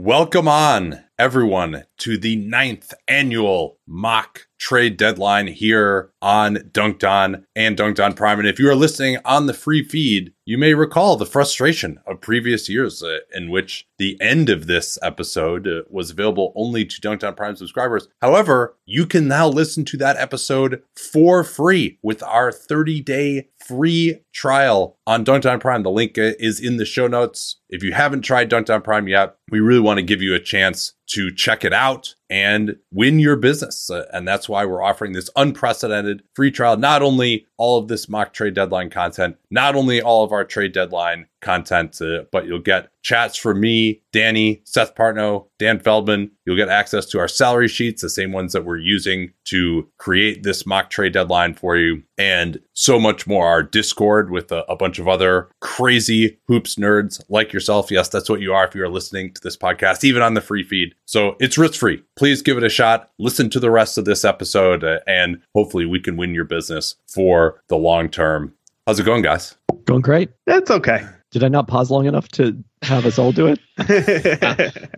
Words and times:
Welcome 0.00 0.46
on, 0.46 1.06
everyone, 1.18 1.82
to 1.96 2.16
the 2.16 2.36
ninth 2.36 2.94
annual 3.08 3.80
mock 3.84 4.46
trade 4.56 4.96
deadline 4.96 5.48
here 5.48 6.12
on 6.22 6.54
Dunked 6.70 7.02
On 7.02 7.46
and 7.56 7.76
Dunked 7.76 8.04
On 8.04 8.12
Prime. 8.12 8.38
And 8.38 8.46
if 8.46 8.60
you 8.60 8.70
are 8.70 8.76
listening 8.76 9.18
on 9.24 9.46
the 9.46 9.54
free 9.54 9.82
feed, 9.82 10.34
you 10.44 10.56
may 10.56 10.74
recall 10.74 11.16
the 11.16 11.26
frustration 11.26 11.98
of 12.06 12.20
previous 12.20 12.68
years 12.68 13.02
uh, 13.02 13.18
in 13.34 13.50
which 13.50 13.88
the 13.98 14.16
end 14.20 14.48
of 14.48 14.68
this 14.68 14.98
episode 15.02 15.66
uh, 15.66 15.82
was 15.90 16.12
available 16.12 16.52
only 16.54 16.84
to 16.84 17.00
Dunked 17.00 17.26
On 17.26 17.34
Prime 17.34 17.56
subscribers. 17.56 18.06
However, 18.22 18.76
you 18.86 19.04
can 19.04 19.26
now 19.26 19.48
listen 19.48 19.84
to 19.86 19.96
that 19.96 20.16
episode 20.16 20.80
for 20.94 21.42
free 21.42 21.98
with 22.02 22.22
our 22.22 22.52
30 22.52 23.00
day 23.00 23.48
free 23.68 24.20
trial 24.32 24.98
on 25.06 25.24
Dunked 25.24 25.50
On 25.50 25.60
Prime. 25.60 25.82
The 25.82 25.90
link 25.90 26.16
uh, 26.18 26.32
is 26.38 26.58
in 26.58 26.78
the 26.78 26.86
show 26.86 27.06
notes. 27.06 27.60
If 27.68 27.82
you 27.82 27.92
haven't 27.92 28.22
tried 28.22 28.50
Dunked 28.50 28.74
On 28.74 28.82
Prime 28.82 29.06
yet, 29.06 29.36
we 29.50 29.60
really 29.60 29.80
want 29.80 29.98
to 29.98 30.02
give 30.02 30.22
you 30.22 30.34
a 30.34 30.40
chance 30.40 30.94
to 31.10 31.32
check 31.32 31.64
it 31.64 31.72
out 31.72 32.14
and 32.30 32.76
win 32.90 33.18
your 33.18 33.36
business. 33.36 33.90
Uh, 33.90 34.04
and 34.12 34.26
that's 34.26 34.48
why 34.48 34.64
we're 34.64 34.82
offering 34.82 35.12
this 35.12 35.30
unprecedented 35.36 36.22
free 36.34 36.50
trial. 36.50 36.76
Not 36.76 37.02
only 37.02 37.46
all 37.56 37.78
of 37.78 37.88
this 37.88 38.08
mock 38.08 38.32
trade 38.32 38.54
deadline 38.54 38.90
content, 38.90 39.36
not 39.50 39.74
only 39.74 40.00
all 40.00 40.24
of 40.24 40.32
our 40.32 40.44
trade 40.44 40.72
deadline 40.72 41.26
content, 41.40 42.00
uh, 42.00 42.24
but 42.32 42.46
you'll 42.46 42.58
get 42.58 42.88
chats 43.02 43.36
from 43.36 43.60
me, 43.60 44.02
Danny, 44.12 44.60
Seth 44.64 44.94
Partnow, 44.94 45.46
Dan 45.58 45.78
Feldman. 45.78 46.30
You'll 46.44 46.56
get 46.56 46.68
access 46.68 47.06
to 47.06 47.18
our 47.18 47.28
salary 47.28 47.68
sheets, 47.68 48.02
the 48.02 48.10
same 48.10 48.32
ones 48.32 48.52
that 48.52 48.64
we're 48.64 48.78
using 48.78 49.32
to 49.44 49.88
create 49.98 50.42
this 50.42 50.66
mock 50.66 50.90
trade 50.90 51.12
deadline 51.12 51.54
for 51.54 51.76
you, 51.76 52.02
and 52.16 52.60
so 52.72 52.98
much 52.98 53.26
more. 53.26 53.46
Our 53.46 53.62
Discord 53.62 54.30
with 54.30 54.52
a, 54.52 54.64
a 54.70 54.76
bunch 54.76 54.98
of 54.98 55.08
other 55.08 55.48
crazy 55.60 56.38
hoops 56.46 56.76
nerds 56.76 57.22
like 57.28 57.52
yourself. 57.52 57.90
Yes, 57.90 58.08
that's 58.08 58.28
what 58.28 58.40
you 58.40 58.52
are 58.52 58.66
if 58.66 58.74
you 58.74 58.82
are 58.82 58.88
listening 58.88 59.32
to 59.34 59.40
this 59.40 59.56
podcast, 59.56 60.04
even 60.04 60.22
on 60.22 60.34
the 60.34 60.40
free 60.40 60.64
feed. 60.64 60.94
So 61.06 61.36
it's 61.40 61.58
risk 61.58 61.74
free. 61.80 62.02
Please 62.18 62.42
give 62.42 62.58
it 62.58 62.64
a 62.64 62.68
shot. 62.68 63.10
Listen 63.18 63.48
to 63.50 63.60
the 63.60 63.70
rest 63.70 63.96
of 63.96 64.04
this 64.04 64.24
episode, 64.24 64.82
uh, 64.82 64.98
and 65.06 65.40
hopefully 65.54 65.86
we 65.86 66.00
can 66.00 66.16
win 66.16 66.34
your 66.34 66.44
business 66.44 66.96
for 67.06 67.62
the 67.68 67.76
long 67.76 68.08
term. 68.08 68.52
How's 68.88 68.98
it 68.98 69.04
going, 69.04 69.22
guys? 69.22 69.54
Going 69.84 70.00
great. 70.00 70.30
That's 70.44 70.68
okay. 70.68 71.06
Did 71.30 71.44
I 71.44 71.48
not 71.48 71.68
pause 71.68 71.92
long 71.92 72.06
enough 72.06 72.26
to 72.30 72.60
have 72.82 73.06
us 73.06 73.18
all 73.18 73.32
do 73.32 73.46
it? 73.46 73.58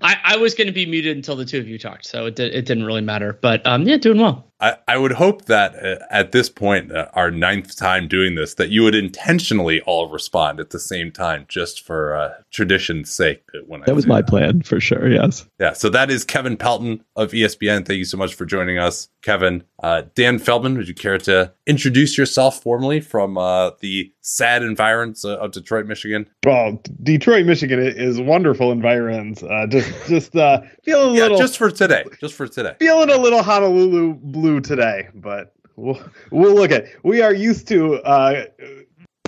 I, 0.02 0.16
I 0.24 0.36
was 0.36 0.54
going 0.54 0.66
to 0.66 0.72
be 0.72 0.86
muted 0.86 1.16
until 1.16 1.36
the 1.36 1.44
two 1.44 1.58
of 1.58 1.68
you 1.68 1.78
talked, 1.78 2.06
so 2.06 2.26
it, 2.26 2.36
did, 2.36 2.54
it 2.54 2.66
didn't 2.66 2.84
really 2.84 3.00
matter. 3.00 3.38
But 3.40 3.66
um, 3.66 3.82
yeah, 3.82 3.96
doing 3.96 4.18
well. 4.20 4.46
I, 4.60 4.76
I 4.88 4.98
would 4.98 5.12
hope 5.12 5.46
that 5.46 5.74
uh, 5.82 6.04
at 6.10 6.32
this 6.32 6.50
point, 6.50 6.92
uh, 6.92 7.08
our 7.14 7.30
ninth 7.30 7.76
time 7.76 8.08
doing 8.08 8.34
this, 8.34 8.54
that 8.54 8.68
you 8.68 8.82
would 8.82 8.94
intentionally 8.94 9.80
all 9.82 10.10
respond 10.10 10.60
at 10.60 10.70
the 10.70 10.78
same 10.78 11.10
time, 11.10 11.46
just 11.48 11.80
for 11.86 12.14
uh, 12.14 12.34
tradition's 12.50 13.10
sake. 13.10 13.42
uh, 13.54 13.60
When 13.66 13.82
I 13.82 13.86
That 13.86 13.94
was 13.94 14.04
say 14.04 14.08
my 14.08 14.22
plan 14.22 14.62
for 14.62 14.78
sure. 14.80 15.08
Yes. 15.08 15.46
Yeah, 15.58 15.72
so 15.72 15.88
that 15.90 16.10
is 16.10 16.24
Kevin 16.24 16.56
Pelton 16.58 17.02
of 17.16 17.32
ESPN. 17.32 17.86
Thank 17.86 17.98
you 17.98 18.04
so 18.04 18.18
much 18.18 18.34
for 18.34 18.44
joining 18.44 18.76
us, 18.78 19.08
Kevin. 19.22 19.64
Uh, 19.82 20.02
Dan 20.14 20.38
Feldman, 20.38 20.76
would 20.76 20.88
you 20.88 20.94
care 20.94 21.16
to 21.18 21.52
introduce 21.66 22.18
yourself 22.18 22.62
formally 22.62 23.00
from 23.00 23.38
uh, 23.38 23.70
the 23.80 24.12
sad 24.20 24.62
environs 24.62 25.24
uh, 25.24 25.38
of 25.38 25.52
Detroit, 25.52 25.86
Michigan? 25.86 26.28
Well, 26.44 26.82
Detroit, 27.02 27.46
Michigan 27.46 27.69
i- 27.78 27.82
is 27.82 28.20
wonderful 28.20 28.72
environs. 28.72 29.42
Uh, 29.42 29.66
just, 29.68 29.92
just 30.08 30.34
uh, 30.36 30.60
feeling 30.82 31.10
a 31.14 31.18
Yeah, 31.18 31.22
little, 31.24 31.38
just 31.38 31.56
for 31.58 31.70
today. 31.70 32.04
Just 32.20 32.34
for 32.34 32.48
today. 32.48 32.74
feeling 32.78 33.10
a 33.10 33.16
little 33.18 33.42
Honolulu 33.42 34.14
blue 34.14 34.60
today, 34.60 35.08
but 35.14 35.54
we'll, 35.76 36.00
we'll 36.30 36.54
look 36.54 36.70
at. 36.72 36.86
We 37.04 37.22
are 37.22 37.32
used 37.34 37.68
to 37.68 37.96
uh, 38.02 38.44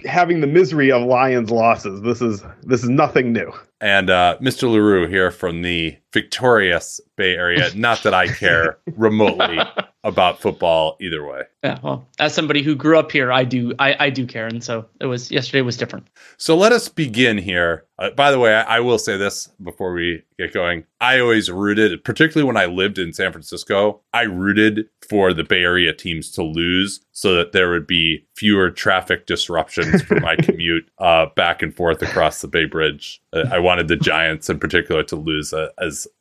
having 0.04 0.40
the 0.40 0.46
misery 0.46 0.90
of 0.90 1.02
Lions 1.02 1.50
losses. 1.50 2.00
This 2.02 2.20
is 2.20 2.42
this 2.62 2.82
is 2.82 2.88
nothing 2.88 3.32
new. 3.32 3.52
And 3.80 4.10
uh, 4.10 4.38
Mr. 4.40 4.70
Leroux 4.70 5.06
here 5.06 5.30
from 5.30 5.62
the 5.62 5.96
victorious 6.12 7.00
Bay 7.16 7.34
Area. 7.34 7.70
Not 7.74 8.02
that 8.02 8.14
I 8.14 8.28
care 8.28 8.78
remotely 8.96 9.58
about 10.04 10.40
football 10.40 10.96
either 11.00 11.24
way. 11.24 11.42
Yeah, 11.62 11.78
well, 11.82 12.06
as 12.18 12.34
somebody 12.34 12.62
who 12.62 12.74
grew 12.74 12.98
up 12.98 13.12
here, 13.12 13.30
I 13.30 13.44
do 13.44 13.72
I, 13.78 14.06
I 14.06 14.10
do 14.10 14.26
care, 14.26 14.46
and 14.46 14.62
so 14.62 14.86
it 15.00 15.06
was 15.06 15.30
yesterday 15.30 15.62
was 15.62 15.76
different. 15.76 16.08
So 16.38 16.56
let 16.56 16.72
us 16.72 16.88
begin 16.88 17.38
here. 17.38 17.84
Uh, 17.98 18.10
by 18.10 18.32
the 18.32 18.38
way, 18.38 18.54
I, 18.54 18.78
I 18.78 18.80
will 18.80 18.98
say 18.98 19.16
this 19.16 19.48
before 19.62 19.92
we 19.92 20.24
get 20.38 20.52
going. 20.52 20.84
I 21.00 21.20
always 21.20 21.50
rooted, 21.50 22.02
particularly 22.02 22.46
when 22.46 22.56
I 22.56 22.66
lived 22.66 22.98
in 22.98 23.12
San 23.12 23.30
Francisco, 23.30 24.00
I 24.12 24.22
rooted 24.22 24.86
for 25.08 25.32
the 25.32 25.44
Bay 25.44 25.62
Area 25.62 25.92
teams 25.92 26.30
to 26.32 26.42
lose 26.42 27.00
so 27.12 27.34
that 27.34 27.52
there 27.52 27.70
would 27.70 27.86
be 27.86 28.26
fewer 28.34 28.70
traffic 28.70 29.26
disruptions 29.26 30.02
for 30.02 30.18
my 30.18 30.34
commute 30.42 30.90
uh, 30.98 31.26
back 31.36 31.62
and 31.62 31.76
forth 31.76 32.02
across 32.02 32.40
the 32.40 32.48
Bay 32.48 32.64
Bridge. 32.64 33.22
Uh, 33.32 33.44
I 33.52 33.60
wanted 33.60 33.86
the 33.86 33.96
Giants 33.96 34.50
in 34.50 34.58
particular 34.58 35.04
to 35.04 35.16
lose 35.16 35.52
uh, 35.52 35.68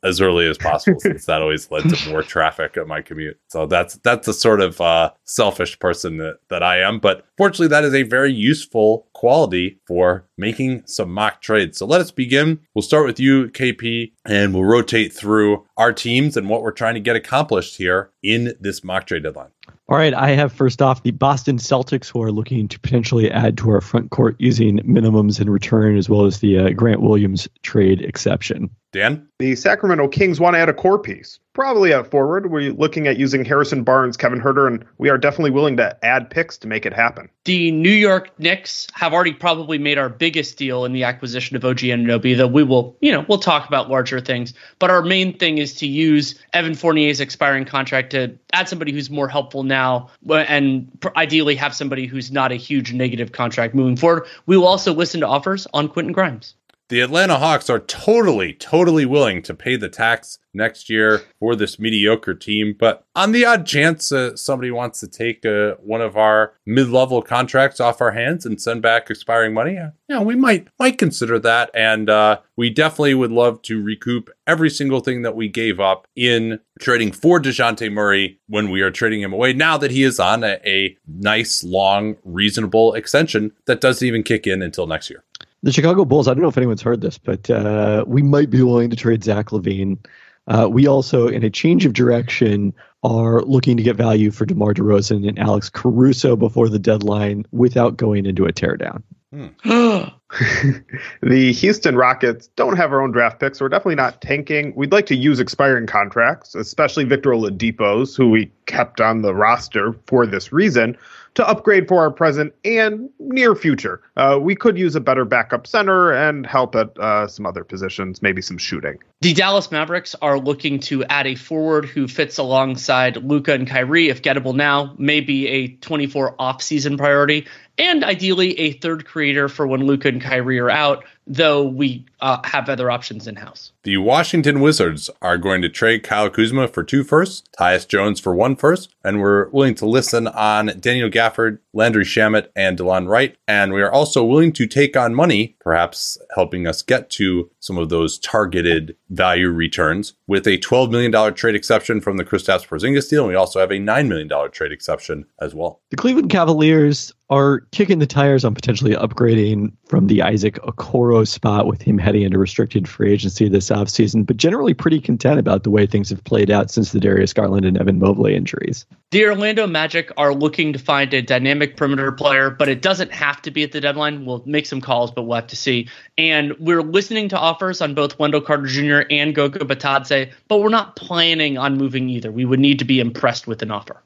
as 0.02 0.12
as 0.12 0.20
early 0.20 0.46
as 0.46 0.58
possible, 0.58 0.98
since 1.00 1.26
that 1.26 1.42
always 1.42 1.70
led 1.70 1.88
to 1.88 2.10
more 2.10 2.22
traffic 2.22 2.76
at 2.76 2.86
my 2.86 3.00
commute. 3.00 3.38
So 3.48 3.66
that's 3.66 3.94
that's 3.96 4.26
the 4.26 4.34
sort 4.34 4.60
of 4.60 4.80
uh, 4.80 5.10
selfish 5.24 5.78
person 5.78 6.18
that, 6.18 6.38
that 6.48 6.62
I 6.62 6.80
am. 6.80 6.98
But 6.98 7.26
fortunately, 7.36 7.68
that 7.68 7.84
is 7.84 7.94
a 7.94 8.02
very 8.02 8.32
useful 8.32 9.06
quality 9.22 9.78
for 9.86 10.26
making 10.36 10.82
some 10.84 11.14
mock 11.14 11.40
trades. 11.40 11.78
So 11.78 11.86
let 11.86 12.00
us 12.00 12.10
begin. 12.10 12.58
We'll 12.74 12.82
start 12.82 13.06
with 13.06 13.20
you, 13.20 13.50
KP, 13.50 14.10
and 14.24 14.52
we'll 14.52 14.64
rotate 14.64 15.12
through 15.12 15.64
our 15.76 15.92
teams 15.92 16.36
and 16.36 16.48
what 16.48 16.62
we're 16.62 16.72
trying 16.72 16.94
to 16.94 17.00
get 17.00 17.14
accomplished 17.14 17.76
here 17.76 18.10
in 18.24 18.52
this 18.58 18.82
mock 18.82 19.06
trade 19.06 19.22
deadline. 19.22 19.50
All 19.88 19.96
right. 19.96 20.12
I 20.12 20.30
have 20.30 20.52
first 20.52 20.82
off 20.82 21.04
the 21.04 21.12
Boston 21.12 21.58
Celtics, 21.58 22.08
who 22.08 22.20
are 22.20 22.32
looking 22.32 22.66
to 22.66 22.80
potentially 22.80 23.30
add 23.30 23.56
to 23.58 23.70
our 23.70 23.80
front 23.80 24.10
court 24.10 24.34
using 24.40 24.78
minimums 24.78 25.40
in 25.40 25.48
return, 25.48 25.96
as 25.96 26.08
well 26.08 26.24
as 26.24 26.40
the 26.40 26.58
uh, 26.58 26.70
Grant 26.70 27.00
Williams 27.00 27.48
trade 27.62 28.00
exception. 28.00 28.70
Dan? 28.92 29.28
The 29.38 29.54
Sacramento 29.54 30.08
Kings 30.08 30.40
want 30.40 30.54
to 30.54 30.58
add 30.58 30.68
a 30.68 30.74
core 30.74 30.98
piece, 30.98 31.38
probably 31.52 31.92
at 31.92 32.10
forward. 32.10 32.50
We're 32.50 32.72
looking 32.72 33.06
at 33.06 33.18
using 33.18 33.44
Harrison 33.44 33.82
Barnes, 33.82 34.16
Kevin 34.16 34.40
Huerter, 34.40 34.66
and 34.66 34.84
we 34.98 35.10
are 35.10 35.18
definitely 35.18 35.50
willing 35.50 35.76
to 35.76 36.04
add 36.04 36.30
picks 36.30 36.56
to 36.58 36.68
make 36.68 36.86
it 36.86 36.92
happen. 36.92 37.28
The 37.44 37.70
New 37.72 37.90
York 37.90 38.30
Knicks 38.38 38.86
have 38.92 39.12
already 39.12 39.32
probably 39.32 39.78
made 39.78 39.98
our 39.98 40.08
biggest 40.08 40.56
deal 40.56 40.84
in 40.84 40.92
the 40.92 41.04
acquisition 41.04 41.56
of 41.56 41.64
OG 41.64 41.78
Anunoby, 41.78 42.36
though 42.36 42.46
we 42.46 42.62
will, 42.62 42.96
you 43.00 43.12
know, 43.12 43.24
we'll 43.28 43.38
talk 43.38 43.66
about 43.66 43.90
larger 43.90 44.20
things. 44.20 44.54
But 44.78 44.90
our 44.90 45.02
main 45.02 45.36
thing 45.36 45.58
is 45.58 45.74
to 45.76 45.86
use 45.86 46.38
Evan 46.52 46.74
Fournier's 46.74 47.20
expiring 47.20 47.64
contract 47.64 48.10
to 48.10 48.38
add 48.52 48.68
somebody 48.68 48.92
who's 48.92 49.10
more 49.10 49.28
helpful 49.28 49.64
now 49.64 50.10
and 50.30 50.90
ideally 51.16 51.56
have 51.56 51.74
somebody 51.74 52.06
who's 52.06 52.30
not 52.30 52.52
a 52.52 52.56
huge 52.56 52.92
negative 52.92 53.32
contract 53.32 53.74
moving 53.74 53.96
forward. 53.96 54.26
We 54.46 54.56
will 54.56 54.66
also 54.66 54.94
listen 54.94 55.20
to 55.20 55.26
offers 55.26 55.66
on 55.74 55.88
Quentin 55.88 56.12
Grimes. 56.12 56.54
The 56.92 57.00
Atlanta 57.00 57.38
Hawks 57.38 57.70
are 57.70 57.78
totally, 57.78 58.52
totally 58.52 59.06
willing 59.06 59.40
to 59.44 59.54
pay 59.54 59.76
the 59.76 59.88
tax 59.88 60.38
next 60.52 60.90
year 60.90 61.22
for 61.40 61.56
this 61.56 61.78
mediocre 61.78 62.34
team. 62.34 62.76
But 62.78 63.06
on 63.16 63.32
the 63.32 63.46
odd 63.46 63.64
chance 63.64 64.12
uh, 64.12 64.36
somebody 64.36 64.70
wants 64.70 65.00
to 65.00 65.08
take 65.08 65.46
uh, 65.46 65.76
one 65.76 66.02
of 66.02 66.18
our 66.18 66.52
mid-level 66.66 67.22
contracts 67.22 67.80
off 67.80 68.02
our 68.02 68.10
hands 68.10 68.44
and 68.44 68.60
send 68.60 68.82
back 68.82 69.08
expiring 69.08 69.54
money, 69.54 69.78
uh, 69.78 69.92
yeah, 70.06 70.20
we 70.20 70.34
might 70.34 70.68
might 70.78 70.98
consider 70.98 71.38
that. 71.38 71.70
And 71.72 72.10
uh, 72.10 72.40
we 72.56 72.68
definitely 72.68 73.14
would 73.14 73.32
love 73.32 73.62
to 73.62 73.82
recoup 73.82 74.28
every 74.46 74.68
single 74.68 75.00
thing 75.00 75.22
that 75.22 75.34
we 75.34 75.48
gave 75.48 75.80
up 75.80 76.06
in 76.14 76.60
trading 76.78 77.12
for 77.12 77.40
Dejounte 77.40 77.90
Murray 77.90 78.38
when 78.48 78.70
we 78.70 78.82
are 78.82 78.90
trading 78.90 79.22
him 79.22 79.32
away. 79.32 79.54
Now 79.54 79.78
that 79.78 79.92
he 79.92 80.02
is 80.02 80.20
on 80.20 80.44
a, 80.44 80.60
a 80.66 80.98
nice, 81.06 81.64
long, 81.64 82.16
reasonable 82.22 82.92
extension 82.92 83.52
that 83.64 83.80
doesn't 83.80 84.06
even 84.06 84.22
kick 84.22 84.46
in 84.46 84.60
until 84.60 84.86
next 84.86 85.08
year. 85.08 85.24
The 85.64 85.72
Chicago 85.72 86.04
Bulls, 86.04 86.26
I 86.26 86.34
don't 86.34 86.42
know 86.42 86.48
if 86.48 86.56
anyone's 86.56 86.82
heard 86.82 87.00
this, 87.00 87.18
but 87.18 87.48
uh, 87.48 88.04
we 88.06 88.22
might 88.22 88.50
be 88.50 88.62
willing 88.62 88.90
to 88.90 88.96
trade 88.96 89.22
Zach 89.22 89.46
LaVine. 89.50 90.04
Uh, 90.48 90.68
we 90.68 90.88
also, 90.88 91.28
in 91.28 91.44
a 91.44 91.50
change 91.50 91.86
of 91.86 91.92
direction, 91.92 92.74
are 93.04 93.42
looking 93.42 93.76
to 93.76 93.82
get 93.82 93.94
value 93.94 94.32
for 94.32 94.44
DeMar 94.44 94.74
DeRozan 94.74 95.28
and 95.28 95.38
Alex 95.38 95.70
Caruso 95.70 96.34
before 96.34 96.68
the 96.68 96.80
deadline 96.80 97.46
without 97.52 97.96
going 97.96 98.26
into 98.26 98.44
a 98.44 98.52
teardown. 98.52 99.04
the 101.22 101.52
Houston 101.52 101.96
Rockets 101.96 102.48
don't 102.56 102.76
have 102.76 102.92
our 102.92 103.02
own 103.02 103.12
draft 103.12 103.38
picks, 103.40 103.58
so 103.58 103.64
we're 103.64 103.70
definitely 103.70 103.96
not 103.96 104.20
tanking. 104.22 104.74
We'd 104.74 104.92
like 104.92 105.06
to 105.06 105.16
use 105.16 105.40
expiring 105.40 105.86
contracts, 105.86 106.54
especially 106.54 107.04
Victor 107.04 107.30
Oladipo's, 107.30 108.16
who 108.16 108.30
we 108.30 108.50
kept 108.66 109.00
on 109.00 109.22
the 109.22 109.34
roster 109.34 109.94
for 110.06 110.26
this 110.26 110.52
reason 110.52 110.96
to 111.34 111.46
upgrade 111.48 111.88
for 111.88 112.00
our 112.00 112.10
present 112.10 112.52
and 112.64 113.08
near 113.18 113.54
future. 113.54 114.02
Uh, 114.16 114.38
we 114.40 114.54
could 114.54 114.78
use 114.78 114.94
a 114.94 115.00
better 115.00 115.24
backup 115.24 115.66
center 115.66 116.12
and 116.12 116.46
help 116.46 116.74
at 116.74 116.96
uh, 116.98 117.26
some 117.26 117.46
other 117.46 117.64
positions, 117.64 118.22
maybe 118.22 118.42
some 118.42 118.58
shooting. 118.58 118.98
The 119.22 119.32
Dallas 119.32 119.70
Mavericks 119.70 120.14
are 120.20 120.38
looking 120.38 120.78
to 120.80 121.04
add 121.04 121.26
a 121.26 121.34
forward 121.34 121.86
who 121.86 122.06
fits 122.06 122.38
alongside 122.38 123.16
Luka 123.16 123.52
and 123.54 123.66
Kyrie, 123.66 124.08
if 124.08 124.22
gettable 124.22 124.54
now, 124.54 124.94
maybe 124.98 125.48
a 125.48 125.68
24 125.68 126.34
off-season 126.38 126.98
priority, 126.98 127.46
and 127.78 128.04
ideally 128.04 128.58
a 128.58 128.72
third 128.72 129.04
creator 129.04 129.48
for 129.48 129.66
when 129.66 129.84
Luka 129.84 130.08
and 130.08 130.20
Kyrie 130.20 130.58
are 130.58 130.70
out 130.70 131.04
though 131.26 131.62
we 131.62 132.04
uh, 132.20 132.40
have 132.44 132.68
other 132.68 132.90
options 132.90 133.26
in 133.26 133.36
house. 133.36 133.72
The 133.84 133.96
Washington 133.96 134.60
Wizards 134.60 135.10
are 135.20 135.38
going 135.38 135.62
to 135.62 135.68
trade 135.68 136.02
Kyle 136.04 136.30
Kuzma 136.30 136.68
for 136.68 136.84
two 136.84 137.04
firsts, 137.04 137.42
Tyus 137.58 137.86
Jones 137.86 138.20
for 138.20 138.34
one 138.34 138.56
first, 138.56 138.94
and 139.04 139.20
we're 139.20 139.48
willing 139.50 139.74
to 139.76 139.86
listen 139.86 140.28
on 140.28 140.78
Daniel 140.78 141.10
Gafford, 141.10 141.58
Landry 141.72 142.04
Shamet, 142.04 142.48
and 142.54 142.78
Delon 142.78 143.08
Wright. 143.08 143.36
And 143.48 143.72
we 143.72 143.82
are 143.82 143.90
also 143.90 144.24
willing 144.24 144.52
to 144.52 144.66
take 144.66 144.96
on 144.96 145.14
money, 145.14 145.56
perhaps 145.60 146.16
helping 146.34 146.66
us 146.66 146.82
get 146.82 147.10
to 147.10 147.50
some 147.58 147.78
of 147.78 147.88
those 147.88 148.18
targeted 148.18 148.96
value 149.10 149.48
returns 149.48 150.14
with 150.26 150.46
a 150.46 150.58
$12 150.58 150.90
million 150.90 151.34
trade 151.34 151.54
exception 151.54 152.00
from 152.00 152.16
the 152.16 152.24
Kristaps 152.24 152.66
Porzingis 152.66 153.10
deal. 153.10 153.22
And 153.22 153.30
we 153.30 153.34
also 153.34 153.60
have 153.60 153.70
a 153.70 153.78
$9 153.78 154.08
million 154.08 154.50
trade 154.50 154.72
exception 154.72 155.26
as 155.40 155.54
well. 155.54 155.80
The 155.90 155.96
Cleveland 155.96 156.30
Cavaliers 156.30 157.12
are 157.30 157.60
kicking 157.72 157.98
the 157.98 158.06
tires 158.06 158.44
on 158.44 158.54
potentially 158.54 158.94
upgrading 158.94 159.72
from 159.86 160.06
the 160.06 160.22
Isaac 160.22 160.56
Okoro 160.62 161.11
spot 161.24 161.66
with 161.66 161.82
him 161.82 161.98
heading 161.98 162.22
into 162.22 162.38
restricted 162.38 162.88
free 162.88 163.12
agency 163.12 163.48
this 163.48 163.68
offseason, 163.68 164.24
but 164.24 164.36
generally 164.36 164.74
pretty 164.74 165.00
content 165.00 165.38
about 165.38 165.62
the 165.62 165.70
way 165.70 165.86
things 165.86 166.10
have 166.10 166.24
played 166.24 166.50
out 166.50 166.70
since 166.70 166.92
the 166.92 167.00
Darius 167.00 167.32
Garland 167.32 167.66
and 167.66 167.78
Evan 167.78 167.98
Mobley 167.98 168.34
injuries. 168.34 168.86
The 169.10 169.26
Orlando 169.26 169.66
Magic 169.66 170.10
are 170.16 170.34
looking 170.34 170.72
to 170.72 170.78
find 170.78 171.12
a 171.12 171.20
dynamic 171.20 171.76
perimeter 171.76 172.10
player, 172.12 172.50
but 172.50 172.68
it 172.68 172.80
doesn't 172.80 173.12
have 173.12 173.42
to 173.42 173.50
be 173.50 173.62
at 173.62 173.72
the 173.72 173.80
deadline. 173.80 174.24
We'll 174.24 174.42
make 174.46 174.66
some 174.66 174.80
calls, 174.80 175.10
but 175.10 175.22
we'll 175.22 175.36
have 175.36 175.48
to 175.48 175.56
see. 175.56 175.88
And 176.16 176.58
we're 176.58 176.82
listening 176.82 177.28
to 177.28 177.38
offers 177.38 177.80
on 177.80 177.94
both 177.94 178.18
Wendell 178.18 178.40
Carter 178.40 178.66
Jr. 178.66 179.02
and 179.10 179.34
Goga 179.34 179.60
Bitadze, 179.60 180.32
but 180.48 180.60
we're 180.60 180.70
not 180.70 180.96
planning 180.96 181.58
on 181.58 181.76
moving 181.76 182.08
either. 182.08 182.32
We 182.32 182.44
would 182.44 182.60
need 182.60 182.78
to 182.78 182.84
be 182.84 183.00
impressed 183.00 183.46
with 183.46 183.62
an 183.62 183.70
offer. 183.70 184.02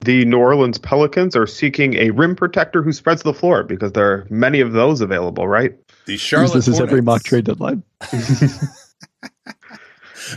The 0.00 0.24
New 0.24 0.38
Orleans 0.38 0.78
Pelicans 0.78 1.34
are 1.36 1.46
seeking 1.46 1.94
a 1.94 2.10
rim 2.10 2.36
protector 2.36 2.82
who 2.82 2.92
spreads 2.92 3.22
the 3.22 3.34
floor 3.34 3.62
because 3.62 3.92
there 3.92 4.10
are 4.10 4.26
many 4.30 4.60
of 4.60 4.72
those 4.72 5.00
available, 5.00 5.48
right? 5.48 5.74
The 6.06 6.16
Charlotte 6.16 6.54
this 6.54 6.66
Hornets. 6.66 6.68
is 6.68 6.80
every 6.80 7.02
mock 7.02 7.22
trade 7.22 7.44
deadline. 7.44 7.82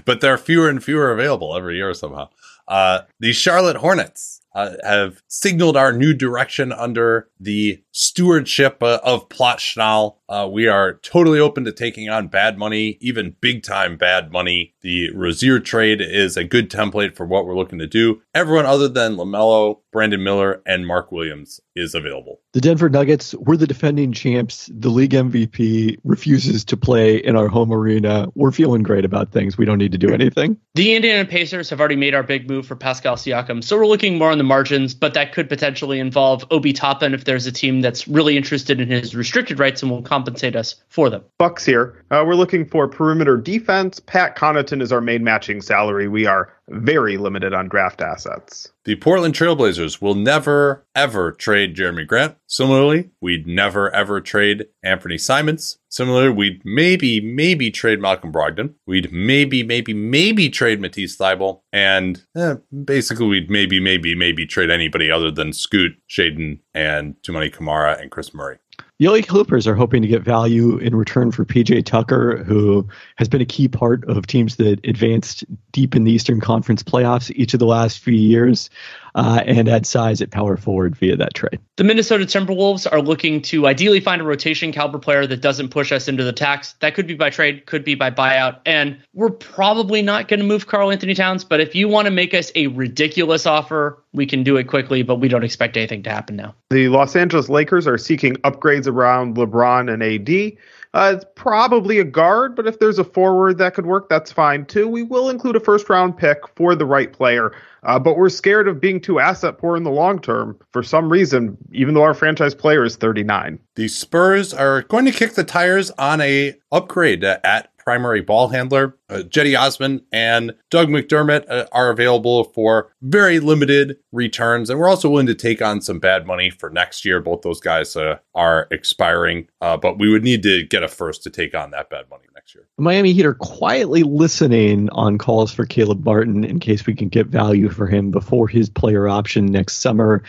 but 0.05 0.21
there 0.21 0.33
are 0.33 0.37
fewer 0.37 0.69
and 0.69 0.83
fewer 0.83 1.11
available 1.11 1.55
every 1.55 1.77
year 1.77 1.93
somehow. 1.93 2.29
Uh, 2.67 3.01
the 3.19 3.31
Charlotte 3.31 3.77
Hornets 3.77 4.41
uh, 4.55 4.71
have 4.83 5.21
signaled 5.27 5.77
our 5.77 5.91
new 5.91 6.13
direction 6.13 6.71
under 6.71 7.29
the 7.39 7.83
stewardship 7.91 8.81
uh, 8.81 8.99
of 9.03 9.29
Plot 9.29 9.59
Schnall. 9.59 10.15
Uh, 10.29 10.49
we 10.51 10.67
are 10.67 10.93
totally 10.95 11.39
open 11.39 11.65
to 11.65 11.71
taking 11.71 12.09
on 12.09 12.27
bad 12.27 12.57
money, 12.57 12.97
even 13.01 13.35
big 13.41 13.63
time 13.63 13.97
bad 13.97 14.31
money. 14.31 14.73
The 14.81 15.11
Rozier 15.11 15.59
trade 15.59 16.01
is 16.01 16.37
a 16.37 16.43
good 16.43 16.71
template 16.71 17.15
for 17.15 17.25
what 17.25 17.45
we're 17.45 17.55
looking 17.55 17.79
to 17.79 17.87
do. 17.87 18.21
Everyone 18.33 18.65
other 18.65 18.87
than 18.87 19.17
LaMelo, 19.17 19.81
Brandon 19.95 20.21
Miller, 20.21 20.61
and 20.65 20.85
Mark 20.85 21.13
Williams 21.13 21.61
is 21.73 21.95
available. 21.95 22.41
The 22.51 22.59
Denver 22.59 22.89
Nuggets, 22.89 23.33
we're 23.35 23.55
the 23.55 23.65
defending 23.65 24.11
champs. 24.11 24.69
The 24.73 24.89
league 24.89 25.11
MVP 25.11 25.99
refuses 26.03 26.65
to 26.65 26.75
play 26.75 27.15
in 27.15 27.37
our 27.37 27.47
home 27.47 27.71
arena. 27.71 28.27
We're 28.35 28.51
feeling 28.51 28.83
great 28.83 29.05
about 29.05 29.31
things. 29.31 29.57
We 29.57 29.63
don't 29.63 29.77
need 29.77 29.93
to 29.93 29.97
do 29.97 30.13
anything. 30.13 30.57
The 30.73 30.95
Indiana 30.97 31.23
Pacers 31.23 31.69
have 31.69 31.79
already 31.79 31.95
made 31.95 32.13
our 32.13 32.23
big 32.23 32.49
move 32.49 32.67
for 32.67 32.75
Pascal 32.75 33.15
Siakam, 33.15 33.63
so 33.63 33.77
we're 33.77 33.87
looking 33.87 34.17
more 34.17 34.31
on 34.31 34.37
the 34.37 34.43
margins, 34.43 34.93
but 34.93 35.13
that 35.13 35.31
could 35.31 35.47
potentially 35.47 35.99
involve 35.99 36.45
Obi 36.51 36.73
Toppin 36.73 37.13
if 37.13 37.23
there's 37.23 37.45
a 37.45 37.51
team 37.53 37.79
that's 37.79 38.05
really 38.05 38.35
interested 38.35 38.81
in 38.81 38.89
his 38.89 39.15
restricted 39.15 39.59
rights 39.59 39.81
and 39.81 39.89
will 39.89 40.01
compensate 40.01 40.57
us 40.57 40.75
for 40.89 41.09
them. 41.09 41.23
Bucks 41.39 41.65
here. 41.65 42.03
Uh, 42.11 42.21
we're 42.27 42.35
looking 42.35 42.65
for 42.65 42.89
perimeter 42.89 43.37
defense. 43.37 44.01
Pat 44.01 44.35
Connaughton 44.35 44.81
is 44.81 44.91
our 44.91 44.99
main 44.99 45.23
matching 45.23 45.61
salary. 45.61 46.09
We 46.09 46.25
are 46.25 46.51
very 46.69 47.17
limited 47.17 47.53
on 47.53 47.67
draft 47.67 48.01
assets. 48.01 48.71
The 48.85 48.95
Portland 48.95 49.33
Trailblazers 49.33 50.01
will 50.01 50.15
never, 50.15 50.85
ever 50.95 51.31
trade 51.31 51.75
Jerami 51.75 52.05
Grant. 52.05 52.35
Similarly, 52.47 53.09
we'd 53.21 53.47
never, 53.47 53.93
ever 53.93 54.21
trade 54.21 54.65
Anthony 54.83 55.17
Simons. 55.17 55.77
Similarly, 55.89 56.29
we'd 56.29 56.61
maybe, 56.65 57.21
maybe 57.21 57.71
trade 57.71 57.99
Malcolm 57.99 58.31
Brogdon. 58.31 58.73
We'd 58.85 59.11
maybe, 59.11 59.63
maybe, 59.63 59.93
maybe 59.93 60.49
trade 60.49 60.81
Matisse 60.81 61.17
Thybulle. 61.17 61.61
And 61.71 62.23
eh, 62.35 62.55
basically, 62.83 63.27
we'd 63.27 63.49
maybe, 63.49 63.79
maybe, 63.79 64.13
maybe 64.13 64.45
trade 64.45 64.69
anybody 64.69 65.09
other 65.09 65.31
than 65.31 65.53
Scoot, 65.53 65.93
Shaedon, 66.09 66.59
and 66.73 67.15
Toumani 67.23 67.51
Camara 67.51 67.97
and 67.99 68.11
Kris 68.11 68.33
Murray. 68.33 68.57
The 68.97 69.09
LA 69.09 69.19
Clippers 69.21 69.67
are 69.67 69.75
hoping 69.75 70.01
to 70.03 70.07
get 70.07 70.21
value 70.21 70.77
in 70.77 70.95
return 70.95 71.29
for 71.29 71.43
PJ 71.43 71.85
Tucker, 71.85 72.45
who 72.45 72.87
has 73.17 73.27
been 73.27 73.41
a 73.41 73.45
key 73.45 73.67
part 73.67 74.05
of 74.05 74.25
teams 74.25 74.55
that 74.55 74.79
advanced 74.87 75.43
deep 75.73 75.97
in 75.97 76.05
the 76.05 76.13
Eastern 76.13 76.39
Conference 76.39 76.81
playoffs 76.81 77.29
each 77.35 77.53
of 77.53 77.59
the 77.59 77.65
last 77.65 77.99
few 77.99 78.13
years 78.13 78.69
uh, 79.15 79.41
and 79.45 79.67
add 79.69 79.85
size 79.85 80.21
at 80.21 80.29
power 80.29 80.57
forward 80.57 80.95
via 80.95 81.15
that 81.15 81.33
trade. 81.33 81.59
The 81.77 81.85
Minnesota 81.85 82.25
Timberwolves 82.25 82.85
are 82.91 83.01
looking 83.01 83.41
to 83.43 83.65
ideally 83.65 84.01
find 84.01 84.21
a 84.21 84.25
rotation 84.25 84.71
caliber 84.71 84.99
player 84.99 85.25
that 85.25 85.41
doesn't 85.41 85.69
push 85.69 85.91
us 85.91 86.07
into 86.07 86.23
the 86.23 86.33
tax. 86.33 86.73
That 86.81 86.95
could 86.95 87.07
be 87.07 87.15
by 87.15 87.29
trade, 87.29 87.65
could 87.65 87.83
be 87.83 87.95
by 87.95 88.11
buyout. 88.11 88.59
And 88.65 88.97
we're 89.13 89.29
probably 89.29 90.01
not 90.01 90.27
going 90.27 90.41
to 90.41 90.45
move 90.45 90.67
Karl-Anthony 90.67 91.13
Towns, 91.15 91.45
but 91.45 91.61
if 91.61 91.73
you 91.73 91.87
want 91.87 92.05
to 92.05 92.11
make 92.11 92.33
us 92.33 92.51
a 92.55 92.67
ridiculous 92.67 93.45
offer, 93.45 94.03
we 94.13 94.25
can 94.25 94.43
do 94.43 94.57
it 94.57 94.65
quickly, 94.65 95.01
but 95.01 95.15
we 95.15 95.29
don't 95.29 95.43
expect 95.43 95.77
anything 95.77 96.03
to 96.03 96.09
happen 96.09 96.35
now. 96.35 96.53
The 96.69 96.89
Los 96.89 97.15
Angeles 97.15 97.47
Lakers 97.47 97.87
are 97.87 97.97
seeking 97.97 98.35
upgrades 98.37 98.87
around 98.87 99.35
LeBron 99.35 99.91
and 99.91 100.03
AD. 100.03 100.57
Uh, 100.95 101.11
it's 101.13 101.25
probably 101.35 101.99
a 101.99 102.05
guard, 102.05 102.55
but 102.55 102.65
if 102.65 102.79
there's 102.79 102.97
a 102.97 103.03
forward 103.03 103.57
that 103.57 103.73
could 103.73 103.85
work, 103.85 104.07
that's 104.07 104.31
fine 104.31 104.65
too. 104.65 104.87
We 104.87 105.03
will 105.03 105.29
include 105.29 105.57
a 105.57 105.59
first 105.59 105.89
round 105.89 106.17
pick 106.17 106.47
for 106.55 106.73
the 106.73 106.85
right 106.85 107.11
player, 107.11 107.51
uh, 107.83 107.99
but 107.99 108.15
we're 108.15 108.29
scared 108.29 108.69
of 108.69 108.79
being 108.79 109.01
too 109.01 109.19
asset 109.19 109.57
poor 109.57 109.75
in 109.75 109.83
the 109.83 109.91
long 109.91 110.19
term 110.19 110.57
for 110.71 110.81
some 110.81 111.11
reason, 111.11 111.57
even 111.73 111.95
though 111.95 112.03
our 112.03 112.13
franchise 112.13 112.55
player 112.55 112.85
is 112.85 112.95
39. 112.95 113.59
The 113.75 113.89
Spurs 113.89 114.53
are 114.53 114.83
going 114.83 115.03
to 115.03 115.11
kick 115.11 115.33
the 115.33 115.43
tires 115.43 115.91
on 115.99 116.21
a 116.21 116.55
upgrade 116.71 117.25
at 117.25 117.74
primary 117.85 118.21
ball 118.21 118.49
handler. 118.49 118.97
Uh, 119.09 119.19
Cedi 119.19 119.57
Osman 119.57 120.01
and 120.11 120.53
Doug 120.71 120.89
McDermott 120.89 121.49
uh, 121.49 121.67
are 121.71 121.91
available 121.91 122.45
for 122.45 122.91
very 123.01 123.39
limited 123.39 123.97
returns. 124.11 124.69
And 124.69 124.79
we're 124.79 124.89
also 124.89 125.09
willing 125.09 125.27
to 125.27 125.35
take 125.35 125.61
on 125.61 125.81
some 125.81 125.99
bad 125.99 126.25
money 126.25 126.49
for 126.49 126.69
next 126.71 127.05
year. 127.05 127.21
Both 127.21 127.43
those 127.43 127.59
guys 127.59 127.95
uh, 127.95 128.17
are 128.33 128.67
expiring, 128.71 129.47
uh, 129.61 129.77
but 129.77 129.99
we 129.99 130.09
would 130.09 130.23
need 130.23 130.41
to 130.43 130.63
get 130.63 130.83
a 130.83 130.87
first 130.87 131.23
to 131.23 131.29
take 131.29 131.53
on 131.55 131.71
that 131.71 131.89
bad 131.89 132.09
money 132.09 132.25
next 132.33 132.55
year. 132.55 132.67
Miami 132.79 133.13
Heat 133.13 133.25
are 133.25 133.35
quietly 133.35 134.01
listening 134.03 134.89
on 134.89 135.17
calls 135.19 135.53
for 135.53 135.65
Caleb 135.65 136.03
Martin 136.03 136.43
in 136.43 136.59
case 136.59 136.87
we 136.87 136.95
can 136.95 137.07
get 137.07 137.27
value 137.27 137.69
for 137.69 137.85
him 137.85 138.09
before 138.09 138.47
his 138.47 138.69
player 138.69 139.07
option 139.07 139.45
next 139.45 139.75
summer. 139.75 140.23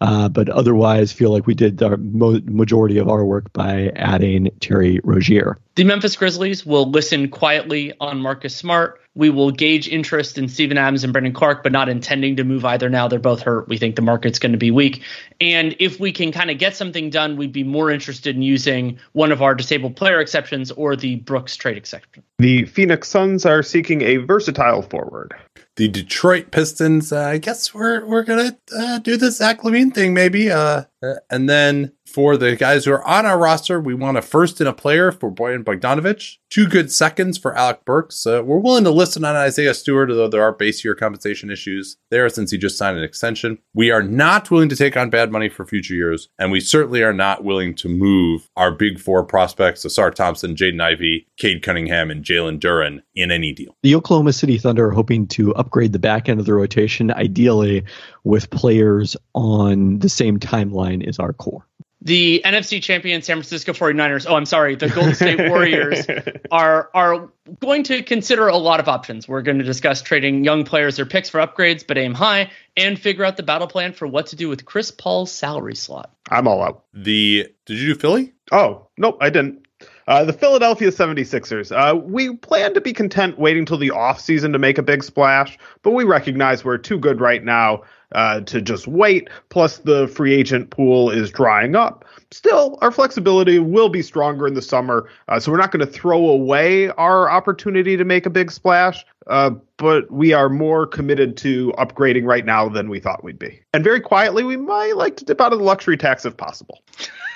Uh, 0.00 0.28
but 0.28 0.48
otherwise, 0.48 1.12
feel 1.12 1.30
like 1.30 1.46
we 1.46 1.54
did 1.54 1.78
the 1.78 1.96
mo- 1.96 2.40
majority 2.44 2.98
of 2.98 3.08
our 3.08 3.24
work 3.24 3.52
by 3.52 3.90
adding 3.96 4.50
Terry 4.60 5.00
Rozier. 5.04 5.58
The 5.76 5.84
Memphis 5.84 6.16
Grizzlies 6.16 6.66
will 6.66 6.90
listen 6.90 7.28
quietly 7.28 7.92
on 8.00 8.20
Marcus 8.20 8.54
Smart. 8.54 9.00
We 9.14 9.30
will 9.30 9.50
gauge 9.50 9.88
interest 9.88 10.38
in 10.38 10.48
Steven 10.48 10.76
Adams 10.76 11.04
and 11.04 11.12
Brandon 11.12 11.32
Clarke, 11.32 11.62
but 11.62 11.72
not 11.72 11.88
intending 11.88 12.36
to 12.36 12.44
move 12.44 12.64
either 12.64 12.88
now. 12.88 13.06
They're 13.06 13.18
both 13.18 13.42
hurt. 13.42 13.68
We 13.68 13.78
think 13.78 13.96
the 13.96 14.02
market's 14.02 14.38
going 14.38 14.52
to 14.52 14.58
be 14.58 14.70
weak. 14.70 15.02
And 15.40 15.76
if 15.78 16.00
we 16.00 16.12
can 16.12 16.32
kind 16.32 16.50
of 16.50 16.58
get 16.58 16.76
something 16.76 17.10
done, 17.10 17.36
we'd 17.36 17.52
be 17.52 17.64
more 17.64 17.90
interested 17.90 18.34
in 18.34 18.42
using 18.42 18.98
one 19.12 19.30
of 19.30 19.40
our 19.42 19.54
disabled 19.54 19.96
player 19.96 20.20
exceptions 20.20 20.70
or 20.72 20.96
the 20.96 21.16
Brooks 21.16 21.56
trade 21.56 21.76
exception. 21.76 22.22
The 22.38 22.64
Phoenix 22.64 23.08
Suns 23.08 23.46
are 23.46 23.62
seeking 23.62 24.02
a 24.02 24.16
versatile 24.16 24.82
forward. 24.82 25.34
The 25.76 25.88
Detroit 25.88 26.50
Pistons, 26.50 27.12
uh, 27.12 27.20
I 27.20 27.38
guess 27.38 27.74
we're 27.74 28.04
we're 28.04 28.22
gonna 28.22 28.56
uh, 28.76 28.98
do 28.98 29.16
the 29.16 29.32
Zach 29.32 29.62
LaVine 29.62 29.92
thing, 29.92 30.14
maybe. 30.14 30.50
Uh, 30.50 30.84
and 31.30 31.48
then 31.48 31.92
for 32.14 32.36
the 32.36 32.54
guys 32.54 32.84
who 32.84 32.92
are 32.92 33.04
on 33.04 33.26
our 33.26 33.36
roster, 33.36 33.80
we 33.80 33.92
want 33.92 34.16
a 34.16 34.22
first 34.22 34.60
and 34.60 34.68
a 34.68 34.72
player 34.72 35.10
for 35.10 35.32
Bojan 35.32 35.64
Bogdanovic, 35.64 36.36
two 36.48 36.68
good 36.68 36.92
seconds 36.92 37.36
for 37.36 37.56
Alec 37.56 37.84
Burks. 37.84 38.24
Uh, 38.24 38.40
we're 38.44 38.60
willing 38.60 38.84
to 38.84 38.90
listen 38.92 39.24
on 39.24 39.34
Isaiah 39.34 39.74
Stewart, 39.74 40.08
although 40.10 40.28
there 40.28 40.44
are 40.44 40.52
base 40.52 40.84
year 40.84 40.94
compensation 40.94 41.50
issues 41.50 41.96
there 42.10 42.28
since 42.28 42.52
he 42.52 42.56
just 42.56 42.78
signed 42.78 42.96
an 42.96 43.02
extension. 43.02 43.58
We 43.74 43.90
are 43.90 44.02
not 44.02 44.48
willing 44.48 44.68
to 44.68 44.76
take 44.76 44.96
on 44.96 45.10
bad 45.10 45.32
money 45.32 45.48
for 45.48 45.66
future 45.66 45.94
years, 45.94 46.28
and 46.38 46.52
we 46.52 46.60
certainly 46.60 47.02
are 47.02 47.12
not 47.12 47.42
willing 47.42 47.74
to 47.74 47.88
move 47.88 48.48
our 48.56 48.70
big 48.70 49.00
four 49.00 49.24
prospects, 49.24 49.84
Ausar 49.84 50.14
Thompson, 50.14 50.54
Jaden 50.54 50.80
Ivey, 50.80 51.26
Cade 51.36 51.64
Cunningham, 51.64 52.12
and 52.12 52.24
Jalen 52.24 52.60
Duren 52.60 53.02
in 53.16 53.32
any 53.32 53.52
deal. 53.52 53.76
The 53.82 53.96
Oklahoma 53.96 54.34
City 54.34 54.56
Thunder 54.56 54.86
are 54.86 54.92
hoping 54.92 55.26
to 55.28 55.52
upgrade 55.56 55.92
the 55.92 55.98
back 55.98 56.28
end 56.28 56.38
of 56.38 56.46
the 56.46 56.54
rotation, 56.54 57.10
ideally 57.10 57.82
with 58.22 58.50
players 58.50 59.16
on 59.34 59.98
the 59.98 60.08
same 60.08 60.38
timeline 60.38 61.04
as 61.08 61.18
our 61.18 61.32
core. 61.32 61.66
The 62.04 62.42
NFC 62.44 62.82
champion 62.82 63.22
San 63.22 63.36
Francisco 63.36 63.72
49ers, 63.72 64.26
oh, 64.28 64.36
I'm 64.36 64.44
sorry, 64.44 64.76
the 64.76 64.90
Golden 64.90 65.14
State 65.14 65.48
Warriors 65.48 66.06
are 66.50 66.90
are 66.94 67.30
going 67.60 67.82
to 67.84 68.02
consider 68.02 68.48
a 68.48 68.56
lot 68.56 68.78
of 68.78 68.88
options. 68.88 69.26
We're 69.26 69.42
going 69.42 69.58
to 69.58 69.64
discuss 69.64 70.02
trading 70.02 70.44
young 70.44 70.64
players 70.64 71.00
or 71.00 71.06
picks 71.06 71.30
for 71.30 71.40
upgrades, 71.40 71.84
but 71.86 71.96
aim 71.96 72.12
high, 72.12 72.50
and 72.76 72.98
figure 72.98 73.24
out 73.24 73.38
the 73.38 73.42
battle 73.42 73.66
plan 73.66 73.94
for 73.94 74.06
what 74.06 74.26
to 74.28 74.36
do 74.36 74.48
with 74.50 74.66
Chris 74.66 74.90
Paul's 74.90 75.32
salary 75.32 75.74
slot. 75.74 76.14
I'm 76.30 76.46
all 76.46 76.62
out. 76.62 76.84
The 76.92 77.48
did 77.64 77.78
you 77.78 77.94
do 77.94 77.98
Philly? 77.98 78.34
Oh, 78.52 78.88
nope, 78.98 79.16
I 79.20 79.30
didn't. 79.30 79.66
Uh, 80.06 80.24
the 80.24 80.32
Philadelphia 80.32 80.90
76ers. 80.90 81.72
Uh, 81.72 81.96
we 81.96 82.36
plan 82.36 82.74
to 82.74 82.80
be 82.80 82.92
content 82.92 83.38
waiting 83.38 83.64
till 83.64 83.78
the 83.78 83.88
offseason 83.88 84.52
to 84.52 84.58
make 84.58 84.76
a 84.76 84.82
big 84.82 85.02
splash, 85.02 85.58
but 85.82 85.92
we 85.92 86.04
recognize 86.04 86.64
we're 86.64 86.76
too 86.76 86.98
good 86.98 87.20
right 87.20 87.42
now 87.42 87.82
uh, 88.14 88.40
to 88.40 88.60
just 88.60 88.86
wait. 88.86 89.28
Plus, 89.48 89.78
the 89.78 90.06
free 90.08 90.34
agent 90.34 90.70
pool 90.70 91.10
is 91.10 91.30
drying 91.30 91.74
up. 91.74 92.04
Still, 92.30 92.78
our 92.82 92.90
flexibility 92.90 93.58
will 93.58 93.88
be 93.88 94.02
stronger 94.02 94.46
in 94.46 94.54
the 94.54 94.62
summer, 94.62 95.08
uh, 95.28 95.40
so 95.40 95.50
we're 95.50 95.58
not 95.58 95.72
going 95.72 95.84
to 95.84 95.90
throw 95.90 96.28
away 96.28 96.88
our 96.90 97.30
opportunity 97.30 97.96
to 97.96 98.04
make 98.04 98.26
a 98.26 98.30
big 98.30 98.50
splash. 98.50 99.04
Uh, 99.26 99.50
but 99.78 100.10
we 100.10 100.34
are 100.34 100.50
more 100.50 100.86
committed 100.86 101.36
to 101.38 101.72
upgrading 101.78 102.24
right 102.24 102.44
now 102.44 102.68
than 102.68 102.90
we 102.90 103.00
thought 103.00 103.24
we'd 103.24 103.38
be. 103.38 103.62
And 103.72 103.82
very 103.82 104.00
quietly, 104.00 104.44
we 104.44 104.58
might 104.58 104.96
like 104.96 105.16
to 105.16 105.24
dip 105.24 105.40
out 105.40 105.52
of 105.52 105.58
the 105.58 105.64
luxury 105.64 105.96
tax 105.96 106.26
if 106.26 106.36
possible. 106.36 106.82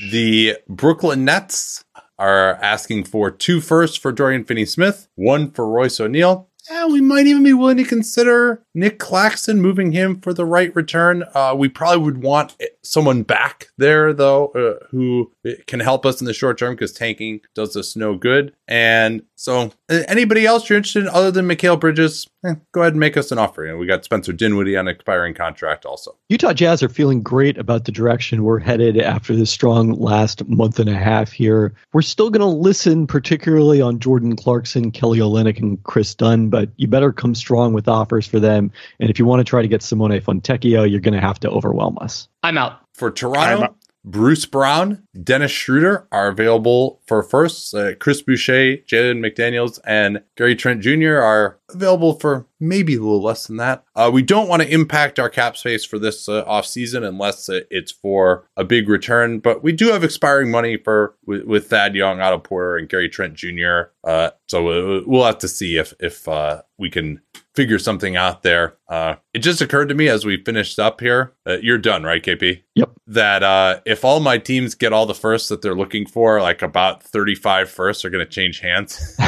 The 0.00 0.58
Brooklyn 0.68 1.24
Nets 1.24 1.84
are 2.18 2.54
asking 2.62 3.04
for 3.04 3.30
two 3.30 3.60
firsts 3.60 3.96
for 3.96 4.12
Dorian 4.12 4.44
Finney 4.44 4.66
Smith, 4.66 5.08
one 5.14 5.50
for 5.50 5.66
Royce 5.68 6.00
O'Neale. 6.00 6.48
We 6.88 7.00
might 7.00 7.26
even 7.26 7.44
be 7.44 7.52
willing 7.52 7.76
to 7.76 7.84
consider 7.84 8.62
Nick 8.74 8.98
Claxton 8.98 9.60
moving 9.60 9.92
him 9.92 10.20
for 10.20 10.32
the 10.32 10.44
right 10.44 10.74
return. 10.74 11.24
Uh, 11.34 11.54
we 11.56 11.68
probably 11.68 12.02
would 12.02 12.22
want 12.22 12.56
someone 12.82 13.22
back 13.22 13.68
there 13.76 14.12
though, 14.12 14.48
uh, 14.48 14.86
who 14.90 15.30
can 15.66 15.80
help 15.80 16.04
us 16.04 16.20
in 16.20 16.26
the 16.26 16.32
short 16.32 16.58
term 16.58 16.74
because 16.74 16.92
tanking 16.92 17.40
does 17.54 17.76
us 17.76 17.94
no 17.96 18.16
good. 18.16 18.52
And 18.68 19.22
so, 19.36 19.70
anybody 19.88 20.44
else 20.44 20.68
you're 20.68 20.76
interested 20.76 21.04
in 21.04 21.08
other 21.08 21.30
than 21.30 21.46
Mikal 21.46 21.78
Bridges, 21.78 22.26
eh, 22.44 22.54
go 22.72 22.80
ahead 22.80 22.94
and 22.94 23.00
make 23.00 23.16
us 23.16 23.30
an 23.30 23.38
offer. 23.38 23.64
You 23.64 23.72
know, 23.72 23.78
we 23.78 23.86
got 23.86 24.04
Spencer 24.04 24.32
Dinwiddie 24.32 24.76
on 24.76 24.88
expiring 24.88 25.34
contract 25.34 25.86
also. 25.86 26.16
Utah 26.28 26.52
Jazz 26.52 26.82
are 26.82 26.88
feeling 26.88 27.22
great 27.22 27.58
about 27.58 27.84
the 27.84 27.92
direction 27.92 28.42
we're 28.42 28.58
headed 28.58 28.98
after 28.98 29.36
this 29.36 29.52
strong 29.52 29.92
last 29.92 30.46
month 30.48 30.80
and 30.80 30.90
a 30.90 30.96
half 30.96 31.30
here. 31.30 31.74
We're 31.92 32.02
still 32.02 32.28
going 32.28 32.40
to 32.40 32.46
listen, 32.46 33.06
particularly 33.06 33.80
on 33.80 34.00
Jordan 34.00 34.34
Clarkson, 34.34 34.90
Kelly 34.90 35.20
Olynyk, 35.20 35.60
and 35.60 35.80
Kris 35.84 36.14
Dunn, 36.14 36.48
but 36.48 36.70
you 36.76 36.88
better 36.88 37.12
come 37.12 37.36
strong 37.36 37.72
with 37.72 37.86
offers 37.86 38.26
for 38.26 38.40
them. 38.40 38.72
And 38.98 39.10
if 39.10 39.18
you 39.18 39.26
want 39.26 39.40
to 39.40 39.44
try 39.44 39.62
to 39.62 39.68
get 39.68 39.82
Simone 39.82 40.20
Fontecchio, 40.20 40.90
you're 40.90 41.00
going 41.00 41.14
to 41.14 41.20
have 41.20 41.38
to 41.40 41.50
overwhelm 41.50 41.98
us. 42.00 42.28
I'm 42.42 42.58
out. 42.58 42.80
For 42.94 43.10
Toronto, 43.12 43.76
Bruce 44.06 44.46
Brown, 44.46 45.05
Dennis 45.22 45.50
Schroeder 45.50 46.06
are 46.12 46.28
available 46.28 47.00
for 47.06 47.22
firsts. 47.22 47.72
Uh, 47.72 47.92
Chris 47.98 48.22
Boucher, 48.22 48.78
Jalen 48.78 49.24
McDaniels, 49.24 49.78
and 49.84 50.22
Gary 50.36 50.56
Trent 50.56 50.80
Jr. 50.80 51.16
are 51.16 51.58
available 51.70 52.14
for 52.14 52.46
maybe 52.60 52.94
a 52.94 53.00
little 53.00 53.22
less 53.22 53.46
than 53.46 53.56
that. 53.56 53.84
Uh, 53.94 54.10
we 54.12 54.22
don't 54.22 54.48
want 54.48 54.62
to 54.62 54.72
impact 54.72 55.18
our 55.18 55.28
cap 55.28 55.56
space 55.56 55.84
for 55.84 55.98
this 55.98 56.28
uh, 56.28 56.42
off 56.46 56.66
season 56.66 57.04
unless 57.04 57.48
it's 57.48 57.92
for 57.92 58.48
a 58.56 58.64
big 58.64 58.88
return. 58.88 59.38
But 59.38 59.62
we 59.62 59.72
do 59.72 59.88
have 59.88 60.04
expiring 60.04 60.50
money 60.50 60.76
for 60.76 61.14
with, 61.26 61.44
with 61.44 61.68
Thad 61.68 61.94
Young, 61.94 62.20
Otto 62.20 62.38
Porter, 62.38 62.76
and 62.76 62.88
Gary 62.88 63.08
Trent 63.08 63.34
Jr. 63.34 63.90
Uh, 64.04 64.30
so 64.48 65.02
we'll 65.06 65.24
have 65.24 65.38
to 65.38 65.48
see 65.48 65.76
if 65.76 65.92
if 66.00 66.28
uh, 66.28 66.62
we 66.78 66.90
can 66.90 67.20
figure 67.54 67.78
something 67.78 68.16
out 68.16 68.42
there. 68.42 68.76
Uh, 68.88 69.16
it 69.32 69.38
just 69.40 69.60
occurred 69.60 69.88
to 69.88 69.94
me 69.94 70.08
as 70.08 70.24
we 70.24 70.42
finished 70.44 70.78
up 70.78 71.00
here. 71.00 71.32
Uh, 71.46 71.56
you're 71.62 71.78
done, 71.78 72.04
right, 72.04 72.22
KP? 72.22 72.62
Yep. 72.74 72.90
That 73.08 73.42
uh, 73.42 73.80
if 73.86 74.04
all 74.04 74.20
my 74.20 74.38
teams 74.38 74.74
get 74.74 74.92
all 74.92 75.05
the 75.06 75.14
firsts 75.14 75.48
that 75.48 75.62
they're 75.62 75.74
looking 75.74 76.06
for, 76.06 76.40
like 76.40 76.62
about 76.62 77.02
35 77.02 77.70
firsts 77.70 78.04
are 78.04 78.10
going 78.10 78.24
to 78.24 78.30
change 78.30 78.60
hands. 78.60 79.16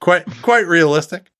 quite 0.00 0.26
quite 0.42 0.66
realistic. 0.66 1.30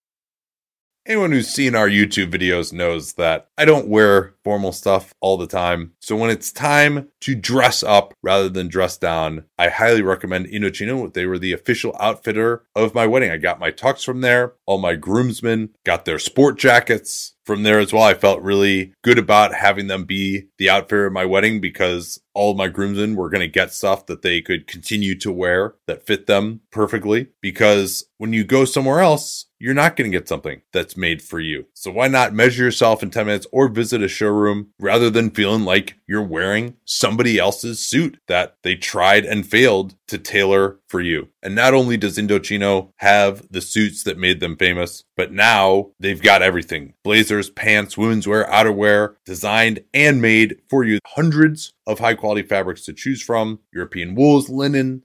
Anyone 1.07 1.33
who's 1.33 1.49
seen 1.49 1.75
our 1.75 1.89
YouTube 1.89 2.31
videos 2.31 2.75
knows 2.75 3.15
that 3.15 3.49
I 3.57 3.65
don't 3.65 3.89
wear 3.89 4.35
formal 4.45 4.71
stuff 4.71 5.15
all 5.21 5.39
the 5.39 5.47
time. 5.47 5.95
So 5.99 6.15
when 6.15 6.29
it's 6.29 6.53
time 6.53 7.09
to 7.23 7.35
dress 7.35 7.83
up 7.83 8.13
rather 8.23 8.51
than 8.51 8.69
dress 8.69 8.99
down, 8.99 9.47
I 9.59 9.71
highly 9.71 10.03
recommend 10.03 10.47
Indochino. 10.47 11.13
They 11.13 11.25
were 11.25 11.39
the 11.39 11.55
official 11.55 11.97
outfitter 11.99 12.65
of 12.77 12.95
my 12.95 13.07
wedding. 13.07 13.31
I 13.31 13.39
got 13.39 13.59
my 13.59 13.73
tux 13.73 14.05
from 14.05 14.21
there. 14.21 14.53
All 14.67 14.79
my 14.79 14.95
groomsmen 14.95 15.71
got 15.85 16.05
their 16.05 16.19
sport 16.19 16.59
jackets 16.59 17.35
from 17.51 17.65
there 17.65 17.81
as 17.81 17.93
well. 17.93 18.05
I 18.05 18.15
felt 18.15 18.43
really 18.43 18.93
good 19.03 19.19
about 19.19 19.53
having 19.53 19.89
them 19.89 20.05
be 20.05 20.45
the 20.59 20.71
outfitter 20.71 21.07
of 21.07 21.13
my 21.13 21.25
wedding 21.25 21.61
because 21.61 22.21
all 22.33 22.55
my 22.55 22.69
groomsmen 22.69 23.17
were 23.17 23.29
going 23.29 23.41
to 23.41 23.49
get 23.49 23.73
stuff 23.73 24.07
that 24.07 24.23
they 24.23 24.41
could 24.41 24.69
continue 24.69 25.19
to 25.19 25.33
wear 25.33 25.75
that 25.89 26.07
fit 26.07 26.29
them 26.29 26.61
perfectly. 26.71 27.27
Because 27.41 28.05
when 28.19 28.33
you 28.33 28.45
go 28.45 28.65
somewhere 28.65 29.01
else, 29.01 29.47
you're 29.59 29.75
not 29.75 29.97
going 29.97 30.11
to 30.11 30.17
get 30.17 30.29
something 30.29 30.63
that's 30.73 30.97
made 30.97 31.21
for 31.21 31.39
you. 31.39 31.67
So 31.75 31.91
why 31.91 32.09
not 32.09 32.33
measure 32.33 32.65
yourself 32.65 33.03
in 33.03 33.11
10 33.11 33.27
minutes 33.27 33.47
or 33.53 33.69
visit 33.69 34.03
a 34.03 34.09
showroom 34.09 34.69
rather 34.79 35.11
than 35.11 35.31
feeling 35.31 35.65
like 35.65 35.97
you're 36.07 36.23
wearing 36.23 36.77
somebody 36.85 37.39
else's 37.39 37.79
suit 37.79 38.19
that 38.27 38.57
they 38.63 38.75
tried 38.75 39.25
and 39.25 39.47
failed 39.47 39.97
to 40.09 40.19
tailor 40.19 40.80
for 40.91 41.01
you. 41.01 41.29
And 41.43 41.55
not 41.55 41.73
only 41.73 41.97
does 41.97 42.19
Indochino 42.19 42.93
have 42.97 43.47
the 43.51 43.61
suits 43.61 44.03
that 44.03 44.19
made 44.19 44.41
them 44.41 44.57
famous, 44.57 45.05
but 45.17 45.33
now 45.33 45.93
they've 46.01 46.21
got 46.21 46.43
everything. 46.43 46.95
Blazers, 47.05 47.49
pants, 47.49 47.97
women's 47.97 48.27
wear, 48.27 48.45
outerwear, 48.47 49.15
designed 49.25 49.81
and 49.95 50.21
made 50.21 50.57
for 50.69 50.85
you. 50.85 50.99
Hundreds 51.07 51.73
of 51.87 52.01
high 52.01 52.15
quality 52.15 52.43
fabrics 52.43 52.85
to 52.85 52.93
choose 52.93 53.23
from 53.23 53.61
European 53.73 54.15
wools, 54.15 54.49
linen, 54.49 55.05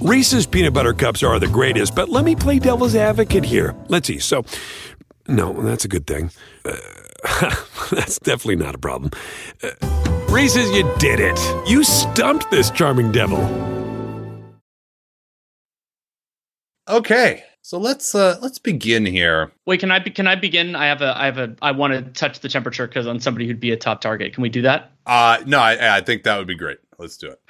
Reese's 0.00 0.46
peanut 0.46 0.72
butter 0.72 0.94
cups 0.94 1.22
are 1.22 1.38
the 1.38 1.46
greatest, 1.46 1.94
but 1.94 2.08
let 2.08 2.24
me 2.24 2.34
play 2.34 2.58
devil's 2.58 2.94
advocate 2.94 3.44
here. 3.44 3.74
Let's 3.88 4.08
see. 4.08 4.18
So, 4.18 4.46
no, 5.28 5.52
that's 5.62 5.84
a 5.84 5.88
good 5.88 6.06
thing. 6.06 6.30
Uh, 6.64 6.74
that's 7.90 8.18
definitely 8.18 8.56
not 8.56 8.74
a 8.74 8.78
problem. 8.78 9.10
Uh, 9.62 9.70
Reese's, 10.30 10.70
you 10.70 10.90
did 10.98 11.20
it. 11.20 11.38
You 11.68 11.84
stumped 11.84 12.50
this 12.50 12.70
charming 12.70 13.12
devil. 13.12 13.40
Okay. 16.88 17.44
So 17.62 17.78
let's 17.78 18.14
uh 18.14 18.38
let's 18.40 18.58
begin 18.58 19.04
here. 19.04 19.52
Wait, 19.66 19.80
can 19.80 19.90
I 19.90 19.98
be, 19.98 20.10
can 20.10 20.26
I 20.26 20.34
begin? 20.34 20.74
I 20.74 20.86
have 20.86 21.02
a 21.02 21.16
I 21.16 21.26
have 21.26 21.36
a 21.36 21.54
I 21.60 21.72
want 21.72 21.92
to 21.92 22.02
touch 22.18 22.40
the 22.40 22.48
temperature 22.48 22.86
because 22.86 23.06
on 23.06 23.20
somebody 23.20 23.46
who'd 23.46 23.60
be 23.60 23.70
a 23.70 23.76
top 23.76 24.00
target. 24.00 24.32
Can 24.32 24.42
we 24.42 24.48
do 24.48 24.62
that? 24.62 24.92
Uh 25.04 25.38
no, 25.46 25.60
I, 25.60 25.98
I 25.98 26.00
think 26.00 26.22
that 26.22 26.38
would 26.38 26.46
be 26.46 26.56
great. 26.56 26.78
Let's 26.98 27.18
do 27.18 27.28
it. 27.28 27.40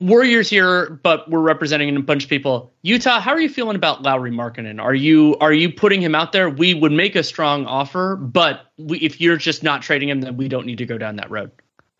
Warriors 0.00 0.48
here, 0.48 0.90
but 1.02 1.28
we're 1.28 1.40
representing 1.40 1.96
a 1.96 2.00
bunch 2.00 2.22
of 2.22 2.30
people. 2.30 2.72
Utah, 2.82 3.20
how 3.20 3.32
are 3.32 3.40
you 3.40 3.48
feeling 3.48 3.74
about 3.74 4.02
Lauri 4.02 4.30
Markkanen? 4.30 4.80
Are 4.80 4.94
you 4.94 5.36
are 5.40 5.52
you 5.52 5.72
putting 5.72 6.00
him 6.00 6.14
out 6.14 6.30
there? 6.30 6.48
We 6.48 6.72
would 6.72 6.92
make 6.92 7.16
a 7.16 7.24
strong 7.24 7.66
offer, 7.66 8.14
but 8.14 8.66
we, 8.76 8.98
if 8.98 9.20
you're 9.20 9.36
just 9.36 9.64
not 9.64 9.82
trading 9.82 10.08
him, 10.08 10.20
then 10.20 10.36
we 10.36 10.46
don't 10.46 10.66
need 10.66 10.78
to 10.78 10.86
go 10.86 10.98
down 10.98 11.16
that 11.16 11.30
road. 11.30 11.50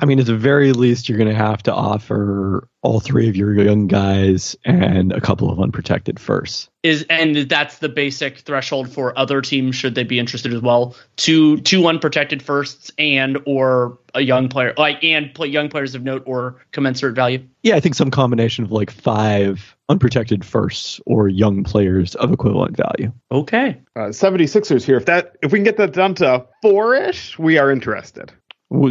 I 0.01 0.05
mean, 0.05 0.21
at 0.21 0.27
the 0.27 0.37
very 0.37 0.73
least, 0.73 1.09
you're 1.09 1.19
going 1.19 1.31
to 1.31 1.35
have 1.35 1.63
to 1.65 1.75
offer 1.75 2.69
all 2.83 3.01
three 3.01 3.29
of 3.29 3.35
your 3.35 3.53
young 3.55 3.89
guys 3.89 4.55
and 4.65 5.13
a 5.13 5.21
couple 5.21 5.51
of 5.51 5.61
unprotected 5.61 6.21
firsts. 6.21 6.69
Is 6.85 7.05
and 7.11 7.37
that's 7.49 7.79
the 7.79 7.89
basic 7.89 8.39
threshold 8.39 8.91
for 8.93 9.19
other 9.19 9.41
teams 9.41 9.75
should 9.75 9.97
they 9.97 10.05
be 10.05 10.21
interested 10.21 10.55
as 10.55 10.63
well. 10.63 10.95
Two 11.17 11.61
two 11.63 11.89
unprotected 11.89 12.43
firsts 12.43 12.93
and 12.97 13.39
or 13.45 13.99
a 14.15 14.21
young 14.21 14.49
player 14.49 14.73
like 14.79 15.03
and 15.03 15.35
play 15.35 15.49
young 15.49 15.69
players 15.69 15.97
of 15.97 16.05
note 16.05 16.23
or 16.27 16.65
commensurate 16.71 17.17
value. 17.17 17.45
Yeah, 17.65 17.75
I 17.75 17.81
think 17.81 17.97
some 17.97 18.13
combination 18.13 18.65
of 18.65 18.71
like 18.71 18.93
five 18.93 19.77
unprotected 19.89 20.45
firsts 20.45 21.01
or 21.07 21.29
young 21.29 21.65
players 21.65 22.15
of 22.17 22.33
equivalent 22.33 22.77
value. 22.77 23.13
Okay. 23.33 23.81
Uh, 23.97 24.11
76ers 24.11 24.85
here. 24.85 24.97
If 24.97 25.07
that 25.07 25.37
if 25.43 25.51
we 25.51 25.59
can 25.59 25.65
get 25.65 25.77
that 25.79 25.93
down 25.93 26.15
to 26.17 26.47
four-ish, 26.63 27.37
we 27.39 27.59
are 27.59 27.73
interested. 27.73 28.33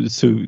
So 0.07 0.39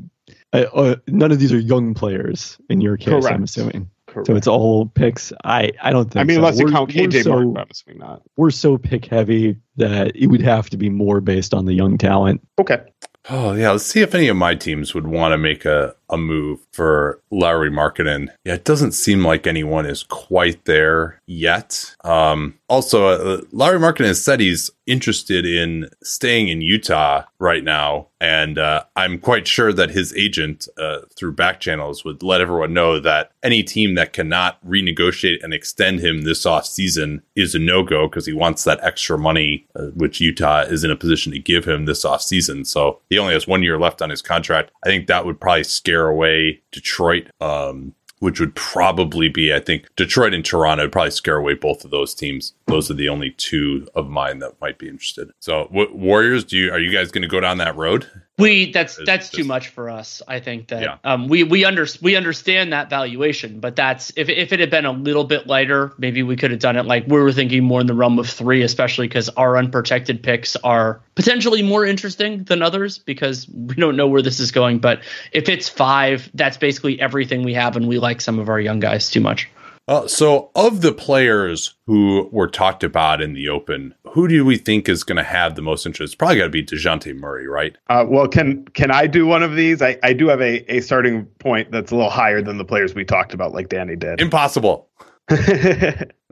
uh, 0.53 0.65
uh, 0.74 0.96
none 1.08 1.32
of 1.32 1.39
these 1.39 1.53
are 1.53 1.60
young 1.60 1.94
players 1.94 2.58
in 2.70 2.82
your 2.82 2.98
case, 2.98 3.10
Correct. 3.10 3.36
I'm 3.36 3.44
assuming. 3.44 3.89
Correct. 4.08 4.27
So 4.27 4.36
it's 4.36 4.48
all 4.48 4.88
picks. 4.88 5.32
I, 5.44 5.72
I 5.84 5.91
don't 5.91 6.06
think. 6.12 6.22
I 6.22 6.24
mean, 6.24 6.36
so. 6.36 6.39
unless 6.39 6.58
you 6.58 6.65
We're- 6.65 6.74
count 6.75 6.96
we're 6.96 7.08
KJ 7.08 7.24
so, 7.24 7.29
Martin, 7.29 7.58
obviously 7.58 7.94
not. 7.94 8.24
We're 8.38 8.50
so 8.50 8.77
pick 8.77 9.06
heavy 9.06 9.58
that 9.77 10.15
it 10.15 10.27
would 10.27 10.41
have 10.41 10.70
to 10.72 10.77
be 10.77 10.89
more 10.89 11.22
based 11.22 11.53
on 11.53 11.65
the 11.65 11.74
young 11.74 11.98
talent. 11.98 12.41
Okay. 12.60 12.82
Oh 13.29 13.53
yeah, 13.53 13.72
let's 13.72 13.86
see 13.86 14.01
if 14.01 14.15
any 14.15 14.27
of 14.27 14.38
my 14.38 14.56
teams 14.56 14.96
would 14.96 15.06
want 15.06 15.34
to 15.34 15.38
make 15.38 15.65
a, 15.65 15.96
a 16.09 16.17
move 16.17 16.59
for 16.71 17.21
Lauri 17.31 17.69
Markkanen. 17.69 18.29
Yeah, 18.43 18.55
it 18.55 18.65
doesn't 18.65 18.93
seem 18.93 19.23
like 19.23 19.45
anyone 19.45 19.85
is 19.85 20.03
quite 20.03 20.65
there 20.65 21.21
yet. 21.25 21.95
Um, 22.03 22.55
also, 22.67 23.07
uh, 23.07 23.41
Lauri 23.51 23.79
Markkanen 23.79 24.15
said 24.15 24.39
he's 24.39 24.69
interested 24.85 25.45
in 25.45 25.89
staying 26.03 26.47
in 26.47 26.61
Utah 26.61 27.23
right 27.39 27.63
now, 27.63 28.07
and 28.21 28.57
uh, 28.57 28.83
I'm 28.95 29.19
quite 29.19 29.47
sure 29.47 29.71
that 29.73 29.91
his 29.91 30.15
agent, 30.15 30.67
uh, 30.77 30.99
through 31.17 31.33
back 31.33 31.59
channels, 31.59 32.03
would 32.03 32.21
let 32.23 32.41
everyone 32.41 32.73
know 32.73 32.99
that 32.99 33.31
any 33.43 33.63
team 33.63 33.95
that 33.95 34.13
cannot 34.13 34.63
renegotiate 34.65 35.43
and 35.43 35.53
extend 35.53 35.99
him 35.99 36.21
this 36.21 36.45
off 36.45 36.65
season 36.65 37.21
is 37.35 37.55
a 37.55 37.59
no 37.59 37.83
go 37.83 38.07
because 38.07 38.25
he 38.25 38.33
wants 38.33 38.63
that 38.63 38.79
extra 38.83 39.17
money, 39.17 39.67
uh, 39.75 39.85
which 39.95 40.21
Utah 40.21 40.61
is 40.61 40.83
in 40.83 40.91
a 40.91 40.95
position 40.95 41.31
to 41.31 41.39
give 41.39 41.65
him 41.65 41.85
this 41.85 42.05
off 42.05 42.21
season. 42.21 42.65
So 42.65 42.99
he 43.09 43.17
only 43.17 43.33
has 43.33 43.47
one 43.47 43.63
year 43.63 43.79
left 43.79 44.01
on 44.01 44.09
his 44.09 44.21
contract. 44.21 44.71
I 44.83 44.89
think 44.89 45.07
that 45.07 45.25
would 45.25 45.39
probably 45.39 45.63
scare 45.63 45.99
away 46.08 46.62
Detroit. 46.72 47.27
Um, 47.41 47.94
which 48.20 48.39
would 48.39 48.53
probably 48.53 49.29
be, 49.29 49.53
I 49.53 49.60
think, 49.60 49.88
Detroit 49.96 50.34
and 50.34 50.44
Toronto 50.44 50.84
would 50.84 50.91
probably 50.91 51.12
scare 51.12 51.38
away 51.38 51.53
both 51.53 51.86
of 51.86 51.91
those 51.91 52.13
teams. 52.13 52.53
Those 52.69 52.91
are 52.91 52.95
the 52.95 53.09
only 53.09 53.31
two 53.31 53.88
of 53.95 54.09
mine 54.09 54.39
that 54.39 54.59
might 54.61 54.77
be 54.77 54.88
interested. 54.88 55.31
So, 55.39 55.67
what, 55.71 55.95
Warriors, 55.95 56.43
do 56.43 56.57
you 56.57 56.71
are 56.71 56.79
you 56.79 56.91
guys 56.91 57.11
going 57.11 57.23
to 57.23 57.27
go 57.27 57.39
down 57.39 57.57
that 57.57 57.75
road? 57.75 58.09
We 58.38 58.71
that's 58.71 58.95
that's 58.95 59.29
just, 59.29 59.33
too 59.33 59.43
much 59.43 59.67
for 59.67 59.89
us. 59.89 60.21
I 60.25 60.39
think 60.39 60.69
that 60.69 60.81
yeah. 60.81 60.97
um, 61.03 61.27
we 61.27 61.43
we 61.43 61.65
under 61.65 61.85
we 62.01 62.15
understand 62.15 62.71
that 62.71 62.89
valuation, 62.89 63.59
but 63.59 63.75
that's 63.75 64.13
if 64.15 64.29
if 64.29 64.53
it 64.53 64.61
had 64.61 64.69
been 64.69 64.85
a 64.85 64.93
little 64.93 65.25
bit 65.25 65.45
lighter, 65.45 65.93
maybe 65.97 66.23
we 66.23 66.38
could 66.38 66.51
have 66.51 66.61
done 66.61 66.77
it. 66.77 66.85
Like 66.85 67.05
we 67.05 67.19
were 67.19 67.33
thinking 67.33 67.65
more 67.65 67.81
in 67.81 67.88
the 67.88 67.93
realm 67.93 68.17
of 68.17 68.29
three, 68.29 68.61
especially 68.61 69.09
because 69.09 69.27
our 69.29 69.57
unprotected 69.57 70.23
picks 70.23 70.55
are 70.57 71.01
potentially 71.15 71.63
more 71.63 71.85
interesting 71.85 72.45
than 72.45 72.61
others 72.61 72.97
because 72.97 73.45
we 73.49 73.75
don't 73.75 73.97
know 73.97 74.07
where 74.07 74.21
this 74.21 74.39
is 74.39 74.51
going. 74.51 74.79
But 74.79 75.01
if 75.33 75.49
it's 75.49 75.67
five, 75.67 76.29
that's 76.33 76.55
basically 76.55 77.01
everything 77.01 77.43
we 77.43 77.55
have, 77.55 77.75
and 77.75 77.89
we 77.89 77.99
like 77.99 78.21
some 78.21 78.39
of 78.39 78.47
our 78.47 78.59
young 78.59 78.79
guys 78.79 79.09
too 79.09 79.19
much. 79.19 79.49
Uh, 79.89 80.08
so, 80.08 80.51
of 80.53 80.81
the 80.81 80.93
players 80.93 81.74
who 81.88 82.29
were 82.31 82.48
talked 82.48 82.84
about 82.84 83.24
in 83.24 83.34
the 83.34 83.50
Open, 83.50 83.96
who 84.13 84.27
do 84.27 84.46
we 84.46 84.55
think 84.55 84.88
is 84.88 85.03
going 85.03 85.15
to 85.15 85.24
have 85.24 85.55
the 85.55 85.63
most 85.63 85.84
interest? 85.84 86.13
It's 86.13 86.15
probably 86.15 86.38
got 86.38 86.43
to 86.43 86.50
be 86.51 86.63
Dejounte 86.63 87.15
Murray, 87.15 87.48
right? 87.48 87.75
Uh, 87.89 88.05
well, 88.08 88.27
can 88.27 88.65
can 88.65 88.91
I 88.91 89.08
do 89.08 89.25
one 89.25 89.41
of 89.41 89.55
these? 89.55 89.81
I, 89.81 89.98
I 90.03 90.13
do 90.13 90.27
have 90.27 90.41
a, 90.41 90.63
a 90.72 90.81
starting 90.81 91.25
point 91.39 91.72
that's 91.72 91.91
a 91.91 91.96
little 91.96 92.12
higher 92.12 92.39
than 92.39 92.60
the 92.60 92.65
players 92.65 92.93
we 92.93 93.03
talked 93.03 93.34
about, 93.34 93.51
like 93.55 93.69
Danny 93.69 93.96
did. 93.96 94.22
Impossible. 94.22 94.88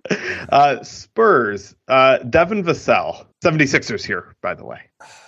uh, 0.49 0.83
Spurs, 0.83 1.75
uh, 1.87 2.19
Devin 2.19 2.63
Vassell, 2.63 3.25
76ers 3.43 4.05
here, 4.05 4.35
by 4.41 4.53
the 4.53 4.65
way. 4.65 4.79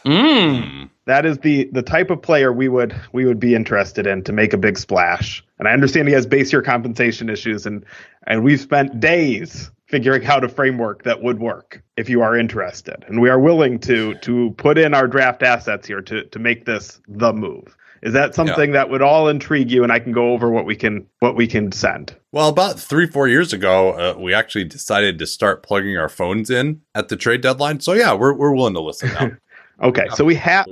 Mm. 0.05 0.89
That 1.05 1.25
is 1.25 1.39
the 1.39 1.69
the 1.71 1.81
type 1.81 2.09
of 2.09 2.21
player 2.21 2.53
we 2.53 2.69
would 2.69 2.95
we 3.11 3.25
would 3.25 3.39
be 3.39 3.55
interested 3.55 4.07
in 4.07 4.23
to 4.23 4.33
make 4.33 4.53
a 4.53 4.57
big 4.57 4.77
splash. 4.77 5.43
And 5.57 5.67
I 5.67 5.71
understand 5.71 6.07
he 6.07 6.13
has 6.13 6.25
base 6.25 6.51
year 6.53 6.61
compensation 6.61 7.29
issues, 7.29 7.65
and 7.65 7.85
and 8.25 8.43
we've 8.43 8.61
spent 8.61 8.99
days 8.99 9.71
figuring 9.87 10.25
out 10.27 10.43
a 10.43 10.49
framework 10.49 11.03
that 11.03 11.21
would 11.23 11.39
work 11.39 11.81
if 11.97 12.09
you 12.09 12.21
are 12.21 12.37
interested. 12.37 13.03
And 13.07 13.19
we 13.21 13.29
are 13.29 13.39
willing 13.39 13.79
to 13.79 14.15
to 14.15 14.51
put 14.51 14.77
in 14.77 14.93
our 14.93 15.07
draft 15.07 15.43
assets 15.43 15.87
here 15.87 16.01
to 16.01 16.25
to 16.25 16.39
make 16.39 16.65
this 16.65 17.01
the 17.07 17.33
move. 17.33 17.75
Is 18.01 18.13
that 18.13 18.35
something 18.35 18.69
yeah. 18.69 18.73
that 18.73 18.89
would 18.89 19.01
all 19.01 19.27
intrigue 19.27 19.71
you? 19.71 19.83
And 19.83 19.91
I 19.91 19.99
can 19.99 20.11
go 20.11 20.31
over 20.31 20.49
what 20.49 20.65
we 20.65 20.75
can 20.75 21.05
what 21.19 21.35
we 21.35 21.47
can 21.47 21.71
send. 21.71 22.15
Well, 22.31 22.49
about 22.49 22.79
three 22.79 23.07
four 23.07 23.27
years 23.27 23.53
ago, 23.53 23.91
uh, 23.91 24.19
we 24.19 24.33
actually 24.33 24.65
decided 24.65 25.19
to 25.19 25.27
start 25.27 25.63
plugging 25.63 25.97
our 25.97 26.09
phones 26.09 26.49
in 26.49 26.81
at 26.95 27.09
the 27.09 27.15
trade 27.15 27.41
deadline. 27.41 27.79
So 27.79 27.93
yeah, 27.93 28.13
we're 28.13 28.33
we're 28.33 28.53
willing 28.53 28.73
to 28.75 28.81
listen 28.81 29.13
now. 29.13 29.31
okay, 29.87 30.05
yeah, 30.07 30.13
so 30.13 30.23
we 30.23 30.35
have 30.35 30.67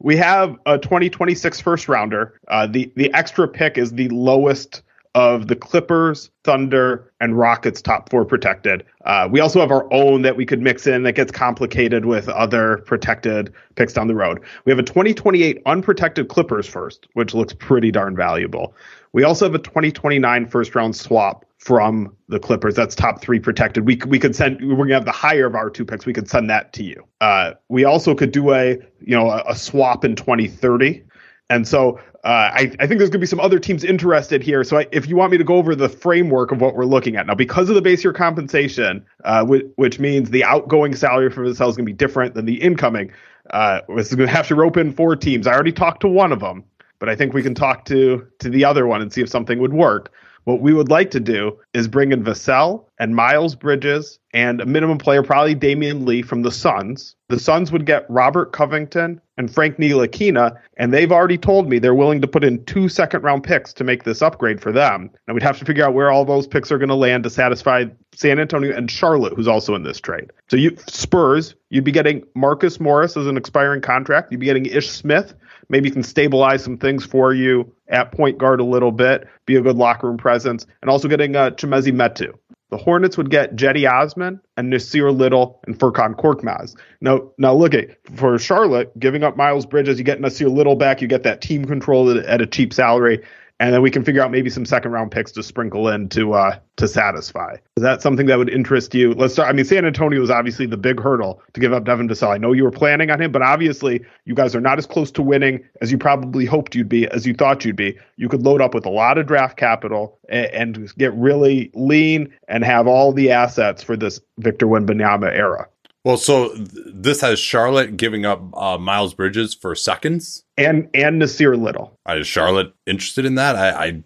we 0.00 0.16
have 0.16 0.56
a 0.66 0.78
2026 0.78 1.60
first 1.60 1.88
rounder. 1.88 2.40
Uh, 2.48 2.66
the 2.66 2.92
the 2.96 3.12
extra 3.14 3.46
pick 3.46 3.78
is 3.78 3.92
the 3.92 4.08
lowest 4.08 4.82
of 5.14 5.48
the 5.48 5.56
Clippers, 5.56 6.30
Thunder, 6.44 7.12
and 7.20 7.36
Rockets 7.36 7.82
top 7.82 8.08
four 8.10 8.24
protected. 8.24 8.84
Uh, 9.04 9.28
we 9.30 9.40
also 9.40 9.60
have 9.60 9.72
our 9.72 9.92
own 9.92 10.22
that 10.22 10.36
we 10.36 10.46
could 10.46 10.62
mix 10.62 10.86
in 10.86 11.02
that 11.02 11.14
gets 11.14 11.32
complicated 11.32 12.04
with 12.04 12.28
other 12.28 12.78
protected 12.86 13.52
picks 13.74 13.92
down 13.92 14.06
the 14.06 14.14
road. 14.14 14.40
We 14.64 14.70
have 14.70 14.78
a 14.78 14.84
2028 14.84 15.62
unprotected 15.66 16.28
Clippers 16.28 16.66
first, 16.66 17.08
which 17.14 17.34
looks 17.34 17.52
pretty 17.52 17.90
darn 17.90 18.14
valuable. 18.14 18.74
We 19.12 19.24
also 19.24 19.46
have 19.46 19.54
a 19.54 19.58
2029 19.58 20.46
first 20.46 20.74
round 20.76 20.94
swap 20.94 21.44
from 21.58 22.14
the 22.28 22.38
Clippers. 22.38 22.76
That's 22.76 22.94
top 22.94 23.20
three 23.20 23.40
protected. 23.40 23.86
We 23.86 24.00
we 24.06 24.18
could 24.18 24.36
send. 24.36 24.60
We're 24.60 24.76
gonna 24.76 24.94
have 24.94 25.04
the 25.04 25.12
higher 25.12 25.46
of 25.46 25.56
our 25.56 25.70
two 25.70 25.84
picks. 25.84 26.06
We 26.06 26.12
could 26.12 26.28
send 26.28 26.48
that 26.50 26.72
to 26.74 26.84
you. 26.84 27.04
Uh, 27.20 27.52
we 27.68 27.84
also 27.84 28.14
could 28.14 28.32
do 28.32 28.52
a 28.52 28.78
you 29.00 29.16
know 29.16 29.30
a, 29.30 29.42
a 29.48 29.56
swap 29.56 30.04
in 30.04 30.14
2030. 30.14 31.04
And 31.50 31.66
so 31.66 32.00
uh, 32.22 32.28
I, 32.52 32.72
I, 32.78 32.86
think 32.86 32.98
there's 32.98 33.08
going 33.08 33.12
to 33.12 33.18
be 33.18 33.26
some 33.26 33.40
other 33.40 33.58
teams 33.58 33.82
interested 33.82 34.42
here. 34.42 34.62
So 34.62 34.78
I, 34.78 34.86
if 34.92 35.08
you 35.08 35.16
want 35.16 35.32
me 35.32 35.38
to 35.38 35.44
go 35.44 35.56
over 35.56 35.74
the 35.74 35.88
framework 35.88 36.52
of 36.52 36.60
what 36.60 36.74
we're 36.74 36.84
looking 36.84 37.16
at 37.16 37.26
now, 37.26 37.34
because 37.34 37.70
of 37.70 37.74
the 37.74 37.80
base 37.80 38.04
year 38.04 38.12
compensation, 38.12 39.06
uh, 39.24 39.44
which, 39.46 39.64
which, 39.76 39.98
means 39.98 40.28
the 40.28 40.44
outgoing 40.44 40.94
salary 40.94 41.30
for 41.30 41.48
the 41.48 41.54
cell 41.54 41.70
is 41.70 41.76
going 41.76 41.86
to 41.86 41.90
be 41.90 41.96
different 41.96 42.34
than 42.34 42.44
the 42.44 42.60
incoming, 42.60 43.10
uh, 43.50 43.80
we're 43.88 44.04
going 44.04 44.18
to 44.18 44.26
have 44.26 44.46
to 44.48 44.54
rope 44.54 44.76
in 44.76 44.92
four 44.92 45.16
teams. 45.16 45.46
I 45.46 45.54
already 45.54 45.72
talked 45.72 46.02
to 46.02 46.08
one 46.08 46.30
of 46.30 46.40
them, 46.40 46.62
but 46.98 47.08
I 47.08 47.16
think 47.16 47.32
we 47.32 47.42
can 47.42 47.54
talk 47.54 47.86
to 47.86 48.26
to 48.40 48.50
the 48.50 48.66
other 48.66 48.86
one 48.86 49.00
and 49.00 49.10
see 49.10 49.22
if 49.22 49.30
something 49.30 49.58
would 49.58 49.72
work. 49.72 50.12
What 50.44 50.60
we 50.60 50.72
would 50.72 50.88
like 50.88 51.10
to 51.12 51.20
do 51.20 51.58
is 51.74 51.86
bring 51.86 52.12
in 52.12 52.24
Vassell 52.24 52.84
and 52.98 53.14
Miles 53.14 53.54
Bridges 53.54 54.18
and 54.32 54.60
a 54.60 54.66
minimum 54.66 54.98
player, 54.98 55.22
probably 55.22 55.54
Damion 55.54 56.06
Lee 56.06 56.22
from 56.22 56.42
the 56.42 56.50
Suns. 56.50 57.14
The 57.28 57.38
Suns 57.38 57.70
would 57.72 57.86
get 57.86 58.08
Robert 58.08 58.52
Covington 58.52 59.20
and 59.36 59.52
Frank 59.52 59.76
Ntilikina, 59.76 60.56
and 60.76 60.92
they've 60.92 61.12
already 61.12 61.38
told 61.38 61.68
me 61.68 61.78
they're 61.78 61.94
willing 61.94 62.20
to 62.20 62.28
put 62.28 62.44
in 62.44 62.64
two 62.64 62.88
second 62.88 63.22
round 63.22 63.42
picks 63.42 63.72
to 63.74 63.84
make 63.84 64.04
this 64.04 64.22
upgrade 64.22 64.60
for 64.60 64.72
them. 64.72 65.10
And 65.26 65.34
we'd 65.34 65.42
have 65.42 65.58
to 65.58 65.64
figure 65.64 65.84
out 65.84 65.94
where 65.94 66.10
all 66.10 66.24
those 66.24 66.46
picks 66.46 66.70
are 66.70 66.78
going 66.78 66.88
to 66.88 66.94
land 66.94 67.24
to 67.24 67.30
satisfy 67.30 67.84
San 68.14 68.38
Antonio 68.38 68.74
and 68.76 68.90
Charlotte, 68.90 69.34
who's 69.34 69.48
also 69.48 69.74
in 69.74 69.82
this 69.82 70.00
trade. 70.00 70.30
So 70.48 70.56
you 70.56 70.76
Spurs, 70.86 71.54
you'd 71.70 71.84
be 71.84 71.92
getting 71.92 72.24
Marcus 72.34 72.80
Morris 72.80 73.16
as 73.16 73.26
an 73.26 73.36
expiring 73.36 73.80
contract. 73.80 74.30
You'd 74.30 74.40
be 74.40 74.46
getting 74.46 74.66
Ish 74.66 74.90
Smith. 74.90 75.34
Maybe 75.70 75.90
can 75.90 76.02
stabilize 76.02 76.62
some 76.62 76.76
things 76.76 77.06
for 77.06 77.32
you 77.32 77.72
at 77.88 78.12
point 78.12 78.36
guard 78.36 78.60
a 78.60 78.64
little 78.64 78.92
bit, 78.92 79.26
be 79.46 79.56
a 79.56 79.62
good 79.62 79.76
locker 79.76 80.08
room 80.08 80.18
presence, 80.18 80.66
and 80.82 80.90
also 80.90 81.08
getting 81.08 81.34
uh, 81.36 81.50
Chimezie 81.50 81.92
Metu. 81.92 82.34
The 82.70 82.76
Hornets 82.76 83.16
would 83.16 83.30
get 83.30 83.56
Cedi 83.56 83.90
Osman 83.90 84.40
and 84.56 84.72
Nassir 84.72 85.16
Little 85.16 85.60
and 85.66 85.76
Furkan 85.76 86.14
Korkmaz. 86.14 86.76
Now, 87.00 87.30
now 87.36 87.52
look 87.52 87.74
at 87.74 87.96
for 88.16 88.38
Charlotte, 88.38 88.96
giving 88.98 89.24
up 89.24 89.36
Miles 89.36 89.66
Bridges, 89.66 89.98
you 89.98 90.04
get 90.04 90.20
Nassir 90.20 90.52
Little 90.52 90.76
back, 90.76 91.02
you 91.02 91.08
get 91.08 91.24
that 91.24 91.40
team 91.40 91.64
control 91.64 92.16
at 92.18 92.40
a 92.40 92.46
cheap 92.46 92.72
salary, 92.72 93.24
and 93.60 93.74
then 93.74 93.82
we 93.82 93.90
can 93.90 94.02
figure 94.02 94.22
out 94.22 94.30
maybe 94.30 94.48
some 94.48 94.64
second 94.64 94.90
round 94.90 95.10
picks 95.10 95.30
to 95.32 95.42
sprinkle 95.42 95.86
in 95.88 96.08
to 96.08 96.32
uh, 96.32 96.58
to 96.76 96.88
satisfy. 96.88 97.56
Is 97.76 97.82
that 97.82 98.00
something 98.00 98.26
that 98.26 98.38
would 98.38 98.48
interest 98.48 98.94
you? 98.94 99.12
Let's 99.12 99.34
start. 99.34 99.50
I 99.50 99.52
mean, 99.52 99.66
San 99.66 99.84
Antonio 99.84 100.20
is 100.22 100.30
obviously 100.30 100.64
the 100.64 100.78
big 100.78 100.98
hurdle 100.98 101.42
to 101.52 101.60
give 101.60 101.72
up 101.72 101.84
Devin 101.84 102.08
Vassell. 102.08 102.34
I 102.34 102.38
know 102.38 102.52
you 102.52 102.64
were 102.64 102.70
planning 102.70 103.10
on 103.10 103.20
him, 103.20 103.30
but 103.30 103.42
obviously 103.42 104.02
you 104.24 104.34
guys 104.34 104.54
are 104.56 104.60
not 104.60 104.78
as 104.78 104.86
close 104.86 105.10
to 105.12 105.22
winning 105.22 105.62
as 105.82 105.92
you 105.92 105.98
probably 105.98 106.46
hoped 106.46 106.74
you'd 106.74 106.88
be, 106.88 107.06
as 107.08 107.26
you 107.26 107.34
thought 107.34 107.64
you'd 107.64 107.76
be. 107.76 107.96
You 108.16 108.28
could 108.28 108.42
load 108.42 108.62
up 108.62 108.74
with 108.74 108.86
a 108.86 108.90
lot 108.90 109.18
of 109.18 109.26
draft 109.26 109.58
capital 109.58 110.18
and, 110.30 110.46
and 110.46 110.96
get 110.96 111.12
really 111.12 111.70
lean 111.74 112.32
and 112.48 112.64
have 112.64 112.86
all 112.86 113.12
the 113.12 113.30
assets 113.30 113.82
for 113.82 113.96
this 113.96 114.20
Victor 114.38 114.66
Wembanyama 114.66 115.30
era. 115.30 115.68
Well, 116.02 116.16
so 116.16 116.54
th- 116.54 116.68
this 116.86 117.20
has 117.20 117.38
Charlotte 117.38 117.98
giving 117.98 118.24
up 118.24 118.42
uh, 118.56 118.78
Miles 118.78 119.12
Bridges 119.12 119.52
for 119.52 119.74
seconds 119.74 120.44
and 120.56 120.88
and 120.94 121.20
Nassir 121.20 121.58
Little. 121.58 121.98
Is 122.08 122.26
Charlotte 122.26 122.72
interested 122.86 123.24
in 123.24 123.36
that? 123.36 123.56
I, 123.56 123.70
I 123.70 124.02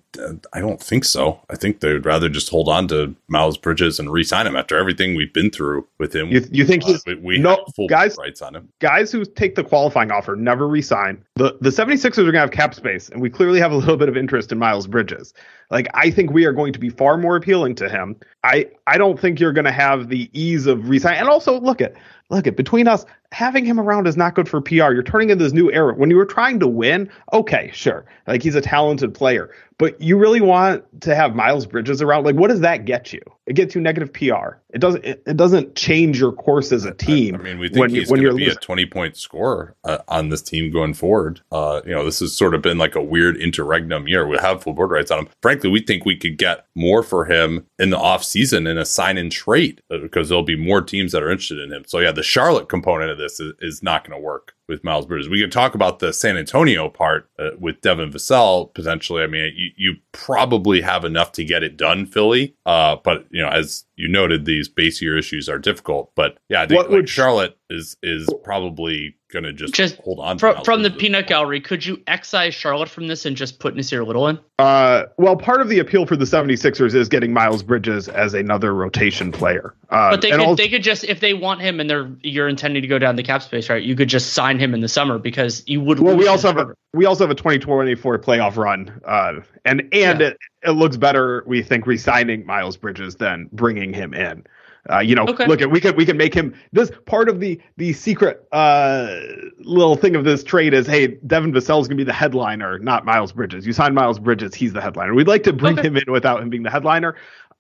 I 0.52 0.60
don't 0.60 0.80
think 0.80 1.04
so. 1.04 1.40
I 1.50 1.56
think 1.56 1.80
they'd 1.80 2.04
rather 2.04 2.28
just 2.28 2.50
hold 2.50 2.68
on 2.68 2.86
to 2.88 3.14
Miles 3.28 3.56
Bridges 3.56 3.98
and 3.98 4.12
re-sign 4.12 4.46
him 4.46 4.54
after 4.54 4.76
everything 4.76 5.16
we've 5.16 5.32
been 5.32 5.50
through 5.50 5.86
with 5.98 6.14
him. 6.14 6.30
You, 6.30 6.46
you 6.50 6.64
think 6.64 6.84
uh, 6.86 6.98
we, 7.06 7.14
we 7.16 7.38
no 7.38 7.64
full 7.74 7.88
guys 7.88 8.16
rights 8.18 8.42
on 8.42 8.54
him? 8.54 8.68
Guys 8.80 9.10
who 9.10 9.24
take 9.24 9.54
the 9.54 9.64
qualifying 9.64 10.10
offer 10.10 10.36
never 10.36 10.68
resign. 10.68 11.24
The 11.36 11.56
the 11.60 11.70
76ers 11.70 12.18
are 12.18 12.22
going 12.22 12.34
to 12.34 12.40
have 12.40 12.50
cap 12.50 12.74
space, 12.74 13.08
and 13.08 13.20
we 13.20 13.30
clearly 13.30 13.58
have 13.58 13.72
a 13.72 13.76
little 13.76 13.96
bit 13.96 14.08
of 14.08 14.16
interest 14.16 14.52
in 14.52 14.58
Miles 14.58 14.86
Bridges. 14.86 15.32
Like 15.70 15.88
I 15.94 16.10
think 16.10 16.30
we 16.30 16.44
are 16.44 16.52
going 16.52 16.72
to 16.72 16.78
be 16.78 16.90
far 16.90 17.16
more 17.16 17.36
appealing 17.36 17.74
to 17.76 17.88
him. 17.88 18.16
I 18.44 18.68
I 18.86 18.98
don't 18.98 19.18
think 19.18 19.40
you're 19.40 19.52
going 19.52 19.64
to 19.64 19.72
have 19.72 20.08
the 20.08 20.30
ease 20.32 20.66
of 20.66 20.88
resign. 20.88 21.16
And 21.16 21.28
also 21.28 21.58
look 21.58 21.80
at 21.80 21.94
look 22.30 22.46
at 22.46 22.56
between 22.56 22.88
us 22.88 23.04
having 23.34 23.64
him 23.64 23.80
around 23.80 24.06
is 24.06 24.16
not 24.16 24.36
good 24.36 24.48
for 24.48 24.60
PR. 24.60 24.92
You're 24.92 25.02
turning 25.02 25.30
into 25.30 25.42
this 25.42 25.52
new 25.52 25.70
era. 25.72 25.92
When 25.94 26.08
you 26.08 26.16
were 26.16 26.24
trying 26.24 26.60
to 26.60 26.68
win, 26.68 27.10
okay, 27.32 27.68
sure. 27.74 28.06
Like 28.28 28.44
he's 28.44 28.54
a 28.54 28.60
talented 28.60 29.12
player. 29.12 29.50
But 29.78 30.00
you 30.00 30.16
really 30.16 30.40
want 30.40 30.84
to 31.02 31.14
have 31.14 31.34
Miles 31.34 31.66
Bridges 31.66 32.00
around. 32.00 32.24
Like, 32.24 32.36
what 32.36 32.48
does 32.48 32.60
that 32.60 32.84
get 32.84 33.12
you? 33.12 33.20
It 33.46 33.54
gets 33.54 33.74
you 33.74 33.80
negative 33.80 34.12
PR. 34.12 34.56
It 34.72 34.80
doesn't. 34.80 35.04
It, 35.04 35.22
it 35.26 35.36
doesn't 35.36 35.74
change 35.74 36.18
your 36.18 36.32
course 36.32 36.72
as 36.72 36.84
a 36.84 36.94
team. 36.94 37.34
I, 37.34 37.38
I 37.38 37.42
mean, 37.42 37.58
we 37.58 37.68
think 37.68 37.80
when, 37.80 37.90
he's 37.90 38.08
going 38.08 38.22
to 38.22 38.28
be 38.34 38.44
losing. 38.44 38.56
a 38.56 38.60
twenty 38.60 38.86
point 38.86 39.16
scorer 39.16 39.74
uh, 39.84 39.98
on 40.08 40.28
this 40.28 40.42
team 40.42 40.72
going 40.72 40.94
forward. 40.94 41.40
Uh, 41.52 41.82
you 41.84 41.92
know, 41.92 42.04
this 42.04 42.20
has 42.20 42.34
sort 42.34 42.54
of 42.54 42.62
been 42.62 42.78
like 42.78 42.94
a 42.94 43.02
weird 43.02 43.36
interregnum 43.36 44.08
year. 44.08 44.26
We 44.26 44.38
have 44.38 44.62
full 44.62 44.72
Bird 44.72 44.90
rights 44.90 45.10
on 45.10 45.20
him. 45.20 45.28
Frankly, 45.42 45.68
we 45.70 45.80
think 45.80 46.04
we 46.04 46.16
could 46.16 46.38
get 46.38 46.66
more 46.74 47.02
for 47.02 47.24
him 47.24 47.66
in 47.78 47.90
the 47.90 47.98
off 47.98 48.24
season 48.24 48.66
in 48.66 48.78
a 48.78 48.86
sign 48.86 49.18
and 49.18 49.30
trade 49.30 49.82
uh, 49.90 49.98
because 49.98 50.28
there'll 50.28 50.44
be 50.44 50.56
more 50.56 50.80
teams 50.80 51.12
that 51.12 51.22
are 51.22 51.30
interested 51.30 51.58
in 51.58 51.72
him. 51.72 51.84
So 51.86 51.98
yeah, 51.98 52.12
the 52.12 52.22
Charlotte 52.22 52.68
component 52.68 53.10
of 53.10 53.18
this 53.18 53.40
is, 53.40 53.52
is 53.60 53.82
not 53.82 54.08
going 54.08 54.18
to 54.18 54.24
work. 54.24 54.54
With 54.68 54.82
Miles 54.84 55.06
Bridges. 55.06 55.28
We 55.28 55.40
could 55.40 55.52
talk 55.52 55.74
about 55.74 55.98
the 55.98 56.12
San 56.12 56.36
Antonio 56.36 56.88
part 56.88 57.28
uh, 57.38 57.50
with 57.58 57.80
Devin 57.80 58.10
Vassell 58.12 58.72
potentially. 58.74 59.22
I 59.22 59.26
mean, 59.26 59.52
you, 59.56 59.70
you 59.76 59.94
probably 60.12 60.80
have 60.80 61.04
enough 61.04 61.32
to 61.32 61.44
get 61.44 61.62
it 61.62 61.76
done, 61.76 62.06
Philly. 62.06 62.54
Uh, 62.64 62.96
but 63.02 63.26
you 63.30 63.42
know, 63.42 63.48
as 63.50 63.84
you 63.96 64.08
noted, 64.08 64.44
these 64.44 64.68
base 64.68 65.00
year 65.02 65.16
issues 65.18 65.48
are 65.48 65.58
difficult. 65.58 66.12
But 66.16 66.38
yeah, 66.48 66.62
I 66.62 66.66
think 66.66 66.76
What 66.78 66.86
like, 66.90 66.96
would- 66.96 67.08
Charlotte 67.08 67.58
is 67.70 67.96
is 68.02 68.28
probably 68.42 69.16
going 69.34 69.44
to 69.44 69.52
just, 69.52 69.74
Just 69.74 69.96
hold 69.98 70.20
on 70.20 70.38
From, 70.38 70.64
from 70.64 70.82
the 70.82 70.88
Bridges. 70.88 71.00
peanut 71.02 71.26
gallery, 71.26 71.60
could 71.60 71.84
you 71.84 72.00
excise 72.06 72.54
Charlotte 72.54 72.88
from 72.88 73.08
this 73.08 73.26
and 73.26 73.36
just 73.36 73.58
put 73.58 73.74
Nassir 73.74 74.06
Little 74.06 74.28
in? 74.28 74.38
Uh, 74.58 75.02
well, 75.18 75.36
part 75.36 75.60
of 75.60 75.68
the 75.68 75.80
appeal 75.80 76.06
for 76.06 76.16
the 76.16 76.24
76ers 76.24 76.94
is 76.94 77.08
getting 77.08 77.32
Miles 77.34 77.62
Bridges 77.62 78.08
as 78.08 78.32
another 78.32 78.72
rotation 78.72 79.30
player. 79.32 79.74
Uh, 79.90 80.12
But 80.12 80.22
they 80.22 80.30
could 80.30 80.40
also- 80.40 80.62
they 80.62 80.68
could 80.70 80.82
just 80.82 81.04
if 81.04 81.20
they 81.20 81.34
want 81.34 81.60
him 81.60 81.80
and 81.80 81.90
they're 81.90 82.08
you're 82.22 82.48
intending 82.48 82.80
to 82.80 82.88
go 82.88 82.98
down 82.98 83.16
the 83.16 83.22
cap 83.22 83.42
space, 83.42 83.68
right? 83.68 83.82
You 83.82 83.94
could 83.96 84.08
just 84.08 84.32
sign 84.32 84.58
him 84.58 84.72
in 84.72 84.80
the 84.80 84.88
summer 84.88 85.18
because 85.18 85.62
you 85.66 85.80
would. 85.82 85.98
well, 86.00 86.16
we 86.16 86.26
also 86.28 86.48
have 86.48 86.58
a 86.58 86.74
we 86.94 87.04
also 87.04 87.24
have 87.24 87.30
a 87.30 87.34
2024 87.34 88.18
playoff 88.20 88.56
run, 88.56 88.90
uh, 89.04 89.34
and 89.64 89.80
and 89.92 90.20
Yeah. 90.20 90.26
it, 90.28 90.38
it 90.62 90.70
looks 90.70 90.96
better. 90.96 91.42
We 91.46 91.62
think 91.62 91.86
re-signing 91.86 92.46
Miles 92.46 92.76
Bridges 92.76 93.16
than 93.16 93.48
bringing 93.52 93.92
him 93.92 94.14
in. 94.14 94.44
Uh, 94.90 94.98
you 94.98 95.14
know, 95.14 95.24
Okay. 95.28 95.46
look 95.46 95.62
at 95.62 95.70
we 95.70 95.80
could 95.80 95.96
we 95.96 96.04
can 96.04 96.16
make 96.16 96.34
him 96.34 96.54
this 96.72 96.90
part 97.06 97.28
of 97.28 97.40
the 97.40 97.58
the 97.78 97.92
secret 97.94 98.46
uh, 98.52 99.16
little 99.60 99.96
thing 99.96 100.14
of 100.14 100.24
this 100.24 100.44
trade 100.44 100.74
is 100.74 100.86
hey 100.86 101.06
Devin 101.26 101.52
Vassell 101.52 101.80
is 101.80 101.88
going 101.88 101.96
to 101.96 101.96
be 101.96 102.04
the 102.04 102.12
headliner, 102.12 102.78
not 102.78 103.04
Miles 103.04 103.32
Bridges. 103.32 103.66
You 103.66 103.72
sign 103.72 103.94
Miles 103.94 104.18
Bridges, 104.18 104.54
he's 104.54 104.72
the 104.74 104.80
headliner. 104.82 105.14
We'd 105.14 105.28
like 105.28 105.42
to 105.44 105.52
bring 105.52 105.78
Okay. 105.78 105.88
him 105.88 105.96
in 105.96 106.12
without 106.12 106.42
him 106.42 106.50
being 106.50 106.62
the 106.64 106.70
headliner. 106.70 107.14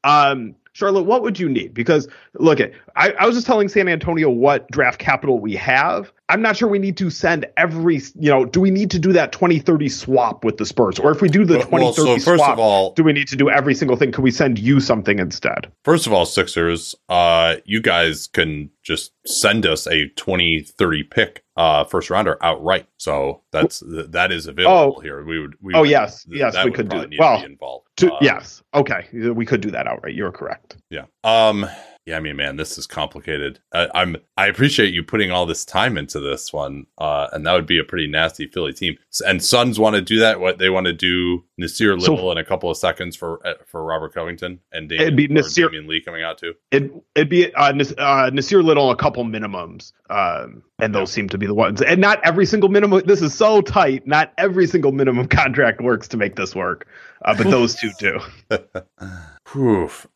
Um, 0.04 0.54
Charlotte, 0.74 1.04
what 1.04 1.22
would 1.22 1.38
you 1.38 1.48
need? 1.48 1.72
Because 1.72 2.08
look 2.34 2.60
at 2.60 2.72
I, 2.96 3.12
I 3.12 3.26
was 3.26 3.36
just 3.36 3.46
telling 3.46 3.68
San 3.68 3.88
Antonio 3.88 4.28
what 4.28 4.70
draft 4.70 4.98
capital 4.98 5.38
we 5.38 5.54
have. 5.54 6.12
I'm 6.30 6.40
not 6.40 6.56
sure 6.56 6.68
we 6.68 6.78
need 6.78 6.96
to 6.96 7.10
send 7.10 7.44
every 7.58 7.96
you 8.18 8.30
know, 8.30 8.46
do 8.46 8.58
we 8.60 8.70
need 8.70 8.90
to 8.92 8.98
do 8.98 9.12
that 9.12 9.30
2030 9.32 9.88
swap 9.90 10.42
with 10.42 10.56
the 10.56 10.64
Spurs? 10.64 10.98
Or 10.98 11.10
if 11.12 11.20
we 11.20 11.28
do 11.28 11.44
the 11.44 11.58
Well, 11.58 11.68
well, 11.70 11.92
2030 11.92 12.20
so 12.20 12.24
first 12.30 12.40
swap, 12.44 12.52
of 12.54 12.58
all, 12.58 12.92
do 12.94 13.04
we 13.04 13.12
need 13.12 13.28
to 13.28 13.36
do 13.36 13.50
every 13.50 13.74
single 13.74 13.96
thing? 13.96 14.10
Could 14.10 14.24
we 14.24 14.30
send 14.30 14.58
you 14.58 14.80
something 14.80 15.18
instead? 15.18 15.70
First 15.84 16.06
of 16.06 16.14
all, 16.14 16.24
Sixers, 16.24 16.94
uh, 17.10 17.56
you 17.66 17.82
guys 17.82 18.26
can 18.28 18.70
just 18.82 19.12
send 19.26 19.66
us 19.66 19.86
a 19.86 20.08
2030 20.16 21.02
pick, 21.04 21.44
uh, 21.58 21.84
first 21.84 22.08
rounder 22.08 22.38
outright. 22.42 22.86
So 22.96 23.42
that's 23.52 23.82
that 23.86 24.32
is 24.32 24.46
available 24.46 24.94
Oh. 24.96 25.00
here. 25.02 25.22
We 25.24 25.40
would. 25.40 25.54
We 25.60 25.74
Oh, 25.74 25.80
would- 25.80 25.90
yes. 25.90 26.24
th- 26.24 26.38
Yes, 26.38 26.56
we 26.64 26.70
could 26.70 26.88
do. 26.88 27.04
Well, 27.18 27.36
to 27.40 27.46
be 27.46 27.52
involved. 27.52 27.86
To, 27.98 28.12
Uh, 28.14 28.18
yes. 28.22 28.62
Okay. 28.74 29.06
We 29.12 29.44
could 29.44 29.60
do 29.60 29.70
that 29.72 29.86
outright. 29.86 30.14
You're 30.14 30.32
correct. 30.32 30.76
Yeah. 30.90 31.04
Um. 31.22 31.66
Yeah. 32.06 32.16
I 32.16 32.20
mean, 32.20 32.36
man, 32.36 32.56
this 32.56 32.76
is 32.78 32.86
complicated. 32.86 33.60
I, 33.72 33.88
I'm. 33.94 34.16
I 34.36 34.46
appreciate 34.48 34.92
you 34.92 35.02
putting 35.02 35.30
all 35.30 35.46
this 35.46 35.64
time 35.64 35.96
into 35.96 36.20
this 36.20 36.52
one. 36.52 36.86
Uh, 36.98 37.28
and 37.32 37.46
that 37.46 37.52
would 37.54 37.66
be 37.66 37.78
a 37.78 37.84
pretty 37.84 38.06
nasty 38.06 38.46
Philly 38.46 38.72
team. 38.72 38.96
And 39.26 39.42
Suns 39.42 39.78
want 39.78 39.94
to 39.96 40.02
do 40.02 40.18
that. 40.18 40.40
What 40.40 40.58
they 40.58 40.68
want 40.70 40.86
to 40.86 40.92
do, 40.92 41.44
Nassir 41.60 42.00
So- 42.00 42.12
Little 42.14 42.32
in 42.32 42.38
a 42.38 42.44
couple 42.44 42.70
of 42.70 42.76
seconds 42.76 43.16
for 43.16 43.46
uh, 43.46 43.54
for 43.66 43.82
Robert 43.84 44.12
Covington 44.12 44.60
and 44.72 44.90
Damion, 44.90 45.00
It'd 45.00 45.16
be 45.16 45.28
Nassir- 45.28 45.68
Damion 45.70 45.86
Lee 45.88 46.02
coming 46.02 46.22
out 46.22 46.36
too. 46.38 46.54
It, 46.72 46.90
it'd 47.14 47.28
be 47.30 47.54
uh, 47.54 47.68
uh, 47.72 47.72
Nassir 48.30 48.62
Little, 48.62 48.90
a 48.90 48.96
couple 48.96 49.24
minimums. 49.24 49.92
Um, 50.10 50.62
and 50.80 50.94
those 50.94 51.10
seem 51.10 51.28
to 51.30 51.38
be 51.38 51.46
the 51.46 51.54
ones. 51.54 51.80
And 51.80 52.00
not 52.00 52.20
every 52.24 52.44
single 52.44 52.68
minimum. 52.68 53.02
This 53.06 53.22
is 53.22 53.32
so 53.32 53.60
tight. 53.62 54.06
Not 54.06 54.32
every 54.38 54.66
single 54.66 54.92
minimum 54.92 55.28
contract 55.28 55.80
works 55.80 56.08
to 56.08 56.16
make 56.16 56.36
this 56.36 56.54
work. 56.54 56.86
Uh, 57.24 57.34
but 57.36 57.50
those 57.50 57.74
two 57.74 57.90
do. 57.98 58.20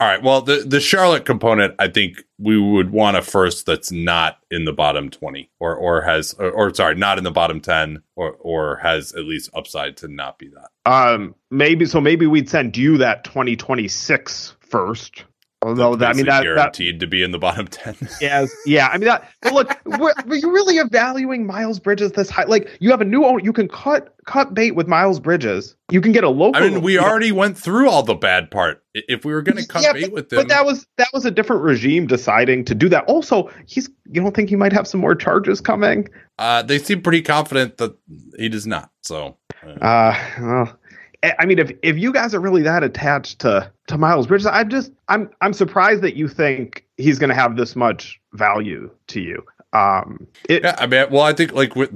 All 0.00 0.08
right. 0.08 0.22
Well, 0.22 0.42
the 0.42 0.64
the 0.66 0.80
Charlotte 0.80 1.24
component, 1.24 1.74
I 1.78 1.88
think 1.88 2.24
we 2.38 2.60
would 2.60 2.90
want 2.90 3.16
a 3.16 3.22
first 3.22 3.66
that's 3.66 3.92
not 3.92 4.38
in 4.50 4.64
the 4.64 4.72
bottom 4.72 5.10
twenty, 5.10 5.50
or 5.60 5.74
or 5.74 6.02
has, 6.02 6.34
or, 6.34 6.50
or 6.50 6.74
sorry, 6.74 6.96
not 6.96 7.18
in 7.18 7.24
the 7.24 7.30
bottom 7.30 7.60
ten, 7.60 8.02
or 8.16 8.32
or 8.40 8.76
has 8.76 9.12
at 9.14 9.24
least 9.24 9.50
upside 9.54 9.96
to 9.98 10.08
not 10.08 10.38
be 10.38 10.50
that. 10.50 10.90
Um, 10.90 11.34
maybe 11.50 11.86
so. 11.86 12.00
Maybe 12.00 12.26
we'd 12.26 12.50
send 12.50 12.76
you 12.76 12.98
that 12.98 13.24
2026 13.24 14.56
first. 14.60 15.24
Although 15.62 15.96
that, 15.96 16.10
I 16.10 16.12
mean 16.12 16.26
that, 16.26 16.38
that 16.38 16.42
guaranteed 16.44 17.00
to 17.00 17.06
be 17.08 17.22
in 17.24 17.32
the 17.32 17.38
bottom 17.38 17.66
ten. 17.70 17.96
Yes, 18.20 18.48
yeah. 18.64 18.86
I 18.88 18.98
mean 18.98 19.08
that. 19.08 19.28
But 19.42 19.54
look, 19.54 19.76
we're, 19.84 20.12
you're 20.36 20.52
really 20.52 20.76
evaluating 20.76 21.46
Miles 21.46 21.80
Bridges 21.80 22.12
this 22.12 22.30
high. 22.30 22.44
Like 22.44 22.76
you 22.78 22.90
have 22.90 23.00
a 23.00 23.04
new 23.04 23.24
owner, 23.24 23.40
you 23.42 23.52
can 23.52 23.66
cut 23.68 24.14
cut 24.24 24.54
bait 24.54 24.76
with 24.76 24.86
Miles 24.86 25.18
Bridges. 25.18 25.74
You 25.90 26.00
can 26.00 26.12
get 26.12 26.22
a 26.22 26.28
local. 26.28 26.62
I 26.62 26.68
mean, 26.68 26.80
we 26.80 26.92
you 26.92 27.00
already 27.00 27.32
went 27.32 27.58
through 27.58 27.90
all 27.90 28.04
the 28.04 28.14
bad 28.14 28.52
part. 28.52 28.84
If 28.94 29.24
we 29.24 29.32
were 29.32 29.42
going 29.42 29.56
to 29.58 29.66
cut 29.66 29.82
Yeah, 29.82 29.94
bait 29.94 30.02
but, 30.02 30.12
with 30.12 30.28
them, 30.28 30.38
but 30.40 30.48
that 30.48 30.64
was 30.64 30.86
that 30.96 31.08
was 31.12 31.24
a 31.24 31.30
different 31.30 31.62
regime 31.62 32.06
deciding 32.06 32.64
to 32.66 32.74
do 32.76 32.88
that. 32.90 33.04
Also, 33.06 33.50
he's. 33.66 33.90
You 34.10 34.22
don't 34.22 34.34
think 34.36 34.48
he 34.50 34.56
might 34.56 34.72
have 34.72 34.86
some 34.86 35.00
more 35.00 35.14
charges 35.16 35.60
coming? 35.60 36.08
uh, 36.38 36.62
they 36.62 36.78
seem 36.78 37.02
pretty 37.02 37.20
confident 37.20 37.78
that 37.78 37.96
he 38.38 38.48
does 38.48 38.66
not. 38.66 38.90
So, 39.02 39.36
uh, 39.62 39.84
Uh, 39.84 40.18
well, 40.40 40.77
I 41.22 41.34
I 41.40 41.46
mean, 41.46 41.58
if 41.58 41.72
if 41.82 41.96
you 41.96 42.12
guys 42.12 42.34
are 42.34 42.40
really 42.40 42.62
that 42.62 42.82
attached 42.82 43.40
to 43.40 43.70
to 43.88 43.98
Miles 43.98 44.26
Bridges, 44.26 44.46
I'm 44.46 44.68
just 44.68 44.92
I'm 45.08 45.30
I'm 45.40 45.52
surprised 45.52 46.02
that 46.02 46.16
you 46.16 46.28
think 46.28 46.84
he's 46.96 47.18
going 47.18 47.30
to 47.30 47.34
have 47.34 47.56
this 47.56 47.76
much 47.76 48.20
value 48.32 48.90
to 49.08 49.20
you. 49.20 49.44
Um, 49.72 50.26
it, 50.48 50.62
Yeah, 50.62 50.76
I 50.78 50.86
mean, 50.86 51.06
well, 51.10 51.22
I 51.22 51.32
think 51.32 51.52
like 51.52 51.74
hi- 51.74 51.88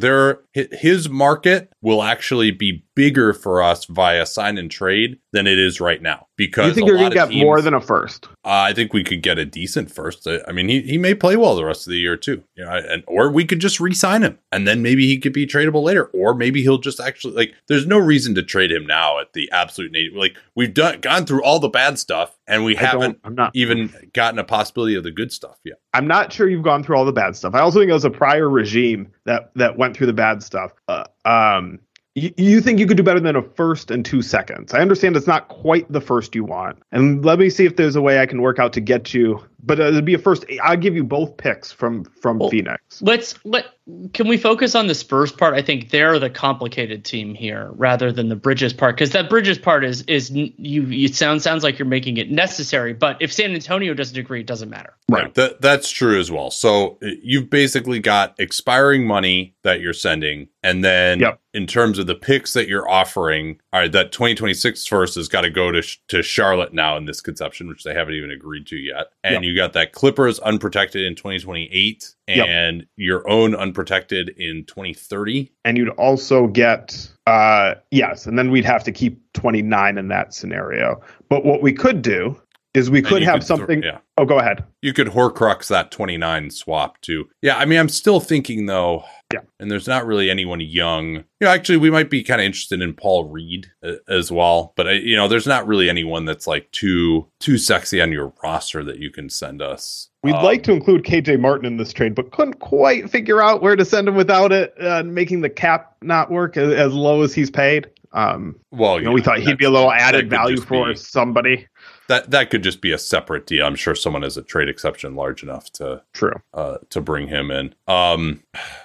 his 0.52 1.08
market 1.08 1.72
will 1.80 2.02
actually 2.02 2.50
be 2.50 2.84
bigger 2.94 3.32
for 3.32 3.62
us 3.62 3.86
via 3.86 4.26
sign 4.26 4.58
and 4.58 4.70
trade 4.70 5.18
than 5.32 5.46
it 5.46 5.58
is 5.58 5.80
right 5.80 6.02
now 6.02 6.26
because 6.36 6.68
you 6.68 6.74
think 6.74 6.86
you're 6.86 6.98
going 6.98 7.10
to 7.10 7.22
of 7.22 7.30
get 7.30 7.38
more 7.38 7.62
than 7.62 7.72
a 7.72 7.80
first? 7.80 8.26
Uh, 8.44 8.68
I 8.68 8.74
think 8.74 8.92
we 8.92 9.02
could 9.02 9.22
get 9.22 9.38
a 9.38 9.44
decent 9.46 9.90
first. 9.90 10.26
I 10.26 10.40
I 10.46 10.52
mean, 10.52 10.68
he, 10.68 10.82
he 10.82 10.98
may 10.98 11.14
play 11.14 11.36
well 11.36 11.56
the 11.56 11.64
rest 11.64 11.86
of 11.86 11.90
the 11.90 11.98
year 11.98 12.16
too. 12.16 12.42
You 12.54 12.64
know, 12.64 12.70
and 12.70 13.02
or 13.06 13.30
we 13.30 13.44
could 13.44 13.60
just 13.60 13.80
re-sign 13.80 14.22
him, 14.22 14.38
and 14.50 14.68
then 14.68 14.82
maybe 14.82 15.06
he 15.06 15.18
could 15.18 15.32
be 15.32 15.46
tradable 15.46 15.82
later, 15.82 16.04
or 16.06 16.34
maybe 16.34 16.62
he'll 16.62 16.78
just 16.78 17.00
actually 17.00 17.34
like. 17.34 17.54
There's 17.68 17.86
no 17.86 17.98
reason 17.98 18.34
to 18.34 18.42
trade 18.42 18.70
him 18.70 18.86
now 18.86 19.20
at 19.20 19.32
the 19.32 19.50
absolute 19.52 19.92
native. 19.92 20.14
Like 20.14 20.36
we've 20.54 20.74
done 20.74 21.00
gone 21.00 21.24
through 21.24 21.42
all 21.44 21.60
the 21.60 21.68
bad 21.68 21.98
stuff, 21.98 22.36
and 22.46 22.64
we 22.64 22.76
I 22.76 22.80
haven't 22.80 23.18
I'm 23.24 23.34
not. 23.34 23.52
even 23.54 23.92
gotten 24.12 24.38
a 24.38 24.44
possibility 24.44 24.94
of 24.96 25.04
the 25.04 25.10
good 25.10 25.32
stuff 25.32 25.58
yet. 25.64 25.80
I'm 25.94 26.06
not 26.06 26.32
sure 26.32 26.48
you've 26.48 26.62
gone 26.62 26.82
through 26.82 26.96
all 26.96 27.04
the 27.04 27.12
bad 27.12 27.36
stuff. 27.36 27.54
I 27.54 27.60
also 27.60 27.78
think 27.78 27.90
it 27.90 27.94
was 27.94 28.04
a 28.04 28.10
prior 28.10 28.48
regime 28.48 29.12
that 29.24 29.50
that 29.56 29.78
went 29.78 29.96
through 29.96 30.08
the 30.08 30.12
bad 30.12 30.42
stuff. 30.42 30.72
Uh, 30.88 31.04
um, 31.24 31.78
you, 32.14 32.32
you 32.36 32.60
think 32.60 32.78
you 32.78 32.86
could 32.86 32.96
do 32.96 33.02
better 33.02 33.20
than 33.20 33.36
a 33.36 33.42
first 33.42 33.90
and 33.90 34.04
two 34.04 34.22
seconds? 34.22 34.74
I 34.74 34.80
understand 34.80 35.16
it's 35.16 35.26
not 35.26 35.48
quite 35.48 35.90
the 35.90 36.00
first 36.00 36.34
you 36.34 36.44
want, 36.44 36.78
and 36.92 37.24
let 37.24 37.38
me 37.38 37.50
see 37.50 37.64
if 37.64 37.76
there's 37.76 37.96
a 37.96 38.02
way 38.02 38.20
I 38.20 38.26
can 38.26 38.42
work 38.42 38.58
out 38.58 38.72
to 38.74 38.80
get 38.80 39.14
you. 39.14 39.40
But 39.62 39.78
uh, 39.80 39.84
it'd 39.84 40.04
be 40.04 40.14
a 40.14 40.18
first. 40.18 40.44
I'll 40.62 40.76
give 40.76 40.96
you 40.96 41.04
both 41.04 41.36
picks 41.36 41.70
from 41.70 42.04
from 42.04 42.38
Well, 42.38 42.50
Phoenix. 42.50 43.00
Let's 43.00 43.34
let 43.44 43.66
can 44.12 44.28
we 44.28 44.36
focus 44.36 44.74
on 44.74 44.86
the 44.86 44.94
Spurs 44.94 45.32
part? 45.32 45.54
I 45.54 45.62
think 45.62 45.90
they're 45.90 46.18
the 46.18 46.30
complicated 46.30 47.04
team 47.04 47.34
here 47.34 47.70
rather 47.74 48.12
than 48.12 48.28
the 48.28 48.36
Bridges 48.36 48.72
part 48.72 48.96
because 48.96 49.10
that 49.10 49.28
Bridges 49.30 49.58
part 49.58 49.84
is 49.84 50.02
is 50.02 50.30
n- 50.30 50.52
you. 50.56 50.86
It 50.90 51.14
sounds 51.14 51.42
sounds 51.44 51.62
like 51.64 51.78
you're 51.78 51.86
making 51.86 52.16
it 52.16 52.30
necessary, 52.30 52.92
but 52.92 53.16
if 53.20 53.32
San 53.32 53.52
Antonio 53.54 53.94
doesn't 53.94 54.16
agree, 54.18 54.40
it 54.40 54.46
doesn't 54.46 54.68
matter. 54.70 54.94
Right. 55.08 55.32
That 55.34 55.60
that's 55.60 55.90
true 55.90 56.18
as 56.18 56.30
well. 56.30 56.50
So 56.50 56.98
uh, 57.02 57.08
you've 57.22 57.50
basically 57.50 57.98
got 58.00 58.34
expiring 58.38 59.06
money 59.06 59.54
that 59.62 59.80
you're 59.80 59.92
sending, 59.92 60.48
and 60.62 60.84
then 60.84 61.20
Yep. 61.20 61.40
in 61.54 61.66
terms 61.66 61.98
of 61.98 62.06
the 62.06 62.14
picks 62.14 62.52
that 62.54 62.66
you're 62.68 62.88
offering, 62.88 63.60
all 63.72 63.80
right, 63.80 63.92
that 63.92 64.10
2026 64.12 64.86
first 64.86 65.14
has 65.16 65.28
got 65.28 65.42
to 65.42 65.50
go 65.50 65.70
to 65.70 65.82
to 66.08 66.22
Charlotte 66.22 66.72
now 66.72 66.96
in 66.96 67.04
this 67.04 67.20
conception, 67.20 67.68
which 67.68 67.84
they 67.84 67.94
haven't 67.94 68.14
even 68.14 68.30
agreed 68.30 68.66
to 68.68 68.76
yet. 68.76 69.08
And 69.24 69.34
Yep. 69.34 69.42
you 69.44 69.51
got 69.54 69.72
that 69.74 69.92
Clippers 69.92 70.38
unprotected 70.40 71.02
in 71.02 71.14
2028, 71.14 72.14
Yep. 72.28 72.46
and 72.48 72.86
your 72.96 73.28
own 73.28 73.54
unprotected 73.54 74.30
in 74.38 74.64
2030. 74.66 75.52
And 75.64 75.76
you'd 75.76 75.88
also 75.90 76.46
get 76.46 77.08
uh 77.26 77.74
yes, 77.90 78.26
and 78.26 78.38
then 78.38 78.50
we'd 78.50 78.64
have 78.64 78.82
to 78.84 78.92
keep 78.92 79.20
29 79.34 79.98
in 79.98 80.08
that 80.08 80.34
scenario. 80.34 81.00
But 81.28 81.44
what 81.44 81.62
we 81.62 81.72
could 81.72 82.02
do 82.02 82.40
is 82.74 82.90
we 82.90 83.02
could 83.02 83.22
have 83.22 83.40
could 83.40 83.46
something. 83.46 83.82
yeah. 83.82 83.98
Oh, 84.16 84.24
go 84.24 84.38
ahead. 84.38 84.64
You 84.80 84.92
could 84.92 85.08
Horcrux 85.08 85.68
that 85.68 85.90
29 85.90 86.50
swap 86.50 87.00
too. 87.00 87.28
Yeah, 87.42 87.56
I 87.56 87.64
mean, 87.66 87.78
I'm 87.78 87.88
still 87.88 88.18
thinking 88.20 88.66
though. 88.66 89.04
Yeah. 89.32 89.40
And 89.60 89.70
there's 89.70 89.86
not 89.88 90.06
really 90.06 90.30
anyone 90.30 90.60
young. 90.60 91.14
You 91.16 91.24
know, 91.42 91.48
actually, 91.48 91.78
we 91.78 91.90
might 91.90 92.08
be 92.10 92.22
kind 92.22 92.40
of 92.40 92.44
interested 92.46 92.80
in 92.82 92.94
Paul 92.94 93.24
Reed 93.28 93.70
uh, 93.82 93.92
as 94.08 94.30
well. 94.32 94.72
But 94.76 94.86
uh, 94.86 94.90
you 94.92 95.16
know, 95.16 95.28
there's 95.28 95.46
not 95.46 95.66
really 95.66 95.88
anyone 95.90 96.24
that's 96.24 96.46
like 96.46 96.70
too 96.72 97.26
too 97.40 97.58
sexy 97.58 98.00
on 98.00 98.10
your 98.12 98.32
roster 98.42 98.82
that 98.84 98.98
you 98.98 99.10
can 99.10 99.28
send 99.28 99.60
us. 99.62 100.08
We'd 100.22 100.34
Um, 100.34 100.44
like 100.44 100.62
to 100.64 100.72
include 100.72 101.04
KJ 101.04 101.40
Martin 101.40 101.66
in 101.66 101.76
this 101.78 101.92
trade, 101.92 102.14
but 102.14 102.32
couldn't 102.32 102.60
quite 102.60 103.10
figure 103.10 103.42
out 103.42 103.60
where 103.62 103.76
to 103.76 103.84
send 103.84 104.08
him 104.08 104.14
without 104.14 104.52
it, 104.52 104.74
uh, 104.80 105.02
making 105.04 105.40
the 105.40 105.50
cap 105.50 105.96
not 106.02 106.30
work 106.30 106.56
as, 106.56 106.72
as 106.72 106.92
low 106.94 107.22
as 107.22 107.34
he's 107.34 107.50
paid. 107.50 107.88
Um, 108.12 108.56
Well, 108.70 108.98
you 109.00 109.06
know, 109.06 109.12
we 109.12 109.22
thought 109.22 109.38
he'd 109.38 109.56
be 109.56 109.64
a 109.64 109.70
little 109.70 109.90
added 109.90 110.28
value 110.28 110.60
for 110.60 110.88
be- 110.90 110.96
somebody. 110.96 111.66
That. 112.08 112.30
That 112.30 112.50
could 112.50 112.62
just 112.62 112.80
be 112.80 112.92
a 112.92 112.98
separate 112.98 113.46
deal. 113.46 113.66
I'm 113.66 113.74
sure 113.74 113.94
someone 113.94 114.22
has 114.22 114.36
a 114.36 114.42
trade 114.42 114.68
exception 114.68 115.14
large 115.14 115.42
enough 115.42 115.70
to 115.72 116.02
True. 116.12 116.34
uh 116.54 116.78
to 116.90 117.00
bring 117.00 117.28
him 117.28 117.50
in. 117.50 117.74
Um, 117.86 118.42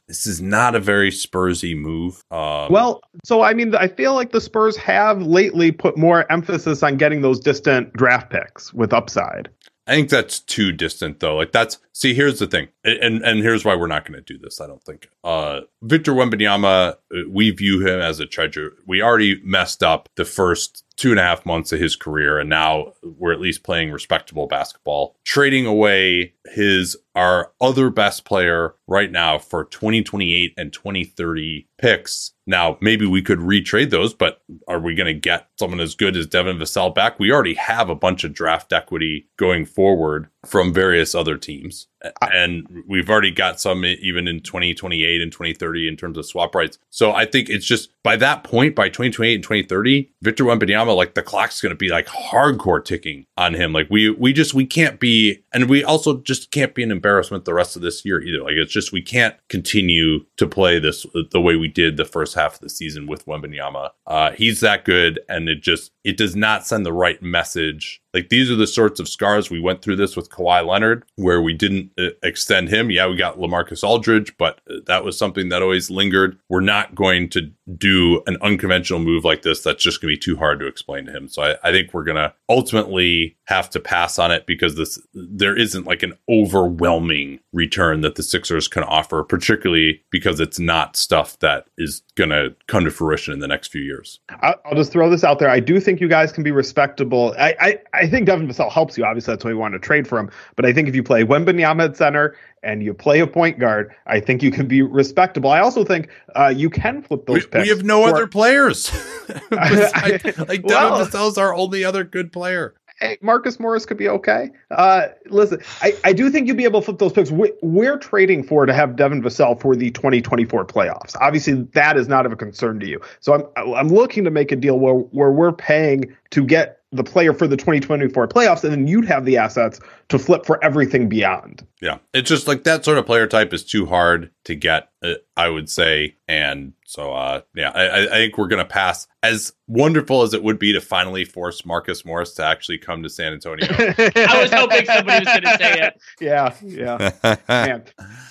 this 0.08 0.28
is 0.28 0.42
not 0.42 0.76
a 0.76 0.80
very 0.80 1.12
Spursy 1.12 1.78
move. 1.78 2.24
Um, 2.32 2.72
Well, 2.72 3.02
so 3.24 3.42
I 3.42 3.54
mean, 3.54 3.76
I 3.76 3.88
feel 3.88 4.14
like 4.14 4.32
the 4.32 4.42
Spurs 4.42 4.78
have 4.78 5.22
lately 5.22 5.72
put 5.72 5.98
more 5.98 6.32
emphasis 6.32 6.84
on 6.84 6.98
getting 6.98 7.22
those 7.22 7.40
distant 7.40 7.94
draft 7.94 8.30
picks 8.30 8.74
with 8.74 8.94
upside. 8.94 9.50
I 9.88 9.92
think 9.92 10.10
that's 10.10 10.42
too 10.42 10.74
distant 10.74 11.22
though. 11.22 11.38
Like 11.38 11.54
that's 11.54 11.78
see, 11.94 12.14
here's 12.14 12.40
the 12.40 12.48
thing, 12.48 12.68
and 12.84 13.24
and 13.24 13.40
here's 13.40 13.64
why 13.64 13.76
we're 13.76 13.88
not 13.88 14.06
going 14.06 14.22
to 14.22 14.34
do 14.34 14.38
this. 14.38 14.60
I 14.60 14.68
don't 14.68 14.84
think. 14.84 15.10
Uh, 15.24 15.62
Victor 15.82 16.12
Wembanyama, 16.12 16.92
uh, 16.92 16.96
we 17.30 17.52
view 17.52 17.80
him 17.80 18.02
as 18.02 18.20
a 18.20 18.26
treasure. 18.26 18.74
We 18.86 19.02
already 19.02 19.42
messed 19.46 19.84
up 19.84 20.10
the 20.16 20.26
first 20.26 20.84
two 20.98 21.12
and 21.12 21.20
a 21.20 21.24
half 21.24 21.46
months 21.46 21.72
of 21.72 21.80
his 21.80 21.96
career, 21.96 22.40
and 22.40 22.50
now 22.50 22.94
we're 23.04 23.32
at 23.32 23.40
least 23.40 23.64
playing 23.64 23.92
respectable 23.92 24.48
basketball. 24.48 25.16
Trading 25.24 25.66
away 25.66 26.34
his 26.48 26.98
our 27.16 27.52
other 27.62 27.90
best 27.90 28.26
player 28.26 28.76
right 28.88 29.12
now 29.12 29.40
for 29.40 29.66
2028 29.66 30.54
and 30.58 30.72
2030 30.72 31.68
picks. 31.78 32.34
Now, 32.46 32.78
maybe 32.80 33.06
we 33.06 33.22
could 33.22 33.40
retrade 33.40 33.90
those, 33.90 34.14
but 34.14 34.42
are 34.68 34.80
we 34.80 34.96
going 34.96 35.14
to 35.14 35.20
get 35.20 35.48
someone 35.60 35.80
as 35.80 35.96
good 35.96 36.16
as 36.16 36.28
Devin 36.28 36.58
Vassell 36.58 36.94
back? 36.94 37.20
We 37.20 37.32
already 37.32 37.56
have 37.56 37.90
a 37.90 37.96
bunch 37.96 38.24
of 38.24 38.34
draft 38.34 38.72
equity 38.72 39.28
going 39.38 39.66
forward 39.66 40.30
from 40.46 40.74
various 40.74 41.16
other 41.16 41.38
teams. 41.38 41.88
And 42.22 42.84
we've 42.88 43.10
already 43.10 43.32
got 43.32 43.60
some 43.60 43.84
even 43.86 44.28
in 44.28 44.42
2028 44.42 45.22
and 45.22 45.32
2030 45.32 45.88
in 45.88 45.98
terms 45.98 46.18
of 46.18 46.26
swap 46.26 46.54
rights. 46.54 46.78
So 46.90 47.12
I 47.12 47.26
think 47.26 47.50
it's 47.50 47.66
just 47.66 47.90
by 48.04 48.16
that 48.18 48.44
point, 48.44 48.76
by 48.76 48.88
2028 48.88 49.36
and 49.36 49.44
2030, 49.44 50.12
Victor 50.22 50.44
Wembanyama, 50.46 50.96
like 50.96 51.16
the 51.16 51.24
clock's 51.24 51.62
going 51.62 51.72
to 51.72 51.76
be 51.76 51.90
like 51.90 52.08
hardcore 52.08 52.84
ticking 52.84 53.26
on 53.36 53.54
him. 53.54 53.74
Like 53.74 53.88
we, 53.90 54.10
we 54.12 54.34
just, 54.34 54.54
we 54.54 54.66
can't 54.66 55.00
be, 55.00 55.44
and 55.54 55.70
we 55.70 55.84
also 55.84 56.22
just 56.22 56.52
can't 56.52 56.76
be 56.76 56.84
an 56.84 56.92
embarrassment 56.92 57.46
the 57.46 57.54
rest 57.54 57.76
of 57.76 57.82
this 57.82 58.06
year 58.06 58.22
either. 58.22 58.44
Like 58.44 58.54
it's 58.54 58.72
just, 58.72 58.92
we 58.92 59.02
can't 59.02 59.36
continue 59.50 60.26
to 60.38 60.48
play 60.48 60.80
this 60.80 61.06
the 61.32 61.42
way 61.42 61.56
we 61.56 61.68
did 61.68 61.98
the 61.98 62.06
first 62.06 62.36
half 62.36 62.56
of 62.56 62.60
the 62.62 62.70
season 62.70 63.08
with 63.08 63.26
Wembanyama. 63.26 63.90
Uh, 64.06 64.32
he's 64.32 64.60
that 64.62 64.86
good. 64.86 65.20
And 65.28 65.50
it 65.50 65.62
just, 65.62 65.92
it 66.04 66.18
does 66.18 66.36
not 66.36 66.66
send 66.66 66.86
the 66.86 66.94
right 66.94 67.22
message 67.22 68.02
like 68.18 68.30
these 68.30 68.50
are 68.50 68.56
the 68.56 68.66
sorts 68.66 69.00
of 69.00 69.08
scars 69.08 69.52
we 69.52 69.60
went 69.60 69.84
through 69.84 69.96
this 69.96 70.16
with 70.16 70.32
Kawhi 70.32 70.66
Leonard, 70.66 71.04
where 71.18 71.40
we 71.40 71.54
didn't 71.54 71.92
uh, 72.00 72.10
extend 72.24 72.68
him. 72.68 72.90
Yeah, 72.90 73.08
we 73.08 73.16
got 73.16 73.38
Lamarcus 73.38 73.84
Aldridge, 73.84 74.36
but 74.38 74.60
uh, 74.68 74.78
that 74.88 75.04
was 75.04 75.16
something 75.16 75.50
that 75.50 75.62
always 75.62 75.92
lingered. 75.92 76.40
We're 76.50 76.62
not 76.62 76.96
going 76.96 77.30
to 77.30 77.52
do 77.78 78.24
an 78.26 78.38
unconventional 78.42 79.00
move 79.00 79.24
like 79.24 79.44
this. 79.44 79.62
That's 79.62 79.84
just 79.84 80.02
going 80.02 80.12
to 80.12 80.18
be 80.18 80.20
too 80.20 80.36
hard 80.36 80.60
to 80.62 80.66
explain 80.66 81.06
to 81.06 81.12
him. 81.12 81.28
So 81.28 81.44
I, 81.44 81.58
I 81.64 81.72
think 81.72 81.94
we're 81.94 82.06
going 82.06 82.16
to 82.16 82.34
ultimately 82.50 83.38
have 83.46 83.70
to 83.70 83.80
pass 83.80 84.18
on 84.18 84.32
it 84.32 84.46
because 84.48 84.76
this 84.76 85.00
there 85.14 85.56
isn't 85.56 85.86
like 85.86 86.02
an 86.04 86.14
overwhelming 86.28 87.40
return 87.54 88.02
that 88.02 88.16
the 88.16 88.24
Sixers 88.24 88.68
can 88.68 88.84
offer, 88.84 89.24
particularly 89.24 90.02
because 90.10 90.40
it's 90.40 90.60
not 90.60 90.96
stuff 90.96 91.38
that 91.40 91.68
is 91.78 92.02
going 92.16 92.30
to 92.30 92.56
come 92.68 92.84
to 92.86 92.92
fruition 92.92 93.34
in 93.34 93.40
the 93.40 93.48
next 93.48 93.72
few 93.72 93.82
years. 93.82 94.20
I'll 94.42 94.76
just 94.76 94.92
throw 94.92 95.10
this 95.10 95.24
out 95.24 95.40
there. 95.40 95.50
I 95.50 95.60
do 95.60 95.80
think 95.80 96.02
you 96.02 96.08
guys 96.08 96.32
can 96.32 96.44
be 96.44 96.52
respectable. 96.52 97.36
I, 97.38 97.56
I, 97.60 97.80
I 97.94 98.07
think 98.08 98.26
Devin 98.26 98.48
Vassell 98.48 98.72
helps 98.72 98.98
you. 98.98 99.06
Obviously, 99.06 99.34
that's 99.34 99.44
why 99.44 99.52
we 99.52 99.56
want 99.56 99.74
to 99.74 99.80
trade 99.80 100.08
for 100.08 100.20
him. 100.20 100.30
But 100.56 100.66
I 100.66 100.74
think 100.74 100.88
if 100.88 100.96
you 100.96 101.04
play 101.04 101.24
Wembanyama 101.24 101.86
at 101.86 101.98
center 101.98 102.36
and 102.64 102.84
you 102.84 102.94
play 102.94 103.20
a 103.20 103.28
point 103.28 103.60
guard, 103.60 103.94
I 104.06 104.20
think 104.20 104.42
you 104.42 104.52
can 104.52 104.68
be 104.68 104.82
respectable. 104.82 105.50
I 105.50 105.60
also 105.60 105.84
think 105.84 106.10
uh, 106.36 106.54
you 106.56 106.70
can 106.70 107.02
flip 107.02 107.26
those 107.26 107.44
we, 107.44 107.50
picks. 107.50 107.64
We 107.64 107.70
have 107.70 107.84
no 107.84 108.04
for, 108.04 108.16
other 108.16 108.28
players. 108.28 108.92
like 109.52 110.24
Devin 110.24 110.64
well, 110.66 111.06
Vassell's 111.06 111.38
our 111.38 111.54
only 111.54 111.84
other 111.84 112.04
good 112.04 112.32
player 112.32 112.76
hey, 113.00 113.18
Marcus 113.22 113.60
Morris 113.60 113.86
could 113.86 113.98
be 113.98 114.10
okay. 114.10 114.50
Uh, 114.72 115.08
listen, 115.28 115.62
I, 115.82 115.96
I 116.04 116.14
do 116.14 116.30
think 116.30 116.48
you'll 116.48 116.58
be 116.58 116.64
able 116.64 116.82
to 116.82 116.86
flip 116.86 117.00
those 117.00 117.14
picks. 117.14 117.32
We, 117.32 117.52
we're 117.62 117.98
trading 117.98 118.44
for 118.44 118.66
to 118.66 118.74
have 118.74 118.96
Devin 118.96 119.22
Vassell 119.22 119.60
for 119.60 119.76
the 119.76 119.92
2024 119.92 120.66
playoffs. 120.66 121.16
Obviously, 121.22 121.54
that 121.74 121.98
is 121.98 122.08
not 122.08 122.26
of 122.26 122.32
a 122.32 122.36
concern 122.36 122.80
to 122.80 122.88
you. 122.88 123.02
So 123.20 123.34
I'm 123.56 123.74
I'm 123.76 123.90
looking 123.90 124.24
to 124.24 124.32
make 124.32 124.52
a 124.52 124.56
deal 124.56 124.80
where 124.80 124.96
where 124.96 125.32
we're 125.32 125.54
paying 125.54 126.16
to 126.32 126.46
get 126.46 126.77
the 126.92 127.04
player 127.04 127.34
for 127.34 127.48
the 127.48 127.58
2024 127.58 128.28
playoffs, 128.28 128.64
and 128.64 128.72
then 128.72 128.88
you'd 128.88 129.06
have 129.06 129.26
the 129.26 129.38
assets 129.38 129.80
to 130.10 130.18
flip 130.18 130.46
for 130.46 130.64
everything 130.64 131.10
beyond. 131.10 131.66
Yeah, 131.82 132.00
it's 132.14 132.30
just 132.30 132.48
like 132.48 132.64
that 132.64 132.86
sort 132.86 132.98
of 132.98 133.06
player 133.06 133.28
type 133.28 133.54
is 133.54 133.64
too 133.64 133.86
hard 133.86 134.32
to 134.46 134.56
get, 134.56 134.90
uh, 135.04 135.14
I 135.36 135.50
would 135.50 135.70
say, 135.70 136.16
and 136.28 136.74
so 136.86 137.14
uh, 137.14 137.42
yeah, 137.54 137.70
I, 137.76 138.06
I 138.06 138.08
think 138.08 138.38
we're 138.38 138.48
gonna 138.48 138.66
pass. 138.66 139.08
As 139.22 139.52
wonderful 139.68 140.22
as 140.22 140.34
it 140.34 140.42
would 140.42 140.58
be 140.58 140.72
to 140.74 140.82
finally 140.82 141.26
force 141.26 141.66
Marcus 141.66 142.06
Morris 142.06 142.34
to 142.36 142.46
actually 142.46 142.78
come 142.78 143.04
to 143.04 143.10
San 143.10 143.34
Antonio, 143.34 143.68
I 143.70 144.40
was 144.42 144.52
hoping 144.52 144.86
somebody 144.86 145.26
was 145.26 145.40
gonna 145.40 145.58
say 145.58 145.82
it. 145.82 146.02
Yeah, 146.22 146.56
yeah, 146.64 147.12
man. 147.48 147.84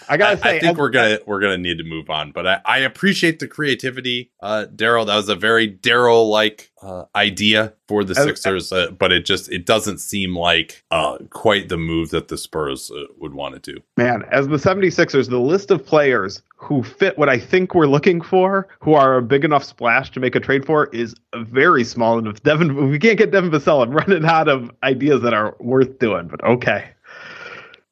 I 0.09 0.17
gotta 0.17 0.39
say, 0.39 0.57
I, 0.57 0.59
think 0.59 0.73
as, 0.73 0.77
we're 0.77 0.91
gonna 0.91 1.19
we're 1.27 1.41
gonna 1.41 1.59
need 1.59 1.79
to 1.79 1.85
move 1.85 2.11
on, 2.11 2.33
but 2.33 2.47
I, 2.47 2.61
I 2.65 2.79
appreciate 2.79 3.39
the 3.39 3.47
creativity, 3.47 4.33
uh, 4.41 4.67
Daryl. 4.75 5.07
That 5.07 5.17
was 5.17 5.29
a 5.29 5.37
very 5.37 5.71
Daryl 5.71 6.29
like 6.29 6.73
uh, 6.83 7.05
idea 7.15 7.75
for 7.89 8.05
the 8.05 8.15
Sixers, 8.15 8.73
uh, 8.73 8.91
but 8.91 9.12
it 9.12 9.25
just 9.25 9.51
it 9.51 9.67
doesn't 9.67 9.99
seem 9.99 10.37
like 10.37 10.85
uh, 10.91 11.19
quite 11.31 11.65
the 11.68 11.76
move 11.76 12.11
that 12.11 12.29
the 12.29 12.38
Spurs 12.38 12.90
uh, 12.90 13.05
would 13.18 13.35
want 13.35 13.55
to 13.62 13.72
do. 13.72 13.81
Man, 13.96 14.24
as 14.31 14.48
the 14.48 14.57
76ers, 14.57 15.29
the 15.29 15.38
list 15.38 15.70
of 15.70 15.85
players 15.85 16.42
who 16.57 16.83
fit 16.83 17.18
what 17.18 17.29
I 17.29 17.38
think 17.38 17.74
we're 17.74 17.87
looking 17.87 18.20
for, 18.20 18.68
who 18.81 18.94
are 18.94 19.16
a 19.16 19.22
big 19.22 19.44
enough 19.44 19.64
splash 19.64 20.11
to 20.12 20.20
make 20.20 20.35
a 20.35 20.40
trade 20.40 20.64
for, 20.64 20.87
is 20.87 21.14
very 21.37 21.85
small. 21.85 22.18
And 22.18 22.26
if 22.26 22.42
Devin, 22.42 22.70
if 22.70 22.90
we 22.90 22.98
can't 22.98 23.18
get 23.18 23.31
Devin 23.31 23.50
Vassell, 23.50 23.83
I'm 23.83 23.92
running 23.92 24.24
out 24.24 24.48
of 24.48 24.70
ideas 24.83 25.22
that 25.22 25.35
are 25.35 25.57
worth 25.61 25.98
doing. 25.98 26.29
But 26.29 26.42
okay. 26.44 26.90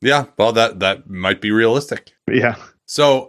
Yeah, 0.00 0.26
well, 0.38 0.52
that 0.52 0.80
that 0.80 1.08
might 1.08 1.40
be 1.40 1.50
realistic. 1.50 2.12
Yeah. 2.28 2.56
So 2.86 3.28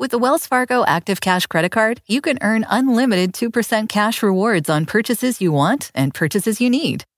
with 0.00 0.12
the 0.12 0.18
Wells 0.18 0.46
Fargo 0.46 0.82
Active 0.86 1.20
Cash 1.20 1.46
Credit 1.46 1.70
Card, 1.70 2.00
you 2.06 2.22
can 2.22 2.38
earn 2.40 2.64
unlimited 2.70 3.34
2% 3.34 3.86
cash 3.90 4.22
rewards 4.22 4.70
on 4.70 4.86
purchases 4.86 5.42
you 5.42 5.52
want 5.52 5.90
and 5.94 6.14
purchases 6.14 6.58
you 6.58 6.70
need. 6.70 7.04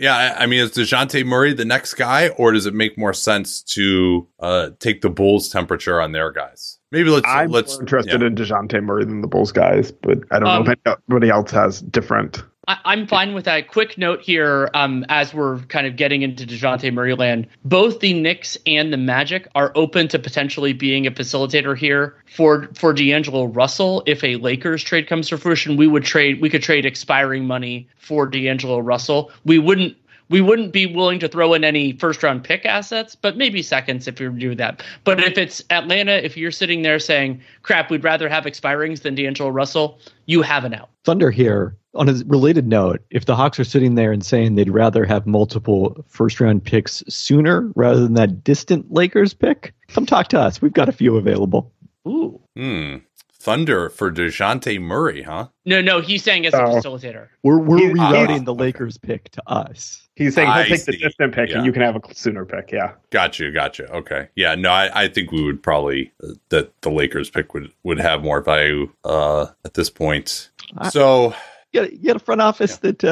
Yeah, 0.00 0.34
I 0.38 0.46
mean, 0.46 0.60
is 0.60 0.70
Dejounte 0.70 1.26
Murray 1.26 1.52
the 1.52 1.66
next 1.66 1.94
guy, 1.94 2.28
or 2.30 2.52
does 2.52 2.64
it 2.64 2.72
make 2.72 2.96
more 2.96 3.12
sense 3.12 3.62
to 3.64 4.26
uh, 4.40 4.70
take 4.78 5.02
the 5.02 5.10
Bulls' 5.10 5.50
temperature 5.50 6.00
on 6.00 6.12
their 6.12 6.32
guys? 6.32 6.78
Maybe 6.90 7.10
let's. 7.10 7.26
I'm 7.28 7.50
let's, 7.50 7.74
more 7.74 7.82
interested 7.82 8.22
yeah. 8.22 8.26
in 8.26 8.34
Dejounte 8.34 8.82
Murray 8.82 9.04
than 9.04 9.20
the 9.20 9.28
Bulls 9.28 9.52
guys, 9.52 9.92
but 9.92 10.20
I 10.30 10.38
don't 10.38 10.48
um, 10.48 10.64
know 10.64 10.72
if 10.72 10.98
anybody 11.08 11.28
else 11.28 11.50
has 11.50 11.82
different. 11.82 12.42
I, 12.84 12.92
am 12.92 13.06
fine 13.06 13.34
with 13.34 13.46
that. 13.46 13.68
Quick 13.68 13.98
note 13.98 14.20
here, 14.20 14.70
um, 14.74 15.04
as 15.08 15.34
we're 15.34 15.58
kind 15.62 15.86
of 15.86 15.96
getting 15.96 16.22
into 16.22 16.46
Dejounte 16.46 16.92
Murray 16.92 17.14
land, 17.14 17.48
both 17.64 18.00
the 18.00 18.14
Knicks 18.14 18.56
and 18.66 18.92
the 18.92 18.96
Magic 18.96 19.48
are 19.54 19.72
open 19.74 20.06
to 20.08 20.18
potentially 20.18 20.72
being 20.72 21.06
a 21.06 21.10
facilitator 21.10 21.76
here 21.76 22.14
for 22.26 22.68
for 22.74 22.92
D'Angelo 22.92 23.46
Russell. 23.46 24.02
If 24.06 24.22
a 24.22 24.36
Lakers 24.36 24.84
trade 24.84 25.08
comes 25.08 25.28
to 25.28 25.38
fruition, 25.38 25.76
we 25.76 25.88
would 25.88 26.04
trade. 26.04 26.40
We 26.40 26.48
could 26.48 26.62
trade 26.62 26.86
expiring 26.86 27.46
money 27.46 27.88
for 27.96 28.26
D'Angelo 28.26 28.78
Russell. 28.78 29.32
We 29.44 29.58
wouldn't 29.58 29.96
we 30.30 30.40
wouldn't 30.40 30.72
be 30.72 30.86
willing 30.86 31.18
to 31.18 31.28
throw 31.28 31.52
in 31.52 31.64
any 31.64 31.92
first 31.92 32.22
round 32.22 32.44
pick 32.44 32.64
assets, 32.64 33.14
but 33.14 33.36
maybe 33.36 33.62
seconds 33.62 34.08
if 34.08 34.18
you 34.18 34.30
do 34.30 34.54
that. 34.54 34.82
But 35.04 35.20
if 35.20 35.36
it's 35.36 35.62
Atlanta, 35.70 36.12
if 36.12 36.36
you're 36.36 36.52
sitting 36.52 36.82
there 36.82 36.98
saying, 36.98 37.42
crap, 37.62 37.90
we'd 37.90 38.04
rather 38.04 38.28
have 38.28 38.44
expirings 38.44 39.02
than 39.02 39.16
D'Angelo 39.16 39.50
Russell, 39.50 39.98
you 40.26 40.40
have 40.42 40.64
an 40.64 40.72
out. 40.72 40.88
Thunder 41.04 41.30
here. 41.30 41.76
On 41.96 42.08
a 42.08 42.14
related 42.26 42.68
note, 42.68 43.02
if 43.10 43.26
the 43.26 43.34
Hawks 43.34 43.58
are 43.58 43.64
sitting 43.64 43.96
there 43.96 44.12
and 44.12 44.24
saying 44.24 44.54
they'd 44.54 44.70
rather 44.70 45.04
have 45.04 45.26
multiple 45.26 46.04
first 46.06 46.40
round 46.40 46.62
picks 46.62 47.02
sooner 47.08 47.72
rather 47.74 47.98
than 48.00 48.14
that 48.14 48.44
distant 48.44 48.92
Lakers 48.92 49.34
pick, 49.34 49.74
come 49.88 50.06
talk 50.06 50.28
to 50.28 50.38
us. 50.38 50.62
We've 50.62 50.72
got 50.72 50.88
a 50.88 50.92
few 50.92 51.16
available. 51.16 51.72
Ooh. 52.06 52.40
Hmm. 52.56 52.98
Thunder 53.40 53.88
for 53.88 54.10
Dejounte 54.12 54.78
Murray, 54.80 55.22
huh? 55.22 55.48
No, 55.64 55.80
no, 55.80 56.00
he's 56.00 56.22
saying 56.22 56.44
as 56.46 56.52
a 56.52 56.62
Oh. 56.62 56.74
facilitator. 56.76 57.28
We're 57.42 57.58
we're 57.58 57.78
He- 57.78 57.84
rerouting 57.94 58.40
ah, 58.42 58.44
the 58.44 58.52
okay. 58.54 58.62
Lakers 58.64 58.98
pick 58.98 59.30
to 59.30 59.42
us. 59.46 60.06
He's 60.14 60.34
saying 60.34 60.48
he'll 60.48 60.56
I 60.58 60.68
take 60.68 60.84
the 60.84 60.92
see. 60.92 60.98
distant 60.98 61.34
pick 61.34 61.48
Yeah. 61.48 61.56
and 61.56 61.66
you 61.66 61.72
can 61.72 61.80
have 61.80 61.96
a 61.96 62.00
sooner 62.14 62.44
pick. 62.44 62.70
Yeah. 62.70 62.92
Gotcha, 63.10 63.50
gotcha. 63.50 63.90
Okay, 63.90 64.28
yeah, 64.36 64.54
no, 64.54 64.70
I, 64.70 65.04
I 65.04 65.08
think 65.08 65.32
we 65.32 65.42
would 65.42 65.62
probably 65.62 66.12
uh, 66.22 66.28
that 66.50 66.78
the 66.82 66.90
Lakers 66.90 67.30
pick 67.30 67.54
would 67.54 67.72
would 67.82 67.98
have 67.98 68.22
more 68.22 68.42
value 68.42 68.92
uh, 69.04 69.46
at 69.64 69.72
this 69.74 69.88
point. 69.88 70.50
I- 70.76 70.90
So 70.90 71.34
You 71.72 71.80
got, 71.80 71.92
you 71.92 72.04
got 72.08 72.16
a 72.16 72.20
front 72.20 72.42
office 72.42 72.76
that 72.78 73.02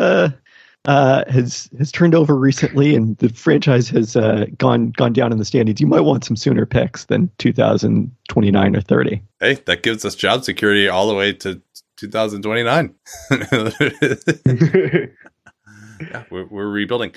uh, 0.88 1.22
has 1.30 1.68
has 1.76 1.92
turned 1.92 2.14
over 2.14 2.34
recently, 2.34 2.94
and 2.94 3.18
the 3.18 3.28
franchise 3.28 3.90
has 3.90 4.16
uh, 4.16 4.46
gone 4.56 4.90
gone 4.92 5.12
down 5.12 5.32
in 5.32 5.38
the 5.38 5.44
standings. 5.44 5.82
You 5.82 5.86
might 5.86 6.00
want 6.00 6.24
some 6.24 6.34
sooner 6.34 6.64
picks 6.64 7.04
than 7.04 7.30
2029 7.36 8.74
or 8.74 8.80
30. 8.80 9.22
hey, 9.38 9.54
that 9.66 9.82
gives 9.82 10.06
us 10.06 10.14
job 10.14 10.44
security 10.44 10.88
all 10.88 11.06
the 11.06 11.14
way 11.14 11.34
to 11.34 11.60
2029. 11.96 12.94
yeah, 16.00 16.24
we're, 16.30 16.46
we're 16.46 16.68
rebuilding. 16.68 17.12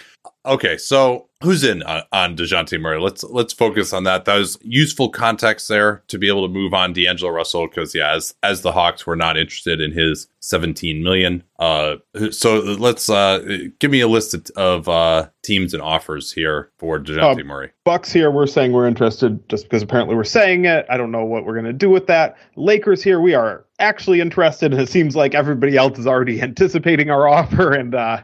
Okay, 0.45 0.77
so 0.77 1.29
who's 1.43 1.63
in 1.63 1.83
on, 1.83 2.03
on 2.11 2.35
Dejounte 2.35 2.79
Murray? 2.79 2.99
Let's 2.99 3.23
let's 3.23 3.53
focus 3.53 3.93
on 3.93 4.03
that. 4.05 4.25
That 4.25 4.37
was 4.37 4.57
useful 4.61 5.09
context 5.09 5.67
there 5.67 6.03
to 6.07 6.17
be 6.17 6.27
able 6.27 6.47
to 6.47 6.53
move 6.53 6.73
on 6.73 6.93
D'Angelo 6.93 7.31
Russell 7.31 7.67
because 7.67 7.93
yeah, 7.93 8.13
as 8.15 8.33
as 8.41 8.61
the 8.61 8.71
Hawks 8.71 9.05
were 9.05 9.15
not 9.15 9.37
interested 9.37 9.79
in 9.81 9.91
his 9.91 10.27
17 10.39 11.03
million. 11.03 11.43
Uh, 11.59 11.97
so 12.31 12.59
let's 12.59 13.09
uh 13.09 13.67
give 13.79 13.91
me 13.91 14.01
a 14.01 14.07
list 14.07 14.51
of, 14.57 14.89
uh 14.89 15.27
teams 15.43 15.73
and 15.73 15.81
offers 15.81 16.31
here 16.31 16.71
for 16.77 16.99
Dejounte 16.99 17.41
Um, 17.41 17.47
Murray. 17.47 17.71
Bucks 17.83 18.11
here, 18.11 18.29
we're 18.29 18.47
saying 18.47 18.73
we're 18.73 18.87
interested 18.87 19.47
just 19.49 19.63
because 19.63 19.81
apparently 19.81 20.15
we're 20.15 20.23
saying 20.23 20.65
it. 20.65 20.85
I 20.89 20.97
don't 20.97 21.11
know 21.11 21.25
what 21.25 21.45
we're 21.45 21.53
going 21.53 21.65
to 21.65 21.73
do 21.73 21.89
with 21.89 22.07
that. 22.07 22.37
Lakers 22.55 23.03
here, 23.03 23.19
we 23.19 23.33
are 23.33 23.65
actually 23.79 24.21
interested, 24.21 24.71
and 24.71 24.81
it 24.81 24.89
seems 24.89 25.15
like 25.15 25.33
everybody 25.33 25.77
else 25.77 25.97
is 25.97 26.05
already 26.05 26.41
anticipating 26.43 27.09
our 27.09 27.27
offer 27.27 27.71
and 27.73 27.95
uh, 27.95 28.21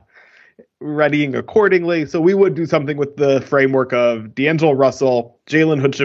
readying 0.79 1.35
accordingly. 1.35 2.05
So 2.05 2.21
we 2.21 2.33
would 2.33 2.55
do 2.55 2.65
something 2.65 2.97
with 2.97 3.17
the 3.17 3.41
framework 3.41 3.93
of 3.93 4.35
D'Angelo 4.35 4.73
Russell, 4.73 5.39
Jalen 5.47 5.79
Hood 5.81 5.95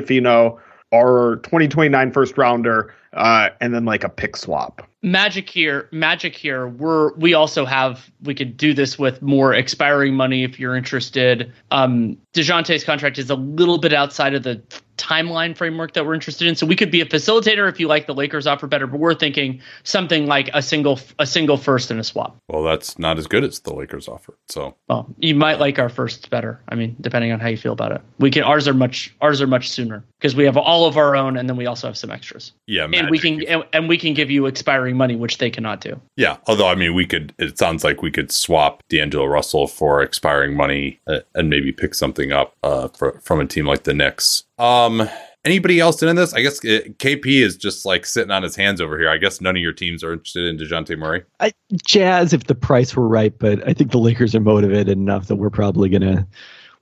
our 0.92 1.36
2029 1.36 2.12
first 2.12 2.36
rounder, 2.36 2.94
uh, 3.14 3.48
and 3.60 3.74
then 3.74 3.84
like 3.84 4.04
a 4.04 4.08
pick 4.08 4.36
swap. 4.36 4.86
Magic 5.02 5.48
here, 5.48 5.88
magic 5.90 6.36
here. 6.36 6.68
We're 6.68 7.12
we 7.14 7.34
also 7.34 7.64
have 7.64 8.10
we 8.22 8.34
could 8.34 8.56
do 8.56 8.72
this 8.72 8.98
with 8.98 9.20
more 9.20 9.52
expiring 9.54 10.14
money 10.14 10.44
if 10.44 10.60
you're 10.60 10.76
interested. 10.76 11.52
Um, 11.70 12.16
Dejounte's 12.34 12.84
contract 12.84 13.18
is 13.18 13.30
a 13.30 13.34
little 13.34 13.78
bit 13.78 13.92
outside 13.92 14.34
of 14.34 14.42
the 14.42 14.62
timeline 14.96 15.56
framework 15.56 15.94
that 15.94 16.06
we're 16.06 16.14
interested 16.14 16.46
in, 16.46 16.54
so 16.54 16.66
we 16.66 16.76
could 16.76 16.90
be 16.90 17.00
a 17.00 17.06
facilitator 17.06 17.68
if 17.68 17.80
you 17.80 17.88
like 17.88 18.06
the 18.06 18.14
Lakers 18.14 18.46
offer 18.46 18.66
better. 18.66 18.86
But 18.86 19.00
we're 19.00 19.14
thinking 19.14 19.60
something 19.84 20.26
like 20.26 20.50
a 20.54 20.62
single 20.62 20.98
a 21.18 21.26
single 21.26 21.56
first 21.56 21.90
and 21.90 21.98
a 21.98 22.04
swap. 22.04 22.36
Well, 22.48 22.62
that's 22.62 22.98
not 22.98 23.18
as 23.18 23.26
good 23.26 23.44
as 23.44 23.60
the 23.60 23.74
Lakers 23.74 24.08
offer. 24.08 24.38
So 24.48 24.76
Well, 24.88 25.06
you 25.18 25.34
might 25.34 25.58
like 25.58 25.78
our 25.78 25.88
first 25.88 26.30
better. 26.30 26.60
I 26.68 26.74
mean, 26.74 26.96
depending 27.00 27.32
on 27.32 27.40
how 27.40 27.48
you 27.48 27.56
feel 27.56 27.72
about 27.72 27.92
it. 27.92 28.00
We 28.18 28.30
can 28.30 28.42
ours 28.42 28.68
are 28.68 28.74
much 28.74 29.14
ours 29.20 29.40
are 29.40 29.46
much 29.46 29.70
sooner 29.70 30.04
because 30.18 30.36
we 30.36 30.44
have 30.44 30.56
all 30.56 30.86
of 30.86 30.96
our 30.96 31.16
own, 31.16 31.36
and 31.36 31.48
then 31.48 31.56
we 31.56 31.66
also 31.66 31.86
have 31.86 31.96
some 31.96 32.10
extras, 32.10 32.52
yeah, 32.66 32.86
and 32.92 33.10
we 33.10 33.18
can 33.18 33.42
and, 33.48 33.64
and 33.72 33.88
we 33.88 33.98
can 33.98 34.14
give 34.14 34.30
you 34.30 34.46
expiring 34.46 34.96
money, 34.96 35.16
which 35.16 35.38
they 35.38 35.50
cannot 35.50 35.80
do. 35.80 36.00
Yeah, 36.16 36.36
although 36.46 36.68
I 36.68 36.74
mean, 36.74 36.94
we 36.94 37.06
could. 37.06 37.34
It 37.38 37.58
sounds 37.58 37.84
like 37.84 38.02
we 38.02 38.10
could 38.10 38.30
swap 38.30 38.82
D'Angelo 38.88 39.26
Russell 39.26 39.66
for 39.66 40.02
expiring 40.02 40.56
money 40.56 41.00
uh, 41.06 41.20
and 41.34 41.50
maybe 41.50 41.72
pick 41.72 41.94
something 41.94 42.32
up 42.32 42.54
uh, 42.62 42.88
for, 42.88 43.20
from 43.20 43.40
a 43.40 43.46
team 43.46 43.66
like 43.66 43.84
the 43.84 43.94
Knicks. 43.94 44.44
Um, 44.58 45.08
anybody 45.44 45.80
else 45.80 46.02
in 46.02 46.14
this? 46.16 46.32
I 46.34 46.42
guess 46.42 46.58
uh, 46.64 46.86
KP 46.98 47.26
is 47.26 47.56
just 47.56 47.84
like 47.84 48.06
sitting 48.06 48.30
on 48.30 48.42
his 48.42 48.56
hands 48.56 48.80
over 48.80 48.98
here. 48.98 49.08
I 49.10 49.18
guess 49.18 49.40
none 49.40 49.56
of 49.56 49.62
your 49.62 49.72
teams 49.72 50.04
are 50.04 50.12
interested 50.12 50.46
in 50.46 50.58
Dejounte 50.58 50.96
Murray. 50.98 51.24
I, 51.40 51.52
Jazz, 51.86 52.32
if 52.32 52.44
the 52.44 52.54
price 52.54 52.94
were 52.94 53.08
right, 53.08 53.36
but 53.38 53.66
I 53.66 53.72
think 53.72 53.90
the 53.90 53.98
Lakers 53.98 54.34
are 54.34 54.40
motivated 54.40 54.88
enough 54.90 55.26
that 55.28 55.36
we're 55.36 55.50
probably 55.50 55.88
gonna 55.88 56.26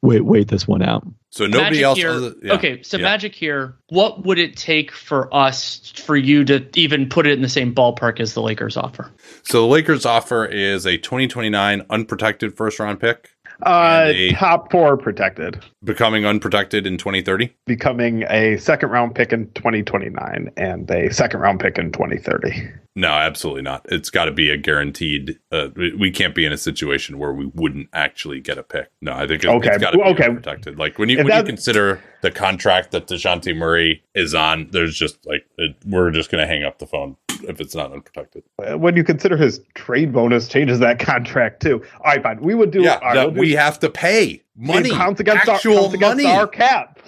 wait 0.02 0.24
wait 0.24 0.48
this 0.48 0.66
one 0.66 0.82
out. 0.82 1.06
So 1.32 1.46
nobody 1.46 1.76
Magic 1.76 1.82
else. 1.84 1.98
here. 1.98 2.10
other- 2.10 2.34
yeah, 2.42 2.54
Okay, 2.54 2.82
so 2.82 2.96
yeah. 2.96 3.04
Magic 3.04 3.34
here. 3.34 3.76
What 3.90 4.24
would 4.26 4.38
it 4.38 4.56
take 4.56 4.90
for 4.90 5.32
us 5.32 5.92
for 6.04 6.16
you 6.16 6.44
to 6.46 6.66
even 6.74 7.08
put 7.08 7.26
it 7.26 7.34
in 7.34 7.42
the 7.42 7.48
same 7.48 7.72
ballpark 7.72 8.18
as 8.18 8.34
the 8.34 8.42
Lakers 8.42 8.76
offer? 8.76 9.10
So 9.44 9.60
the 9.62 9.68
Lakers 9.68 10.04
offer 10.04 10.44
is 10.44 10.86
a 10.86 10.96
2029 10.98 11.86
unprotected 11.88 12.56
first 12.56 12.80
round 12.80 12.98
pick, 12.98 13.30
Uh, 13.62 14.12
top 14.32 14.70
four 14.70 14.96
protected, 14.96 15.62
becoming 15.84 16.24
unprotected 16.26 16.86
in 16.86 16.96
2030. 16.98 17.54
becoming 17.66 18.24
a 18.28 18.56
second 18.58 18.90
round 18.90 19.14
pick 19.14 19.32
in 19.32 19.50
2029 19.52 20.50
and 20.56 20.90
a 20.90 21.12
second 21.12 21.40
round 21.40 21.60
pick 21.60 21.78
in 21.78 21.92
2030. 21.92 22.68
No, 22.96 23.08
absolutely 23.08 23.62
not. 23.62 23.86
It's 23.88 24.10
got 24.10 24.24
to 24.24 24.32
be 24.32 24.50
a 24.50 24.56
guaranteed. 24.56 25.38
Uh, 25.52 25.68
we, 25.76 26.10
can't 26.10 26.34
be 26.34 26.44
in 26.44 26.52
a 26.52 26.58
situation 26.58 27.18
where 27.18 27.32
we 27.32 27.46
wouldn't 27.46 27.88
actually 27.92 28.40
get 28.40 28.58
a 28.58 28.64
pick. 28.64 28.90
No, 29.00 29.12
I 29.12 29.28
think 29.28 29.44
it, 29.44 29.48
Okay, 29.48 29.68
it's 29.68 29.78
got 29.78 29.92
to 29.92 29.98
be 29.98 30.02
okay. 30.04 30.28
protected. 30.28 30.76
Like 30.78 30.98
when 30.98 31.08
you 31.08 31.18
If 31.20 31.24
when 31.26 31.36
you 31.36 31.44
consider 31.44 32.00
the 32.22 32.32
contract 32.32 32.90
that 32.90 33.06
Dejounte 33.06 33.56
Murray 33.56 34.02
is 34.16 34.34
on, 34.34 34.68
there's 34.72 34.96
just 34.96 35.24
like 35.24 35.46
it, 35.56 35.76
we're 35.86 36.10
just 36.10 36.30
going 36.32 36.40
to 36.42 36.48
hang 36.48 36.64
up 36.64 36.80
the 36.80 36.86
phone 36.86 37.16
if 37.44 37.60
it's 37.60 37.74
not 37.76 37.92
unprotected. 37.92 38.42
Uh, 38.62 38.76
When 38.76 38.96
you 38.96 39.04
consider 39.04 39.36
his 39.36 39.60
trade 39.74 40.12
bonus 40.12 40.48
changes 40.48 40.80
that 40.80 40.98
contract 40.98 41.62
too. 41.62 41.82
All 42.00 42.06
right, 42.12 42.22
fine. 42.22 42.40
We 42.40 42.54
would 42.54 42.72
do. 42.72 42.82
yeah, 42.82 42.98
right, 42.98 43.14
that 43.14 43.26
we'll 43.26 43.34
do- 43.34 43.40
we 43.40 43.52
have 43.52 43.78
to 43.80 43.88
pay 43.88 44.42
money, 44.56 44.90
counts 44.90 45.20
against, 45.20 45.48
actual 45.48 45.74
our, 45.76 45.80
counts 45.82 45.94
against 45.94 46.22
money. 46.24 46.36
our 46.36 46.46
cap. 46.48 46.98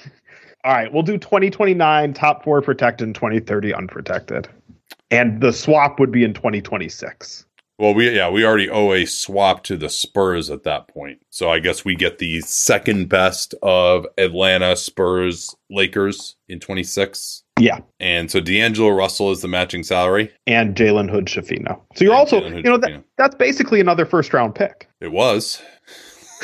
All 0.64 0.72
right, 0.72 0.92
we'll 0.92 1.02
do 1.02 1.18
2029 1.18 2.14
top 2.14 2.44
four 2.44 2.62
protected 2.62 3.04
and 3.08 3.14
2030 3.16 3.74
unprotected. 3.74 4.48
And 5.12 5.40
the 5.40 5.52
swap 5.52 6.00
would 6.00 6.10
be 6.10 6.24
in 6.24 6.34
2026. 6.34 7.44
Well, 7.78 7.94
we 7.94 8.14
yeah, 8.14 8.30
we 8.30 8.44
already 8.44 8.70
owe 8.70 8.92
a 8.92 9.06
swap 9.06 9.64
to 9.64 9.76
the 9.76 9.88
Spurs 9.88 10.50
at 10.50 10.62
that 10.62 10.88
point. 10.88 11.20
So 11.30 11.50
I 11.50 11.58
guess 11.58 11.84
we 11.84 11.96
get 11.96 12.18
the 12.18 12.40
second 12.42 13.08
best 13.08 13.54
of 13.62 14.06
Atlanta 14.18 14.76
Spurs 14.76 15.54
Lakers 15.70 16.36
in 16.48 16.60
26. 16.60 17.42
Yeah. 17.58 17.80
And 17.98 18.30
so 18.30 18.40
D'Angelo 18.40 18.90
Russell 18.90 19.30
is 19.32 19.40
the 19.42 19.48
matching 19.48 19.82
salary. 19.82 20.32
And 20.46 20.74
Jalen 20.76 21.10
Hood 21.10 21.26
Schifino. 21.26 21.80
So 21.94 22.04
you're 22.04 22.12
And 22.12 22.20
also, 22.20 22.46
you 22.46 22.62
know, 22.62 22.78
that, 22.78 23.02
that's 23.18 23.34
basically 23.34 23.80
another 23.80 24.06
first 24.06 24.32
round 24.32 24.54
pick. 24.54 24.88
It 25.00 25.12
was. 25.12 25.60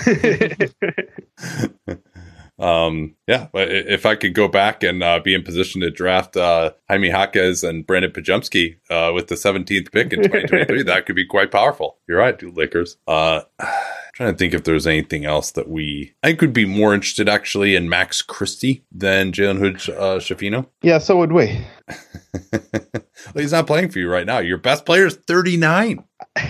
Um, 2.59 3.15
yeah, 3.27 3.49
but 3.53 3.71
if 3.71 4.05
I 4.05 4.17
could 4.17 4.35
go 4.35 4.49
back 4.49 4.83
and 4.83 5.03
uh, 5.03 5.21
be 5.21 5.35
in 5.35 5.43
position 5.43 5.81
to 5.83 5.91
draft 5.91 6.37
uh, 6.37 6.73
Jaime 6.89 7.09
Jaquez 7.09 7.63
and 7.63 7.87
Brandon 7.87 8.11
Podziemski 8.11 8.79
uh, 8.91 9.13
with 9.15 9.29
the 9.29 9.37
17th 9.37 9.93
pick 9.93 10.13
in 10.13 10.23
2023, 10.23 10.83
that 10.85 11.07
could 11.07 11.17
be 11.17 11.27
quite 11.27 11.51
powerful. 11.51 11.99
You're 12.09 12.19
right, 12.19 12.39
dude, 12.39 12.57
Lakers. 12.57 12.97
Uh, 13.07 13.43
trying 14.15 14.33
to 14.33 14.37
think 14.37 14.55
if 14.55 14.65
there's 14.65 14.87
anything 14.87 15.25
else 15.25 15.53
that 15.53 15.69
we 15.69 16.13
I 16.25 16.33
could 16.33 16.53
be 16.53 16.65
more 16.65 16.93
interested 16.93 17.29
actually 17.29 17.77
in 17.77 17.89
Max 17.89 18.21
Christie 18.21 18.85
than 18.91 19.31
Jalen 19.31 19.59
Hood 19.59 19.75
uh, 19.97 20.19
Schifino. 20.19 20.67
yeah, 20.83 20.99
so 20.99 21.17
would 21.19 21.33
we. 21.33 21.65
well, 22.53 23.03
he's 23.35 23.53
not 23.53 23.69
playing 23.69 23.91
for 23.91 24.01
you 24.01 24.11
right 24.11 24.27
now. 24.27 24.39
Your 24.41 24.59
best 24.59 24.85
player 24.85 25.07
is 25.07 25.15
39. 25.15 26.05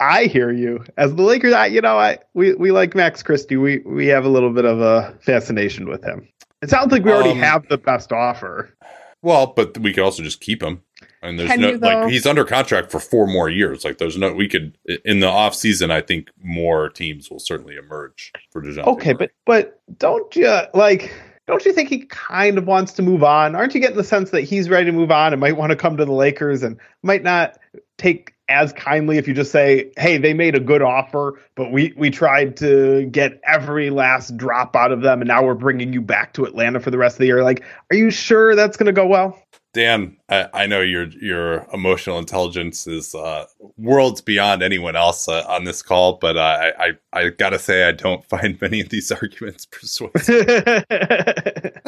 I 0.00 0.24
hear 0.24 0.52
you. 0.52 0.84
As 0.96 1.14
the 1.14 1.22
Lakers, 1.22 1.54
I, 1.54 1.66
you 1.66 1.80
know, 1.80 1.98
I 1.98 2.18
we, 2.34 2.54
we 2.54 2.70
like 2.70 2.94
Max 2.94 3.22
Christie. 3.22 3.56
We 3.56 3.78
we 3.78 4.06
have 4.08 4.24
a 4.24 4.28
little 4.28 4.52
bit 4.52 4.64
of 4.64 4.80
a 4.80 5.16
fascination 5.20 5.88
with 5.88 6.04
him. 6.04 6.28
It 6.62 6.70
sounds 6.70 6.92
like 6.92 7.04
we 7.04 7.12
already 7.12 7.30
Um, 7.30 7.38
have 7.38 7.68
the 7.68 7.78
best 7.78 8.12
offer. 8.12 8.74
Well, 9.22 9.48
but 9.56 9.76
we 9.78 9.92
could 9.92 10.04
also 10.04 10.22
just 10.22 10.40
keep 10.40 10.62
him. 10.62 10.82
And 11.22 11.38
there's 11.38 11.50
Can 11.50 11.60
no 11.60 11.70
you, 11.70 11.78
like 11.78 12.10
he's 12.10 12.26
under 12.26 12.44
contract 12.44 12.90
for 12.90 13.00
four 13.00 13.26
more 13.26 13.48
years. 13.48 13.84
Like 13.84 13.98
there's 13.98 14.16
no 14.16 14.32
we 14.32 14.48
could 14.48 14.76
in 15.04 15.20
the 15.20 15.26
off 15.26 15.54
season. 15.54 15.90
I 15.90 16.00
think 16.00 16.28
more 16.42 16.90
teams 16.90 17.30
will 17.30 17.40
certainly 17.40 17.76
emerge 17.76 18.32
for 18.50 18.62
Dejounte. 18.62 18.86
Okay, 18.86 19.12
Murray. 19.14 19.30
but 19.46 19.80
but 19.88 19.98
don't 19.98 20.36
you 20.36 20.60
like? 20.74 21.12
Don't 21.46 21.64
you 21.64 21.72
think 21.72 21.88
he 21.88 22.06
kind 22.06 22.58
of 22.58 22.66
wants 22.66 22.92
to 22.94 23.02
move 23.02 23.22
on? 23.22 23.54
Aren't 23.54 23.74
you 23.74 23.80
getting 23.80 23.96
the 23.96 24.04
sense 24.04 24.30
that 24.30 24.42
he's 24.42 24.68
ready 24.68 24.86
to 24.86 24.92
move 24.92 25.10
on 25.10 25.32
and 25.32 25.40
might 25.40 25.56
want 25.56 25.70
to 25.70 25.76
come 25.76 25.96
to 25.96 26.04
the 26.04 26.12
Lakers 26.12 26.62
and 26.62 26.78
might 27.02 27.22
not 27.22 27.58
take 27.98 28.34
as 28.48 28.72
kindly 28.72 29.18
if 29.18 29.26
you 29.26 29.34
just 29.34 29.50
say, 29.50 29.90
"Hey, 29.96 30.18
they 30.18 30.34
made 30.34 30.54
a 30.54 30.60
good 30.60 30.82
offer, 30.82 31.40
but 31.54 31.72
we 31.72 31.92
we 31.96 32.10
tried 32.10 32.56
to 32.58 33.06
get 33.06 33.40
every 33.46 33.90
last 33.90 34.36
drop 34.36 34.76
out 34.76 34.92
of 34.92 35.02
them, 35.02 35.20
and 35.20 35.28
now 35.28 35.44
we're 35.44 35.54
bringing 35.54 35.92
you 35.92 36.00
back 36.00 36.32
to 36.34 36.44
Atlanta 36.44 36.80
for 36.80 36.90
the 36.90 36.98
rest 36.98 37.16
of 37.16 37.18
the 37.18 37.26
year." 37.26 37.42
Like, 37.42 37.64
are 37.90 37.96
you 37.96 38.10
sure 38.10 38.54
that's 38.54 38.76
going 38.76 38.86
to 38.86 38.92
go 38.92 39.06
well? 39.06 39.40
Dan, 39.74 40.16
I, 40.30 40.48
I 40.54 40.66
know 40.66 40.80
your 40.80 41.08
your 41.08 41.66
emotional 41.72 42.18
intelligence 42.18 42.86
is 42.86 43.14
uh, 43.14 43.46
worlds 43.76 44.20
beyond 44.22 44.62
anyone 44.62 44.96
else 44.96 45.28
uh, 45.28 45.44
on 45.48 45.64
this 45.64 45.82
call, 45.82 46.14
but 46.14 46.36
uh, 46.36 46.70
I, 46.78 46.86
I 46.86 46.92
I 47.12 47.28
gotta 47.30 47.58
say 47.58 47.84
I 47.84 47.92
don't 47.92 48.24
find 48.28 48.58
many 48.60 48.80
of 48.80 48.88
these 48.88 49.12
arguments 49.12 49.66
persuasive. 49.70 50.84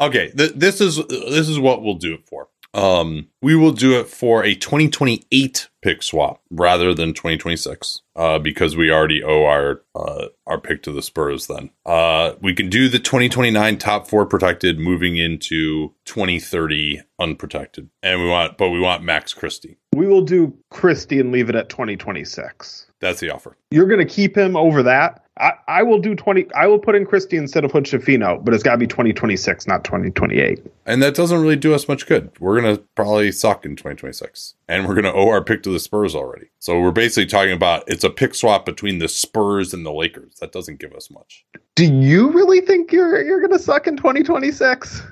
Okay, 0.00 0.30
th- 0.36 0.54
this 0.54 0.80
is 0.80 0.96
this 1.06 1.48
is 1.48 1.58
what 1.58 1.82
we'll 1.82 1.94
do 1.94 2.14
it 2.14 2.26
for. 2.26 2.48
Um, 2.74 3.28
we 3.40 3.54
will 3.54 3.72
do 3.72 3.98
it 3.98 4.08
for 4.08 4.42
a 4.42 4.54
2028 4.54 5.68
pick 5.80 6.02
swap 6.02 6.42
rather 6.50 6.92
than 6.92 7.14
2026 7.14 8.02
uh, 8.16 8.38
because 8.38 8.76
we 8.76 8.90
already 8.90 9.22
owe 9.22 9.44
our 9.44 9.82
uh, 9.94 10.26
our 10.46 10.60
pick 10.60 10.82
to 10.82 10.92
the 10.92 11.02
Spurs. 11.02 11.46
Then 11.46 11.70
uh, 11.86 12.34
we 12.40 12.52
can 12.52 12.68
do 12.68 12.88
the 12.88 12.98
2029 12.98 13.78
top 13.78 14.08
four 14.08 14.26
protected, 14.26 14.78
moving 14.78 15.16
into 15.16 15.94
2030 16.06 17.02
unprotected, 17.20 17.88
and 18.02 18.20
we 18.20 18.28
want, 18.28 18.58
but 18.58 18.70
we 18.70 18.80
want 18.80 19.04
Max 19.04 19.32
Christie. 19.32 19.78
We 19.94 20.06
will 20.06 20.24
do 20.24 20.56
Christie 20.70 21.20
and 21.20 21.30
leave 21.30 21.48
it 21.48 21.54
at 21.54 21.68
2026. 21.68 22.83
That's 23.00 23.20
the 23.20 23.30
offer. 23.30 23.56
You're 23.70 23.86
going 23.86 24.06
to 24.06 24.12
keep 24.12 24.36
him 24.36 24.56
over 24.56 24.82
that. 24.82 25.24
I, 25.38 25.52
I 25.66 25.82
will 25.82 25.98
do 25.98 26.14
20. 26.14 26.46
I 26.54 26.66
will 26.68 26.78
put 26.78 26.94
in 26.94 27.04
Christie 27.04 27.36
instead 27.36 27.64
of 27.64 27.72
Hood 27.72 27.84
Schifino, 27.84 28.42
but 28.44 28.54
it's 28.54 28.62
got 28.62 28.72
to 28.72 28.78
be 28.78 28.86
2026, 28.86 29.66
not 29.66 29.82
2028. 29.82 30.64
And 30.86 31.02
that 31.02 31.14
doesn't 31.14 31.40
really 31.40 31.56
do 31.56 31.74
us 31.74 31.88
much 31.88 32.06
good. 32.06 32.30
We're 32.38 32.60
going 32.60 32.76
to 32.76 32.82
probably 32.94 33.32
suck 33.32 33.64
in 33.64 33.74
2026. 33.74 34.54
And 34.68 34.86
we're 34.86 34.94
going 34.94 35.04
to 35.04 35.12
owe 35.12 35.28
our 35.28 35.42
pick 35.42 35.64
to 35.64 35.70
the 35.70 35.80
Spurs 35.80 36.14
already. 36.14 36.46
So 36.60 36.80
we're 36.80 36.92
basically 36.92 37.26
talking 37.26 37.52
about 37.52 37.82
it's 37.88 38.04
a 38.04 38.10
pick 38.10 38.34
swap 38.34 38.64
between 38.64 39.00
the 39.00 39.08
Spurs 39.08 39.74
and 39.74 39.84
the 39.84 39.92
Lakers. 39.92 40.36
That 40.36 40.52
doesn't 40.52 40.78
give 40.78 40.92
us 40.94 41.10
much. 41.10 41.44
Do 41.74 41.84
you 41.84 42.30
really 42.30 42.60
think 42.60 42.92
you're 42.92 43.20
you're 43.24 43.40
going 43.40 43.52
to 43.52 43.58
suck 43.58 43.88
in 43.88 43.96
2026? 43.96 45.02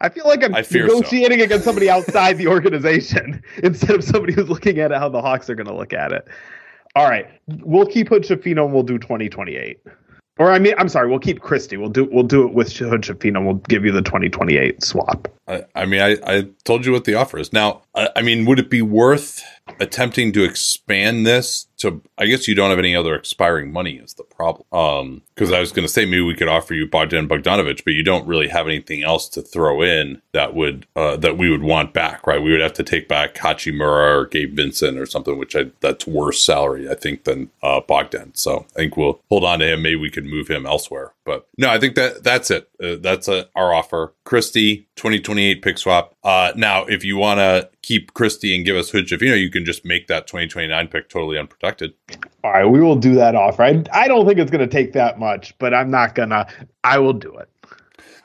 I 0.00 0.08
feel 0.08 0.26
like 0.26 0.42
I'm 0.42 0.52
negotiating 0.52 1.42
against 1.42 1.64
somebody 1.64 1.88
outside 1.88 2.38
the 2.38 2.46
organization 2.48 3.42
instead 3.62 3.92
of 3.92 4.04
somebody 4.04 4.32
who's 4.32 4.48
looking 4.48 4.78
at 4.78 4.90
how 4.90 5.08
the 5.08 5.20
Hawks 5.20 5.48
are 5.50 5.54
going 5.54 5.66
to 5.66 5.74
look 5.74 5.92
at 5.92 6.12
it. 6.12 6.28
All 6.96 7.08
right, 7.08 7.26
we'll 7.46 7.86
keep 7.86 8.08
Hood 8.08 8.24
and 8.30 8.72
we'll 8.72 8.82
do 8.82 8.98
2028. 8.98 9.80
Or 10.38 10.50
I 10.50 10.58
mean, 10.58 10.74
I'm 10.78 10.88
sorry, 10.88 11.08
we'll 11.08 11.20
keep 11.20 11.40
Christie. 11.40 11.76
We'll 11.76 11.88
do 11.88 12.08
we'll 12.10 12.24
do 12.24 12.46
it 12.46 12.54
with 12.54 12.72
Hood. 12.72 13.44
We'll 13.44 13.54
give 13.68 13.84
you 13.84 13.92
the 13.92 14.02
2028 14.02 14.82
swap. 14.82 15.28
I, 15.46 15.64
I 15.74 15.86
mean, 15.86 16.00
I, 16.00 16.16
I 16.26 16.48
told 16.64 16.84
you 16.84 16.92
what 16.92 17.04
the 17.04 17.14
offer 17.14 17.38
is. 17.38 17.52
Now, 17.52 17.82
I, 17.94 18.10
I 18.16 18.22
mean, 18.22 18.44
would 18.46 18.58
it 18.58 18.70
be 18.70 18.82
worth 18.82 19.44
attempting 19.80 20.32
to 20.32 20.44
expand 20.44 21.26
this 21.26 21.66
to? 21.78 22.02
I 22.18 22.26
guess 22.26 22.48
you 22.48 22.54
don't 22.54 22.70
have 22.70 22.78
any 22.78 22.94
other 22.94 23.14
expiring 23.14 23.72
money 23.72 23.96
is 23.96 24.14
the 24.14 24.24
problem. 24.24 24.64
Um, 24.72 25.22
because 25.34 25.52
I 25.52 25.60
was 25.60 25.72
going 25.72 25.86
to 25.86 25.92
say 25.92 26.04
maybe 26.04 26.22
we 26.22 26.36
could 26.36 26.48
offer 26.48 26.74
you 26.74 26.86
Bogdan 26.86 27.28
Bogdanovic, 27.28 27.84
but 27.84 27.94
you 27.94 28.04
don't 28.04 28.26
really 28.26 28.48
have 28.48 28.66
anything 28.66 29.02
else 29.02 29.28
to 29.30 29.42
throw 29.42 29.82
in 29.82 30.22
that 30.32 30.54
would 30.54 30.86
uh, 30.94 31.16
that 31.16 31.36
we 31.36 31.50
would 31.50 31.62
want 31.62 31.92
back, 31.92 32.26
right? 32.26 32.40
We 32.40 32.52
would 32.52 32.60
have 32.60 32.72
to 32.74 32.84
take 32.84 33.08
back 33.08 33.34
Hachimura 33.34 34.16
or 34.16 34.26
Gabe 34.26 34.54
Vincent 34.54 34.98
or 34.98 35.06
something, 35.06 35.36
which 35.36 35.56
I 35.56 35.66
that's 35.80 36.06
worse 36.06 36.42
salary, 36.42 36.88
I 36.88 36.94
think, 36.94 37.24
than 37.24 37.50
uh, 37.62 37.80
Bogdan. 37.80 38.34
So 38.34 38.66
I 38.70 38.80
think 38.80 38.96
we'll 38.96 39.20
hold 39.28 39.44
on 39.44 39.58
to 39.58 39.72
him. 39.72 39.82
Maybe 39.82 39.96
we 39.96 40.10
could 40.10 40.24
move 40.24 40.48
him 40.48 40.66
elsewhere. 40.66 41.12
But 41.24 41.46
no, 41.58 41.70
I 41.70 41.78
think 41.78 41.94
that 41.96 42.22
that's 42.22 42.50
it. 42.50 42.68
Uh, 42.82 42.96
that's 43.00 43.28
uh, 43.28 43.44
our 43.56 43.74
offer. 43.74 44.12
Christie, 44.24 44.86
2028 44.96 45.62
pick 45.62 45.78
swap. 45.78 46.13
Uh, 46.24 46.52
now, 46.56 46.84
if 46.86 47.04
you 47.04 47.18
want 47.18 47.38
to 47.38 47.68
keep 47.82 48.14
Christie 48.14 48.56
and 48.56 48.64
give 48.64 48.76
us 48.76 48.88
Hood 48.88 49.06
Schifino, 49.06 49.38
you 49.38 49.50
can 49.50 49.64
just 49.64 49.84
make 49.84 50.06
that 50.06 50.26
2029 50.26 50.88
pick 50.88 51.10
totally 51.10 51.38
unprotected. 51.38 51.92
All 52.42 52.52
right, 52.52 52.64
we 52.64 52.80
will 52.80 52.96
do 52.96 53.14
that 53.14 53.34
offer. 53.34 53.62
I, 53.62 53.84
I 53.92 54.08
don't 54.08 54.26
think 54.26 54.38
it's 54.38 54.50
going 54.50 54.66
to 54.66 54.72
take 54.72 54.94
that 54.94 55.18
much, 55.18 55.56
but 55.58 55.74
I'm 55.74 55.90
not 55.90 56.14
gonna. 56.14 56.46
I 56.82 56.98
will 56.98 57.12
do 57.12 57.36
it. 57.36 57.48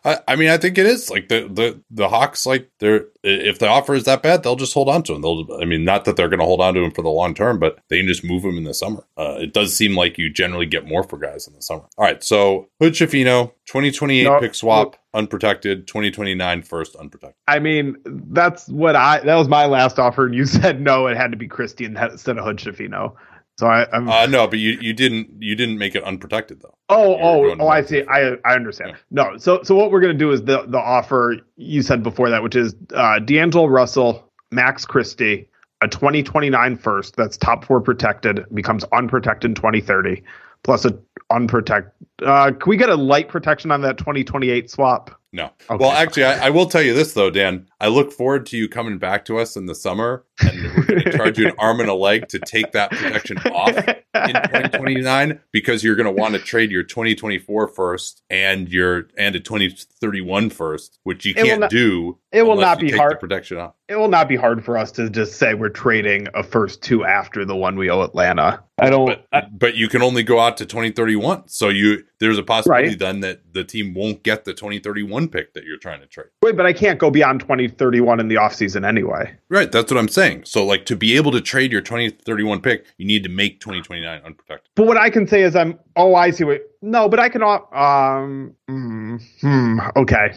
I, 0.05 0.19
I 0.27 0.35
mean, 0.35 0.49
I 0.49 0.57
think 0.57 0.77
it 0.77 0.85
is 0.85 1.09
like 1.09 1.27
the 1.27 1.49
the 1.51 1.81
the 1.91 2.09
Hawks. 2.09 2.45
Like 2.45 2.69
they're 2.79 3.05
if 3.23 3.59
the 3.59 3.67
offer 3.67 3.93
is 3.93 4.05
that 4.05 4.23
bad, 4.23 4.43
they'll 4.43 4.55
just 4.55 4.73
hold 4.73 4.89
on 4.89 5.03
to 5.03 5.13
him. 5.13 5.21
They'll. 5.21 5.47
I 5.61 5.65
mean, 5.65 5.83
not 5.83 6.05
that 6.05 6.15
they're 6.15 6.29
going 6.29 6.39
to 6.39 6.45
hold 6.45 6.61
on 6.61 6.73
to 6.75 6.81
him 6.81 6.91
for 6.91 7.01
the 7.01 7.09
long 7.09 7.33
term, 7.33 7.59
but 7.59 7.79
they 7.89 7.97
can 7.97 8.07
just 8.07 8.23
move 8.23 8.43
him 8.43 8.57
in 8.57 8.63
the 8.63 8.73
summer. 8.73 9.03
Uh, 9.17 9.37
it 9.39 9.53
does 9.53 9.75
seem 9.75 9.95
like 9.95 10.17
you 10.17 10.31
generally 10.31 10.65
get 10.65 10.87
more 10.87 11.03
for 11.03 11.17
guys 11.17 11.47
in 11.47 11.53
the 11.53 11.61
summer. 11.61 11.83
All 11.97 12.05
right, 12.05 12.23
so 12.23 12.69
Hood 12.79 12.93
Schifino, 12.93 13.51
2028 13.65 14.23
No, 14.23 14.39
pick 14.39 14.55
swap, 14.55 14.95
unprotected. 15.13 15.87
2029 15.87 16.61
first, 16.63 16.95
unprotected. 16.95 17.35
I 17.47 17.59
mean, 17.59 17.97
that's 18.05 18.67
what 18.69 18.95
I. 18.95 19.19
That 19.19 19.35
was 19.35 19.47
my 19.47 19.65
last 19.65 19.99
offer, 19.99 20.25
and 20.25 20.35
you 20.35 20.45
said 20.47 20.81
no. 20.81 21.07
It 21.07 21.17
had 21.17 21.31
to 21.31 21.37
be 21.37 21.47
Christie 21.47 21.85
instead 21.85 22.37
of 22.37 22.45
Hood 22.45 22.57
Schifino. 22.57 23.15
So 23.59 23.67
I, 23.67 23.85
I'm. 23.91 24.07
Uh, 24.07 24.25
no, 24.25 24.47
but 24.47 24.57
you 24.57 24.77
you 24.79 24.93
didn't 24.93 25.43
you 25.43 25.53
didn't 25.53 25.79
make 25.79 25.93
it 25.93 26.01
unprotected 26.05 26.61
though. 26.61 26.75
oh, 26.87 27.17
oh, 27.21 27.55
oh! 27.59 27.67
I 27.67 27.81
see. 27.81 28.03
I, 28.03 28.37
I 28.45 28.55
understand. 28.55 28.95
No, 29.11 29.35
so, 29.35 29.63
so 29.63 29.75
what 29.75 29.91
we're 29.91 29.99
gonna 29.99 30.13
do 30.13 30.31
is 30.31 30.41
the 30.45 30.63
the 30.65 30.77
offer 30.77 31.35
you 31.57 31.81
said 31.81 32.01
before 32.01 32.29
that, 32.29 32.41
which 32.41 32.55
is 32.55 32.73
uh, 32.93 33.19
D'Angelo 33.19 33.65
Russell, 33.65 34.31
Max 34.49 34.85
Christie, 34.85 35.49
a 35.81 35.89
2029 35.89 36.77
first. 36.77 37.17
That's 37.17 37.35
top 37.35 37.65
four 37.65 37.81
protected, 37.81 38.45
becomes 38.53 38.85
unprotected 38.93 39.51
in 39.51 39.55
2030, 39.55 40.23
plus 40.63 40.85
a 40.85 40.97
unprotected. 41.29 41.91
Uh, 42.23 42.51
can 42.51 42.69
we 42.69 42.77
get 42.77 42.89
a 42.89 42.95
light 42.95 43.29
protection 43.29 43.71
on 43.71 43.81
that 43.81 43.97
2028 43.97 44.69
swap? 44.69 45.11
No. 45.31 45.45
Okay. 45.69 45.75
Well, 45.77 45.91
actually, 45.91 46.23
I, 46.23 46.47
I 46.47 46.49
will 46.49 46.65
tell 46.65 46.81
you 46.81 46.93
this 46.95 47.13
though, 47.13 47.29
Dan. 47.29 47.67
I 47.79 47.87
look 47.87 48.11
forward 48.11 48.47
to 48.47 48.57
you 48.57 48.67
coming 48.67 48.97
back 48.97 49.25
to 49.25 49.37
us 49.37 49.55
in 49.55 49.67
the 49.67 49.75
summer, 49.75 50.25
and 50.41 50.63
we're 50.75 50.85
going 50.85 51.01
to 51.03 51.11
charge 51.17 51.37
you 51.37 51.47
an 51.47 51.53
arm 51.59 51.79
and 51.81 51.89
a 51.89 51.93
leg 51.93 52.27
to 52.29 52.39
take 52.39 52.71
that 52.71 52.89
protection 52.89 53.37
off 53.37 53.77
in 53.77 53.93
2029 54.33 55.39
because 55.51 55.83
you're 55.83 55.95
going 55.95 56.07
to 56.07 56.11
want 56.11 56.33
to 56.33 56.39
trade 56.39 56.71
your 56.71 56.81
2024 56.81 57.67
first 57.67 58.23
and 58.31 58.69
your 58.69 59.07
and 59.19 59.35
a 59.35 59.39
2031 59.39 60.49
first, 60.49 60.99
which 61.03 61.25
you 61.25 61.35
can't 61.35 61.59
not- 61.61 61.69
do. 61.69 62.17
it 62.31 62.41
will 62.41 62.53
unless 62.53 62.65
not 62.65 62.79
be 62.79 62.91
hard. 62.91 63.19
Protection 63.19 63.57
off. 63.57 63.75
it 63.87 63.97
will 63.97 64.07
not 64.07 64.27
be 64.27 64.35
hard 64.35 64.65
for 64.65 64.79
us 64.79 64.91
to 64.93 65.11
just 65.11 65.33
say 65.37 65.53
we're 65.53 65.69
trading 65.69 66.27
a 66.33 66.41
first 66.41 66.81
two 66.81 67.05
after 67.05 67.45
the 67.45 67.55
one 67.55 67.77
we 67.77 67.89
owe 67.91 68.01
Atlanta. 68.01 68.63
I 68.79 68.89
don't. 68.89 69.05
But 69.05 69.25
I- 69.31 69.47
but 69.51 69.75
you 69.75 69.87
can 69.89 70.01
only 70.01 70.23
go 70.23 70.39
out 70.39 70.57
to 70.57 70.65
2031. 70.65 71.47
So 71.49 71.69
you 71.69 72.03
there's 72.19 72.37
a 72.37 72.43
possibility 72.43 72.89
Right. 72.89 72.99
then 72.99 73.19
that 73.21 73.53
the 73.53 73.63
team 73.63 73.93
won't 73.93 74.23
get 74.23 74.45
the 74.45 74.53
2031 74.53 75.29
pick 75.29 75.53
that 75.53 75.63
you're 75.63 75.77
trying 75.77 76.01
to 76.01 76.05
trade. 76.07 76.27
wait, 76.43 76.55
but 76.57 76.65
I 76.65 76.73
can't 76.73 76.99
go 76.99 77.09
beyond 77.09 77.39
2031 77.41 78.19
in 78.19 78.27
the 78.27 78.35
offseason 78.35 78.85
anyway. 78.87 79.35
Right, 79.49 79.71
that's 79.71 79.91
what 79.91 79.97
I'm 79.97 80.07
saying. 80.07 80.43
So 80.45 80.65
like 80.65 80.85
to 80.87 80.95
be 80.95 81.15
able 81.15 81.31
to 81.31 81.41
trade 81.41 81.71
your 81.71 81.81
2031 81.81 82.61
pick, 82.61 82.85
you 82.97 83.05
need 83.05 83.23
to 83.23 83.29
make 83.29 83.59
2029 83.61 84.21
unprotected. 84.25 84.69
But 84.75 84.85
what 84.87 84.97
I 84.97 85.09
can 85.09 85.27
say 85.27 85.43
is 85.43 85.55
I'm. 85.55 85.79
Oh, 85.95 86.15
I 86.15 86.31
see. 86.31 86.43
What, 86.43 86.61
no, 86.81 87.07
but 87.09 87.19
I 87.19 87.29
can. 87.29 87.41
Um. 87.43 88.55
mm, 88.69 89.21
Hmm. 89.41 89.79
Okay. 89.95 90.33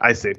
I 0.00 0.12
see. 0.12 0.32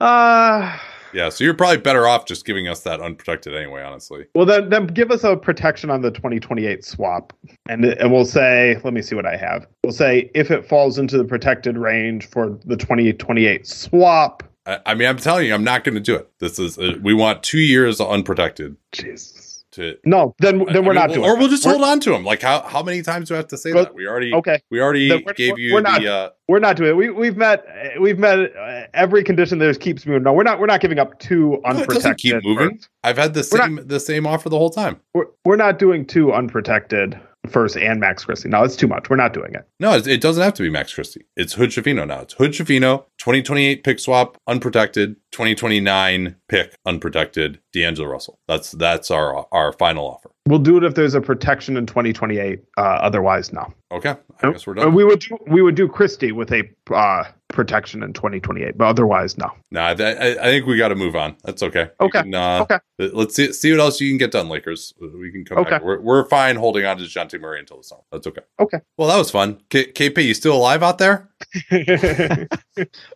Uh. 0.00 0.76
Yeah, 1.12 1.28
so 1.28 1.44
you're 1.44 1.54
probably 1.54 1.78
better 1.78 2.06
off 2.06 2.26
just 2.26 2.44
giving 2.44 2.68
us 2.68 2.80
that 2.80 3.00
unprotected 3.00 3.54
anyway, 3.54 3.82
honestly. 3.82 4.26
Well, 4.34 4.46
then, 4.46 4.68
then 4.70 4.86
give 4.86 5.10
us 5.10 5.24
a 5.24 5.36
protection 5.36 5.90
on 5.90 6.02
the 6.02 6.10
2028 6.10 6.84
swap, 6.84 7.32
and 7.68 7.84
and 7.84 8.12
we'll 8.12 8.24
say, 8.24 8.78
let 8.84 8.92
me 8.92 9.02
see 9.02 9.14
what 9.14 9.26
I 9.26 9.36
have. 9.36 9.66
We'll 9.84 9.92
say 9.92 10.30
if 10.34 10.50
it 10.50 10.66
falls 10.66 10.98
into 10.98 11.16
the 11.18 11.24
protected 11.24 11.76
range 11.76 12.28
for 12.28 12.58
the 12.64 12.76
2028 12.76 13.66
swap. 13.66 14.42
I, 14.66 14.78
I 14.86 14.94
mean, 14.94 15.08
I'm 15.08 15.16
telling 15.16 15.46
you, 15.46 15.54
I'm 15.54 15.64
not 15.64 15.84
going 15.84 15.94
to 15.94 16.00
do 16.00 16.14
it. 16.14 16.30
This 16.38 16.58
is 16.58 16.78
uh, 16.78 16.94
we 17.02 17.14
want 17.14 17.42
two 17.42 17.60
years 17.60 18.00
unprotected 18.00 18.76
Jesus. 18.92 19.39
To. 19.72 19.96
No, 20.04 20.34
then 20.38 20.58
then 20.66 20.68
I 20.76 20.80
we're 20.80 20.84
mean, 20.86 20.94
not 20.94 21.10
we'll- 21.10 21.18
doing. 21.20 21.30
Or 21.30 21.36
we'll 21.38 21.48
just 21.48 21.64
We're- 21.64 21.78
hold 21.78 21.88
on 21.88 22.00
to 22.00 22.10
them. 22.10 22.24
Like 22.24 22.42
how 22.42 22.62
how 22.62 22.82
many 22.82 23.02
times 23.02 23.28
do 23.28 23.34
I 23.34 23.38
have 23.38 23.48
to 23.48 23.56
say 23.58 23.72
Well, 23.72 23.84
that? 23.84 23.94
We 23.94 24.06
already 24.06 24.32
Okay. 24.34 24.60
we 24.70 24.80
already 24.80 25.08
we're- 25.10 25.34
gave 25.34 25.58
you 25.58 25.72
we're 25.74 25.80
the. 25.82 25.90
not- 25.90 26.04
uh, 26.06 26.30
We're 26.48 26.58
not 26.58 26.76
doing 26.76 26.90
it. 26.90 26.96
We 26.96 27.10
we've 27.10 27.36
met 27.36 27.64
we've 28.00 28.18
met 28.18 28.38
uh, 28.56 28.86
every 28.94 29.22
condition 29.22 29.58
that 29.58 29.78
keeps 29.80 30.04
moving. 30.06 30.22
No, 30.24 30.32
we're 30.32 30.42
not. 30.42 30.58
We're 30.58 30.66
not 30.66 30.80
giving 30.80 30.98
up 30.98 31.18
two 31.20 31.60
unprotected. 31.64 32.16
keep 32.18 32.44
moving. 32.44 32.70
firsts. 32.70 32.88
I've 33.04 33.18
had 33.18 33.34
the 33.34 33.44
same 33.44 33.80
the 33.86 34.00
same 34.00 34.26
offer 34.26 34.48
the 34.48 34.58
whole 34.58 34.70
time. 34.70 35.00
We're, 35.14 35.26
we're 35.44 35.56
not 35.56 35.78
doing 35.78 36.04
two 36.06 36.32
unprotected 36.32 37.18
first 37.48 37.76
and 37.76 38.00
Max 38.00 38.24
Christie. 38.24 38.48
No, 38.48 38.62
it's 38.62 38.76
too 38.76 38.86
much. 38.86 39.08
We're 39.10 39.16
not 39.16 39.32
doing 39.32 39.54
it. 39.54 39.66
No, 39.78 39.94
it, 39.94 40.20
doesn't 40.20 40.42
have 40.42 40.54
to 40.54 40.62
be 40.62 40.70
Max 40.70 40.92
Christie. 40.94 41.24
It's 41.36 41.54
Hood 41.54 41.70
Schifino 41.70 42.06
now. 42.06 42.20
It's 42.20 42.34
Hood 42.34 42.52
Schifino, 42.52 43.04
2028 43.18 43.82
pick 43.84 43.98
swap, 43.98 44.36
unprotected, 44.46 45.16
2029 45.32 46.36
pick, 46.48 46.74
unprotected, 46.86 47.60
D'Angelo 47.72 48.08
Russell. 48.08 48.38
That's 48.48 48.72
that's 48.72 49.10
our 49.10 49.46
our 49.52 49.72
final 49.72 50.06
offer. 50.06 50.30
We'll 50.46 50.58
do 50.58 50.76
it 50.76 50.84
if 50.84 50.94
there's 50.94 51.14
a 51.14 51.20
protection 51.20 51.76
in 51.76 51.86
2028. 51.86 52.60
Uh, 52.76 52.80
otherwise, 52.80 53.52
no. 53.52 53.72
Okay, 53.92 54.14
I 54.42 54.50
guess 54.52 54.66
we're 54.66 54.78
Uh, 54.78 54.84
done. 54.84 54.94
We 54.94 55.04
would 55.04 55.20
do 55.20 55.38
we 55.46 55.62
would 55.62 55.74
do 55.74 55.88
Christie 55.88 56.32
with 56.32 56.52
a 56.52 56.62
uh, 56.92 57.24
protection 57.52 58.02
in 58.02 58.12
2028, 58.12 58.76
but 58.78 58.86
otherwise, 58.86 59.36
no. 59.38 59.50
No, 59.70 59.80
I, 59.80 59.90
I, 59.92 60.30
I 60.30 60.44
think 60.44 60.66
we 60.66 60.76
got 60.76 60.88
to 60.88 60.94
move 60.94 61.14
on. 61.16 61.36
That's 61.44 61.62
okay. 61.62 61.90
Okay. 62.00 62.22
can, 62.22 62.34
uh, 62.34 62.60
Okay. 62.62 62.78
Let's 62.98 63.34
see 63.34 63.52
see 63.52 63.70
what 63.70 63.80
else 63.80 64.00
you 64.00 64.10
can 64.10 64.18
get 64.18 64.30
done, 64.30 64.48
Lakers. 64.48 64.92
We 65.00 65.30
can 65.32 65.44
come 65.44 65.58
Okay. 65.58 65.70
back. 65.70 65.82
We're, 65.82 66.00
we're 66.00 66.26
fine 66.28 66.56
holding 66.56 66.84
on 66.84 66.98
to 66.98 67.04
Dejounte 67.04 67.40
Murray 67.40 67.60
until 67.60 67.78
the 67.78 67.84
summer. 67.84 68.02
That's 68.12 68.26
okay. 68.26 68.42
Okay. 68.58 68.78
Well, 68.98 69.08
that 69.08 69.16
was 69.16 69.30
fun. 69.30 69.60
K- 69.70 69.90
KP, 69.92 70.24
you 70.24 70.34
still 70.34 70.56
alive 70.56 70.82
out 70.82 70.98
there? 70.98 71.28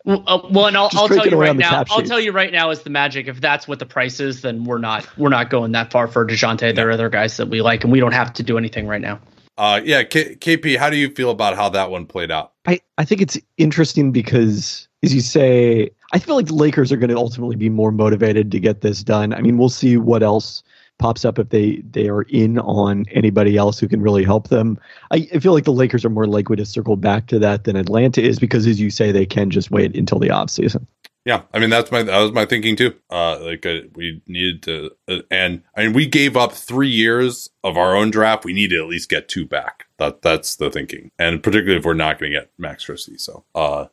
Well, 0.05 0.23
uh, 0.27 0.39
well, 0.51 0.65
and 0.67 0.77
I'll, 0.77 0.89
I'll 0.93 1.07
tell 1.07 1.25
you 1.25 1.37
right 1.37 1.55
now. 1.55 1.83
I'll 1.89 2.03
tell 2.03 2.19
you 2.19 2.31
right 2.31 2.51
now 2.51 2.69
is 2.69 2.81
the 2.83 2.89
magic. 2.91 3.27
If 3.27 3.41
that's 3.41 3.67
what 3.67 3.79
the 3.79 3.85
price 3.85 4.19
is, 4.19 4.41
then 4.41 4.63
we're 4.63 4.77
not 4.77 5.07
we're 5.17 5.29
not 5.29 5.49
going 5.49 5.71
that 5.71 5.91
far 5.91 6.07
for 6.07 6.25
Dejounte. 6.25 6.75
There 6.75 6.87
are 6.89 6.91
other 6.91 7.09
guys 7.09 7.37
that 7.37 7.47
we 7.47 7.61
like, 7.61 7.83
and 7.83 7.91
we 7.91 7.99
don't 7.99 8.11
have 8.11 8.33
to 8.33 8.43
do 8.43 8.57
anything 8.57 8.85
right 8.87 9.01
now. 9.01 9.19
Uh, 9.57 9.81
yeah, 9.83 10.03
K- 10.03 10.35
KP, 10.35 10.77
how 10.77 10.89
do 10.89 10.97
you 10.97 11.09
feel 11.09 11.31
about 11.31 11.55
how 11.55 11.69
that 11.69 11.89
one 11.89 12.05
played 12.05 12.31
out? 12.31 12.53
I, 12.65 12.81
I 12.97 13.05
think 13.05 13.21
it's 13.21 13.37
interesting 13.57 14.11
because, 14.11 14.87
as 15.01 15.13
you 15.13 15.21
say, 15.21 15.89
I 16.11 16.19
feel 16.19 16.35
like 16.35 16.47
the 16.47 16.55
Lakers 16.55 16.91
are 16.91 16.97
going 16.97 17.09
to 17.09 17.17
ultimately 17.17 17.55
be 17.55 17.69
more 17.69 17.91
motivated 17.91 18.51
to 18.51 18.59
get 18.59 18.81
this 18.81 19.03
done. 19.03 19.33
I 19.33 19.41
mean, 19.41 19.57
we'll 19.57 19.69
see 19.69 19.95
what 19.97 20.23
else 20.23 20.63
pops 20.97 21.25
up 21.25 21.39
if 21.39 21.49
they, 21.49 21.81
they 21.91 22.07
are 22.07 22.23
in 22.23 22.59
on 22.59 23.05
anybody 23.11 23.57
else 23.57 23.79
who 23.79 23.87
can 23.87 24.01
really 24.01 24.23
help 24.23 24.49
them. 24.49 24.77
I, 25.11 25.27
I 25.33 25.39
feel 25.39 25.53
like 25.53 25.65
the 25.65 25.71
Lakers 25.71 26.03
are 26.05 26.09
more 26.09 26.27
likely 26.27 26.55
to 26.57 26.65
circle 26.65 26.95
back 26.95 27.27
to 27.27 27.39
that 27.39 27.63
than 27.63 27.75
Atlanta 27.75 28.21
is 28.21 28.39
because, 28.39 28.67
as 28.67 28.79
you 28.79 28.89
say, 28.89 29.11
they 29.11 29.25
can 29.25 29.49
just 29.49 29.71
wait 29.71 29.95
until 29.95 30.19
the 30.19 30.29
offseason. 30.29 30.85
Yeah, 31.25 31.41
I 31.51 31.59
mean 31.59 31.71
that's 31.71 31.91
my 31.91 32.03
that 32.03 32.19
was 32.19 32.31
my 32.31 32.45
thinking 32.45 32.75
too. 32.75 32.93
Uh, 33.09 33.39
like 33.41 33.65
uh, 33.65 33.79
we 33.95 34.21
needed 34.27 34.61
to, 34.63 34.91
uh, 35.07 35.21
and 35.31 35.63
I 35.75 35.83
mean 35.83 35.93
we 35.93 36.05
gave 36.05 36.37
up 36.37 36.53
three 36.53 36.89
years 36.89 37.49
of 37.63 37.77
our 37.77 37.95
own 37.95 38.11
draft. 38.11 38.45
We 38.45 38.53
need 38.53 38.69
to 38.69 38.77
at 38.77 38.87
least 38.87 39.09
get 39.09 39.27
two 39.27 39.45
back. 39.45 39.87
That 39.97 40.21
that's 40.21 40.55
the 40.55 40.69
thinking, 40.69 41.09
and 41.17 41.41
particularly 41.41 41.79
if 41.79 41.85
we're 41.85 41.95
not 41.95 42.19
going 42.19 42.31
to 42.31 42.39
get 42.39 42.51
Max 42.59 42.85
Christie. 42.85 43.17
So, 43.17 43.43
uh, 43.55 43.87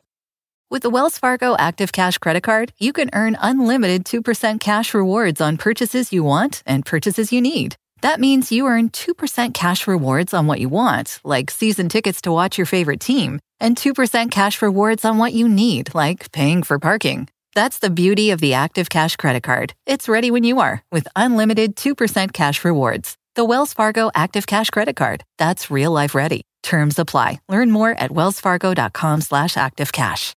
With 0.69 0.83
the 0.83 0.91
Wells 0.91 1.17
Fargo 1.17 1.55
Active 1.57 1.91
Cash 1.91 2.19
Credit 2.19 2.43
Card, 2.43 2.71
you 2.77 2.93
can 2.93 3.09
earn 3.13 3.35
unlimited 3.41 4.05
2% 4.05 4.59
cash 4.59 4.93
rewards 4.93 5.41
on 5.41 5.57
purchases 5.57 6.13
you 6.13 6.23
want 6.23 6.61
and 6.67 6.85
purchases 6.85 7.31
you 7.33 7.41
need. 7.41 7.77
That 8.01 8.19
means 8.19 8.51
you 8.51 8.67
earn 8.67 8.89
2% 8.89 9.53
cash 9.53 9.87
rewards 9.87 10.33
on 10.33 10.45
what 10.45 10.59
you 10.59 10.67
want, 10.67 11.21
like 11.23 11.49
season 11.49 11.87
tickets 11.87 12.21
to 12.23 12.33
watch 12.33 12.57
your 12.57 12.67
favorite 12.67 12.99
team, 12.99 13.39
and 13.63 13.75
2% 13.75 14.29
cash 14.29 14.61
rewards 14.61 15.03
on 15.03 15.17
what 15.17 15.33
you 15.33 15.49
need, 15.49 15.95
like 15.95 16.31
paying 16.31 16.61
for 16.61 16.77
parking. 16.77 17.27
That's 17.55 17.79
the 17.79 17.89
beauty 17.89 18.29
of 18.31 18.41
the 18.41 18.53
Active 18.53 18.89
Cash 18.89 19.15
Credit 19.15 19.41
Card. 19.41 19.73
It's 19.85 20.07
ready 20.07 20.29
when 20.29 20.43
you 20.43 20.59
are 20.59 20.83
with 20.91 21.07
unlimited 21.15 21.75
2% 21.75 22.33
cash 22.33 22.63
rewards. 22.63 23.15
The 23.35 23.45
Wells 23.45 23.73
Fargo 23.73 24.11
Active 24.13 24.45
Cash 24.45 24.69
Credit 24.69 24.95
Card. 24.95 25.23
That's 25.39 25.71
real 25.71 25.91
life 25.91 26.13
ready. 26.13 26.43
Terms 26.61 26.99
apply. 26.99 27.39
Learn 27.49 27.71
more 27.71 27.91
at 27.91 28.11
wellsfargo.com 28.11 29.21
slash 29.21 29.55
activecash. 29.55 30.33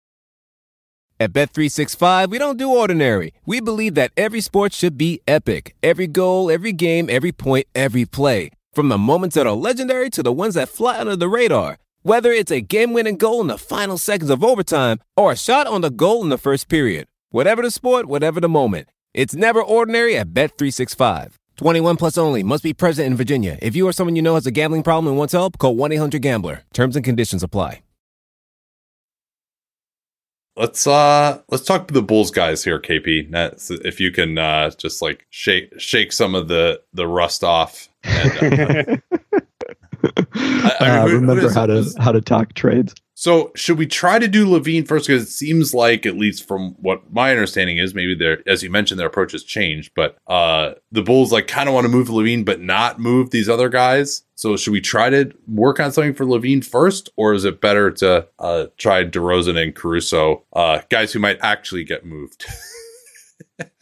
At 1.21 1.33
Bet365, 1.33 2.29
we 2.29 2.39
don't 2.39 2.57
do 2.57 2.69
ordinary. 2.69 3.33
We 3.47 3.61
believe 3.61 3.95
that 3.95 4.11
every 4.17 4.41
sport 4.41 4.73
should 4.73 4.99
be 4.99 5.21
epic. 5.29 5.75
Every 5.83 6.09
goal, 6.09 6.51
every 6.51 6.73
game, 6.73 7.09
every 7.09 7.31
point, 7.31 7.67
every 7.75 8.05
play. 8.05 8.51
From 8.73 8.89
the 8.89 8.99
moments 8.99 9.37
that 9.37 9.47
are 9.47 9.53
legendary 9.55 10.11
to 10.11 10.23
the 10.25 10.33
ones 10.33 10.55
that 10.55 10.69
fly 10.69 10.99
under 10.99 11.15
the 11.15 11.29
radar. 11.29 11.79
Whether 12.07 12.33
it's 12.33 12.53
a 12.53 12.61
game-winning 12.61 13.17
goal 13.17 13.41
in 13.41 13.47
the 13.47 13.57
final 13.57 13.97
seconds 13.97 14.29
of 14.29 14.45
overtime 14.45 14.99
or 15.17 15.33
a 15.33 15.37
shot 15.37 15.67
on 15.67 15.81
the 15.81 15.89
goal 15.89 16.23
in 16.23 16.29
the 16.29 16.37
first 16.37 16.69
period. 16.69 17.07
Whatever 17.31 17.63
the 17.63 17.71
sport, 17.71 18.05
whatever 18.05 18.41
the 18.41 18.49
moment. 18.49 18.89
It's 19.15 19.35
never 19.35 19.63
ordinary 19.63 20.19
at 20.19 20.35
Bet365. 20.35 21.37
21 21.57 21.97
plus 21.97 22.19
only. 22.19 22.43
Must 22.43 22.63
be 22.63 22.75
present 22.75 23.07
in 23.07 23.17
Virginia. 23.17 23.59
If 23.63 23.75
you 23.75 23.89
or 23.89 23.93
someone 23.93 24.17
you 24.17 24.21
know 24.21 24.35
has 24.35 24.47
a 24.47 24.51
gambling 24.51 24.83
problem 24.83 25.07
and 25.07 25.17
wants 25.17 25.33
help, 25.33 25.57
call 25.57 25.75
1-800-GAMBLER. 25.77 26.65
Terms 26.75 26.95
and 26.95 27.03
conditions 27.03 27.43
apply. 27.43 27.81
let's 30.57 30.87
uh 30.87 31.41
let's 31.49 31.65
talk 31.65 31.89
to 31.89 31.95
the 31.95 32.03
Bulls 32.03 32.31
guys 32.31 32.63
here, 32.63 32.79
KP. 32.79 33.29
If 33.83 33.99
you 33.99 34.11
can 34.11 34.37
uh 34.37 34.71
just 34.77 35.01
like 35.01 35.27
shake 35.31 35.73
shake 35.81 36.13
some 36.13 36.35
of 36.35 36.49
the 36.49 36.83
the 36.93 37.07
rust 37.07 37.43
off. 37.43 37.89
And, 38.05 38.61
uh, 38.61 38.97
I 40.17 40.23
mean, 40.23 40.35
uh, 40.81 41.03
who- 41.03 41.09
who 41.11 41.15
remember 41.21 41.47
is- 41.47 41.55
how 41.55 41.67
to 41.67 41.85
how 41.99 42.13
to 42.13 42.21
talk 42.21 42.55
trades. 42.55 42.95
So 43.17 43.53
should 43.55 43.79
we 43.79 43.87
try 43.87 44.19
to 44.19 44.27
do 44.27 44.45
LaVine 44.45 44.89
first? 44.89 45.07
Because 45.07 45.23
it 45.23 45.29
seems 45.31 45.73
like, 45.73 46.05
at 46.05 46.19
least 46.19 46.49
from 46.49 46.75
what 46.81 47.01
my 47.13 47.31
understanding 47.31 47.79
is, 47.79 47.95
maybe 47.95 48.15
their 48.17 48.39
as 48.49 48.63
you 48.65 48.71
mentioned, 48.71 48.99
their 48.99 49.07
approach 49.07 49.31
has 49.33 49.45
changed. 49.45 49.93
But 49.95 50.17
uh 50.27 50.73
the 50.91 51.03
Bulls 51.03 51.31
like 51.33 51.47
kind 51.47 51.69
of 51.69 51.75
want 51.75 51.85
to 51.85 51.89
move 51.89 52.09
LaVine, 52.09 52.45
but 52.45 52.61
not 52.61 52.99
move 52.99 53.31
these 53.31 53.49
other 53.49 53.69
guys. 53.69 54.23
So 54.35 54.57
should 54.57 54.73
we 54.73 54.81
try 54.81 55.11
to 55.11 55.31
work 55.47 55.79
on 55.79 55.93
something 55.93 56.13
for 56.15 56.25
LaVine 56.27 56.65
first, 56.65 57.09
or 57.17 57.35
is 57.35 57.45
it 57.45 57.61
better 57.61 57.91
to 57.93 58.27
uh 58.41 58.67
try 58.79 59.05
DeRozan 59.05 59.63
and 59.63 59.75
Caruso, 59.77 60.43
uh 60.53 60.81
guys 60.91 61.13
who 61.13 61.21
might 61.21 61.39
actually 61.41 61.85
get 61.85 62.05
moved? 62.05 62.45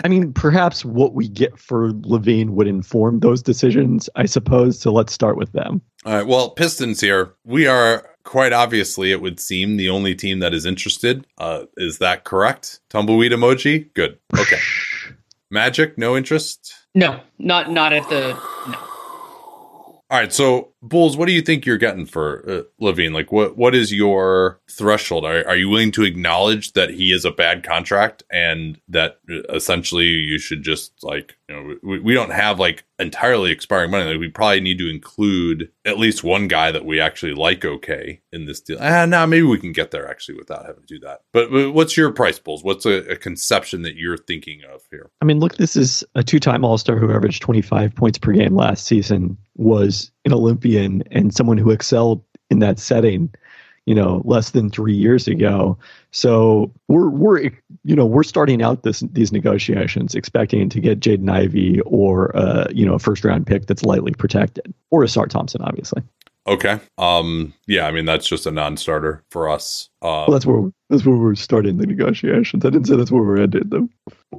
I 0.04 0.08
mean, 0.08 0.32
perhaps 0.32 0.84
what 0.84 1.14
we 1.14 1.28
get 1.28 1.58
for 1.58 1.92
LaVine 1.92 2.50
would 2.50 2.66
inform 2.66 3.20
those 3.20 3.42
decisions, 3.42 4.08
I 4.16 4.26
suppose. 4.26 4.78
So 4.78 4.92
let's 4.92 5.12
start 5.12 5.36
with 5.36 5.52
them. 5.52 5.80
All 6.04 6.14
right. 6.14 6.26
Well, 6.26 6.50
Pistons 6.50 7.00
here. 7.00 7.34
We 7.44 7.66
are 7.66 8.06
quite 8.24 8.52
obviously, 8.52 9.12
it 9.12 9.20
would 9.22 9.40
seem, 9.40 9.76
the 9.76 9.88
only 9.88 10.14
team 10.14 10.40
that 10.40 10.54
is 10.54 10.66
interested. 10.66 11.26
Uh, 11.38 11.64
is 11.76 11.98
that 11.98 12.24
correct? 12.24 12.80
Tumbleweed 12.90 13.32
emoji. 13.32 13.92
Good. 13.94 14.18
Okay. 14.36 14.58
Magic, 15.50 15.98
no 15.98 16.16
interest. 16.16 16.72
No, 16.94 17.20
not 17.38 17.70
not 17.70 17.92
at 17.92 18.08
the 18.08 18.32
no. 18.68 18.78
All 18.78 20.02
right. 20.10 20.32
So, 20.32 20.71
Bulls, 20.82 21.16
what 21.16 21.26
do 21.26 21.32
you 21.32 21.42
think 21.42 21.64
you're 21.64 21.78
getting 21.78 22.06
for 22.06 22.44
uh, 22.48 22.62
LaVine? 22.84 23.14
Like, 23.14 23.30
what 23.30 23.56
what 23.56 23.72
is 23.74 23.92
your 23.92 24.60
threshold? 24.68 25.24
Are, 25.24 25.46
are 25.46 25.56
you 25.56 25.68
willing 25.68 25.92
to 25.92 26.02
acknowledge 26.02 26.72
that 26.72 26.90
he 26.90 27.12
is 27.12 27.24
a 27.24 27.30
bad 27.30 27.62
contract 27.62 28.24
and 28.32 28.80
that 28.88 29.18
uh, 29.30 29.42
essentially 29.54 30.06
you 30.06 30.38
should 30.38 30.62
just 30.62 30.92
like 31.04 31.36
you 31.48 31.54
know 31.54 31.76
we, 31.82 32.00
we 32.00 32.14
don't 32.14 32.32
have 32.32 32.58
like 32.58 32.84
entirely 32.98 33.50
expiring 33.50 33.90
money. 33.90 34.10
Like, 34.10 34.20
we 34.20 34.28
probably 34.28 34.60
need 34.60 34.78
to 34.78 34.90
include 34.90 35.70
at 35.84 35.98
least 35.98 36.24
one 36.24 36.48
guy 36.48 36.72
that 36.72 36.84
we 36.84 37.00
actually 37.00 37.34
like. 37.34 37.64
Okay, 37.64 38.20
in 38.32 38.46
this 38.46 38.60
deal. 38.60 38.78
Ah, 38.80 39.06
now 39.06 39.26
maybe 39.26 39.42
we 39.42 39.58
can 39.58 39.72
get 39.72 39.90
there 39.90 40.08
actually 40.08 40.36
without 40.36 40.66
having 40.66 40.82
to 40.82 40.94
do 40.94 40.98
that. 41.00 41.20
But, 41.32 41.50
but 41.50 41.72
what's 41.72 41.96
your 41.96 42.10
price, 42.10 42.38
Bulls? 42.38 42.64
What's 42.64 42.86
a, 42.86 43.08
a 43.10 43.16
conception 43.16 43.82
that 43.82 43.96
you're 43.96 44.16
thinking 44.16 44.62
of 44.72 44.82
here? 44.90 45.10
I 45.20 45.24
mean, 45.24 45.38
look, 45.38 45.56
this 45.56 45.76
is 45.76 46.02
a 46.14 46.22
two 46.22 46.40
time 46.40 46.64
All 46.64 46.78
Star 46.78 46.96
who 46.96 47.12
averaged 47.12 47.42
25 47.42 47.94
points 47.94 48.18
per 48.18 48.32
game 48.32 48.56
last 48.56 48.86
season, 48.86 49.36
was 49.56 50.10
an 50.24 50.32
Olympian, 50.32 51.02
and 51.10 51.34
someone 51.34 51.58
who 51.58 51.70
excelled 51.70 52.22
in 52.50 52.60
that 52.60 52.78
setting, 52.78 53.34
you 53.86 53.94
know, 53.94 54.22
less 54.24 54.50
than 54.50 54.70
three 54.70 54.94
years 54.94 55.26
ago. 55.26 55.76
So 56.12 56.72
we're, 56.88 57.08
we're 57.08 57.50
you 57.84 57.96
know, 57.96 58.06
we're 58.06 58.22
starting 58.22 58.62
out 58.62 58.82
this 58.82 59.00
these 59.12 59.32
negotiations 59.32 60.14
expecting 60.14 60.68
to 60.68 60.80
get 60.80 61.00
Jaden 61.00 61.30
Ivey 61.30 61.80
or, 61.80 62.36
uh, 62.36 62.66
you 62.70 62.86
know, 62.86 62.94
a 62.94 62.98
first 62.98 63.24
round 63.24 63.46
pick 63.46 63.66
that's 63.66 63.82
lightly 63.82 64.12
protected, 64.12 64.72
or 64.90 65.02
Ausar 65.02 65.28
Thompson, 65.28 65.62
obviously. 65.62 66.02
Okay. 66.46 66.80
Um. 66.98 67.54
Yeah. 67.66 67.86
I 67.86 67.92
mean, 67.92 68.04
that's 68.04 68.26
just 68.26 68.46
a 68.46 68.50
non-starter 68.50 69.22
for 69.30 69.48
us. 69.48 69.90
Um, 70.02 70.10
Well, 70.10 70.30
that's 70.32 70.46
where 70.46 70.70
that's 70.90 71.06
where 71.06 71.16
we're 71.16 71.34
starting 71.36 71.78
the 71.78 71.86
negotiations. 71.86 72.64
I 72.64 72.70
didn't 72.70 72.86
say 72.86 72.96
that's 72.96 73.10
where 73.12 73.22
we're 73.22 73.40
ending 73.42 73.68
them. 73.68 73.88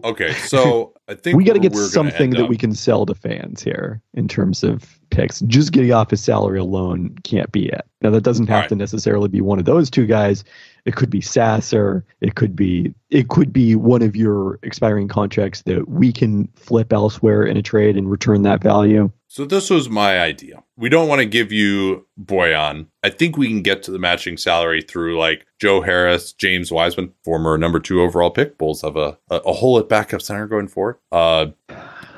Okay, 0.04 0.34
so 0.34 0.93
I 1.08 1.14
think 1.16 1.38
we 1.38 1.43
got 1.43 1.54
to 1.54 1.60
get 1.60 1.76
something 1.76 2.32
that 2.32 2.43
up- 2.43 2.49
we 2.49 2.58
can 2.58 2.74
sell 2.76 3.06
to 3.06 3.16
fans 3.16 3.64
here 3.64 4.01
in 4.14 4.28
terms 4.28 4.64
of 4.64 4.99
picks. 5.10 5.39
Just 5.41 5.72
getting 5.72 5.93
off 5.93 6.12
his 6.12 6.24
salary 6.24 6.60
alone 6.60 7.16
can't 7.24 7.51
be 7.51 7.68
it. 7.68 7.86
Now 8.01 8.10
that 8.10 8.22
doesn't 8.22 8.47
have 8.47 8.62
right. 8.64 8.70
to 8.70 8.76
necessarily 8.76 9.30
be 9.30 9.41
one 9.41 9.60
of 9.60 9.66
those 9.66 9.89
two 9.89 10.06
guys. 10.06 10.43
It 10.86 10.95
could 10.95 11.09
be 11.09 11.21
Sasser. 11.21 12.05
It 12.19 12.36
could 12.36 12.55
be 12.55 12.93
it 13.09 13.29
could 13.29 13.53
be 13.53 13.75
one 13.75 14.01
of 14.01 14.15
your 14.15 14.59
expiring 14.63 15.07
contracts 15.07 15.61
that 15.63 15.88
we 15.88 16.11
can 16.11 16.49
flip 16.55 16.91
elsewhere 16.91 17.43
in 17.43 17.55
a 17.57 17.61
trade 17.61 17.95
and 17.95 18.09
return 18.09 18.41
that 18.41 18.61
value. 18.61 19.11
So 19.27 19.45
this 19.45 19.69
was 19.69 19.89
my 19.89 20.19
idea. 20.19 20.63
We 20.75 20.89
don't 20.89 21.07
want 21.07 21.19
to 21.19 21.25
give 21.25 21.51
you 21.51 22.05
Bojan. 22.21 22.88
I 23.01 23.09
think 23.09 23.38
we 23.38 23.47
can 23.47 23.61
get 23.61 23.81
to 23.84 23.91
the 23.91 23.99
matching 23.99 24.38
salary 24.38 24.81
through 24.81 25.17
like 25.17 25.45
Joe 25.59 25.81
Harris, 25.81 26.34
James 26.34 26.71
Wiseman, 26.71 27.13
former 27.23 27.57
number 27.57 27.79
two 27.79 28.01
overall 28.01 28.31
pick. 28.31 28.57
Bulls 28.57 28.81
have 28.81 28.97
a 28.97 29.17
a, 29.29 29.38
a 29.38 29.53
hole 29.53 29.79
at 29.79 29.88
backup 29.89 30.21
center 30.21 30.47
going 30.47 30.67
forward. 30.67 30.97
Uh, 31.11 31.47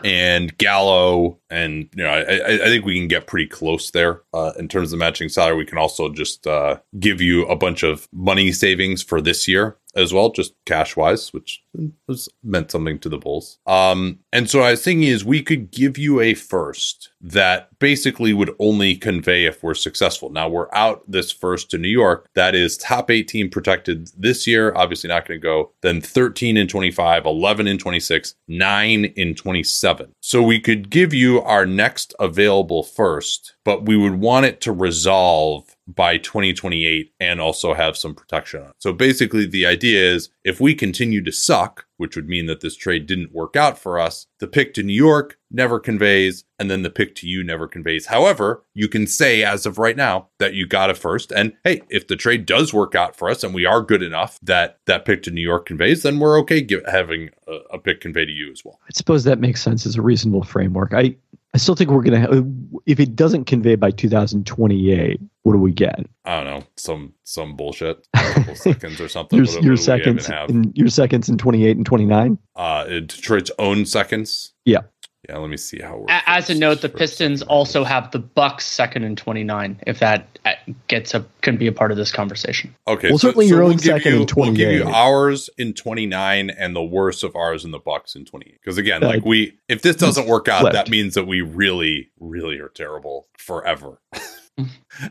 and 0.06 0.56
Gallo, 0.60 1.40
and 1.50 1.90
you 1.96 2.04
know, 2.04 2.10
I, 2.10 2.46
I, 2.46 2.66
think 2.68 2.86
we 2.86 3.00
can 3.00 3.08
get 3.08 3.26
pretty 3.26 3.48
close 3.48 3.90
there 3.90 4.22
uh, 4.36 4.52
in 4.60 4.68
terms 4.68 4.94
of 4.94 5.00
matching 5.00 5.30
salary. 5.30 5.58
We 5.58 5.66
can 5.66 5.80
also 5.80 6.10
just 6.10 6.46
uh, 6.46 6.78
give 7.00 7.22
you 7.22 7.46
a 7.48 7.56
bunch 7.56 7.82
of 7.82 8.08
money 8.14 8.52
savings 8.52 9.02
for 9.02 9.20
this 9.20 9.48
year 9.48 9.78
as 9.96 10.14
well, 10.14 10.30
just 10.30 10.54
cash 10.66 10.96
wise, 10.96 11.32
which 11.34 11.64
was 12.08 12.30
meant 12.44 12.72
something 12.72 13.00
to 13.00 13.10
the 13.10 13.18
Bulls. 13.18 13.60
Um, 13.66 14.20
and 14.34 14.50
so 14.50 14.62
I 14.62 14.72
was 14.72 14.84
thinking 14.84 15.08
is 15.08 15.24
we 15.24 15.42
could 15.42 15.72
give 15.72 15.98
you 15.98 16.20
a 16.20 16.34
first 16.34 17.12
that 17.22 17.70
basically 17.80 18.34
would 18.34 18.54
only 18.60 18.96
convey 18.96 19.46
if 19.46 19.64
we're 19.64 19.74
successful. 19.74 20.30
Now 20.30 20.50
we're 20.50 20.74
out 20.74 21.04
this 21.10 21.32
first 21.32 21.72
to 21.72 21.78
New 21.78 21.90
York. 21.90 22.30
That 22.36 22.56
is 22.56 22.78
top 22.78 23.10
18 23.10 23.50
protected 23.50 24.10
this 24.18 24.46
year. 24.46 24.74
Obviously 24.76 25.08
not 25.08 25.28
going 25.28 25.40
to 25.40 25.44
go. 25.44 25.72
Then 25.82 26.02
13 26.02 26.58
in 26.58 26.68
25, 26.68 27.26
11 27.26 27.68
in 27.68 27.78
26, 27.78 28.36
9 28.48 29.06
in 29.06 29.36
27. 29.36 30.14
So 30.20 30.42
we 30.42 30.60
could 30.60 30.90
give 30.90 31.14
you 31.14 31.42
our 31.42 31.66
next 31.66 32.14
available 32.20 32.84
first, 32.84 33.56
but 33.64 33.86
we 33.86 33.98
would 33.98 34.20
want 34.20 34.46
it 34.46 34.62
to 34.62 34.72
resolve 34.72 35.75
by 35.88 36.18
2028 36.18 37.14
and 37.20 37.40
also 37.40 37.74
have 37.74 37.98
some 37.98 38.16
protection 38.16 38.64
on. 38.64 38.72
So 38.80 38.92
basically 38.92 39.46
the 39.46 39.66
idea 39.66 40.14
is 40.14 40.30
if 40.44 40.60
we 40.60 40.74
continue 40.74 41.24
to 41.24 41.32
suck, 41.32 41.86
which 41.98 42.16
would 42.16 42.28
mean 42.28 42.46
that 42.48 42.62
this 42.62 42.76
trade 42.76 43.06
didn't 43.06 43.34
work 43.34 43.56
out 43.56 43.78
for 43.78 44.00
us, 44.00 44.28
the 44.40 44.48
pick 44.48 44.74
to 44.74 44.84
New 44.84 44.94
York 44.94 45.38
never 45.52 45.80
conveys 45.80 46.44
and 46.60 46.70
then 46.70 46.82
the 46.82 46.90
pick 46.90 47.16
to 47.16 47.28
you 47.28 47.44
never 47.44 47.68
conveys. 47.68 48.08
However, 48.08 48.64
you 48.74 48.88
can 48.88 49.08
say 49.08 49.44
as 49.44 49.66
of 49.66 49.78
right 49.78 49.96
now 49.96 50.28
that 50.40 50.54
you 50.54 50.68
got 50.68 50.90
it 50.90 50.98
first 50.98 51.32
and 51.32 51.54
hey, 51.64 51.82
if 51.90 52.08
the 52.08 52.16
trade 52.16 52.46
does 52.46 52.74
work 52.74 52.96
out 52.96 53.16
for 53.16 53.30
us 53.30 53.44
and 53.44 53.54
we 53.54 53.66
are 53.66 53.82
good 53.82 54.02
enough 54.02 54.40
that 54.42 54.80
that 54.86 55.06
pick 55.06 55.24
to 55.24 55.32
New 55.32 55.42
York 55.42 55.66
conveys, 55.66 56.04
then 56.04 56.20
we're 56.20 56.40
okay 56.40 56.62
give, 56.62 56.84
having 56.86 57.30
a, 57.48 57.54
a 57.74 57.80
pick 57.80 58.02
convey 58.02 58.26
to 58.26 58.32
you 58.32 58.52
as 58.52 58.66
well. 58.66 58.80
I 58.84 58.92
suppose 58.94 59.24
that 59.24 59.40
makes 59.40 59.62
sense 59.62 59.86
as 59.86 59.96
a 59.96 60.02
reasonable 60.02 60.44
framework. 60.44 60.94
I 60.94 61.16
I 61.56 61.58
still 61.58 61.74
think 61.74 61.90
we're 61.90 62.02
gonna 62.04 62.20
have, 62.20 62.46
if 62.86 63.00
it 63.00 63.16
doesn't 63.16 63.46
convey 63.46 63.76
by 63.76 63.90
2028, 63.90 65.22
what 65.44 65.54
do 65.54 65.60
we 65.60 65.72
get? 65.72 66.06
I 66.26 66.44
don't 66.44 66.46
know, 66.46 66.64
some 66.76 67.14
some 67.24 67.56
bullshit, 67.56 68.06
a 68.14 68.18
couple 68.34 68.56
seconds 68.56 69.00
or 69.00 69.08
something. 69.08 69.38
Your, 69.38 69.46
What- 69.48 69.64
your 69.64 69.78
seconds 69.78 70.30
in 70.50 70.74
your 70.76 70.90
seconds 70.90 71.30
in 71.30 71.38
28 71.38 71.78
and 71.78 71.86
29. 71.86 72.38
uh 72.58 72.84
Detroit's 72.84 73.52
own 73.58 73.86
seconds. 73.86 74.52
Yeah. 74.66 74.82
Yeah, 75.28 75.38
let 75.38 75.50
me 75.50 75.58
see 75.58 75.80
how. 75.82 75.98
we're 75.98 76.06
A- 76.10 76.30
As 76.30 76.50
a 76.50 76.56
note, 76.56 76.82
the 76.82 76.90
Pistons 76.90 77.42
also 77.42 77.84
have 77.84 78.12
the 78.12 78.20
Bucks 78.20 78.66
second 78.66 79.04
and 79.04 79.18
29. 79.18 79.82
If 79.88 80.00
that 80.00 80.28
uh, 80.46 80.52
gets 80.88 81.14
a 81.14 81.26
can 81.42 81.58
be 81.58 81.68
a 81.68 81.72
part 81.72 81.92
of 81.92 81.98
this 81.98 82.12
conversation. 82.12 82.76
Okay, 82.88 83.10
Well, 83.10 83.18
certainly 83.18 83.48
your 83.48 83.64
own 83.64 83.72
give 83.78 83.82
second 83.82 84.14
you, 84.14 84.22
in 84.22 84.28
We'll 84.36 84.52
give 84.54 84.72
you 84.72 84.80
28. 84.84 84.94
ours 84.96 85.50
in 85.58 85.74
29 85.74 86.50
and 86.52 86.76
the 86.76 86.84
worst 86.84 87.24
of 87.24 87.36
ours 87.36 87.66
in 87.66 87.72
the 87.72 87.80
Bucks 87.80 88.16
in 88.16 88.26
28. 88.26 88.60
Because 88.62 88.78
again, 88.78 89.04
Uh, 89.04 89.08
like 89.08 89.26
we, 89.26 89.58
if 89.68 89.82
this 89.82 89.96
doesn't 89.96 90.28
work 90.28 90.48
out, 90.48 90.62
flipped. 90.62 90.74
that 90.76 90.90
means 90.90 91.16
that 91.16 91.26
we 91.26 91.42
really, 91.42 92.12
really 92.20 92.60
are 92.60 92.70
terrible 92.70 93.28
forever. 93.38 94.00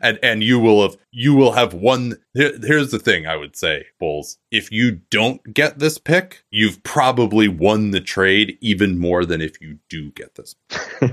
and 0.00 0.18
and 0.22 0.42
you 0.42 0.58
will 0.58 0.82
have 0.82 0.96
you 1.10 1.34
will 1.34 1.52
have 1.52 1.74
won. 1.74 2.16
Here, 2.34 2.52
here's 2.62 2.90
the 2.90 2.98
thing, 2.98 3.26
I 3.26 3.36
would 3.36 3.56
say, 3.56 3.86
Bulls. 3.98 4.38
If 4.50 4.70
you 4.70 5.00
don't 5.10 5.52
get 5.52 5.78
this 5.78 5.98
pick, 5.98 6.44
you've 6.50 6.82
probably 6.82 7.48
won 7.48 7.90
the 7.90 8.00
trade 8.00 8.58
even 8.60 8.98
more 8.98 9.24
than 9.24 9.40
if 9.40 9.60
you 9.60 9.78
do 9.88 10.10
get 10.12 10.34
this. 10.34 10.54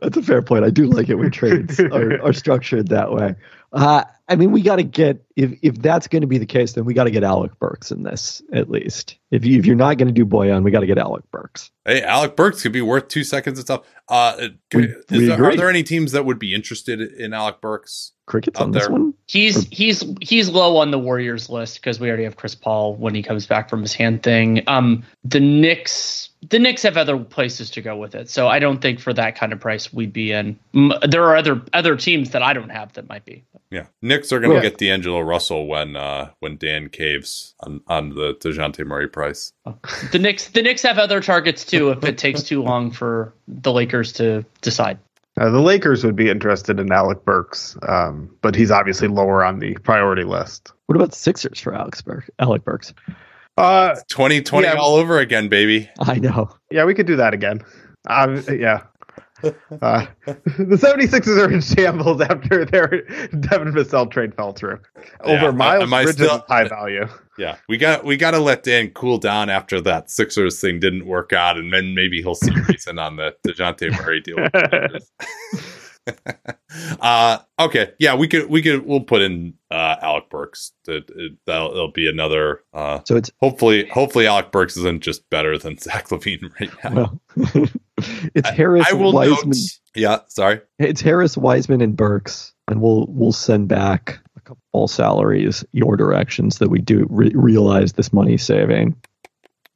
That's 0.00 0.16
a 0.16 0.22
fair 0.22 0.42
point. 0.42 0.64
I 0.64 0.70
do 0.70 0.86
like 0.86 1.08
it 1.08 1.16
when 1.16 1.30
trades 1.30 1.80
are, 1.80 2.20
are 2.22 2.32
structured 2.32 2.88
that 2.88 3.12
way. 3.12 3.34
Uh, 3.72 4.04
I 4.28 4.36
mean, 4.36 4.52
we 4.52 4.62
got 4.62 4.76
to 4.76 4.82
get 4.82 5.24
if 5.36 5.52
if 5.62 5.76
that's 5.76 6.06
going 6.08 6.22
to 6.22 6.26
be 6.28 6.38
the 6.38 6.46
case, 6.46 6.72
then 6.74 6.84
we 6.84 6.94
got 6.94 7.04
to 7.04 7.10
get 7.10 7.24
Alec 7.24 7.58
Burks 7.58 7.90
in 7.90 8.02
this 8.04 8.40
at 8.52 8.70
least. 8.70 9.16
If 9.30 9.44
you 9.44 9.58
if 9.58 9.66
you're 9.66 9.76
not 9.76 9.96
going 9.98 10.08
to 10.08 10.14
do 10.14 10.24
Bojan, 10.24 10.62
we 10.62 10.70
got 10.70 10.80
to 10.80 10.86
get 10.86 10.98
Alec 10.98 11.22
Burks. 11.30 11.70
Hey, 11.84 12.02
Alec 12.02 12.36
Burks 12.36 12.62
could 12.62 12.72
be 12.72 12.80
worth 12.82 13.08
two 13.08 13.24
seconds 13.24 13.58
of 13.58 13.64
stuff. 13.64 13.82
Uh, 14.08 14.48
We- 14.74 14.84
is 14.84 14.94
we 15.10 15.26
there, 15.26 15.44
are 15.44 15.56
there 15.56 15.68
any 15.70 15.82
teams 15.82 16.12
that 16.12 16.24
would 16.24 16.38
be 16.38 16.54
interested 16.54 17.00
in 17.00 17.32
Alec 17.32 17.60
Burks? 17.60 18.12
Crickets 18.26 18.60
Out 18.60 18.64
on 18.64 18.70
this 18.70 18.84
there. 18.84 18.92
one. 18.92 19.14
He's 19.26 19.66
he's 19.68 20.04
he's 20.20 20.48
low 20.48 20.76
on 20.76 20.90
the 20.92 20.98
Warriors 20.98 21.50
list 21.50 21.80
because 21.80 21.98
we 22.00 22.08
already 22.08 22.24
have 22.24 22.36
Chris 22.36 22.54
Paul 22.54 22.94
when 22.96 23.14
he 23.14 23.22
comes 23.22 23.46
back 23.46 23.68
from 23.68 23.82
his 23.82 23.92
hand 23.92 24.22
thing. 24.22 24.62
Um, 24.68 25.04
the 25.24 25.40
Knicks 25.40 26.29
the 26.48 26.58
Knicks 26.58 26.82
have 26.82 26.96
other 26.96 27.18
places 27.18 27.70
to 27.70 27.82
go 27.82 27.96
with 27.96 28.14
it, 28.14 28.30
so 28.30 28.48
I 28.48 28.58
don't 28.58 28.80
think 28.80 28.98
for 28.98 29.12
that 29.12 29.36
kind 29.36 29.52
of 29.52 29.60
price 29.60 29.92
we'd 29.92 30.12
be 30.12 30.32
in. 30.32 30.58
There 31.08 31.24
are 31.24 31.36
other 31.36 31.60
other 31.74 31.96
teams 31.96 32.30
that 32.30 32.42
I 32.42 32.52
don't 32.54 32.70
have 32.70 32.92
that 32.94 33.08
might 33.08 33.24
be. 33.24 33.44
Yeah, 33.70 33.86
Knicks 34.02 34.32
are 34.32 34.40
going 34.40 34.50
to 34.50 34.54
Well- 34.54 34.62
get 34.62 34.78
D'Angelo 34.78 35.20
Russell 35.20 35.66
when 35.66 35.96
uh, 35.96 36.30
when 36.40 36.56
Dan 36.56 36.88
caves 36.88 37.54
on 37.60 37.80
on 37.88 38.10
the 38.10 38.34
Dejounte 38.34 38.84
Murray 38.86 39.08
price. 39.08 39.52
The 40.12 40.18
Knicks 40.18 40.48
the 40.48 40.62
Knicks 40.62 40.82
have 40.82 40.98
other 40.98 41.20
targets 41.20 41.64
too 41.64 41.90
if 41.90 42.02
it 42.04 42.16
takes 42.18 42.42
too 42.42 42.62
long 42.62 42.90
for 42.90 43.34
the 43.46 43.72
Lakers 43.72 44.12
to 44.14 44.44
decide. 44.62 44.98
Uh, 45.38 45.48
the 45.50 45.60
Lakers 45.60 46.04
would 46.04 46.16
be 46.16 46.28
interested 46.28 46.80
in 46.80 46.90
Alec 46.90 47.24
Burks, 47.24 47.76
um, 47.88 48.34
but 48.42 48.54
he's 48.54 48.70
obviously 48.70 49.08
lower 49.08 49.44
on 49.44 49.58
the 49.60 49.74
priority 49.84 50.24
list. 50.24 50.72
What 50.86 50.96
about 50.96 51.10
the 51.10 51.16
Sixers 51.16 51.60
for 51.60 51.72
Alex 51.72 52.02
Burks? 52.02 52.28
Alec 52.40 52.64
Burks. 52.64 52.92
Uh, 53.60 53.94
Twenty 54.08 54.40
twenty 54.42 54.66
Yeah. 54.68 54.74
all 54.74 54.94
over 54.96 55.18
again, 55.18 55.48
baby. 55.48 55.88
I 56.00 56.18
know. 56.18 56.48
yeah, 56.70 56.84
we 56.84 56.94
could 56.94 57.06
do 57.06 57.16
that 57.16 57.34
again. 57.34 57.60
Um, 58.08 58.42
yeah. 58.50 58.82
Uh, 59.42 60.04
the 60.26 60.76
76ers 60.76 61.38
are 61.46 61.50
in 61.50 61.62
shambles 61.62 62.20
after 62.20 62.66
their 62.66 62.88
Devin 63.40 63.72
Vassell 63.72 64.10
trade 64.10 64.34
fell 64.34 64.52
through. 64.52 64.78
Yeah, 65.24 65.32
Over 65.44 65.52
Miles 65.52 65.82
am 65.84 65.94
I 65.94 66.02
Bridges' 66.04 66.26
still- 66.26 66.44
high 66.46 66.68
value. 66.68 67.06
Yeah, 67.38 67.56
we 67.68 67.78
got 67.78 68.04
we 68.04 68.18
got 68.18 68.32
to 68.32 68.38
let 68.38 68.64
Dan 68.64 68.90
cool 68.90 69.16
down 69.16 69.48
after 69.48 69.80
that 69.80 70.10
Sixers 70.10 70.60
thing 70.60 70.78
didn't 70.78 71.06
work 71.06 71.32
out, 71.32 71.56
and 71.56 71.72
then 71.72 71.94
maybe 71.94 72.20
he'll 72.20 72.34
see 72.34 72.50
reason 72.68 72.98
on 72.98 73.16
the 73.16 73.34
Dejounte 73.46 73.90
Murray 73.98 74.20
deal. 74.20 74.36
with 76.10 76.24
the 76.24 76.56
Lakers. 76.70 76.98
uh 77.00 77.38
okay 77.58 77.92
yeah 77.98 78.14
we 78.14 78.28
could 78.28 78.48
we 78.48 78.62
could 78.62 78.86
we'll 78.86 79.00
put 79.00 79.22
in 79.22 79.54
uh 79.70 79.96
alec 80.02 80.28
burks 80.30 80.72
to, 80.84 81.02
that'll, 81.46 81.70
it'll 81.70 81.90
be 81.92 82.08
another 82.08 82.62
uh 82.74 83.00
So 83.04 83.16
it's 83.16 83.30
hopefully 83.40 83.88
hopefully 83.88 84.26
alec 84.26 84.52
burks 84.52 84.76
isn't 84.76 85.02
just 85.02 85.28
better 85.30 85.58
than 85.58 85.78
zach 85.78 86.08
lavine 86.08 86.50
right 86.60 86.70
now 86.84 87.20
well, 87.36 87.66
it's 88.34 88.48
Harris 88.50 88.86
i 88.88 88.92
will 88.92 89.12
Wiseman. 89.12 89.50
note 89.50 89.56
yeah 89.96 90.18
sorry 90.28 90.60
It's 90.78 91.00
Harris, 91.00 91.36
Wiseman, 91.36 91.80
and 91.80 91.96
Burks, 91.96 92.52
and 92.68 92.80
we'll 92.80 93.06
we'll 93.08 93.32
send 93.32 93.68
back 93.68 94.20
a 94.36 94.40
couple 94.40 94.62
all 94.72 94.86
salaries 94.88 95.64
your 95.72 95.96
directions 95.96 96.58
that 96.58 96.68
we 96.70 96.78
do 96.80 97.06
re- 97.10 97.32
realize 97.34 97.94
this 97.94 98.12
money 98.12 98.36
saving. 98.38 98.94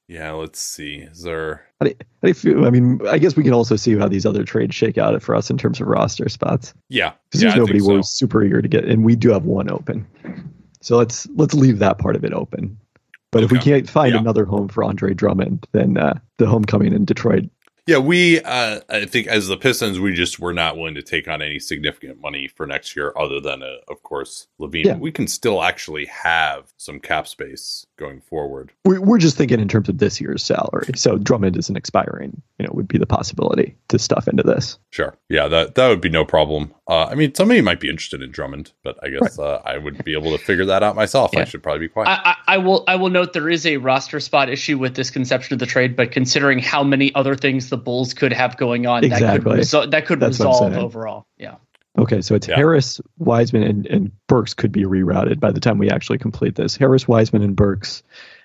yeah 0.09 0.31
let's 0.33 0.61
see 0.61 0.97
is 0.99 1.23
there 1.23 1.67
How 1.85 1.89
do, 1.89 1.95
you- 1.99 2.07
how 2.23 2.27
do 2.27 2.29
you 2.29 2.35
feel? 2.35 2.67
I 2.67 2.71
mean, 2.71 3.01
I 3.09 3.19
guess 3.19 3.37
we 3.37 3.43
can 3.43 3.53
also 3.53 3.77
see 3.77 3.97
how 3.97 4.09
these 4.09 4.25
other 4.27 4.45
trades 4.45 4.75
shake 4.75 4.99
out 4.99 5.21
for 5.23 5.35
us 5.35 5.51
in 5.51 5.59
terms 5.59 5.81
of 5.81 5.87
roster 5.87 6.29
spots. 6.29 6.73
yeah 6.89 7.13
Because 7.31 7.43
yeah, 7.43 7.49
there's 7.51 7.59
nobody 7.59 7.81
so. 7.81 7.93
we're 7.95 8.03
super 8.03 8.43
eager 8.45 8.63
to 8.63 8.69
get, 8.69 8.85
and 8.85 9.05
we 9.05 9.17
do 9.17 9.31
have 9.33 9.45
one 9.45 9.71
open. 9.71 10.07
So 10.81 10.97
let's 10.97 11.27
let's 11.35 11.55
leave 11.55 11.79
that 11.79 11.99
part 11.99 12.17
of 12.17 12.25
it 12.25 12.33
open. 12.33 12.79
But 13.31 13.43
if 13.43 13.51
we 13.51 13.59
can't 13.59 13.89
find 13.91 14.13
Yeah. 14.15 14.21
another 14.21 14.45
home 14.45 14.69
for 14.69 14.85
Andre 14.85 15.13
Drummond, 15.13 15.67
then 15.73 15.97
uh, 15.97 16.19
the 16.39 16.47
homecoming 16.47 16.93
in 16.93 17.05
Detroit. 17.05 17.45
Yeah, 17.87 17.99
we 17.99 18.41
uh, 18.41 18.81
I 18.89 19.05
think 19.05 19.27
as 19.27 19.49
the 19.49 19.57
Pistons, 19.59 19.99
we 20.01 20.15
just 20.15 20.39
were 20.39 20.55
not 20.55 20.77
willing 20.77 20.95
to 20.95 21.03
take 21.03 21.29
on 21.29 21.43
any 21.43 21.59
significant 21.59 22.19
money 22.21 22.49
for 22.49 22.67
next 22.67 22.97
year, 22.97 23.13
other 23.19 23.41
than 23.41 23.63
uh, 23.63 23.77
of 23.89 24.03
course 24.03 24.47
LaVine. 24.61 24.85
Yeah. 24.87 24.97
We 24.97 25.11
can 25.13 25.27
still 25.27 25.63
actually 25.63 26.07
have 26.07 26.73
some 26.79 26.99
cap 27.01 27.27
space 27.29 27.85
going 27.97 28.21
forward. 28.21 28.73
We, 28.85 28.99
we're 28.99 29.19
just 29.19 29.37
thinking 29.37 29.61
in 29.61 29.69
terms 29.69 29.89
of 29.89 29.99
this 29.99 30.21
year's 30.21 30.43
salary. 30.43 30.89
So 30.97 31.19
Drummond 31.19 31.57
isn't 31.57 31.77
expiring. 31.77 32.41
You 32.59 32.67
know, 32.67 32.73
would 32.75 32.89
be 32.89 32.99
the 32.99 33.07
possibility 33.07 33.77
to 33.89 33.99
stuff 33.99 34.29
into 34.29 34.43
this. 34.43 34.79
Sure, 34.91 35.17
yeah, 35.29 35.49
that 35.49 35.75
that 35.75 35.89
would 35.89 36.01
be 36.01 36.09
no 36.09 36.25
problem. 36.25 36.73
Uh, 36.89 37.07
I 37.07 37.15
mean, 37.15 37.35
somebody 37.35 37.61
might 37.63 37.81
be 37.81 37.89
interested 37.89 38.23
in 38.23 38.31
Drummond, 38.31 38.73
but 38.83 38.99
I 39.03 39.09
guess 39.09 39.39
uh, 39.39 39.61
I 39.65 39.79
would 39.79 40.05
be 40.05 40.13
able 40.13 40.37
to 40.37 40.39
figure 40.43 40.67
that 40.67 40.83
out 40.83 40.95
myself. 40.97 41.37
I 41.37 41.45
should 41.45 41.63
probably 41.63 41.81
be 41.81 41.89
quiet. 41.89 42.09
I, 42.09 42.31
I, 42.31 42.55
I 42.55 42.59
will 42.59 42.85
I 42.87 42.97
will 42.97 43.11
note 43.11 43.33
there 43.33 43.49
is 43.49 43.67
a 43.67 43.79
roster 43.79 44.21
spot 44.21 44.49
issue 44.49 44.79
with 44.79 44.95
this 44.95 45.11
conception 45.11 45.55
of 45.55 45.61
the 45.61 45.67
trade, 45.67 45.97
but 45.97 46.13
considering 46.13 46.59
how 46.59 46.83
many 46.85 47.15
other 47.15 47.35
things 47.35 47.71
the 47.71 47.79
Bulls 47.79 48.15
could 48.15 48.33
have 48.33 48.57
going 48.57 48.87
on, 48.87 49.03
that 49.03 49.09
could 49.09 49.15
Exactly. 49.15 49.59
resol- 49.59 49.91
that 49.91 50.07
could 50.07 50.21
That's 50.21 50.39
resolve 50.39 50.75
overall. 50.75 51.27
Yeah. 51.39 51.57
Okay, 51.97 52.21
so 52.21 52.35
it's 52.35 52.49
Yeah. 52.49 52.57
Harris, 52.57 53.01
Wiseman, 53.19 53.63
and, 53.63 53.87
and 53.87 54.11
Burks 54.27 54.53
could 54.55 54.73
be 54.73 54.83
rerouted 54.85 55.39
by 55.41 55.53
the 55.53 55.61
time 55.61 55.79
we 55.79 55.91
actually 55.91 56.19
complete 56.19 56.57
this. 56.57 56.77
Harris, 56.77 57.07
Wiseman, 57.07 57.43
and 57.43 57.55
Burks, 57.55 58.03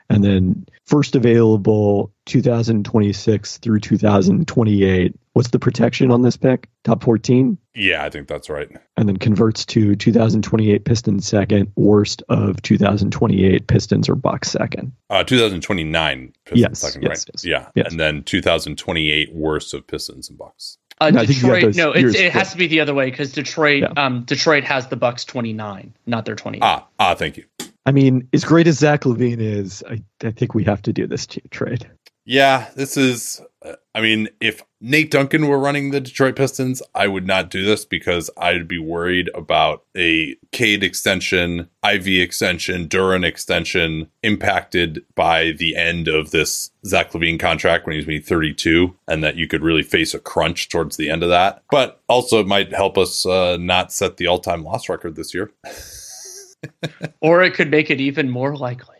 and 0.09 0.23
then 0.23 0.65
first 0.85 1.15
available 1.15 2.11
2026 2.25 3.57
through 3.57 3.79
2028. 3.79 5.15
What's 5.33 5.49
the 5.49 5.59
protection 5.59 6.11
on 6.11 6.21
this 6.21 6.35
pick? 6.37 6.67
Top 6.83 7.03
14, 7.03 7.57
yeah, 7.75 8.03
I 8.03 8.09
think 8.09 8.27
that's 8.27 8.49
right. 8.49 8.69
and 8.97 9.07
then 9.07 9.17
converts 9.17 9.65
to 9.67 9.95
2028 9.95 10.83
Pistons 10.85 11.27
second, 11.27 11.71
worst 11.75 12.23
of 12.29 12.61
2028 12.61 13.67
Pistons 13.67 14.09
or 14.09 14.15
Bucks 14.15 14.51
second. 14.51 14.91
Uh, 15.09 15.23
2029 15.23 16.33
Pistons 16.45 16.61
Yes, 16.61 16.79
second, 16.79 17.03
yes, 17.03 17.09
right? 17.09 17.25
yes, 17.33 17.45
yeah, 17.45 17.67
yes. 17.75 17.91
and 17.91 17.99
then 17.99 18.23
2028 18.23 19.33
worst 19.33 19.73
of 19.73 19.85
Pistons 19.87 20.29
and 20.29 20.37
Bucks. 20.37 20.77
Uh, 21.01 21.11
No, 21.11 21.21
I 21.21 21.25
think 21.25 21.41
you 21.41 21.47
got 21.47 21.55
Detroit. 21.55 21.75
No, 21.75 21.95
years 21.95 22.13
it's, 22.13 22.23
it 22.23 22.31
has 22.33 22.51
to 22.51 22.57
be 22.57 22.67
the 22.67 22.81
other 22.81 22.93
way 22.93 23.09
because 23.09 23.31
Detroit. 23.31 23.83
Yeah. 23.83 24.05
Um, 24.05 24.23
Detroit 24.23 24.63
has 24.65 24.87
the 24.87 24.95
Bucks 24.97 25.23
twenty 25.25 25.53
nine, 25.53 25.93
not 26.05 26.25
their 26.25 26.35
twenty. 26.35 26.59
Ah, 26.61 26.85
ah, 26.99 27.15
thank 27.15 27.37
you. 27.37 27.45
I 27.85 27.91
mean, 27.91 28.27
as 28.33 28.43
great 28.43 28.67
as 28.67 28.77
Zach 28.79 29.01
LaVine 29.01 29.39
is, 29.39 29.83
I, 29.89 30.03
I 30.23 30.31
think 30.31 30.53
we 30.53 30.63
have 30.65 30.81
to 30.83 30.93
do 30.93 31.07
this 31.07 31.27
trade. 31.51 31.89
Yeah, 32.25 32.67
this 32.75 32.97
is. 32.97 33.41
I 33.93 33.99
mean, 33.99 34.29
if 34.39 34.63
Nate 34.79 35.11
Duncan 35.11 35.47
were 35.47 35.59
running 35.59 35.91
the 35.91 35.99
Detroit 35.99 36.37
Pistons, 36.37 36.81
I 36.95 37.07
would 37.07 37.27
not 37.27 37.49
do 37.49 37.65
this 37.65 37.83
because 37.83 38.29
I'd 38.37 38.67
be 38.67 38.77
worried 38.77 39.29
about 39.35 39.83
a 39.97 40.37
Cade 40.53 40.83
extension, 40.83 41.69
Ivey 41.83 42.21
extension, 42.21 42.87
Duren 42.87 43.25
extension 43.25 44.09
impacted 44.23 45.03
by 45.15 45.51
the 45.51 45.75
end 45.75 46.07
of 46.07 46.31
this 46.31 46.71
Zach 46.85 47.11
LaVine 47.11 47.39
contract 47.39 47.85
when 47.85 47.97
he's 47.97 48.05
going 48.05 48.21
32, 48.21 48.95
and 49.09 49.23
that 49.23 49.35
you 49.35 49.47
could 49.47 49.63
really 49.63 49.83
face 49.83 50.13
a 50.13 50.19
crunch 50.19 50.69
towards 50.69 50.95
the 50.95 51.09
end 51.09 51.21
of 51.21 51.29
that. 51.29 51.63
But 51.69 52.01
also, 52.07 52.39
it 52.39 52.47
might 52.47 52.73
help 52.73 52.97
us 52.97 53.25
uh, 53.25 53.57
not 53.59 53.91
set 53.91 54.15
the 54.15 54.27
all 54.27 54.39
time 54.39 54.63
loss 54.63 54.87
record 54.87 55.17
this 55.17 55.33
year. 55.33 55.51
or 57.21 57.43
it 57.43 57.53
could 57.53 57.69
make 57.69 57.89
it 57.89 57.99
even 57.99 58.29
more 58.29 58.55
likely. 58.55 58.97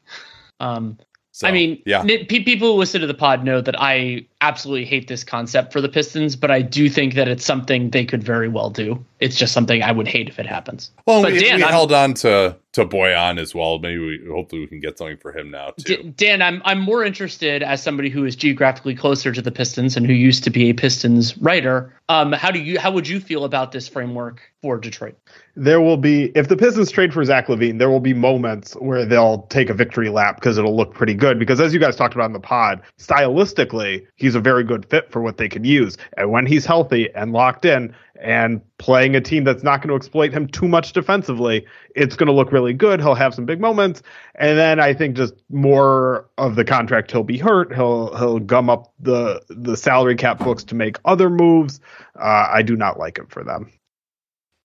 Um, 0.59 0.97
So, 1.39 1.47
I 1.47 1.51
mean, 1.51 1.81
yeah. 1.85 2.03
people 2.03 2.73
who 2.73 2.73
listen 2.73 2.99
to 2.99 3.07
the 3.07 3.13
pod 3.13 3.45
know 3.45 3.61
that 3.61 3.79
I 3.79 4.25
absolutely 4.41 4.85
hate 4.85 5.07
this 5.07 5.23
concept 5.23 5.73
for 5.73 5.81
the 5.81 5.89
Pistons, 5.89 6.35
but 6.35 6.49
I 6.49 6.61
do 6.61 6.89
think 6.89 7.15
that 7.15 7.27
it's 7.27 7.43
something 7.45 7.89
they 7.89 8.05
could 8.05 8.23
very 8.23 8.47
well 8.47 8.69
do. 8.69 9.03
It's 9.19 9.35
just 9.35 9.51
something 9.53 9.83
I 9.83 9.91
would 9.91 10.07
hate 10.07 10.29
if 10.29 10.39
it 10.39 10.45
happens. 10.45 10.91
Well, 11.05 11.21
but 11.21 11.33
we, 11.33 11.39
Dan, 11.39 11.57
we 11.57 11.63
I'm- 11.63 11.71
held 11.71 11.91
on 11.91 12.13
to 12.15 12.55
to 12.71 12.85
Bojan 12.85 13.39
as 13.39 13.53
well. 13.55 13.79
Maybe 13.79 13.97
we 13.97 14.21
hopefully 14.31 14.61
we 14.61 14.67
can 14.67 14.79
get 14.79 14.97
something 14.97 15.17
for 15.17 15.35
him 15.35 15.49
now 15.49 15.71
too. 15.71 15.97
D- 15.97 16.13
Dan, 16.15 16.41
I'm 16.41 16.61
I'm 16.63 16.79
more 16.79 17.03
interested 17.03 17.63
as 17.63 17.81
somebody 17.83 18.09
who 18.09 18.23
is 18.25 18.35
geographically 18.35 18.95
closer 18.95 19.31
to 19.33 19.41
the 19.41 19.51
Pistons 19.51 19.97
and 19.97 20.05
who 20.05 20.13
used 20.13 20.43
to 20.45 20.49
be 20.51 20.69
a 20.69 20.73
Pistons 20.73 21.37
writer. 21.39 21.93
Um, 22.07 22.31
how 22.31 22.51
do 22.51 22.59
you 22.59 22.79
how 22.79 22.91
would 22.91 23.07
you 23.07 23.19
feel 23.19 23.43
about 23.43 23.71
this 23.71 23.87
framework 23.89 24.39
for 24.61 24.77
Detroit? 24.77 25.17
There 25.55 25.81
will 25.81 25.97
be, 25.97 26.31
if 26.35 26.47
the 26.47 26.55
Pistons 26.55 26.89
trade 26.89 27.13
for 27.13 27.25
Zach 27.25 27.47
LaVine, 27.47 27.79
there 27.79 27.89
will 27.89 27.99
be 27.99 28.13
moments 28.13 28.73
where 28.75 29.03
they'll 29.05 29.41
take 29.49 29.69
a 29.69 29.73
victory 29.73 30.07
lap 30.09 30.35
because 30.35 30.57
it'll 30.57 30.75
look 30.77 30.93
pretty 30.93 31.13
good. 31.15 31.37
Because 31.37 31.59
as 31.59 31.73
you 31.73 31.79
guys 31.81 31.97
talked 31.97 32.13
about 32.13 32.27
in 32.27 32.33
the 32.33 32.39
pod, 32.39 32.81
stylistically, 32.97 34.05
he's 34.15 34.28
he's 34.29 34.35
a 34.35 34.39
very 34.39 34.63
good 34.63 34.85
fit 34.85 35.11
for 35.11 35.21
what 35.23 35.37
they 35.37 35.49
could 35.49 35.65
use. 35.65 35.97
And 36.15 36.29
when 36.29 36.45
he's 36.45 36.63
healthy 36.63 37.09
and 37.15 37.33
locked 37.33 37.65
in 37.65 37.95
and 38.21 38.61
playing 38.77 39.15
a 39.15 39.21
team 39.21 39.43
that's 39.43 39.63
not 39.63 39.81
going 39.81 39.89
to 39.89 39.95
exploit 39.95 40.31
him 40.31 40.47
too 40.47 40.67
much 40.67 40.93
defensively, 40.93 41.65
it's 41.95 42.15
going 42.15 42.27
to 42.27 42.33
look 42.33 42.51
really 42.51 42.73
good. 42.73 42.99
He'll 42.99 43.15
have 43.15 43.33
some 43.33 43.45
big 43.45 43.59
moments, 43.59 44.03
and 44.35 44.55
then 44.55 44.79
I 44.79 44.93
think 44.93 45.17
just 45.17 45.33
more 45.49 46.29
of 46.37 46.55
the 46.55 46.63
contract 46.63 47.11
he'll 47.11 47.23
be 47.23 47.39
hurt. 47.39 47.73
He'll 47.73 48.15
he'll 48.17 48.39
gum 48.39 48.69
up 48.69 48.93
the 48.99 49.41
the 49.49 49.75
salary 49.75 50.15
cap 50.15 50.37
books 50.37 50.63
to 50.65 50.75
make 50.75 50.97
other 51.05 51.31
moves. 51.31 51.79
Uh, 52.19 52.49
I 52.51 52.61
do 52.61 52.75
not 52.75 52.99
like 52.99 53.17
him 53.17 53.25
for 53.27 53.43
them. 53.43 53.71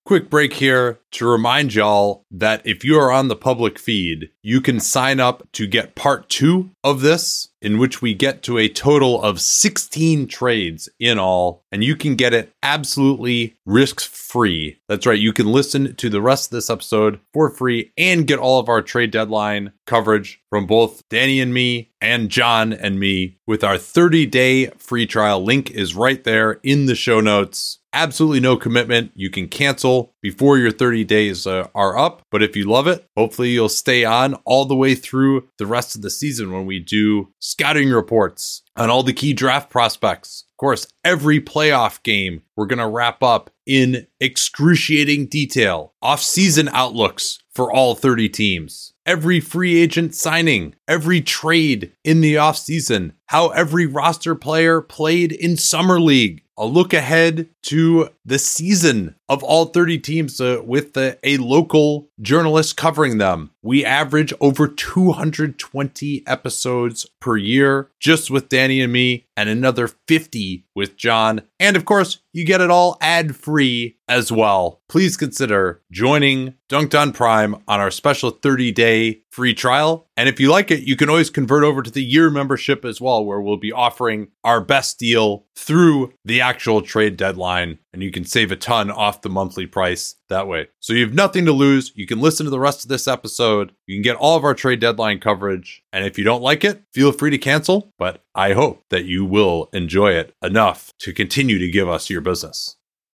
Quick 0.06 0.28
break 0.28 0.52
here 0.52 1.00
to 1.12 1.26
remind 1.26 1.72
y'all 1.72 2.26
that 2.30 2.60
if 2.66 2.84
you 2.84 2.98
are 3.00 3.10
on 3.10 3.28
the 3.28 3.36
public 3.36 3.78
feed, 3.78 4.28
you 4.42 4.60
can 4.60 4.78
sign 4.78 5.18
up 5.18 5.50
to 5.52 5.66
get 5.66 5.94
part 5.94 6.28
two 6.28 6.68
of 6.84 7.00
this, 7.00 7.48
in 7.64 7.78
which 7.78 8.02
we 8.02 8.14
get 8.14 8.42
to 8.42 8.58
a 8.58 8.68
total 8.68 9.22
of 9.22 9.40
16 9.40 10.26
trades 10.28 10.88
in 11.00 11.18
all, 11.18 11.64
and 11.72 11.82
you 11.82 11.96
can 11.96 12.14
get 12.14 12.34
it 12.34 12.52
absolutely 12.62 13.56
risk 13.64 14.00
free. 14.00 14.78
That's 14.88 15.06
right, 15.06 15.18
you 15.18 15.32
can 15.32 15.46
listen 15.46 15.96
to 15.96 16.10
the 16.10 16.20
rest 16.20 16.46
of 16.46 16.50
this 16.50 16.70
episode 16.70 17.20
for 17.32 17.50
free 17.50 17.92
and 17.96 18.26
get 18.26 18.38
all 18.38 18.60
of 18.60 18.68
our 18.68 18.82
trade 18.82 19.10
deadline 19.10 19.72
coverage 19.86 20.42
from 20.50 20.66
both 20.66 21.02
Danny 21.08 21.40
and 21.40 21.54
me 21.54 21.90
and 22.00 22.28
John 22.28 22.72
and 22.72 23.00
me 23.00 23.38
with 23.46 23.64
our 23.64 23.78
30 23.78 24.26
day 24.26 24.66
free 24.78 25.06
trial. 25.06 25.42
Link 25.42 25.70
is 25.70 25.94
right 25.94 26.22
there 26.22 26.60
in 26.62 26.86
the 26.86 26.94
show 26.94 27.20
notes 27.20 27.78
absolutely 27.94 28.40
no 28.40 28.56
commitment. 28.56 29.12
You 29.14 29.30
can 29.30 29.48
cancel 29.48 30.14
before 30.20 30.58
your 30.58 30.72
30 30.72 31.04
days 31.04 31.46
uh, 31.46 31.68
are 31.74 31.96
up. 31.96 32.22
But 32.30 32.42
if 32.42 32.56
you 32.56 32.64
love 32.64 32.86
it, 32.86 33.06
hopefully 33.16 33.50
you'll 33.50 33.68
stay 33.68 34.04
on 34.04 34.34
all 34.44 34.66
the 34.66 34.76
way 34.76 34.94
through 34.94 35.48
the 35.58 35.66
rest 35.66 35.94
of 35.94 36.02
the 36.02 36.10
season 36.10 36.52
when 36.52 36.66
we 36.66 36.80
do 36.80 37.32
scouting 37.54 37.90
reports 37.90 38.62
on 38.76 38.90
all 38.90 39.04
the 39.04 39.12
key 39.12 39.32
draft 39.32 39.70
prospects. 39.70 40.44
Of 40.54 40.56
course, 40.56 40.88
every 41.04 41.40
playoff 41.40 42.02
game 42.02 42.42
we're 42.56 42.66
going 42.66 42.80
to 42.80 42.88
wrap 42.88 43.22
up 43.22 43.48
in 43.64 44.08
excruciating 44.18 45.26
detail, 45.26 45.94
off 46.02 46.20
season 46.20 46.68
outlooks 46.70 47.38
for 47.54 47.72
all 47.72 47.94
30 47.94 48.28
teams 48.28 48.94
every 49.06 49.38
free 49.38 49.80
agent 49.80 50.14
signing, 50.14 50.74
every 50.88 51.20
trade 51.20 51.92
in 52.04 52.20
the 52.20 52.34
offseason, 52.34 53.12
how 53.26 53.48
every 53.48 53.86
roster 53.86 54.34
player 54.34 54.80
played 54.80 55.32
in 55.32 55.56
Summer 55.56 56.00
League, 56.00 56.44
a 56.56 56.66
look 56.66 56.92
ahead 56.92 57.48
to 57.62 58.08
the 58.24 58.38
season 58.38 59.16
of 59.28 59.42
all 59.42 59.66
30 59.66 59.98
teams 59.98 60.40
uh, 60.40 60.60
with 60.64 60.96
a 60.96 61.36
local 61.38 62.08
journalist 62.20 62.76
covering 62.76 63.18
them. 63.18 63.50
We 63.62 63.84
average 63.84 64.32
over 64.40 64.68
220 64.68 66.22
episodes 66.26 67.06
per 67.20 67.36
year 67.36 67.90
just 67.98 68.30
with 68.30 68.48
Danny 68.48 68.80
and 68.80 68.92
me, 68.92 69.26
and 69.36 69.48
another 69.48 69.88
50 69.88 70.66
with 70.74 70.96
John. 70.96 71.42
And 71.58 71.76
of 71.76 71.84
course, 71.84 72.18
you 72.32 72.44
get 72.44 72.60
it 72.60 72.70
all 72.70 72.98
ad 73.00 73.34
free 73.34 73.96
as 74.08 74.30
well. 74.30 74.82
Please 74.88 75.16
consider 75.16 75.82
joining 75.90 76.54
Dunked 76.68 76.98
on 76.98 77.12
Prime 77.12 77.54
on 77.66 77.80
our 77.80 77.90
special 77.90 78.30
30 78.30 78.72
day 78.72 79.22
free 79.34 79.52
trial. 79.52 80.06
And 80.16 80.28
if 80.28 80.38
you 80.38 80.48
like 80.48 80.70
it, 80.70 80.84
you 80.84 80.94
can 80.94 81.08
always 81.08 81.28
convert 81.28 81.64
over 81.64 81.82
to 81.82 81.90
the 81.90 82.04
year 82.04 82.30
membership 82.30 82.84
as 82.84 83.00
well, 83.00 83.24
where 83.24 83.40
we'll 83.40 83.56
be 83.56 83.72
offering 83.72 84.28
our 84.44 84.60
best 84.60 84.96
deal 84.96 85.44
through 85.56 86.12
the 86.24 86.40
actual 86.40 86.82
trade 86.82 87.16
deadline. 87.16 87.78
And 87.92 88.00
you 88.00 88.12
can 88.12 88.24
save 88.24 88.52
a 88.52 88.56
ton 88.56 88.92
off 88.92 89.22
the 89.22 89.28
monthly 89.28 89.66
price 89.66 90.14
that 90.28 90.46
way. 90.46 90.68
So 90.78 90.92
you 90.92 91.04
have 91.04 91.14
nothing 91.14 91.44
to 91.46 91.52
lose. 91.52 91.92
You 91.96 92.06
can 92.06 92.20
listen 92.20 92.44
to 92.44 92.50
the 92.50 92.60
rest 92.60 92.84
of 92.84 92.88
this 92.88 93.08
episode. 93.08 93.72
You 93.88 93.96
can 93.96 94.02
get 94.02 94.16
all 94.16 94.36
of 94.36 94.44
our 94.44 94.54
trade 94.54 94.78
deadline 94.78 95.18
coverage. 95.18 95.82
And 95.92 96.06
if 96.06 96.16
you 96.16 96.22
don't 96.22 96.42
like 96.42 96.64
it, 96.64 96.84
feel 96.92 97.10
free 97.10 97.30
to 97.30 97.38
cancel. 97.38 97.92
But 97.98 98.22
I 98.36 98.52
hope 98.52 98.84
that 98.90 99.04
you 99.04 99.24
will 99.24 99.68
enjoy 99.72 100.12
it 100.12 100.32
enough 100.42 100.92
to 101.00 101.12
continue 101.12 101.58
to 101.58 101.70
give 101.70 101.88
us 101.88 102.08
your 102.08 102.20
business. 102.20 102.76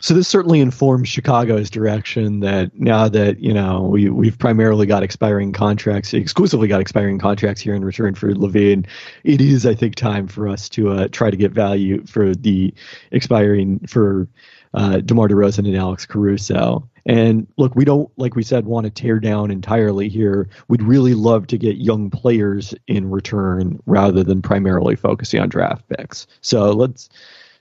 So 0.00 0.14
this 0.14 0.28
certainly 0.28 0.60
informs 0.60 1.08
Chicago's 1.08 1.68
direction 1.68 2.40
that 2.40 2.74
now 2.78 3.08
that 3.08 3.38
you 3.40 3.52
know 3.52 3.82
we 3.82 4.08
we've 4.08 4.38
primarily 4.38 4.86
got 4.86 5.02
expiring 5.02 5.52
contracts, 5.52 6.14
exclusively 6.14 6.68
got 6.68 6.80
expiring 6.80 7.18
contracts 7.18 7.60
here 7.60 7.74
in 7.74 7.84
return 7.84 8.14
for 8.14 8.32
LaVine, 8.32 8.86
it 9.24 9.40
is 9.40 9.66
I 9.66 9.74
think 9.74 9.94
time 9.94 10.26
for 10.26 10.48
us 10.48 10.68
to 10.70 10.90
uh, 10.90 11.08
try 11.08 11.30
to 11.30 11.36
get 11.36 11.52
value 11.52 12.04
for 12.06 12.34
the 12.34 12.72
expiring 13.10 13.80
for 13.86 14.26
uh, 14.72 14.98
DeMar 15.00 15.28
DeRozan 15.28 15.66
and 15.66 15.76
Alex 15.76 16.06
Caruso. 16.06 16.88
And 17.06 17.46
look, 17.56 17.74
we 17.74 17.84
don't, 17.84 18.10
like 18.18 18.36
we 18.36 18.42
said, 18.42 18.66
want 18.66 18.84
to 18.84 18.90
tear 18.90 19.18
down 19.18 19.50
entirely 19.50 20.08
here. 20.08 20.48
We'd 20.68 20.82
really 20.82 21.14
love 21.14 21.46
to 21.48 21.58
get 21.58 21.78
young 21.78 22.10
players 22.10 22.74
in 22.86 23.10
return 23.10 23.80
rather 23.86 24.22
than 24.22 24.42
primarily 24.42 24.96
focusing 24.96 25.40
on 25.40 25.48
draft 25.48 25.88
picks. 25.88 26.26
So 26.40 26.70
let's, 26.70 27.08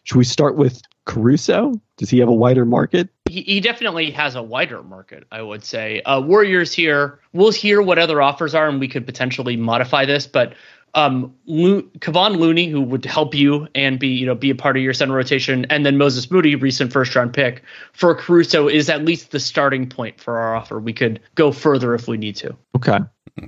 should 0.03 0.17
we 0.17 0.25
start 0.25 0.55
with 0.55 0.81
Caruso? 1.09 1.73
Does 1.97 2.09
he 2.09 2.19
have 2.19 2.29
a 2.29 2.33
wider 2.33 2.65
market? 2.65 3.09
He, 3.27 3.41
he 3.41 3.61
definitely 3.61 4.11
has 4.11 4.35
a 4.35 4.43
wider 4.43 4.83
market, 4.83 5.23
I 5.31 5.41
would 5.41 5.63
say. 5.63 6.01
Uh, 6.01 6.21
Warriors 6.21 6.71
here, 6.71 7.19
we'll 7.33 7.51
hear 7.51 7.81
what 7.81 7.97
other 7.97 8.21
offers 8.21 8.53
are, 8.53 8.69
and 8.69 8.79
we 8.79 8.87
could 8.87 9.07
potentially 9.07 9.57
modify 9.57 10.05
this. 10.05 10.27
But 10.27 10.53
um, 10.93 11.35
Lo- 11.47 11.81
Kevon 11.97 12.37
Looney, 12.37 12.67
who 12.67 12.81
would 12.81 13.05
help 13.05 13.33
you 13.33 13.67
and 13.73 13.99
be 13.99 14.09
you 14.09 14.25
know 14.27 14.35
be 14.35 14.51
a 14.51 14.55
part 14.55 14.77
of 14.77 14.83
your 14.83 14.93
center 14.93 15.15
rotation, 15.15 15.65
and 15.71 15.83
then 15.83 15.97
Moses 15.97 16.29
Moody, 16.29 16.55
recent 16.55 16.93
first 16.93 17.15
round 17.15 17.33
pick 17.33 17.63
for 17.93 18.13
Caruso, 18.13 18.67
is 18.67 18.87
at 18.87 19.03
least 19.03 19.31
the 19.31 19.39
starting 19.39 19.89
point 19.89 20.19
for 20.19 20.37
our 20.37 20.55
offer. 20.55 20.79
We 20.79 20.93
could 20.93 21.19
go 21.33 21.51
further 21.51 21.95
if 21.95 22.07
we 22.07 22.17
need 22.17 22.35
to. 22.37 22.55
Okay. 22.75 22.99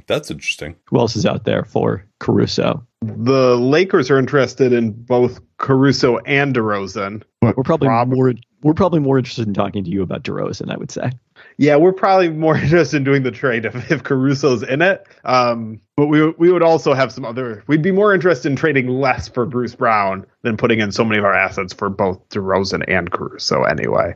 That's 0.08 0.32
interesting. 0.32 0.76
Who 0.86 1.00
else 1.00 1.16
is 1.16 1.26
out 1.26 1.44
there 1.44 1.64
for 1.64 2.06
Caruso? 2.20 2.88
The 3.02 3.58
Lakers 3.58 4.12
are 4.12 4.20
interested 4.20 4.74
in 4.74 4.92
both 4.92 5.40
Caruso 5.58 6.18
and 6.20 6.56
DeRozan. 6.56 7.24
We're 7.42 7.54
probably 7.64 7.88
Prob- 7.88 8.10
more 8.10 8.34
we're 8.64 8.76
probably 8.76 9.00
more 9.00 9.18
interested 9.18 9.48
in 9.48 9.56
talking 9.56 9.84
to 9.84 9.90
you 9.90 10.04
about 10.04 10.24
DeRozan, 10.24 10.72
I 10.72 10.78
would 10.78 10.92
say. 10.92 11.10
Yeah, 11.58 11.78
we're 11.78 11.94
probably 11.94 12.30
more 12.30 12.56
interested 12.64 12.98
in 12.98 13.04
doing 13.04 13.24
the 13.24 13.32
trade 13.32 13.66
if, 13.66 13.92
if 13.92 14.04
Caruso's 14.04 14.62
in 14.62 14.84
it. 14.84 15.08
Um, 15.26 15.82
but 15.96 16.08
we 16.08 16.30
we 16.32 16.52
would 16.52 16.62
also 16.62 16.94
have 16.94 17.12
some 17.12 17.26
other. 17.26 17.64
We'd 17.68 17.82
be 17.82 17.92
more 17.92 18.14
interested 18.14 18.50
in 18.50 18.56
trading 18.56 18.88
less 18.88 19.28
for 19.28 19.48
Bruce 19.48 19.74
Brown 19.74 20.26
than 20.44 20.56
putting 20.56 20.80
in 20.80 20.92
so 20.92 21.04
many 21.04 21.18
of 21.18 21.26
our 21.26 21.34
assets 21.34 21.74
for 21.74 21.90
both 21.90 22.30
DeRozan 22.30 22.84
and 22.88 23.12
Caruso. 23.12 23.64
Anyway, 23.64 24.14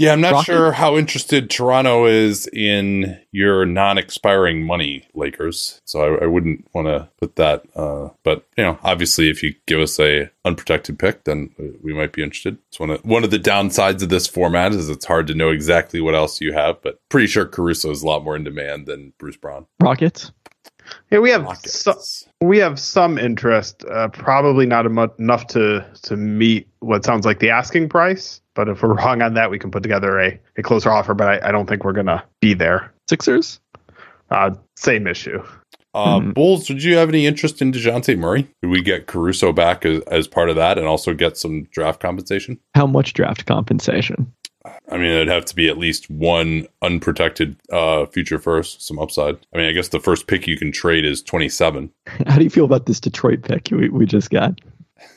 Yeah, 0.00 0.14
I'm 0.14 0.22
not 0.22 0.32
Rocky? 0.32 0.44
sure 0.46 0.72
how 0.72 0.96
interested 0.96 1.50
Toronto 1.50 2.06
is 2.06 2.46
in 2.54 3.20
your 3.32 3.66
non-expiring 3.66 4.64
money, 4.64 5.06
Lakers. 5.12 5.78
So 5.84 6.00
I, 6.00 6.24
I 6.24 6.26
wouldn't 6.26 6.66
want 6.72 6.86
to 6.86 7.10
put 7.20 7.36
that. 7.36 7.66
Uh, 7.76 8.08
but 8.22 8.46
you 8.56 8.64
know, 8.64 8.78
obviously, 8.82 9.28
if 9.28 9.42
you 9.42 9.54
give 9.66 9.78
us 9.78 10.00
a 10.00 10.30
unprotected 10.46 10.98
pick, 10.98 11.24
then 11.24 11.50
we 11.82 11.92
might 11.92 12.14
be 12.14 12.22
interested. 12.22 12.56
It's 12.68 12.80
one 12.80 12.88
of 12.88 13.04
one 13.04 13.24
of 13.24 13.30
the 13.30 13.38
downsides 13.38 14.02
of 14.02 14.08
this 14.08 14.26
format 14.26 14.72
is 14.72 14.88
it's 14.88 15.04
hard 15.04 15.26
to 15.26 15.34
know 15.34 15.50
exactly 15.50 16.00
what 16.00 16.14
else 16.14 16.40
you 16.40 16.54
have. 16.54 16.80
But 16.80 16.98
pretty 17.10 17.26
sure 17.26 17.44
Caruso 17.44 17.90
is 17.90 18.02
a 18.02 18.06
lot 18.06 18.24
more 18.24 18.36
in 18.36 18.44
demand 18.44 18.86
than 18.86 19.12
Bruce 19.18 19.36
Brown. 19.36 19.66
Rockets? 19.80 20.32
Yeah, 21.10 21.18
we 21.18 21.30
have 21.30 21.42
Rockets. 21.44 21.80
so, 21.80 21.98
we 22.40 22.58
have 22.58 22.78
some 22.78 23.18
interest. 23.18 23.84
Uh, 23.84 24.08
probably 24.08 24.66
not 24.66 24.86
emu- 24.86 25.08
enough 25.18 25.46
to 25.48 25.84
to 26.02 26.16
meet 26.16 26.68
what 26.80 27.04
sounds 27.04 27.24
like 27.26 27.38
the 27.40 27.50
asking 27.50 27.88
price. 27.88 28.40
But 28.54 28.68
if 28.68 28.82
we're 28.82 28.94
wrong 28.96 29.22
on 29.22 29.34
that, 29.34 29.50
we 29.50 29.58
can 29.58 29.70
put 29.70 29.82
together 29.82 30.18
a, 30.20 30.38
a 30.56 30.62
closer 30.62 30.90
offer. 30.90 31.14
But 31.14 31.28
I, 31.44 31.48
I 31.48 31.52
don't 31.52 31.68
think 31.68 31.84
we're 31.84 31.92
gonna 31.92 32.24
be 32.40 32.54
there. 32.54 32.92
Sixers? 33.08 33.60
Uh, 34.30 34.54
same 34.76 35.06
issue. 35.06 35.42
Uh, 35.92 36.20
Mhm. 36.20 36.34
Bulls, 36.34 36.68
would 36.68 36.84
you 36.84 36.96
have 36.96 37.08
any 37.08 37.26
interest 37.26 37.60
in 37.60 37.72
Dejounte 37.72 38.16
Murray? 38.16 38.44
Could 38.62 38.70
we 38.70 38.80
get 38.80 39.08
Caruso 39.08 39.52
back 39.52 39.84
as, 39.84 40.02
as 40.02 40.28
part 40.28 40.48
of 40.48 40.54
that 40.54 40.78
and 40.78 40.86
also 40.86 41.12
get 41.14 41.36
some 41.36 41.64
draft 41.72 41.98
compensation? 42.00 42.60
How 42.76 42.86
much 42.86 43.12
draft 43.12 43.46
compensation? 43.46 44.32
I 44.64 44.96
mean, 44.96 45.06
it'd 45.06 45.28
have 45.28 45.44
to 45.46 45.54
be 45.54 45.68
at 45.68 45.78
least 45.78 46.10
one 46.10 46.66
unprotected 46.82 47.56
uh, 47.72 48.06
future 48.06 48.38
first, 48.38 48.86
some 48.86 48.98
upside. 48.98 49.38
I 49.54 49.58
mean, 49.58 49.66
I 49.66 49.72
guess 49.72 49.88
the 49.88 50.00
first 50.00 50.26
pick 50.26 50.46
you 50.46 50.58
can 50.58 50.72
trade 50.72 51.04
is 51.04 51.22
27. 51.22 51.90
How 52.26 52.36
do 52.36 52.44
you 52.44 52.50
feel 52.50 52.64
about 52.64 52.86
this 52.86 53.00
Detroit 53.00 53.42
pick 53.42 53.68
we, 53.70 53.88
we 53.88 54.06
just 54.06 54.30
got? 54.30 54.60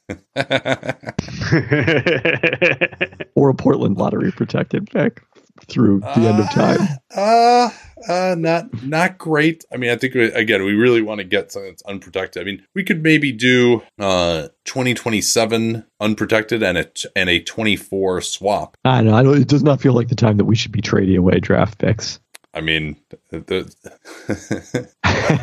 Or 3.35 3.49
a 3.49 3.55
Portland 3.55 3.97
lottery 3.97 4.31
protected 4.31 4.89
pick 4.91 5.23
through 5.67 5.99
the 5.99 6.21
end 6.21 6.39
of 6.39 6.49
time? 6.51 6.79
Uh, 7.15 7.69
uh, 8.07 8.35
not 8.37 8.83
not 8.83 9.17
great. 9.17 9.63
I 9.71 9.77
mean, 9.77 9.89
I 9.89 9.95
think 9.95 10.13
we, 10.13 10.25
again 10.31 10.63
we 10.63 10.73
really 10.73 11.01
want 11.01 11.19
to 11.19 11.23
get 11.23 11.51
something 11.51 11.71
that's 11.71 11.83
unprotected. 11.83 12.41
I 12.41 12.45
mean, 12.45 12.65
we 12.75 12.83
could 12.83 13.03
maybe 13.03 13.31
do 13.31 13.81
uh 13.99 14.49
2027 14.65 15.85
unprotected 15.99 16.63
and 16.63 16.77
a 16.77 16.87
and 17.15 17.29
a 17.29 17.39
24 17.39 18.21
swap. 18.21 18.77
I 18.83 19.01
know. 19.01 19.15
I 19.15 19.23
don't, 19.23 19.39
it 19.39 19.47
does 19.47 19.63
not 19.63 19.81
feel 19.81 19.93
like 19.93 20.09
the 20.09 20.15
time 20.15 20.37
that 20.37 20.45
we 20.45 20.55
should 20.55 20.71
be 20.71 20.81
trading 20.81 21.17
away 21.17 21.39
draft 21.39 21.77
picks. 21.77 22.19
I 22.55 22.61
mean, 22.61 22.97
the, 23.31 23.73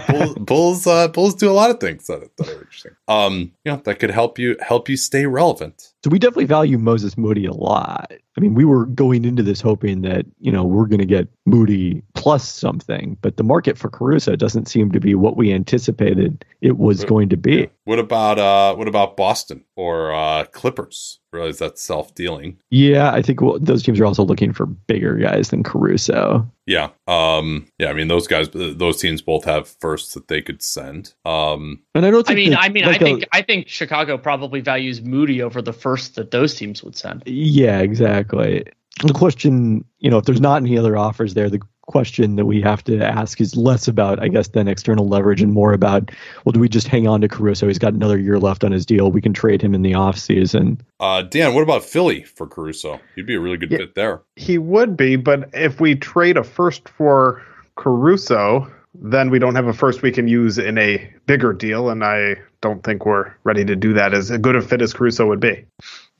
Bulls 0.09 0.35
Bulls, 0.39 0.87
uh, 0.87 1.09
Bulls 1.09 1.35
do 1.35 1.51
a 1.51 1.53
lot 1.53 1.71
of 1.71 1.81
things 1.81 2.07
that, 2.07 2.37
that 2.37 2.49
are 2.49 2.61
interesting. 2.61 2.93
Um, 3.09 3.53
you 3.65 3.73
know, 3.73 3.83
that 3.85 3.99
could 3.99 4.11
help 4.11 4.39
you 4.39 4.57
help 4.61 4.89
you 4.89 4.97
stay 4.97 5.27
relevant. 5.27 5.93
So 6.05 6.11
we 6.11 6.21
definitely 6.21 6.45
value 6.45 6.79
Moses 6.79 7.19
Moody 7.19 7.47
a 7.47 7.53
lot. 7.53 8.13
I 8.41 8.43
mean, 8.43 8.55
we 8.55 8.65
were 8.65 8.87
going 8.87 9.27
into 9.27 9.43
this 9.43 9.61
hoping 9.61 10.01
that, 10.01 10.25
you 10.39 10.51
know, 10.51 10.65
we're 10.65 10.87
going 10.87 11.01
to 11.01 11.05
get 11.05 11.29
Moody 11.51 12.03
plus 12.15 12.49
something, 12.49 13.17
but 13.23 13.37
the 13.37 13.43
market 13.43 13.77
for 13.77 13.91
Caruso 13.91 14.37
doesn't 14.37 14.69
seem 14.69 14.93
to 14.93 15.01
be 15.01 15.15
what 15.15 15.37
we 15.37 15.53
anticipated 15.53 16.45
it 16.61 16.79
was 16.79 17.05
going 17.05 17.29
to 17.31 17.37
be. 17.37 17.69
What 17.85 17.99
about 17.99 18.39
uh 18.39 18.75
what 18.77 18.87
about 18.89 19.17
Boston 19.17 19.65
or 19.77 20.15
uh 20.15 20.45
Clippers? 20.53 21.19
Realize 21.33 21.59
that's 21.59 21.81
self 21.83 22.15
dealing. 22.15 22.59
Yeah, 22.71 23.13
I 23.13 23.23
think 23.23 23.41
well, 23.41 23.59
those 23.61 23.83
teams 23.83 24.01
are 24.01 24.05
also 24.05 24.25
looking 24.25 24.53
for 24.53 24.67
bigger 24.67 25.15
guys 25.17 25.51
than 25.51 25.63
Caruso. 25.63 26.51
Yeah. 26.67 26.91
Um 27.09 27.67
yeah, 27.79 27.89
I 27.89 27.95
mean 27.95 28.09
those 28.09 28.27
guys 28.27 28.49
those 28.53 29.01
teams 29.01 29.23
both 29.23 29.45
have 29.45 29.67
firsts 29.69 30.15
that 30.15 30.29
they 30.29 30.43
could 30.43 30.63
send. 30.63 31.15
Um 31.25 31.81
And 31.95 32.05
I 32.07 32.11
don't 32.11 32.29
I 32.31 32.35
mean, 32.35 32.51
that- 32.51 32.63
I 32.63 32.69
mean, 32.69 32.85
like 32.85 33.01
I 33.01 33.05
a- 33.05 33.09
think 33.09 33.29
I 33.33 33.43
think 33.43 33.69
Chicago 33.69 34.19
probably 34.19 34.61
values 34.61 35.01
Moody 35.03 35.41
over 35.43 35.63
the 35.63 35.73
first 35.73 36.15
that 36.17 36.31
those 36.31 36.55
teams 36.55 36.83
would 36.85 36.97
send. 36.97 37.23
Yeah, 37.27 37.79
exactly. 37.81 38.65
The 39.03 39.15
question, 39.15 39.85
you 39.99 40.11
know, 40.11 40.19
if 40.19 40.25
there's 40.27 40.41
not 40.41 40.63
any 40.63 40.77
other 40.77 40.97
offers 40.97 41.35
there, 41.35 41.49
the 41.49 41.61
question 41.87 42.37
that 42.37 42.45
we 42.45 42.61
have 42.61 42.85
to 42.85 42.99
ask 43.03 43.41
is 43.41 43.57
less 43.57 43.89
about, 43.89 44.23
I 44.23 44.29
guess, 44.29 44.49
then 44.49 44.69
external 44.69 45.09
leverage 45.09 45.41
and 45.43 45.53
more 45.53 45.73
about, 45.73 46.11
well, 46.45 46.53
do 46.53 46.61
we 46.61 46.69
just 46.69 46.87
hang 46.87 47.09
on 47.09 47.21
to 47.23 47.29
Caruso? 47.29 47.67
He's 47.67 47.79
got 47.79 47.95
another 47.95 48.19
year 48.19 48.39
left 48.39 48.63
on 48.63 48.73
his 48.73 48.85
deal. 48.85 49.11
We 49.11 49.23
can 49.23 49.33
trade 49.33 49.63
him 49.63 49.75
in 49.75 49.83
the 49.83 49.93
offseason. 49.93 50.81
uh 51.01 51.23
Dan, 51.23 51.55
what 51.55 51.63
about 51.63 51.83
Philly 51.83 52.23
for 52.25 52.47
Caruso? 52.47 53.01
He'd 53.17 53.27
be 53.27 53.35
a 53.35 53.41
really 53.41 53.57
good 53.57 53.71
Yeah. 53.71 53.79
fit 53.79 53.95
there. 53.95 54.21
he 54.37 54.59
would 54.59 54.97
be, 54.97 55.17
but 55.17 55.49
if 55.55 55.81
we 55.81 55.95
trade 55.97 56.37
a 56.37 56.45
first 56.45 56.89
for 56.91 57.43
Caruso, 57.77 58.71
then 58.95 59.31
we 59.31 59.39
don't 59.39 59.55
have 59.55 59.67
a 59.67 59.73
first 59.73 60.03
we 60.03 60.13
can 60.13 60.29
use 60.29 60.59
in 60.59 60.77
a 60.79 61.11
bigger 61.27 61.53
deal, 61.55 61.89
and 61.91 62.05
I 62.05 62.37
don't 62.61 62.85
think 62.85 63.07
we're 63.07 63.33
ready 63.45 63.65
to 63.65 63.75
do 63.75 63.95
that 63.95 64.13
as 64.13 64.31
good 64.31 64.55
a 64.57 64.61
fit 64.61 64.83
as 64.83 64.93
Caruso 64.93 65.27
would 65.27 65.41
be. 65.41 65.65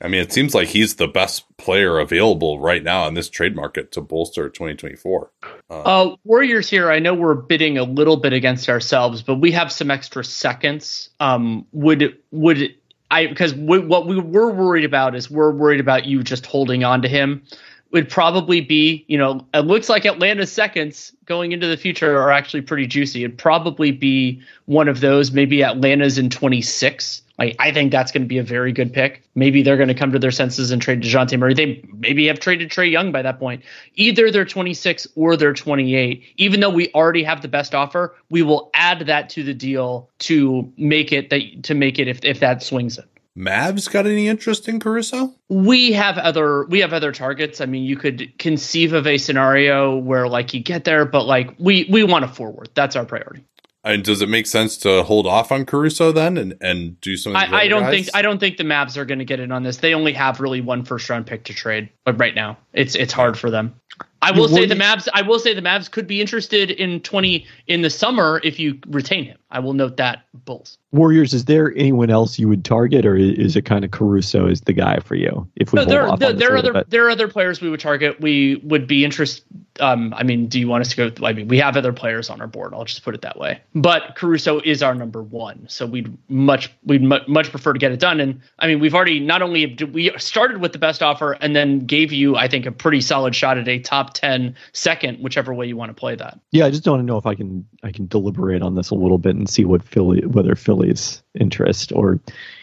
I 0.01 0.07
mean, 0.07 0.21
it 0.21 0.33
seems 0.33 0.55
like 0.55 0.67
he's 0.67 0.95
the 0.95 1.07
best 1.07 1.45
player 1.57 1.99
available 1.99 2.59
right 2.59 2.83
now 2.83 3.07
in 3.07 3.13
this 3.13 3.29
trade 3.29 3.55
market 3.55 3.91
to 3.93 4.01
bolster 4.01 4.49
2024. 4.49 5.31
Uh, 5.69 5.73
Uh, 5.73 6.15
Warriors 6.23 6.69
here, 6.69 6.89
I 6.89 6.99
know 6.99 7.13
we're 7.13 7.35
bidding 7.35 7.77
a 7.77 7.83
little 7.83 8.17
bit 8.17 8.33
against 8.33 8.67
ourselves, 8.67 9.21
but 9.21 9.35
we 9.35 9.51
have 9.51 9.71
some 9.71 9.91
extra 9.91 10.23
seconds. 10.23 11.09
Um, 11.19 11.65
would 11.71 12.17
would 12.31 12.75
I 13.11 13.27
because 13.27 13.53
what 13.53 14.07
we 14.07 14.19
were 14.19 14.51
worried 14.51 14.85
about 14.85 15.15
is 15.15 15.29
we're 15.29 15.51
worried 15.51 15.81
about 15.81 16.05
you 16.05 16.23
just 16.23 16.45
holding 16.45 16.83
on 16.83 17.01
to 17.03 17.07
him. 17.07 17.43
Would 17.91 18.09
probably 18.09 18.61
be, 18.61 19.03
you 19.07 19.17
know, 19.17 19.45
it 19.53 19.65
looks 19.65 19.89
like 19.89 20.05
Atlanta's 20.05 20.51
seconds 20.51 21.13
going 21.25 21.51
into 21.51 21.67
the 21.67 21.75
future 21.75 22.17
are 22.17 22.31
actually 22.31 22.61
pretty 22.61 22.87
juicy. 22.87 23.25
It'd 23.25 23.37
probably 23.37 23.91
be 23.91 24.41
one 24.65 24.87
of 24.87 25.01
those, 25.01 25.31
maybe 25.31 25.61
Atlanta's 25.61 26.17
in 26.17 26.29
26. 26.29 27.21
Like, 27.37 27.55
I 27.59 27.71
think 27.71 27.91
that's 27.91 28.11
going 28.11 28.21
to 28.21 28.27
be 28.27 28.37
a 28.37 28.43
very 28.43 28.71
good 28.71 28.93
pick. 28.93 29.23
Maybe 29.35 29.63
they're 29.63 29.75
going 29.75 29.87
to 29.87 29.95
come 29.95 30.11
to 30.11 30.19
their 30.19 30.31
senses 30.31 30.71
and 30.71 30.81
trade 30.81 31.01
Dejounte 31.01 31.37
Murray. 31.39 31.53
They 31.53 31.83
maybe 31.97 32.27
have 32.27 32.39
traded 32.39 32.69
Trae 32.69 32.91
Young 32.91 33.11
by 33.11 33.23
that 33.23 33.39
point. 33.39 33.63
Either 33.95 34.29
they're 34.29 34.45
26 34.45 35.07
or 35.15 35.35
they're 35.35 35.51
28. 35.51 36.23
Even 36.37 36.59
though 36.59 36.69
we 36.69 36.91
already 36.93 37.23
have 37.23 37.41
the 37.41 37.47
best 37.47 37.73
offer, 37.73 38.15
we 38.29 38.41
will 38.43 38.69
add 38.73 39.07
that 39.07 39.27
to 39.31 39.43
the 39.43 39.55
deal 39.55 40.07
to 40.19 40.71
make 40.77 41.11
it 41.11 41.29
that 41.31 41.63
to 41.63 41.73
make 41.73 41.97
it 41.97 42.07
if 42.07 42.23
if 42.23 42.39
that 42.39 42.61
swings 42.61 42.97
it. 42.97 43.05
Mavs 43.37 43.89
got 43.89 44.05
any 44.05 44.27
interest 44.27 44.67
in 44.67 44.79
Caruso? 44.79 45.33
We 45.49 45.93
have 45.93 46.17
other 46.17 46.65
we 46.65 46.79
have 46.79 46.91
other 46.91 47.11
targets. 47.11 47.61
I 47.61 47.65
mean, 47.65 47.83
you 47.83 47.95
could 47.95 48.37
conceive 48.37 48.93
of 48.93 49.07
a 49.07 49.17
scenario 49.17 49.97
where 49.97 50.27
like 50.27 50.53
you 50.53 50.61
get 50.61 50.83
there, 50.83 51.05
but 51.05 51.23
like 51.23 51.55
we 51.57 51.87
we 51.89 52.03
want 52.03 52.25
a 52.25 52.27
forward. 52.27 52.69
That's 52.73 52.95
our 52.95 53.05
priority. 53.05 53.45
And 53.83 54.03
does 54.03 54.21
it 54.21 54.29
make 54.29 54.45
sense 54.45 54.77
to 54.77 55.01
hold 55.01 55.25
off 55.25 55.51
on 55.51 55.65
Caruso 55.65 56.11
then 56.11 56.37
and, 56.37 56.55
and 56.61 57.01
do 57.01 57.17
some 57.17 57.35
I, 57.35 57.47
I 57.51 57.67
don't 57.67 57.81
guys? 57.81 57.95
think 57.95 58.15
I 58.15 58.21
don't 58.21 58.37
think 58.37 58.57
the 58.57 58.63
Mavs 58.63 58.95
are 58.95 59.05
going 59.05 59.19
to 59.19 59.25
get 59.25 59.39
in 59.39 59.51
on 59.51 59.63
this. 59.63 59.77
They 59.77 59.95
only 59.95 60.13
have 60.13 60.39
really 60.39 60.61
one 60.61 60.83
first 60.83 61.09
round 61.09 61.25
pick 61.25 61.45
to 61.45 61.53
trade, 61.53 61.89
but 62.05 62.19
right 62.19 62.35
now 62.35 62.57
it's 62.73 62.95
it's 62.95 63.13
hard 63.13 63.39
for 63.39 63.49
them. 63.49 63.73
I 64.21 64.31
will 64.31 64.47
say 64.47 64.67
the 64.67 64.75
Mavs. 64.75 65.07
I 65.13 65.23
will 65.23 65.39
say 65.39 65.55
the 65.55 65.61
Mavs 65.61 65.89
could 65.89 66.05
be 66.05 66.21
interested 66.21 66.69
in 66.69 66.99
twenty 66.99 67.47
in 67.65 67.81
the 67.81 67.89
summer 67.89 68.39
if 68.43 68.59
you 68.59 68.79
retain 68.87 69.23
him. 69.23 69.37
I 69.51 69.59
will 69.59 69.73
note 69.73 69.97
that 69.97 70.23
Bulls. 70.45 70.77
Warriors, 70.91 71.33
is 71.33 71.45
there 71.45 71.73
anyone 71.75 72.09
else 72.09 72.37
you 72.37 72.47
would 72.49 72.65
target, 72.65 73.05
or 73.05 73.15
is 73.15 73.55
it 73.55 73.63
kind 73.63 73.85
of 73.85 73.91
Caruso 73.91 74.47
is 74.47 74.61
the 74.61 74.73
guy 74.73 74.99
for 74.99 75.15
you? 75.15 75.47
If 75.55 75.71
we 75.71 75.77
No, 75.77 75.85
there, 75.85 76.07
off 76.07 76.19
there, 76.19 76.33
there 76.33 76.53
are 76.53 76.57
other 76.57 76.73
bit? 76.73 76.89
there 76.89 77.05
are 77.05 77.09
other 77.09 77.27
players 77.29 77.61
we 77.61 77.69
would 77.69 77.79
target. 77.79 78.19
We 78.19 78.57
would 78.63 78.87
be 78.87 79.05
interested. 79.05 79.45
Um, 79.79 80.13
I 80.15 80.23
mean, 80.23 80.47
do 80.47 80.59
you 80.59 80.67
want 80.67 80.81
us 80.81 80.93
to 80.93 81.09
go? 81.09 81.25
I 81.25 81.31
mean, 81.31 81.47
we 81.47 81.57
have 81.59 81.77
other 81.77 81.93
players 81.93 82.29
on 82.29 82.41
our 82.41 82.47
board. 82.47 82.73
I'll 82.73 82.83
just 82.83 83.03
put 83.03 83.15
it 83.15 83.21
that 83.21 83.39
way. 83.39 83.61
But 83.73 84.15
Caruso 84.15 84.59
is 84.59 84.83
our 84.83 84.93
number 84.93 85.23
one, 85.23 85.65
so 85.69 85.85
we'd 85.85 86.15
much 86.29 86.69
we'd 86.83 87.03
mu- 87.03 87.25
much 87.27 87.51
prefer 87.51 87.71
to 87.71 87.79
get 87.79 87.91
it 87.93 87.99
done. 87.99 88.19
And 88.19 88.41
I 88.59 88.67
mean, 88.67 88.79
we've 88.79 88.93
already 88.93 89.19
not 89.21 89.41
only 89.41 89.77
we 89.93 90.11
started 90.17 90.57
with 90.59 90.73
the 90.73 90.79
best 90.79 91.01
offer, 91.01 91.33
and 91.33 91.55
then 91.55 91.79
gave 91.85 92.11
you, 92.11 92.35
I 92.35 92.47
think, 92.49 92.65
a 92.65 92.71
pretty 92.71 92.99
solid 92.99 93.33
shot 93.33 93.57
at 93.57 93.67
a 93.67 93.79
top 93.79 94.13
10 94.13 94.55
second, 94.73 95.19
whichever 95.19 95.53
way 95.53 95.67
you 95.67 95.77
want 95.77 95.89
to 95.89 95.93
play 95.95 96.15
that. 96.15 96.39
Yeah, 96.51 96.65
I 96.65 96.69
just 96.69 96.83
don't 96.83 97.05
know 97.05 97.17
if 97.17 97.25
I 97.25 97.35
can 97.35 97.65
I 97.83 97.91
can 97.91 98.07
deliberate 98.07 98.61
on 98.61 98.75
this 98.75 98.89
a 98.89 98.95
little 98.95 99.17
bit 99.17 99.35
and 99.41 99.49
see 99.49 99.65
what 99.65 99.83
Philly 99.83 100.25
whether 100.27 100.55
Philly's 100.55 101.21
interest 101.39 101.91
or 101.93 102.19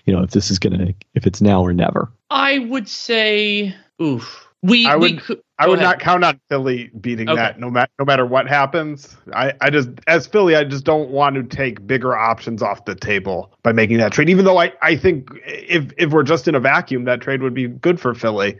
you 0.07 0.12
know 0.14 0.22
if 0.22 0.31
this 0.31 0.51
is 0.51 0.59
gonna 0.59 0.95
if 1.14 1.26
it's 1.26 1.41
now 1.43 1.61
or 1.62 1.72
never. 1.72 2.09
I 2.31 2.61
would 2.61 2.89
say, 2.89 3.74
oof. 4.01 4.45
We 4.61 4.87
I 4.87 4.97
would- 4.97 5.20
could, 5.22 5.41
I 5.61 5.68
would 5.68 5.79
ahead. 5.79 5.89
not 5.89 5.99
count 6.01 6.24
on 6.24 6.41
Philly 6.49 6.91
beating 7.01 7.29
Okay. 7.29 7.37
that 7.37 7.61
no 7.61 7.70
matter 7.70 7.91
no 7.99 8.05
matter 8.05 8.26
what 8.26 8.49
happens. 8.49 9.16
I, 9.33 9.53
I 9.61 9.70
just 9.70 9.89
as 10.09 10.26
Philly, 10.26 10.57
I 10.57 10.64
just 10.64 10.85
don't 10.85 11.11
want 11.11 11.37
to 11.37 11.43
take 11.45 11.85
bigger 11.87 12.16
options 12.16 12.61
off 12.62 12.85
the 12.85 12.95
table 12.97 13.53
by 13.62 13.72
making 13.72 13.99
that 13.99 14.12
trade. 14.12 14.29
Even 14.29 14.45
though 14.45 14.59
I, 14.59 14.72
I 14.83 14.97
think 14.97 15.31
if 15.47 15.93
if 15.97 16.11
we're 16.11 16.22
just 16.24 16.49
in 16.49 16.55
a 16.57 16.61
vacuum, 16.61 17.05
that 17.05 17.20
trade 17.20 17.43
would 17.43 17.55
be 17.55 17.66
good 17.68 18.01
for 18.01 18.14
Philly. 18.14 18.59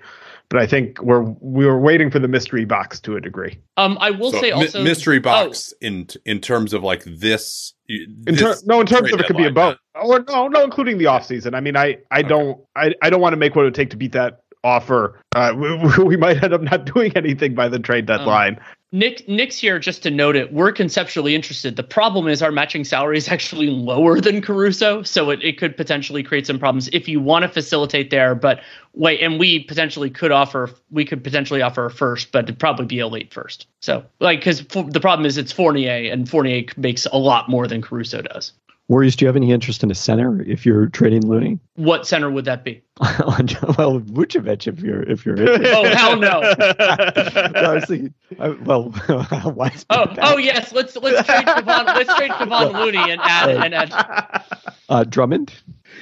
But 0.51 0.62
I 0.62 0.66
think 0.66 1.03
we're 1.03 1.21
we 1.41 1.66
were 1.66 1.79
waiting 1.81 2.11
for 2.12 2.21
the 2.21 2.29
mystery 2.29 2.64
box 2.64 3.01
to 3.01 3.16
a 3.16 3.21
degree. 3.21 3.59
Um, 3.77 3.99
I 4.01 4.11
will 4.12 4.31
So, 4.33 4.41
say 4.41 4.51
also 4.53 4.83
mystery 4.83 5.19
oh, 5.19 5.21
box 5.21 5.75
in 5.81 6.07
in 6.25 6.41
terms 6.41 6.73
of 6.73 6.83
like 6.85 7.03
this. 7.05 7.75
In 7.89 8.36
ter- 8.36 8.57
no, 8.66 8.80
in 8.80 8.86
terms 8.86 9.12
of 9.12 9.20
it 9.20 9.26
could 9.26 9.36
be 9.36 9.47
a 9.47 9.51
boat. 9.51 9.78
Or 9.95 10.24
no, 10.28 10.49
no, 10.49 10.62
including 10.62 10.99
the 10.99 11.07
offseason. 11.07 11.55
I 11.55 11.61
mean, 11.61 11.76
I, 11.76 11.99
I 12.11 12.22
don't, 12.22 12.61
I, 12.76 12.95
I 13.03 13.09
don't 13.09 13.20
want 13.20 13.32
to 13.32 13.39
make 13.39 13.57
what 13.57 13.62
it 13.62 13.66
would 13.66 13.74
take 13.74 13.91
to 13.91 13.97
beat 13.97 14.12
that 14.12 14.41
offer. 14.69 15.19
Uh, 15.35 15.53
we, 15.99 16.05
we 16.05 16.16
might 16.16 16.43
end 16.43 16.53
up 16.53 16.61
not 16.62 16.85
doing 16.85 17.12
anything 17.16 17.55
by 17.55 17.69
the 17.69 17.79
trade 17.79 18.09
Um, 18.11 18.19
deadline. 18.19 18.61
Knicks 18.91 19.21
Knicks 19.29 19.59
here 19.59 19.79
just 19.79 20.03
to 20.05 20.11
note 20.11 20.35
it. 20.35 20.51
We're 20.51 20.73
conceptually 20.73 21.35
interested. 21.35 21.77
The 21.77 21.83
problem 21.83 22.27
is 22.27 22.41
our 22.41 22.51
matching 22.51 22.85
salary 22.85 23.19
is 23.19 23.29
actually 23.29 23.66
lower 23.66 24.19
than 24.19 24.41
Caruso, 24.41 25.03
so 25.03 25.29
it, 25.29 25.43
it 25.43 25.59
could 25.59 25.77
potentially 25.77 26.23
create 26.23 26.47
some 26.47 26.59
problems 26.59 26.89
if 26.95 27.07
you 27.07 27.21
want 27.21 27.43
to 27.43 27.49
facilitate 27.51 28.09
there. 28.09 28.35
But 28.35 28.61
wait, 28.95 29.21
and 29.21 29.39
we 29.39 29.64
potentially 29.64 30.09
could 30.09 30.33
offer 30.33 30.71
we 30.91 31.05
could 31.05 31.23
potentially 31.23 31.61
offer 31.61 31.85
a 31.85 31.91
first, 31.91 32.33
but 32.33 32.45
it'd 32.45 32.59
probably 32.59 32.87
be 32.87 32.99
a 33.01 33.07
late 33.09 33.31
first. 33.31 33.66
So 33.83 34.05
like 34.21 34.41
because 34.41 34.64
the 34.66 35.01
problem 35.01 35.27
is 35.27 35.37
it's 35.37 35.53
Fournier, 35.53 36.11
and 36.11 36.27
Fournier 36.27 36.64
makes 36.79 37.05
a 37.05 37.19
lot 37.19 37.51
more 37.51 37.66
than 37.66 37.83
Caruso 37.83 38.23
does. 38.23 38.53
Warriors, 38.89 39.16
do 39.16 39.24
you 39.24 39.26
have 39.26 39.36
any 39.36 39.53
interest 39.53 39.82
in 39.82 39.91
a 39.91 39.95
center 39.95 40.41
if 40.43 40.64
you're 40.64 40.86
trading 40.86 41.26
Looney? 41.28 41.59
What 41.74 42.07
center 42.07 42.30
would 42.30 42.47
that 42.47 42.64
be? 42.64 42.82
well, 43.01 44.01
Vucevic 44.01 44.66
if 44.66 44.80
you're 44.80 45.03
if 45.03 45.26
you're. 45.26 45.36
Oh 45.39 45.84
hell 45.95 46.16
no! 46.18 46.41
I 46.41 47.74
was 47.74 47.84
thinking, 47.84 48.14
I, 48.41 48.49
well, 48.49 48.84
why 49.55 49.74
Oh 49.91 50.07
back? 50.07 50.18
oh 50.22 50.39
yes, 50.39 50.72
let's 50.72 50.97
let's 50.97 51.26
trade 51.26 51.45
Kevon 51.45 51.84
let's 51.84 52.14
trade 52.16 52.30
Kevon 52.30 52.72
Looney 52.82 53.11
and 53.11 53.20
add 53.22 53.51
and 53.51 53.74
add 53.74 54.43
uh, 54.89 55.05
Drummond? 55.05 55.53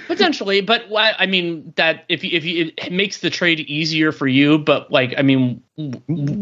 Potentially, 0.07 0.61
but 0.61 0.89
why- 0.89 1.15
I 1.19 1.27
mean 1.27 1.73
that 1.77 2.05
if 2.09 2.23
you, 2.23 2.31
if 2.33 2.45
you, 2.45 2.71
it 2.79 2.93
makes 2.93 3.19
the 3.19 3.31
trade 3.31 3.61
easier 3.61 4.13
for 4.13 4.29
you, 4.29 4.59
but 4.59 4.93
like 4.93 5.13
I 5.19 5.23
mean, 5.23 5.61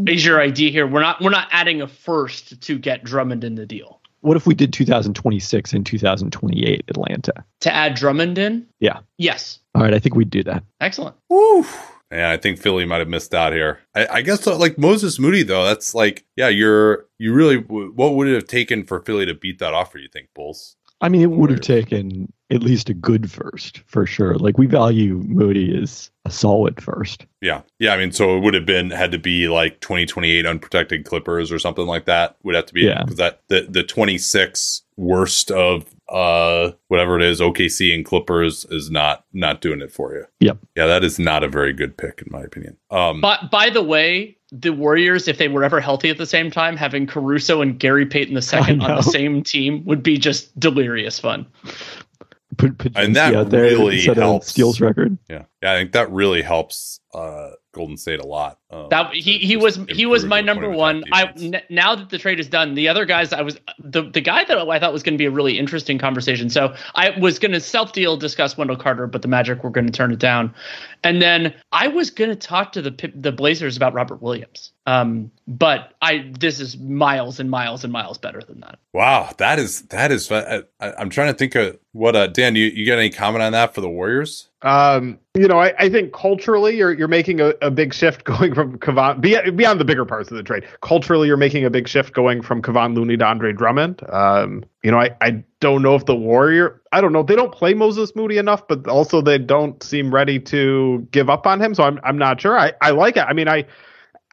is 0.07 0.25
your 0.27 0.43
idea 0.43 0.71
here? 0.71 0.87
We're 0.87 1.01
not 1.01 1.23
we're 1.23 1.31
not 1.31 1.49
adding 1.53 1.81
a 1.81 1.89
first 1.89 2.61
to 2.63 2.79
get 2.79 3.03
Drummond 3.03 3.45
in 3.45 3.55
the 3.55 3.65
deal. 3.65 4.03
What 4.25 4.39
if 4.39 4.47
we 4.47 4.55
did 4.55 4.73
2026 4.73 5.73
and 5.75 5.85
2028 5.85 6.85
Atlanta? 6.89 7.45
To 7.61 7.73
add 7.73 7.95
Drummond 7.95 8.39
in? 8.39 8.67
Yeah. 8.81 9.01
Yes. 9.19 9.61
All 9.75 9.83
right, 9.83 9.93
I 9.93 9.99
think 9.99 10.15
we'd 10.15 10.31
do 10.31 10.43
that. 10.45 10.65
Excellent. 10.81 11.15
Woo. 11.29 11.65
Yeah, 12.11 12.31
I 12.31 12.37
think 12.37 12.59
Philly 12.59 12.85
might 12.87 13.01
have 13.01 13.09
missed 13.09 13.35
out 13.35 13.53
here. 13.53 13.81
I, 13.95 14.07
I 14.07 14.23
guess 14.23 14.47
uh, 14.47 14.57
like 14.57 14.79
Moses 14.79 15.19
Moody 15.19 15.43
though, 15.43 15.65
that's 15.65 15.95
like 15.95 16.25
yeah, 16.37 16.49
you're 16.49 17.07
you 17.19 17.35
really 17.35 17.57
what 17.57 18.15
would 18.15 18.29
it 18.29 18.35
have 18.35 18.47
taken 18.47 18.85
for 18.85 19.01
Philly 19.01 19.27
to 19.27 19.35
beat 19.35 19.59
that 19.59 19.75
offer? 19.75 19.99
You 19.99 20.09
think 20.09 20.29
Bulls? 20.35 20.77
I 21.01 21.09
mean, 21.09 21.23
it 21.23 21.31
would 21.31 21.51
have 21.51 21.61
taken 21.61 22.33
at 22.55 22.63
least 22.63 22.89
a 22.89 22.95
good 22.95 23.31
first 23.31 23.83
for 23.87 24.07
sure. 24.07 24.35
Like 24.37 24.57
we 24.59 24.67
value 24.67 25.23
Moody 25.27 25.77
as 25.81 26.11
a 26.25 26.31
solid 26.31 26.81
first. 26.83 27.27
Yeah, 27.41 27.63
yeah. 27.79 27.93
I 27.93 27.99
mean, 27.99 28.13
so 28.13 28.37
it 28.37 28.41
would 28.41 28.55
have 28.55 28.65
been 28.67 28.91
had 28.91 29.13
to 29.13 29.19
be 29.19 29.49
like 29.49 29.81
2028 29.81 30.47
unprotected 30.47 31.05
Clippers 31.05 31.51
or 31.53 31.59
something 31.59 31.87
like 31.87 32.05
that. 32.07 32.37
Would 32.45 32.55
have 32.55 32.67
to 32.67 32.75
be 32.75 32.83
Yeah. 32.83 33.03
because 33.03 33.17
that 33.19 33.43
the 33.49 33.67
the 33.69 33.83
26 33.83 34.83
worst 34.97 35.51
of 35.51 35.85
uh 36.11 36.71
whatever 36.89 37.17
it 37.17 37.23
is 37.23 37.41
OKC 37.41 37.93
and 37.95 38.05
Clippers 38.05 38.65
is 38.71 38.91
not 38.91 39.25
not 39.33 39.61
doing 39.61 39.81
it 39.81 39.91
for 39.91 40.15
you. 40.15 40.25
Yep. 40.41 40.59
Yeah, 40.77 40.87
that 40.87 41.03
is 41.03 41.19
not 41.19 41.43
a 41.43 41.49
very 41.49 41.73
good 41.73 41.97
pick 41.97 42.23
in 42.25 42.29
my 42.31 42.43
opinion. 42.43 42.77
Um, 42.91 43.21
But 43.21 43.51
by 43.51 43.71
the 43.71 43.83
way, 43.83 44.37
the 44.53 44.73
Warriors, 44.73 45.27
if 45.27 45.39
they 45.39 45.49
were 45.49 45.65
ever 45.65 45.81
healthy 45.81 46.11
at 46.11 46.19
the 46.19 46.27
same 46.27 46.49
time, 46.51 46.77
having 46.77 47.07
Caruso 47.09 47.61
and 47.61 47.77
Gary 47.79 48.07
Payton 48.07 48.35
II 48.37 48.79
on 48.81 48.97
the 48.97 49.03
same 49.03 49.43
team 49.43 49.85
would 49.85 50.03
be 50.03 50.17
just 50.17 50.57
delirious 50.61 51.19
fun. 51.19 51.45
Put, 52.57 52.79
put 52.79 52.93
And 52.97 53.17
that 53.17 53.35
out 53.35 53.51
there 53.51 53.63
really 53.65 54.01
set 54.01 54.19
a 54.19 54.21
helps. 54.23 54.49
steals 54.49 54.81
record. 54.81 55.17
yeah, 55.29 55.45
yeah. 55.63 55.73
I 55.73 55.77
think 55.77 55.93
that 55.93 56.11
really 56.11 56.43
helps 56.43 57.01
uh 57.13 57.51
Golden 57.73 57.97
State 57.97 58.21
a 58.21 58.27
lot. 58.27 58.59
Um, 58.71 58.87
That 58.91 59.13
he 59.15 59.39
he 59.39 59.57
was 59.57 59.79
he 59.89 60.07
was 60.07 60.25
my 60.25 60.41
number 60.41 60.71
one. 60.71 61.03
attack 61.13 61.35
I 61.41 61.63
now 61.71 61.95
that 61.97 62.09
the 62.11 62.19
trade 62.19 62.39
is 62.39 62.49
done, 62.49 62.75
the 62.75 62.89
other 62.89 63.05
guys 63.05 63.33
I 63.33 63.43
was 63.43 63.59
the 63.79 64.03
the 64.11 64.21
guy 64.21 64.45
that 64.45 64.57
I 64.59 64.79
thought 64.79 64.93
was 64.93 65.03
going 65.03 65.15
to 65.15 65.19
be 65.19 65.25
a 65.27 65.31
really 65.31 65.59
interesting 65.59 65.99
conversation. 65.99 66.49
So 66.51 66.75
I 66.95 67.11
was 67.19 67.39
going 67.41 67.53
to 67.53 67.61
self 67.61 67.93
deal 67.93 68.17
discuss 68.17 68.57
Wendell 68.57 68.77
Carter, 68.77 69.07
but 69.09 69.23
the 69.23 69.29
Magic 69.29 69.65
were 69.65 69.71
going 69.71 69.87
to 69.87 69.93
turn 69.93 70.13
it 70.13 70.19
down, 70.21 70.55
and 71.05 71.23
then 71.23 71.55
I 71.71 71.89
was 71.89 72.11
going 72.11 72.31
to 72.31 72.37
talk 72.37 72.73
to 72.73 72.83
the 72.83 73.13
the 73.15 73.31
Blazers 73.31 73.77
about 73.77 73.93
Robert 73.95 74.21
Williams. 74.21 74.73
Um, 74.87 75.31
but 75.47 75.95
I 76.03 76.33
this 76.39 76.61
is 76.61 76.77
miles 76.79 77.39
and 77.39 77.51
miles 77.51 77.85
and 77.85 77.93
miles 77.93 78.19
better 78.19 78.41
than 78.41 78.61
that. 78.61 78.79
Wow, 78.93 79.31
that 79.39 79.59
is 79.59 79.83
that 79.83 80.11
is. 80.11 80.31
I, 80.33 80.63
I, 80.81 80.93
I'm 80.99 81.11
trying 81.11 81.33
to 81.33 81.39
think 81.39 81.55
of 81.55 81.79
what. 81.93 82.17
Uh, 82.17 82.27
Dan, 82.27 82.57
you 82.57 82.67
you 82.67 82.87
got 82.87 82.99
any 82.99 83.11
comment 83.11 83.43
on 83.43 83.53
that 83.53 83.75
for 83.75 83.81
the 83.81 83.89
Warriors? 83.89 84.49
Um, 84.63 85.19
you 85.35 85.47
know, 85.47 85.59
I, 85.59 85.75
I 85.79 85.89
think 85.91 86.13
culturally 86.13 86.77
you're 86.77 86.93
you're 86.93 87.09
making 87.09 87.41
a, 87.41 87.53
a 87.61 87.71
big 87.71 87.93
shift 87.93 88.25
going 88.25 88.55
from 88.55 88.79
Kevon 88.79 89.21
beyond 89.21 89.81
the 89.81 89.85
bigger 89.85 90.07
parts 90.07 90.31
of 90.31 90.37
the 90.37 90.43
trade. 90.43 90.65
Culturally, 90.81 91.29
you're 91.29 91.37
making 91.37 91.65
a 91.65 91.71
big 91.71 91.87
shift 91.87 92.15
going 92.15 92.41
from 92.43 92.63
Kevon 92.63 92.95
Looney 92.95 93.17
to 93.19 93.25
Andre 93.25 93.53
Drummond. 93.53 94.03
Um, 94.09 94.65
you 94.85 94.91
know, 94.91 94.99
I, 94.99 95.17
I 95.23 95.43
don't 95.61 95.83
know 95.83 95.95
if 95.95 96.05
the 96.05 96.15
Warrior 96.15 96.83
I 96.93 97.01
don't 97.01 97.13
know, 97.13 97.23
they 97.25 97.35
don't 97.35 97.53
play 97.53 97.75
Moses 97.75 98.15
Moody 98.15 98.37
enough, 98.37 98.69
but 98.69 98.87
also 98.87 99.23
they 99.23 99.39
don't 99.39 99.83
seem 99.83 100.15
ready 100.15 100.39
to 100.41 101.09
give 101.11 101.29
up 101.31 101.47
on 101.47 101.61
him. 101.61 101.75
So 101.75 101.83
I'm 101.83 101.99
I'm 102.05 102.19
not 102.19 102.41
sure. 102.41 102.57
I, 102.57 102.75
I 102.83 102.91
like 102.91 103.17
it. 103.17 103.25
I 103.27 103.33
mean, 103.33 103.49
I 103.49 103.65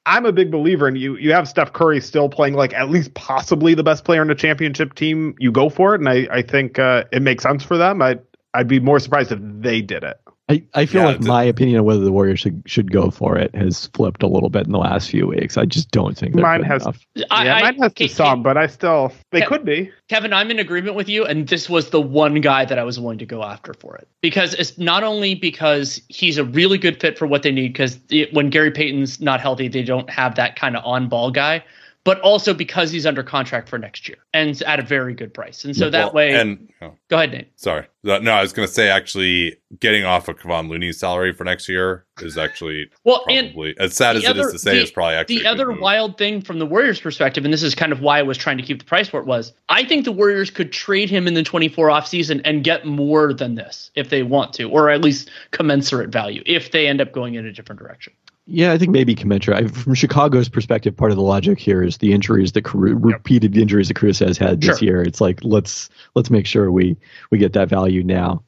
I'm 0.05 0.25
a 0.25 0.33
big 0.33 0.51
believer 0.51 0.89
in 0.89 0.97
you. 0.97 1.15
You 1.15 1.31
have 1.31 1.47
Steph 1.47 1.71
Curry 1.71 2.01
still 2.01 2.27
playing 2.27 2.55
like 2.55 2.73
at 2.73 2.89
least 2.89 3.13
possibly 3.13 3.73
the 3.75 3.83
best 3.83 4.03
player 4.03 4.21
in 4.21 4.29
a 4.29 4.35
championship 4.35 4.93
team. 4.93 5.35
You 5.39 5.51
go 5.51 5.69
for 5.69 5.95
it, 5.95 6.01
and 6.01 6.09
I 6.09 6.27
I 6.29 6.41
think 6.41 6.77
uh, 6.77 7.05
it 7.13 7.21
makes 7.21 7.43
sense 7.43 7.63
for 7.63 7.77
them. 7.77 8.01
I 8.01 8.19
I'd 8.53 8.67
be 8.67 8.81
more 8.81 8.99
surprised 8.99 9.31
if 9.31 9.39
they 9.41 9.81
did 9.81 10.03
it. 10.03 10.19
I, 10.51 10.63
I 10.73 10.85
feel 10.85 11.01
Yeah, 11.01 11.07
like 11.07 11.19
the- 11.21 11.27
my 11.27 11.43
opinion 11.43 11.79
on 11.79 11.85
whether 11.85 12.01
the 12.01 12.11
Warriors 12.11 12.41
should, 12.41 12.61
should 12.65 12.91
go 12.91 13.09
for 13.09 13.37
it 13.37 13.55
has 13.55 13.87
flipped 13.93 14.21
a 14.21 14.27
little 14.27 14.49
bit 14.49 14.65
in 14.65 14.71
the 14.73 14.77
last 14.79 15.09
few 15.09 15.27
weeks. 15.27 15.57
I 15.57 15.63
just 15.65 15.91
don't 15.91 16.17
think 16.17 16.35
they're 16.35 16.41
Mine 16.43 16.59
good 16.61 16.67
has- 16.67 16.81
enough. 16.83 17.05
I, 17.29 17.45
yeah, 17.45 17.55
I- 17.55 17.61
mine 17.61 17.77
has 17.79 17.93
to 17.93 18.07
Ke- 18.07 18.11
some, 18.11 18.43
but 18.43 18.57
I 18.57 18.67
still 18.67 19.13
they 19.31 19.41
Ke- 19.41 19.47
could 19.47 19.63
be. 19.65 19.89
Kevin, 20.09 20.33
I'm 20.33 20.51
in 20.51 20.59
agreement 20.59 20.95
with 20.95 21.07
you, 21.07 21.25
and 21.25 21.47
this 21.47 21.69
was 21.69 21.89
the 21.91 22.01
one 22.01 22.41
guy 22.41 22.65
that 22.65 22.77
I 22.77 22.83
was 22.83 22.99
willing 22.99 23.19
to 23.19 23.25
go 23.25 23.43
after 23.43 23.73
for 23.73 23.95
it 23.95 24.07
because 24.21 24.53
it's 24.55 24.77
not 24.77 25.03
only 25.03 25.35
because 25.35 26.01
he's 26.09 26.37
a 26.37 26.43
really 26.43 26.77
good 26.77 26.99
fit 26.99 27.17
for 27.17 27.25
what 27.27 27.43
they 27.43 27.51
need. 27.51 27.69
Because 27.71 27.97
when 28.33 28.49
Gary 28.49 28.71
Payton's 28.71 29.21
not 29.21 29.39
healthy, 29.39 29.69
they 29.69 29.83
don't 29.83 30.09
have 30.09 30.35
that 30.35 30.57
kind 30.57 30.75
of 30.75 30.83
on-ball 30.85 31.31
guy, 31.31 31.63
but 32.03 32.19
also 32.21 32.53
because 32.53 32.91
he's 32.91 33.05
under 33.05 33.21
contract 33.21 33.69
for 33.69 33.77
next 33.77 34.07
year 34.09 34.17
and 34.33 34.59
at 34.63 34.79
a 34.79 34.83
very 34.83 35.13
good 35.13 35.33
price. 35.33 35.63
And 35.63 35.75
so 35.75 35.89
that 35.89 36.05
Well, 36.05 36.13
way, 36.13 36.33
and 36.33 36.67
oh, 36.81 36.95
go 37.09 37.17
ahead, 37.17 37.31
Nate. 37.31 37.59
sorry, 37.59 37.85
no, 38.03 38.15
I 38.15 38.41
was 38.41 38.53
going 38.53 38.67
to 38.67 38.73
say 38.73 38.89
actually 38.89 39.57
getting 39.79 40.03
off 40.03 40.27
of 40.27 40.37
Kevon 40.39 40.67
Looney's 40.67 40.99
salary 40.99 41.31
for 41.33 41.43
next 41.43 41.69
year 41.69 42.05
is 42.19 42.37
actually 42.39 42.89
Well, 43.03 43.23
and 43.29 43.49
probably 43.53 43.75
as 43.79 43.93
sad 43.95 44.15
as 44.15 44.23
the 44.23 44.29
it 44.31 44.37
is 44.37 44.41
other- 44.45 44.51
to 44.53 44.59
say, 44.59 44.75
the- 44.77 44.81
it's 44.81 44.91
probably 44.91 45.15
actually 45.15 45.39
the 45.39 45.45
other 45.47 45.71
wild 45.71 46.17
thing 46.17 46.41
from 46.41 46.57
the 46.59 46.65
Warriors' 46.65 46.99
perspective, 46.99 47.45
and 47.45 47.53
this 47.53 47.61
is 47.63 47.75
kind 47.75 47.91
of 47.91 48.01
why 48.01 48.17
I 48.19 48.23
was 48.23 48.37
trying 48.37 48.57
to 48.57 48.63
keep 48.63 48.79
the 48.79 48.85
price 48.85 49.13
where 49.13 49.21
it 49.21 49.27
was, 49.27 49.53
I 49.69 49.83
think 49.83 50.05
the 50.05 50.11
Warriors 50.11 50.49
could 50.49 50.71
trade 50.71 51.09
him 51.09 51.27
in 51.27 51.35
the 51.35 51.43
24 51.43 51.87
offseason 51.89 52.41
and 52.45 52.63
get 52.63 52.85
more 52.85 53.31
than 53.33 53.55
this 53.55 53.91
if 53.95 54.09
they 54.09 54.23
want 54.23 54.53
to, 54.53 54.63
or 54.69 54.89
at 54.89 55.01
least 55.01 55.29
commensurate 55.51 56.09
value 56.09 56.41
if 56.47 56.71
they 56.71 56.87
end 56.87 56.99
up 56.99 57.11
going 57.11 57.35
in 57.35 57.45
a 57.45 57.51
different 57.53 57.79
direction. 57.79 58.13
Yeah, 58.47 58.73
I 58.73 58.77
think 58.77 58.91
maybe 58.91 59.13
commensurate. 59.15 59.57
I, 59.63 59.67
from 59.67 59.93
Chicago's 59.93 60.49
perspective, 60.49 60.97
part 60.97 61.11
of 61.11 61.17
the 61.17 61.23
logic 61.23 61.59
here 61.59 61.83
is 61.83 61.97
the 61.97 62.11
injuries 62.11 62.51
that 62.53 62.63
Caru- 62.63 62.97
repeated 62.99 63.55
injuries 63.55 63.87
that 63.87 63.93
Cruz 63.95 64.19
has 64.19 64.37
had 64.37 64.61
this 64.61 64.79
Sure. 64.79 64.85
year. 64.87 65.01
It's 65.01 65.21
like 65.21 65.39
let's 65.43 65.89
let's 66.15 66.29
make 66.29 66.45
sure 66.47 66.71
we 66.71 66.97
we 67.29 67.37
get 67.37 67.53
that 67.53 67.69
value 67.69 68.03
now. 68.03 68.43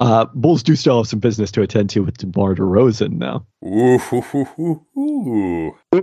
Uh, 0.00 0.26
Bulls 0.32 0.62
do 0.62 0.76
still 0.76 0.98
have 0.98 1.08
some 1.08 1.18
business 1.18 1.50
to 1.50 1.62
attend 1.62 1.90
to 1.90 2.00
with 2.04 2.18
DeMar 2.18 2.54
DeRozan 2.54 3.14
now. 3.18 3.44
Ooh, 3.66 3.98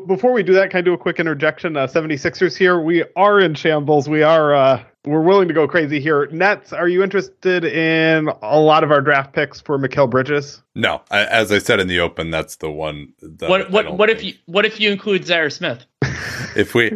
Before 0.05 0.33
we 0.33 0.43
do 0.43 0.51
that, 0.53 0.69
can 0.69 0.79
I 0.79 0.81
do 0.81 0.93
a 0.93 0.97
quick 0.97 1.17
interjection? 1.19 1.77
Uh, 1.77 1.87
76ers 1.87 2.57
here. 2.57 2.81
We 2.81 3.05
are 3.15 3.39
in 3.39 3.53
shambles. 3.53 4.09
We 4.09 4.21
are 4.21 4.53
uh, 4.53 4.83
we're 5.05 5.21
willing 5.21 5.47
to 5.47 5.53
go 5.53 5.67
crazy 5.67 5.99
here. 5.99 6.27
Nets, 6.27 6.73
are 6.73 6.87
you 6.87 7.03
interested 7.03 7.63
in 7.63 8.27
a 8.41 8.59
lot 8.59 8.83
of 8.83 8.91
our 8.91 9.01
draft 9.01 9.33
picks 9.33 9.61
for 9.61 9.77
Mikal 9.77 10.09
Bridges? 10.09 10.61
No, 10.75 11.01
I, 11.11 11.25
as 11.25 11.51
I 11.51 11.59
said 11.59 11.79
in 11.79 11.87
the 11.87 11.99
open, 11.99 12.31
that's 12.31 12.57
the 12.57 12.69
one. 12.71 13.13
That 13.21 13.45
I 13.45 13.49
What 13.49 13.71
what 13.71 13.83
don't 13.85 14.09
if 14.09 14.23
you 14.23 14.33
what 14.45 14.65
if 14.65 14.79
you 14.79 14.91
include 14.91 15.23
Zhaire 15.23 15.51
Smith? 15.51 15.85
if 16.55 16.73
we 16.73 16.91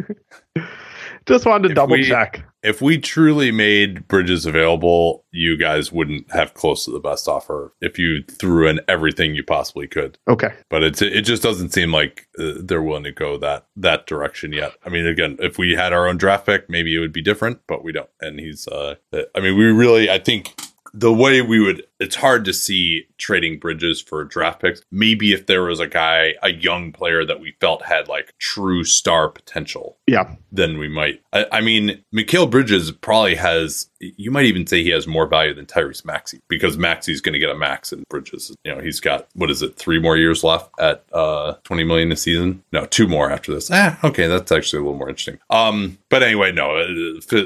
Just 1.26 1.46
wanted 1.46 1.68
to 1.68 1.72
If 1.72 1.76
double 1.76 1.94
we- 1.98 2.04
check. 2.04 2.44
If 2.62 2.82
we 2.82 2.98
truly 2.98 3.52
made 3.52 4.08
bridges 4.08 4.46
available, 4.46 5.26
you 5.32 5.58
guys 5.58 5.92
wouldn't 5.92 6.32
have 6.32 6.54
close 6.54 6.86
to 6.86 6.92
the 6.92 7.00
best 7.00 7.28
offer 7.28 7.74
if 7.82 7.98
you 7.98 8.24
threw 8.24 8.68
in 8.68 8.80
everything 8.88 9.36
you 9.36 9.44
possibly 9.44 9.88
could. 9.88 10.18
Okay. 10.28 10.54
But 10.70 10.84
it's 10.84 11.02
it 11.02 11.22
just 11.22 11.44
doesn't 11.44 11.74
seem 11.74 11.92
like 11.92 12.28
uh, 12.38 12.54
they're 12.62 12.84
willing 12.84 13.04
to 13.04 13.12
go 13.12 13.38
that 13.38 13.68
that 13.78 14.08
direction 14.08 14.52
yet. 14.52 14.74
I 14.86 14.90
mean, 14.90 15.06
again, 15.06 15.38
if 15.40 15.58
we 15.58 15.74
had 15.74 15.94
our 15.94 16.08
own 16.08 16.18
draft 16.18 16.46
pick, 16.46 16.70
maybe 16.70 16.96
it 16.96 17.00
would 17.00 17.14
be 17.14 17.22
different, 17.22 17.62
but 17.68 17.84
we 17.84 17.92
don't. 17.92 18.10
And 18.22 18.40
he's, 18.40 18.68
uh, 18.68 18.96
I 19.14 19.40
mean, 19.40 19.58
we 19.58 19.66
really, 19.66 20.10
I 20.10 20.20
think 20.20 20.54
the 20.94 21.14
way 21.14 21.42
we 21.42 21.60
would, 21.60 21.84
it's 22.00 22.16
hard 22.16 22.46
to 22.46 22.54
see 22.54 23.06
trading 23.18 23.60
bridges 23.60 24.02
for 24.02 24.24
draft 24.24 24.62
picks. 24.62 24.82
Maybe 24.92 25.34
if 25.34 25.46
there 25.48 25.64
was 25.64 25.80
a 25.80 25.88
guy, 25.88 26.36
a 26.42 26.52
young 26.52 26.92
player 26.94 27.26
that 27.26 27.40
we 27.42 27.54
felt 27.60 27.84
had 27.84 28.08
like 28.08 28.34
true 28.40 28.84
star 28.84 29.28
potential, 29.30 29.98
Yeah. 30.08 30.36
then 30.52 30.78
we 30.78 30.88
might. 30.88 31.22
I, 31.34 31.46
I 31.52 31.62
mean, 31.62 32.02
Mikal 32.16 32.50
Bridges 32.50 32.92
probably 32.92 33.36
has. 33.36 33.88
You 34.00 34.32
might 34.32 34.46
even 34.46 34.66
say 34.66 34.82
he 34.82 34.92
has 34.92 35.06
more 35.08 35.28
value 35.28 35.54
than 35.54 35.66
Tyrese 35.66 36.06
Maxey 36.06 36.40
because 36.48 36.78
Maxey's 36.78 37.20
going 37.20 37.34
to 37.34 37.40
get 37.40 37.50
a 37.50 37.56
max, 37.56 37.92
and 37.92 38.08
Bridges, 38.08 38.56
you 38.64 38.74
know, 38.74 38.80
he's 38.82 39.02
got 39.02 39.28
what 39.34 39.52
is 39.52 39.62
it, 39.62 39.76
three 39.76 40.00
more 40.00 40.16
years 40.16 40.42
left 40.44 40.70
at 40.80 41.04
uh 41.12 41.56
twenty 41.64 41.84
million 41.84 42.12
a 42.12 42.16
season? 42.16 42.64
No, 42.72 42.86
two 42.86 43.08
more 43.08 43.30
after 43.30 43.54
this. 43.54 43.70
Ah, 43.72 44.00
okay, 44.06 44.28
that's 44.28 44.52
actually 44.54 44.80
a 44.80 44.84
little 44.84 44.98
more 44.98 45.10
interesting. 45.10 45.38
Um, 45.50 45.98
but 46.08 46.24
anyway, 46.24 46.52
no, 46.54 46.78
uh, 46.78 46.88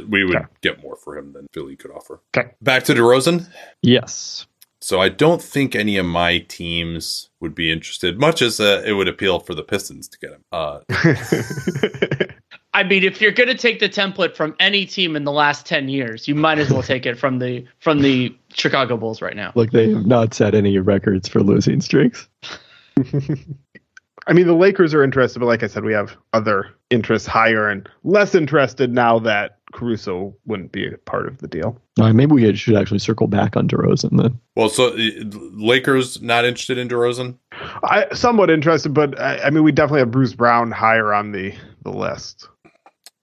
we 0.07 0.23
would 0.23 0.35
Okay. 0.35 0.45
get 0.61 0.81
more 0.83 0.95
for 0.95 1.17
him 1.17 1.33
than 1.33 1.47
Philly 1.53 1.75
could 1.75 1.91
offer. 1.91 2.19
Okay. 2.37 2.51
Back 2.61 2.83
to 2.83 2.93
DeRozan. 2.93 3.47
Yes. 3.81 4.42
So 4.83 4.99
I 4.99 5.07
don't 5.07 5.41
think 5.41 5.75
any 5.75 5.95
of 5.95 6.05
my 6.05 6.39
teams 6.39 7.29
would 7.39 7.55
be 7.55 7.71
interested, 7.71 8.19
much 8.19 8.41
as 8.41 8.59
uh, 8.59 8.83
it 8.85 8.91
would 8.91 9.07
appeal 9.07 9.39
for 9.39 9.55
the 9.55 9.63
Pistons 9.63 10.09
to 10.09 10.19
get 10.19 10.31
him. 10.31 10.43
Uh, 10.51 10.81
I 12.73 12.83
mean, 12.83 13.05
if 13.05 13.21
you're 13.21 13.31
going 13.31 13.47
to 13.47 13.55
take 13.55 13.79
the 13.79 13.87
template 13.87 14.35
from 14.35 14.53
any 14.59 14.85
team 14.85 15.15
in 15.15 15.23
the 15.23 15.31
last 15.31 15.65
10 15.65 15.87
years, 15.87 16.27
you 16.27 16.35
might 16.35 16.59
as 16.59 16.69
well 16.69 16.83
take 16.83 17.05
it 17.05 17.17
from 17.17 17.39
the 17.39 17.65
from 17.79 18.01
the 18.01 18.35
Chicago 18.53 18.97
Bulls 18.97 19.21
right 19.21 19.37
now. 19.37 19.53
Like 19.55 19.71
they 19.71 19.89
have 19.89 20.05
not 20.05 20.33
set 20.33 20.53
any 20.53 20.77
records 20.79 21.29
for 21.29 21.39
losing 21.39 21.79
streaks. 21.79 22.27
I 24.27 24.33
mean, 24.33 24.47
the 24.47 24.53
Lakers 24.53 24.93
are 24.93 25.01
interested, 25.01 25.39
but 25.39 25.45
like 25.45 25.63
I 25.63 25.67
said, 25.67 25.85
we 25.85 25.93
have 25.93 26.17
other 26.33 26.75
interests 26.89 27.27
higher 27.27 27.69
and 27.69 27.87
less 28.03 28.35
interested 28.35 28.91
now 28.91 29.17
that 29.19 29.59
Caruso 29.73 30.35
wouldn't 30.45 30.71
be 30.71 30.87
a 30.87 30.97
part 30.99 31.27
of 31.27 31.39
the 31.39 31.47
deal. 31.47 31.77
All 31.99 32.05
right, 32.05 32.15
maybe 32.15 32.31
we 32.33 32.55
should 32.55 32.75
actually 32.75 32.99
circle 32.99 33.27
back 33.27 33.57
on 33.57 33.67
DeRozan 33.67 34.21
then. 34.21 34.39
well, 34.55 34.69
so 34.69 34.93
uh, 34.93 34.97
Lakers 35.53 36.21
not 36.21 36.45
interested 36.45 36.77
in 36.77 36.87
DeRozan. 36.87 37.37
I 37.83 38.07
somewhat 38.13 38.49
interested, 38.49 38.93
but 38.93 39.19
I, 39.19 39.39
I 39.39 39.49
mean, 39.49 39.63
we 39.63 39.71
definitely 39.71 39.99
have 39.99 40.11
Bruce 40.11 40.33
Brown 40.33 40.71
higher 40.71 41.13
on 41.13 41.31
the 41.31 41.53
the 41.83 41.91
list. 41.91 42.47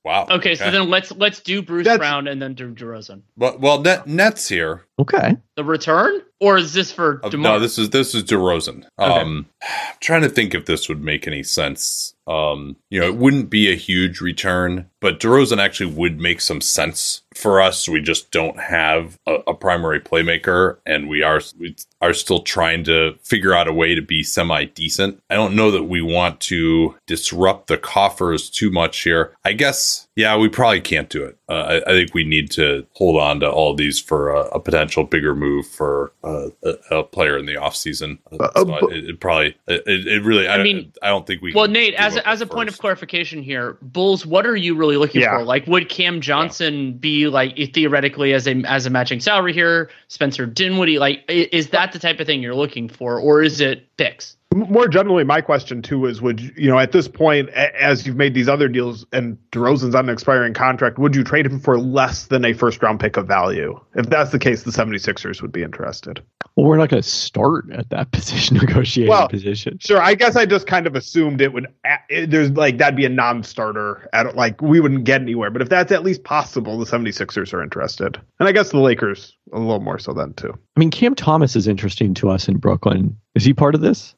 Wow. 0.04 0.26
Okay, 0.30 0.54
so 0.54 0.70
then 0.70 0.88
let's 0.88 1.12
let's 1.12 1.40
do 1.40 1.62
Bruce 1.62 1.84
That's- 1.84 1.98
Brown 1.98 2.26
and 2.26 2.40
then 2.40 2.54
do 2.54 2.72
DeRozan. 2.72 3.22
well, 3.36 3.58
well, 3.58 3.80
Net, 3.80 4.06
Nets 4.06 4.48
here. 4.48 4.86
Okay. 4.98 5.36
The 5.56 5.64
return? 5.64 6.22
or 6.40 6.56
is 6.56 6.72
this 6.72 6.90
for 6.90 7.20
Uh, 7.22 7.28
no, 7.28 7.60
this 7.60 7.78
is 7.78 7.90
this 7.90 8.14
is 8.14 8.24
DeRozan. 8.24 8.84
Um, 8.98 9.46
I'm 9.62 9.96
trying 10.00 10.22
to 10.22 10.28
think 10.30 10.54
if 10.54 10.64
this 10.66 10.88
would 10.88 11.02
make 11.02 11.26
any 11.26 11.42
sense. 11.42 12.14
Um, 12.26 12.76
you 12.88 13.00
know, 13.00 13.06
it 13.06 13.16
wouldn't 13.16 13.50
be 13.50 13.70
a 13.70 13.76
huge 13.76 14.20
return, 14.20 14.88
but 15.00 15.20
DeRozan 15.20 15.58
actually 15.58 15.92
would 15.92 16.20
make 16.20 16.40
some 16.40 16.60
sense 16.60 17.22
for 17.34 17.60
us. 17.60 17.88
We 17.88 18.00
just 18.00 18.30
don't 18.30 18.58
have 18.58 19.18
a, 19.26 19.34
a 19.46 19.54
primary 19.54 20.00
playmaker, 20.00 20.76
and 20.86 21.08
we 21.08 21.22
are 21.22 21.40
we 21.58 21.76
are 22.00 22.12
still 22.12 22.40
trying 22.42 22.84
to 22.84 23.14
figure 23.22 23.54
out 23.54 23.68
a 23.68 23.72
way 23.72 23.94
to 23.94 24.02
be 24.02 24.22
semi 24.22 24.64
decent. 24.66 25.22
I 25.30 25.34
don't 25.34 25.54
know 25.54 25.70
that 25.70 25.84
we 25.84 26.02
want 26.02 26.40
to 26.42 26.96
disrupt 27.06 27.68
the 27.68 27.78
coffers 27.78 28.50
too 28.50 28.70
much 28.70 29.00
here. 29.02 29.32
I 29.44 29.52
guess, 29.52 30.08
yeah, 30.16 30.36
we 30.36 30.48
probably 30.48 30.80
can't 30.80 31.08
do 31.08 31.24
it. 31.24 31.36
Uh, 31.48 31.80
I, 31.86 31.90
I 31.90 31.92
think 31.94 32.14
we 32.14 32.24
need 32.24 32.50
to 32.52 32.86
hold 32.92 33.20
on 33.20 33.40
to 33.40 33.50
all 33.50 33.74
these 33.74 33.98
for 34.00 34.30
a, 34.30 34.40
a 34.48 34.60
potential 34.60 35.04
bigger 35.04 35.34
move 35.34 35.66
for 35.66 36.12
uh, 36.22 36.48
a, 36.64 36.70
a 36.98 37.02
player 37.04 37.36
in 37.38 37.46
the 37.46 37.54
offseason. 37.54 38.18
Uh, 38.32 38.48
Uh, 38.54 38.64
so 38.64 38.88
it, 38.90 39.10
it 39.10 39.20
probably, 39.20 39.56
it, 39.68 39.82
it 39.86 40.22
really, 40.24 40.46
I, 40.48 40.54
I 40.54 40.62
mean, 40.62 40.76
mean- 40.76 40.92
I 41.02 41.08
don't 41.08 41.26
think 41.26 41.42
we. 41.42 41.52
well, 41.54 41.66
can 41.66 41.72
Nate, 41.74 41.94
as 41.94 42.16
a, 42.16 42.28
as 42.28 42.40
a 42.40 42.44
the 42.44 42.52
point 42.52 42.68
of 42.68 42.78
clarification 42.78 43.42
here, 43.42 43.76
Bulls, 43.82 44.26
what 44.26 44.46
are 44.46 44.56
you 44.56 44.74
really 44.74 44.89
looking 44.96 45.20
Yeah. 45.22 45.38
for? 45.38 45.44
Like, 45.44 45.66
would 45.66 45.88
Cam 45.88 46.20
Johnson 46.20 46.92
be 46.94 47.28
like 47.28 47.56
theoretically 47.72 48.32
as 48.32 48.46
a 48.46 48.62
as 48.64 48.86
a 48.86 48.90
matching 48.90 49.20
salary 49.20 49.52
here? 49.52 49.90
Spencer 50.08 50.46
Dinwiddie, 50.46 50.98
like, 50.98 51.24
is 51.28 51.68
that 51.68 51.92
the 51.92 51.98
type 51.98 52.20
of 52.20 52.26
thing 52.26 52.42
you're 52.42 52.54
looking 52.54 52.88
for, 52.88 53.18
or 53.18 53.42
is 53.42 53.60
it 53.60 53.86
picks? 53.96 54.36
More 54.52 54.88
generally, 54.88 55.22
my 55.22 55.40
question 55.40 55.80
too 55.80 56.06
is: 56.06 56.20
Would 56.20 56.40
you, 56.40 56.50
you 56.56 56.68
know, 56.68 56.78
at 56.78 56.90
this 56.90 57.06
point, 57.06 57.50
as 57.50 58.04
you've 58.04 58.16
made 58.16 58.34
these 58.34 58.48
other 58.48 58.66
deals 58.66 59.06
and 59.12 59.38
DeRozan's 59.52 59.94
on 59.94 60.08
an 60.08 60.12
expiring 60.12 60.54
contract, 60.54 60.98
would 60.98 61.14
you 61.14 61.22
trade 61.22 61.46
him 61.46 61.60
for 61.60 61.78
less 61.78 62.26
than 62.26 62.44
a 62.44 62.52
first 62.52 62.82
round 62.82 62.98
pick 62.98 63.16
of 63.16 63.28
value? 63.28 63.78
If 63.94 64.10
that's 64.10 64.32
the 64.32 64.40
case, 64.40 64.64
the 64.64 64.72
76ers 64.72 65.40
would 65.40 65.52
be 65.52 65.62
interested. 65.62 66.20
Well, 66.56 66.66
we're 66.66 66.78
not 66.78 66.88
going 66.88 67.00
to 67.00 67.08
start 67.08 67.70
at 67.70 67.90
that 67.90 68.10
position, 68.12 68.56
negotiating 68.56 69.10
Well, 69.10 69.28
position. 69.28 69.78
Sure, 69.78 70.02
I 70.02 70.14
guess 70.16 70.34
I 70.34 70.46
just 70.46 70.66
kind 70.66 70.88
of 70.88 70.96
assumed 70.96 71.40
it 71.40 71.52
would. 71.52 71.68
There's 72.08 72.50
like 72.50 72.78
that'd 72.78 72.96
be 72.96 73.04
a 73.04 73.08
non-starter. 73.08 74.08
At 74.12 74.34
like 74.34 74.60
we 74.60 74.80
wouldn't 74.80 75.04
get 75.04 75.20
anywhere. 75.20 75.50
But 75.50 75.62
if 75.62 75.68
that's 75.68 75.92
at 75.92 76.02
least 76.02 76.24
possible, 76.24 76.76
the 76.76 76.86
76ers 76.86 77.54
are 77.54 77.62
interested, 77.62 78.20
and 78.40 78.48
I 78.48 78.52
guess 78.52 78.70
the 78.70 78.80
Lakers 78.80 79.36
a 79.52 79.58
little 79.58 79.80
more 79.80 79.98
so 79.98 80.12
then 80.12 80.34
too. 80.34 80.52
I 80.76 80.80
mean, 80.80 80.90
Cam 80.90 81.14
Thomas 81.14 81.56
is 81.56 81.66
interesting 81.66 82.14
to 82.14 82.30
us 82.30 82.48
in 82.48 82.58
Brooklyn. 82.58 83.16
Is 83.34 83.44
he 83.44 83.52
part 83.52 83.74
of 83.74 83.80
this? 83.80 84.14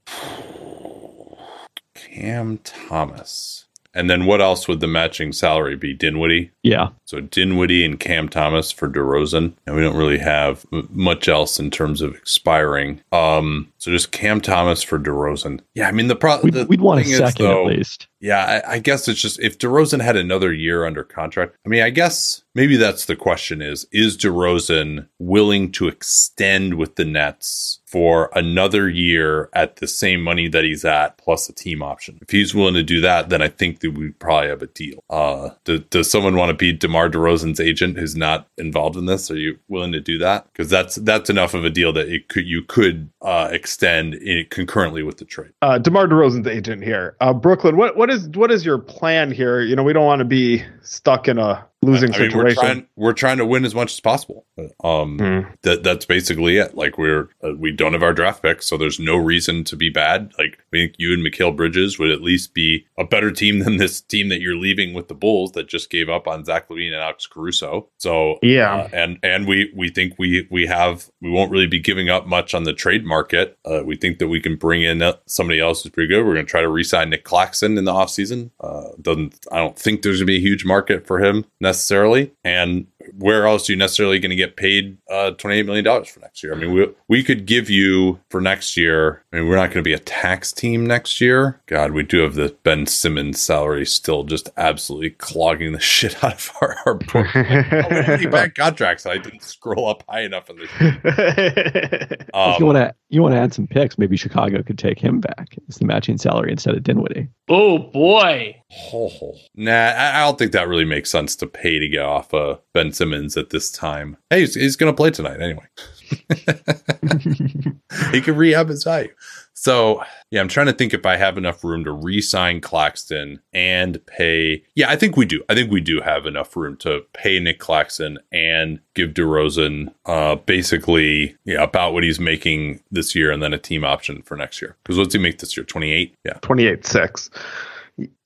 Cam 1.95 2.59
Thomas. 2.59 3.67
And 3.95 4.09
then 4.09 4.25
what 4.25 4.41
else 4.41 4.69
would 4.69 4.81
the 4.81 4.87
matching 4.87 5.33
salary 5.33 5.77
be? 5.77 5.93
Dinwiddie? 5.93 6.51
Yeah. 6.63 6.89
So 7.05 7.21
Dinwiddie 7.21 7.85
and 7.85 8.01
Cam 8.01 8.29
Thomas 8.29 8.73
for 8.73 8.89
DeRozan, 8.89 9.53
and 9.67 9.77
we 9.77 9.83
don't 9.83 9.97
really 9.97 10.19
have 10.19 10.65
m- 10.73 10.89
much 10.91 11.29
else 11.29 11.61
in 11.61 11.71
terms 11.71 12.01
of 12.01 12.15
expiring. 12.15 13.03
Um, 13.13 13.71
so 13.77 13.91
just 13.91 14.11
Cam 14.11 14.41
Thomas 14.41 14.83
for 14.83 14.99
DeRozan. 14.99 15.61
Yeah, 15.75 15.89
I 15.89 15.93
mean 15.93 16.09
the 16.09 16.17
problem. 16.17 16.55
We'd, 16.55 16.69
we'd 16.69 16.81
want 16.81 17.01
a 17.01 17.05
second 17.05 17.47
at 17.47 17.65
least. 17.67 18.07
Yeah, 18.21 18.63
I, 18.67 18.75
I 18.75 18.79
guess 18.79 19.09
it's 19.09 19.21
just 19.21 19.39
if 19.41 19.59
DeRozan 19.59 20.01
had 20.01 20.17
another 20.17 20.55
year 20.55 20.87
under 20.87 21.05
contract. 21.05 21.57
I 21.67 21.69
mean, 21.69 21.83
I 21.83 21.91
guess 21.91 22.43
maybe 22.55 22.77
that's 22.77 23.07
the 23.07 23.17
question: 23.17 23.63
is 23.63 23.87
is 23.93 24.17
DeRozan 24.17 25.09
willing 25.19 25.73
to 25.73 25.89
extend 25.89 26.75
with 26.75 26.97
the 26.97 27.05
Nets 27.05 27.81
for 27.87 28.31
another 28.35 28.89
year 28.89 29.51
at 29.53 29.77
the 29.77 29.87
same 29.87 30.23
money 30.23 30.49
that 30.49 30.65
he's 30.65 30.85
at 30.85 31.19
plus 31.19 31.49
a 31.49 31.53
team 31.53 31.83
option? 31.83 32.19
If 32.23 32.31
he's 32.31 32.55
willing 32.55 32.75
to 32.75 32.83
do 32.83 33.01
that, 33.03 33.29
then 33.29 33.43
I 33.43 33.49
think 33.49 33.81
that 33.81 33.93
we 33.93 34.11
probably 34.11 34.49
have 34.49 34.63
a 34.63 34.67
deal. 34.67 35.05
Uh, 35.11 35.51
do, 35.65 35.79
does 35.79 36.11
someone 36.11 36.37
want 36.37 36.51
to 36.51 36.55
be 36.55 36.73
DeMar 36.73 37.11
DeRozan's 37.11 37.61
agent 37.61 37.99
who's 37.99 38.17
not 38.17 38.49
involved 38.57 38.97
in 38.97 39.07
this? 39.07 39.31
Are 39.31 39.37
you 39.37 39.59
willing 39.69 39.93
to 39.93 40.01
do 40.01 40.19
that? 40.19 40.47
Because 40.53 40.71
that's 40.71 40.97
that's 40.97 41.31
enough 41.31 41.55
of 41.55 41.65
a 41.65 41.71
deal 41.71 41.93
that 41.93 42.09
it 42.09 42.29
could 42.29 42.47
you 42.47 42.63
could 42.63 43.11
uh, 43.21 43.49
extend 43.51 44.17
concurrently 44.51 45.03
with 45.03 45.19
the 45.19 45.25
trade. 45.25 45.53
Uh, 45.63 45.79
Demar 45.79 46.07
Derozan's 46.07 46.47
agent 46.47 46.83
here, 46.83 47.17
uh, 47.21 47.33
Brooklyn. 47.33 47.77
What 47.77 47.97
what 47.97 48.11
is 48.11 48.29
what 48.31 48.51
is 48.51 48.65
your 48.65 48.79
plan 48.79 49.31
here? 49.31 49.61
You 49.61 49.77
know, 49.77 49.83
we 49.83 49.93
don't 49.93 50.07
want 50.07 50.21
to 50.21 50.25
be 50.25 50.65
stuck 50.83 51.29
in 51.29 51.39
a 51.39 51.67
losing 51.83 52.15
I 52.15 52.19
mean, 52.19 52.31
situation. 52.31 52.45
we're 52.45 52.55
trying 52.55 52.87
we're 52.97 53.13
trying 53.13 53.39
to 53.39 53.47
win 53.47 53.65
as 53.65 53.75
much 53.75 53.93
as 53.93 54.01
possible. 54.01 54.47
Um, 54.83 55.19
Hmm. 55.19 55.41
that 55.63 55.83
that's 55.83 56.07
basically 56.07 56.57
it. 56.57 56.75
Like 56.77 56.97
we're 56.99 57.29
uh, 57.45 57.53
we 57.57 57.73
don't 57.73 57.93
have 57.93 58.03
our 58.03 58.13
draft 58.15 58.43
picks, 58.43 58.67
so 58.67 58.77
there's 58.77 58.99
no 59.01 59.17
reason 59.17 59.65
to 59.65 59.77
be 59.77 59.91
bad. 59.91 60.33
Like 60.39 60.62
I 60.73 60.79
think 60.79 60.95
you 60.99 61.13
and 61.13 61.23
Mikal 61.25 61.55
Bridges 61.55 61.99
would 61.99 62.11
at 62.11 62.23
least 62.23 62.55
be 62.55 62.87
a 62.99 63.05
better 63.05 63.31
team 63.31 63.59
than 63.59 63.77
this 63.77 64.01
team 64.01 64.29
that 64.31 64.41
you're 64.41 64.57
leaving 64.57 64.95
with 64.95 65.09
the 65.09 65.15
Bulls 65.15 65.53
that 65.53 65.69
just 65.69 65.91
gave 65.91 66.09
up 66.09 66.27
on 66.27 66.45
Zach 66.45 66.69
LaVine 66.69 66.93
and 66.93 67.03
Alex 67.03 67.27
Caruso. 67.27 67.89
So 67.99 68.39
Yeah. 68.43 68.75
uh, 68.75 68.89
and 68.93 69.19
and 69.23 69.47
we 69.47 69.71
we 69.77 69.89
think 69.89 70.15
we 70.19 70.47
we 70.51 70.67
have 70.67 71.11
we 71.21 71.31
won't 71.31 71.51
really 71.51 71.67
be 71.67 71.79
giving 71.79 72.09
up 72.09 72.27
much 72.27 72.55
on 72.55 72.65
the 72.65 72.73
trade 72.73 73.05
market. 73.05 73.59
Uh, 73.65 73.83
we 73.85 73.97
think 73.97 74.19
that 74.19 74.29
we 74.29 74.41
can 74.41 74.57
bring 74.57 74.83
in 74.83 75.03
uh, 75.03 75.15
somebody 75.27 75.61
else 75.61 75.83
who's 75.83 75.93
pretty 75.93 76.09
good. 76.09 76.25
We're 76.25 76.35
going 76.35 76.47
to 76.47 76.51
try 76.51 76.63
to 76.63 76.69
re-sign 76.69 77.11
Nick 77.11 77.25
Claxton 77.25 77.77
in 77.77 77.85
the 77.85 77.93
offseason. 77.93 78.51
Uh, 78.61 78.89
doesn't 79.01 79.47
I 79.53 79.59
don't 79.59 79.79
think 79.79 80.03
there's 80.03 80.19
going 80.19 80.27
to 80.27 80.33
be 80.33 80.37
a 80.37 80.41
huge 80.41 80.65
market 80.65 81.07
for 81.07 81.19
him 81.23 81.45
necessarily. 81.61 82.33
And 82.45 82.87
where 83.19 83.47
else 83.47 83.69
are 83.69 83.73
you 83.73 83.79
necessarily 83.79 84.19
going 84.19 84.31
to 84.31 84.37
get 84.37 84.57
paid 84.57 84.99
uh, 85.11 85.33
$28 85.37 85.67
million 85.67 86.05
for 86.05 86.21
next 86.21 86.43
year? 86.43 86.55
I 86.55 86.57
mean, 86.57 86.73
we, 86.73 86.89
we 87.09 87.23
could 87.23 87.47
give 87.47 87.69
you 87.71 88.21
for 88.31 88.41
next 88.41 88.77
year. 88.77 89.23
I 89.33 89.37
mean, 89.37 89.49
we're 89.49 89.57
not 89.57 89.67
going 89.69 89.79
to 89.79 89.83
be 89.83 89.93
a 89.93 89.99
tax 89.99 90.53
team 90.53 90.87
next 90.87 91.21
year. 91.21 91.61
God, 91.67 91.93
we 91.93 92.03
do 92.03 92.19
have 92.19 92.35
the 92.35 92.57
Ben 92.63 92.87
Simmons 92.87 93.41
salary 93.41 93.87
still 93.87 94.25
just 94.25 94.51
absolutely 94.57 95.11
clogging 95.11 95.73
the 95.73 95.81
shit 95.93 96.23
out 96.25 96.35
of 96.35 96.51
our, 96.61 96.77
our 96.87 96.95
book. 96.95 97.27
oh, 97.35 97.87
we 97.89 98.23
have 98.25 98.31
bad 98.31 98.55
contracts. 98.55 99.07
I 99.07 99.19
didn't 99.19 99.43
scroll 99.43 99.89
up 99.89 100.05
high 100.09 100.23
enough 100.23 100.49
in 100.51 100.57
the. 100.57 100.69
if 102.25 102.29
Um, 102.35 102.57
you 102.59 102.67
want 102.67 102.77
to, 102.79 102.95
you 103.09 103.23
want 103.23 103.35
to 103.35 103.39
add 103.41 103.53
some 103.55 103.67
picks. 103.67 103.99
Maybe 103.99 104.17
Chicago 104.17 104.63
could 104.63 104.79
take 104.79 104.99
him 104.99 105.21
back 105.21 105.49
as 105.69 105.77
the 105.77 105.85
matching 105.85 106.19
salary 106.19 106.51
instead 106.53 106.75
of 106.75 106.83
Dinwiddie. 106.83 107.29
Oh 107.49 107.79
boy. 107.79 108.57
Oh, 108.93 109.11
nah, 109.55 109.71
I 109.73 110.19
I 110.19 110.25
don't 110.25 110.39
think 110.39 110.53
that 110.53 110.69
really 110.69 110.85
makes 110.85 111.11
sense 111.11 111.37
to 111.37 111.47
pay 111.47 111.79
to 111.79 111.89
get 111.89 112.03
off 112.03 112.33
uh, 112.33 112.57
Ben 112.73 112.92
Simmons 112.93 113.37
at 113.37 113.51
this 113.51 113.71
time. 113.71 114.17
Hey, 114.31 114.41
he's, 114.41 114.55
he's 114.55 114.77
going 114.77 114.93
to 114.93 114.97
play 114.97 115.11
tonight 115.11 115.41
anyway. 115.41 115.67
he 118.13 118.21
can 118.21 118.37
rehab 118.37 118.69
his 118.69 118.85
value. 118.85 119.13
So, 119.55 120.03
yeah, 120.31 120.41
I'm 120.41 120.49
trying 120.49 120.67
to 120.67 120.73
think 120.73 120.93
if 120.93 121.07
I 121.07 121.17
have 121.17 121.39
enough 121.39 121.63
room 121.63 121.85
to 121.85 121.93
re 121.93 122.21
sign 122.21 122.61
Claxton 122.61 123.41
and 123.53 124.05
pay. 124.07 124.63
Yeah, 124.75 124.91
I 124.91 124.97
think 124.97 125.17
we 125.17 125.25
do. 125.25 125.43
I 125.49 125.55
think 125.55 125.71
we 125.71 125.81
do 125.81 126.01
have 126.01 126.27
enough 126.27 126.57
room 126.57 126.77
to 126.79 127.03
pay 127.13 127.39
Nick 127.39 127.59
Claxton 127.59 128.19
and 128.33 128.81
give 128.95 129.11
DeRozan 129.11 129.93
uh, 130.07 130.37
basically 130.37 131.37
yeah, 131.45 131.63
about 131.63 131.93
what 131.93 132.03
he's 132.03 132.19
making 132.19 132.83
this 132.91 133.15
year 133.15 133.31
and 133.31 133.43
then 133.43 133.53
a 133.53 133.59
team 133.59 133.85
option 133.85 134.23
for 134.23 134.37
next 134.37 134.61
year. 134.61 134.77
Because 134.83 134.99
what's 134.99 135.15
he 135.15 135.21
make 135.21 135.39
this 135.39 135.57
year? 135.57 135.65
28? 135.65 136.15
Yeah. 136.25 136.39
28 136.43 136.87
6. 136.87 137.31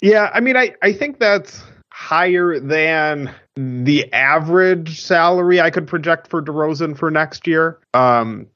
Yeah, 0.00 0.30
I 0.32 0.40
mean, 0.40 0.56
I, 0.56 0.74
I 0.82 0.92
think 0.92 1.18
that's 1.18 1.62
higher 1.92 2.60
than 2.60 3.34
the 3.56 4.12
average 4.12 5.00
salary 5.00 5.60
I 5.60 5.70
could 5.70 5.86
project 5.86 6.28
for 6.28 6.42
DeRozan 6.42 6.96
for 6.96 7.10
next 7.10 7.46
year. 7.46 7.78
Um, 7.94 8.46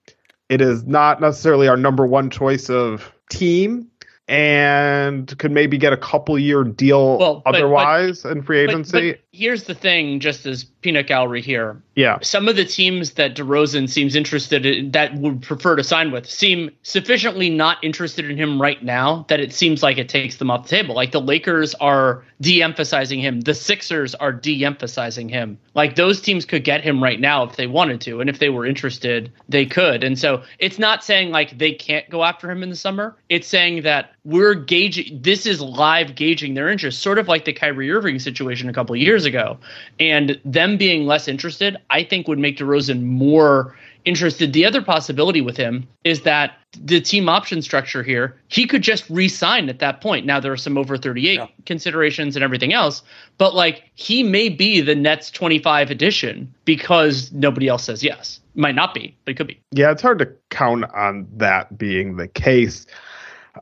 it 0.49 0.61
is 0.61 0.85
not 0.85 1.21
necessarily 1.21 1.69
our 1.69 1.77
number 1.77 2.07
one 2.07 2.29
choice 2.29 2.69
of 2.69 3.11
team 3.31 3.87
and 4.29 5.37
could 5.39 5.51
maybe 5.51 5.77
get 5.79 5.93
a 5.93 5.97
couple 5.97 6.39
year 6.39 6.63
deal 6.65 7.19
Well, 7.19 7.35
but- 7.37 7.45
but- 7.53 7.55
otherwise 7.57 8.25
in 8.25 8.43
free 8.43 8.65
But, 8.67 8.71
agency. 8.73 9.11
but 9.13 9.21
here's 9.33 9.65
the 9.65 9.75
thing, 9.75 10.21
just 10.21 10.47
as 10.47 10.65
peanut 10.81 11.07
gallery 11.07 11.43
here. 11.43 11.81
yeah. 11.95 12.19
Some 12.23 12.49
of 12.49 12.57
the 12.57 12.65
teams 12.65 13.13
that 13.13 13.37
DeRozan 13.37 13.89
seems 13.89 14.17
interested 14.17 14.65
in, 14.65 14.91
that 14.93 15.15
would 15.15 15.43
prefer 15.43 15.77
to 15.77 15.85
sign 15.85 16.11
with, 16.11 16.29
seem 16.29 16.71
sufficiently 16.83 17.51
not 17.51 17.83
interested 17.83 18.25
in 18.31 18.37
him 18.37 18.61
right 18.61 18.83
now 18.83 19.27
that 19.29 19.41
it 19.41 19.53
seems 19.53 19.83
like 19.83 19.99
it 19.99 20.09
takes 20.09 20.37
them 20.37 20.51
off 20.51 20.65
the 20.65 20.69
table. 20.71 20.95
Like 20.95 21.13
the 21.13 21.21
Lakers 21.21 21.75
are 21.75 22.25
de-emphasizing 22.41 23.21
him, 23.21 23.43
the 23.43 23.55
Sixers 23.55 24.15
are 24.15 24.33
de-emphasizing 24.33 25.29
him. 25.29 25.59
Like 25.75 25.97
those 25.97 26.21
teams 26.21 26.45
could 26.47 26.65
get 26.65 26.83
him 26.83 27.03
right 27.03 27.21
now 27.21 27.45
if 27.45 27.57
they 27.57 27.67
wanted 27.67 28.01
to, 28.03 28.21
and 28.21 28.31
if 28.31 28.39
they 28.39 28.49
were 28.49 28.65
interested, 28.67 29.31
they 29.49 29.67
could. 29.67 30.03
And 30.03 30.19
so 30.19 30.43
it's 30.59 30.79
not 30.79 31.05
saying 31.05 31.31
like 31.31 31.59
they 31.59 31.73
can't 31.73 32.09
go 32.09 32.25
after 32.25 32.51
him 32.51 32.63
in 32.63 32.71
the 32.71 32.77
summer. 32.77 33.17
It's 33.29 33.47
saying 33.47 33.83
that 33.83 34.13
we're 34.25 34.55
gauging. 34.55 35.21
This 35.23 35.47
is 35.47 35.61
live 35.61 36.15
gauging 36.15 36.55
their 36.55 36.69
interest, 36.69 37.01
sort 37.01 37.19
of 37.19 37.29
like 37.29 37.45
the 37.45 37.53
Kyrie 37.53 37.91
Irving 37.91 38.19
situation 38.19 38.69
a 38.69 38.73
couple 38.73 38.95
of 38.95 39.01
years 39.01 39.25
ago, 39.25 39.59
and 39.99 40.41
them 40.45 40.70
being 40.77 41.07
less 41.07 41.29
interested, 41.29 41.77
I 41.91 42.05
think 42.05 42.29
would 42.29 42.39
make 42.39 42.59
DeRozan 42.59 43.03
more 43.03 43.77
interested. 44.05 44.53
The 44.55 44.65
other 44.65 44.81
possibility 44.81 45.41
with 45.43 45.57
him 45.57 45.87
is 46.05 46.23
that 46.23 46.53
the 46.81 47.01
team 47.01 47.29
option 47.29 47.61
structure 47.61 48.03
here, 48.03 48.37
he 48.49 48.67
could 48.67 48.81
just 48.83 49.09
re-sign 49.11 49.69
at 49.69 49.79
that 49.81 50.01
point. 50.01 50.25
Now 50.25 50.41
there 50.41 50.53
are 50.53 50.57
some 50.57 50.79
over 50.79 50.97
38 50.97 51.35
Yeah. 51.35 51.47
considerations 51.67 52.35
and 52.37 52.43
everything 52.43 52.73
else, 52.73 53.03
but 53.37 53.55
like 53.55 53.83
he 53.95 54.23
may 54.23 54.49
be 54.49 54.81
the 54.81 54.95
Nets 54.95 55.31
25 55.31 55.91
edition 55.91 56.53
because 56.65 57.31
nobody 57.33 57.69
else 57.69 57.85
says 57.85 58.03
yes. 58.03 58.41
Might 58.55 58.75
not 58.75 58.95
be, 58.95 59.15
but 59.25 59.33
it 59.33 59.35
could 59.37 59.47
be. 59.49 59.61
Yeah, 59.73 59.91
it's 59.91 60.03
hard 60.03 60.19
to 60.21 60.29
count 60.49 60.85
on 60.95 61.27
that 61.37 61.77
being 61.77 62.17
the 62.17 62.29
case. 62.29 62.87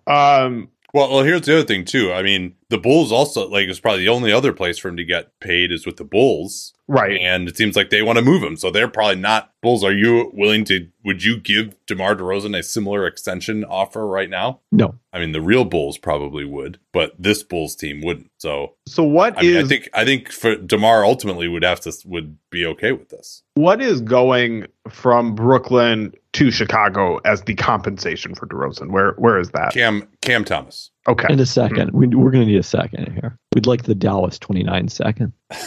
Um, 0.06 0.68
Well, 0.94 1.10
well, 1.10 1.22
here's 1.24 1.42
the 1.42 1.54
other 1.58 1.66
thing 1.66 1.84
too. 1.84 2.12
I 2.12 2.22
mean, 2.22 2.54
the 2.70 2.78
Bulls 2.78 3.10
also 3.12 3.48
like 3.48 3.68
it's 3.68 3.80
probably 3.80 4.00
the 4.00 4.08
only 4.10 4.32
other 4.32 4.52
place 4.52 4.78
for 4.78 4.88
him 4.88 4.96
to 4.96 5.04
get 5.04 5.38
paid 5.40 5.72
is 5.72 5.86
with 5.86 5.96
the 5.96 6.04
Bulls, 6.04 6.74
Right. 6.86 7.18
and 7.20 7.48
it 7.48 7.56
seems 7.56 7.76
like 7.76 7.90
they 7.90 8.02
want 8.02 8.18
to 8.18 8.24
move 8.24 8.42
him. 8.42 8.56
So 8.56 8.70
they're 8.70 8.88
probably 8.88 9.16
not 9.16 9.52
Bulls. 9.62 9.82
Are 9.84 9.92
you 9.92 10.30
willing 10.34 10.64
to? 10.64 10.88
Would 11.04 11.24
you 11.24 11.38
give 11.38 11.74
Demar 11.86 12.14
Derozan 12.14 12.56
a 12.58 12.62
similar 12.62 13.06
extension 13.06 13.64
offer 13.64 14.06
right 14.06 14.28
now? 14.30 14.60
No. 14.70 14.94
I 15.12 15.18
mean, 15.18 15.32
the 15.32 15.40
real 15.40 15.64
Bulls 15.64 15.96
probably 15.98 16.44
would, 16.44 16.78
but 16.92 17.12
this 17.18 17.42
Bulls 17.42 17.74
team 17.74 18.02
wouldn't. 18.02 18.30
So 18.38 18.74
So 18.86 19.02
what 19.02 19.36
I 19.38 19.42
mean, 19.42 19.56
I 19.56 19.64
think 19.64 19.88
I 19.94 20.04
think 20.04 20.30
for 20.30 20.54
Demar 20.56 21.04
ultimately 21.04 21.48
would 21.48 21.64
have 21.64 21.80
to 21.80 21.92
would 22.06 22.36
be 22.50 22.64
okay 22.66 22.92
with 22.92 23.08
this. 23.08 23.42
what 23.54 23.80
is 23.80 24.00
going 24.00 24.66
from 24.88 25.34
Brooklyn 25.34 26.12
to 26.34 26.50
Chicago 26.50 27.16
as 27.24 27.42
the 27.42 27.54
compensation 27.54 28.34
for 28.34 28.46
DeRozan? 28.46 28.90
Where 28.90 29.12
where 29.18 29.38
is 29.38 29.50
that? 29.50 29.72
Cam 29.72 30.06
Cam 30.22 30.44
Thomas. 30.44 30.90
Okay. 31.08 31.32
In 31.32 31.40
a 31.40 31.46
second. 31.46 31.90
We, 31.92 32.06
we're 32.08 32.30
going 32.30 32.44
to 32.46 32.52
need 32.52 32.58
a 32.58 32.62
second 32.62 33.12
here. 33.14 33.38
We'd 33.54 33.66
like 33.66 33.84
the 33.84 33.94
Dallas 33.94 34.38
29 34.38 34.88
second. 34.88 35.32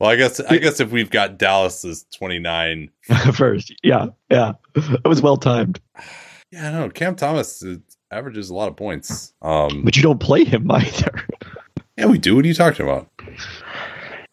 Well, 0.00 0.10
I 0.10 0.16
guess 0.16 0.40
I 0.40 0.58
guess 0.58 0.80
if 0.80 0.90
we've 0.90 1.08
got 1.08 1.38
Dallas's 1.38 2.04
twenty 2.14 2.40
nine, 2.40 2.90
First. 3.32 3.72
Yeah. 3.84 4.06
Yeah. 4.28 4.54
That 4.74 5.06
was 5.06 5.22
well 5.22 5.36
timed. 5.36 5.80
yeah, 6.50 6.70
no, 6.72 6.90
Cam 6.90 7.14
Thomas 7.14 7.64
uh, 7.64 7.76
averages 8.10 8.50
a 8.50 8.54
lot 8.54 8.68
of 8.68 8.74
points. 8.76 9.32
Um, 9.40 9.82
But 9.84 9.96
you 9.96 10.02
don't 10.02 10.18
play 10.18 10.44
him 10.44 10.68
either. 10.70 11.22
yeah, 11.96 12.06
we 12.06 12.18
do. 12.18 12.34
What 12.34 12.44
are 12.44 12.48
you 12.48 12.54
talking 12.54 12.84
about? 12.84 13.08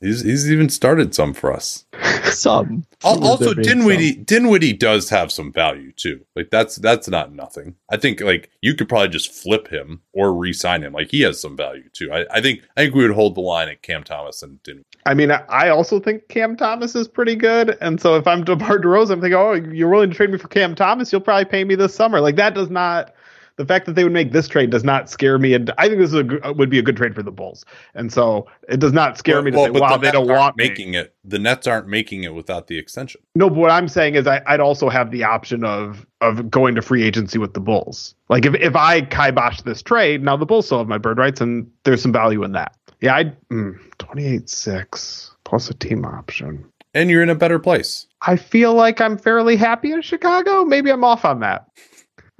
He's 0.01 0.21
he's 0.23 0.51
even 0.51 0.67
started 0.69 1.13
some 1.15 1.33
for 1.33 1.53
us. 1.53 1.85
Some. 2.25 2.85
Some 3.01 3.23
Also, 3.23 3.45
there 3.45 3.55
being 3.55 3.67
Dinwiddie 3.79 4.13
Dinwiddie 4.15 4.73
does 4.73 5.09
have 5.09 5.31
some 5.31 5.51
value 5.51 5.91
too. 5.93 6.23
Like 6.35 6.51
that's 6.51 6.75
that's 6.75 7.07
not 7.07 7.33
nothing. 7.33 7.73
I 7.91 7.97
think 7.97 8.21
like 8.21 8.51
you 8.61 8.75
could 8.75 8.87
probably 8.87 9.07
just 9.09 9.31
flip 9.31 9.67
him 9.69 10.01
or 10.13 10.31
re-sign 10.35 10.83
him. 10.83 10.93
Like 10.93 11.09
he 11.09 11.21
has 11.21 11.41
some 11.41 11.57
value 11.57 11.89
too. 11.93 12.11
I, 12.13 12.25
I 12.31 12.41
think 12.41 12.61
I 12.77 12.81
think 12.81 12.93
we 12.93 13.01
would 13.07 13.15
hold 13.15 13.33
the 13.33 13.41
line 13.41 13.69
at 13.69 13.81
Cam 13.81 14.03
Thomas 14.03 14.43
and 14.43 14.61
Dinwiddie. 14.61 14.85
I 15.07 15.15
mean, 15.15 15.31
I- 15.31 15.43
I 15.49 15.69
also 15.69 15.99
think 15.99 16.27
Cam 16.27 16.55
Thomas 16.55 16.95
is 16.95 17.07
pretty 17.07 17.35
good, 17.35 17.75
and 17.81 17.99
so 17.99 18.15
if 18.17 18.27
I'm 18.27 18.43
DeMar 18.43 18.77
DeRozan, 18.77 19.13
I'm 19.13 19.21
thinking, 19.21 19.33
oh, 19.39 19.53
you're 19.53 19.89
willing 19.89 20.11
to 20.11 20.15
trade 20.15 20.29
me 20.29 20.37
for 20.37 20.47
Cam 20.47 20.75
Thomas? 20.75 21.11
You'll 21.11 21.21
probably 21.21 21.45
pay 21.45 21.63
me 21.63 21.73
this 21.73 21.95
summer. 21.95 22.21
Like 22.21 22.35
that 22.35 22.53
does 22.53 22.69
not. 22.69 23.15
The 23.57 23.65
fact 23.65 23.85
that 23.85 23.93
they 23.93 24.03
would 24.03 24.13
make 24.13 24.31
this 24.31 24.47
trade 24.47 24.69
does 24.69 24.83
not 24.83 25.09
scare 25.09 25.37
me, 25.37 25.53
and 25.53 25.71
I 25.77 25.87
think 25.87 25.99
this 25.99 26.09
is 26.09 26.15
a, 26.15 26.23
g- 26.23 26.37
would 26.55 26.69
be 26.69 26.79
a 26.79 26.81
good 26.81 26.97
trade 26.97 27.13
for 27.13 27.21
the 27.21 27.31
Bulls. 27.31 27.65
And 27.93 28.11
so 28.11 28.47
it 28.69 28.79
does 28.79 28.93
not 28.93 29.17
scare 29.17 29.41
me 29.41 29.51
to 29.51 29.57
say, 29.57 29.69
but 29.69 29.81
"Wow, 29.81 29.97
the 29.97 30.05
they 30.05 30.11
don't 30.11 30.27
want 30.27 30.57
me." 30.57 30.69
making 30.69 30.93
it. 30.93 31.13
The 31.23 31.37
Nets 31.39 31.67
aren't 31.67 31.87
making 31.87 32.23
it 32.23 32.33
without 32.33 32.67
the 32.67 32.77
extension. 32.77 33.21
No, 33.35 33.49
but 33.49 33.57
what 33.57 33.71
I'm 33.71 33.87
saying 33.87 34.15
is 34.15 34.25
I, 34.27 34.41
I'd 34.47 34.59
also 34.59 34.89
have 34.89 35.11
the 35.11 35.23
option 35.23 35.63
of 35.63 36.05
of 36.21 36.49
going 36.49 36.75
to 36.75 36.81
free 36.81 37.03
agency 37.03 37.37
with 37.37 37.53
the 37.53 37.59
Bulls. 37.59 38.15
Like 38.29 38.45
if, 38.45 38.55
if 38.55 38.75
I 38.75 39.01
kibosh 39.01 39.61
this 39.61 39.81
trade, 39.81 40.23
now 40.23 40.37
the 40.37 40.45
Bulls 40.45 40.65
still 40.65 40.77
have 40.79 40.87
my 40.87 40.97
bird 40.97 41.17
rights, 41.17 41.41
and 41.41 41.69
there's 41.83 42.01
some 42.01 42.11
value 42.11 42.43
in 42.43 42.53
that. 42.53 42.75
Yeah, 43.01 43.15
I 43.15 43.33
mm, 43.51 43.77
28 43.97 44.49
six 44.49 45.31
plus 45.43 45.69
a 45.69 45.73
team 45.73 46.05
option. 46.05 46.65
And 46.93 47.09
you're 47.09 47.23
in 47.23 47.29
a 47.29 47.35
better 47.35 47.57
place. 47.59 48.07
I 48.21 48.35
feel 48.35 48.73
like 48.73 48.99
I'm 48.99 49.17
fairly 49.17 49.55
happy 49.55 49.91
in 49.91 50.01
Chicago. 50.01 50.65
Maybe 50.65 50.89
I'm 50.91 51.03
off 51.03 51.23
on 51.25 51.39
that. 51.39 51.67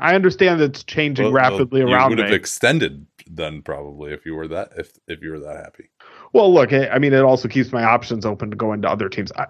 I 0.01 0.15
understand 0.15 0.59
that 0.59 0.65
it's 0.71 0.83
changing 0.83 1.25
Well, 1.25 1.33
rapidly 1.33 1.83
well, 1.83 1.93
around 1.93 2.11
You 2.11 2.17
would 2.17 2.23
have 2.25 2.31
me. 2.31 2.35
extended 2.35 3.05
then 3.27 3.61
probably 3.61 4.11
if 4.11 4.25
you 4.25 4.35
were 4.35 4.47
that 4.49 4.71
if 4.77 4.91
if 5.07 5.21
you 5.21 5.31
were 5.31 5.39
that 5.39 5.55
happy. 5.57 5.89
well, 6.33 6.53
look, 6.53 6.73
I 6.73 6.87
I 6.89 6.99
mean, 6.99 7.13
it 7.13 7.21
also 7.23 7.47
keeps 7.47 7.71
my 7.71 7.83
options 7.83 8.25
open 8.25 8.49
to 8.51 8.57
go 8.57 8.73
into 8.73 8.89
other 8.89 9.07
teams. 9.09 9.31
I, 9.37 9.45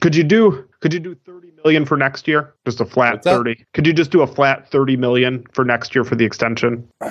could 0.00 0.14
you 0.14 0.24
do 0.24 0.68
could 0.80 0.92
you 0.92 1.00
do 1.00 1.14
30 1.26 1.52
million 1.64 1.84
for 1.86 1.96
next 1.96 2.28
year? 2.28 2.54
Just 2.64 2.80
a 2.80 2.84
flat? 2.84 3.24
30. 3.24 3.64
Could 3.72 3.86
you 3.86 3.92
just 3.92 4.10
do 4.10 4.22
a 4.22 4.26
flat 4.26 4.70
30 4.70 4.96
million 4.96 5.44
for 5.52 5.64
next 5.64 5.94
year 5.94 6.04
for 6.04 6.14
the 6.16 6.24
extension? 6.24 6.88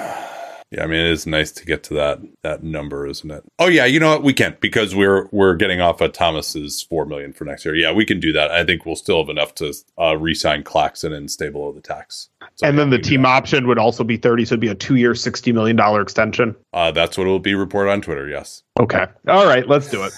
Yeah, 0.71 0.85
I 0.85 0.87
mean 0.87 1.01
it 1.01 1.11
is 1.11 1.27
nice 1.27 1.51
to 1.51 1.65
get 1.65 1.83
to 1.83 1.93
that 1.93 2.19
that 2.41 2.63
number, 2.63 3.05
isn't 3.05 3.29
it? 3.29 3.43
Oh 3.59 3.67
yeah, 3.67 3.85
you 3.85 3.99
know 3.99 4.09
what? 4.09 4.23
We 4.23 4.33
can't 4.33 4.59
because 4.59 4.95
we're 4.95 5.29
we're 5.31 5.53
getting 5.55 5.81
off 5.81 6.01
of 6.01 6.13
Thomas's 6.13 6.81
four 6.81 7.05
million 7.05 7.31
for 7.31 7.45
next 7.45 7.63
year. 7.63 7.75
Yeah, 7.75 7.91
we 7.91 8.05
can 8.05 8.19
do 8.19 8.33
that. 8.33 8.49
I 8.49 8.63
think 8.65 8.83
we'll 8.83 8.95
still 8.95 9.19
have 9.21 9.29
enough 9.29 9.53
to 9.55 9.71
uh, 10.01 10.17
re-sign 10.17 10.63
Claxton 10.63 11.13
and 11.13 11.29
stay 11.29 11.49
below 11.49 11.71
the 11.73 11.79
tax. 11.81 12.29
So, 12.55 12.67
and 12.67 12.77
then 12.77 12.89
the 12.89 12.97
we 12.97 13.01
can 13.01 13.03
do 13.03 13.09
team 13.09 13.21
that. 13.23 13.27
option 13.29 13.67
would 13.67 13.79
also 13.79 14.03
be 14.03 14.17
30, 14.17 14.45
so 14.45 14.53
it'd 14.53 14.59
be 14.59 14.67
a 14.67 14.75
two 14.75 14.95
year, 14.95 15.13
$60 15.13 15.53
million 15.53 15.79
extension. 16.01 16.55
Uh, 16.73 16.91
that's 16.91 17.17
what 17.17 17.25
it 17.25 17.29
will 17.29 17.39
be 17.39 17.55
reported 17.55 17.91
on 17.91 18.01
Twitter. 18.01 18.27
Yes. 18.29 18.63
Okay. 18.79 19.05
All 19.27 19.45
right, 19.45 19.67
let's 19.67 19.89
do 19.89 20.03
it. 20.03 20.13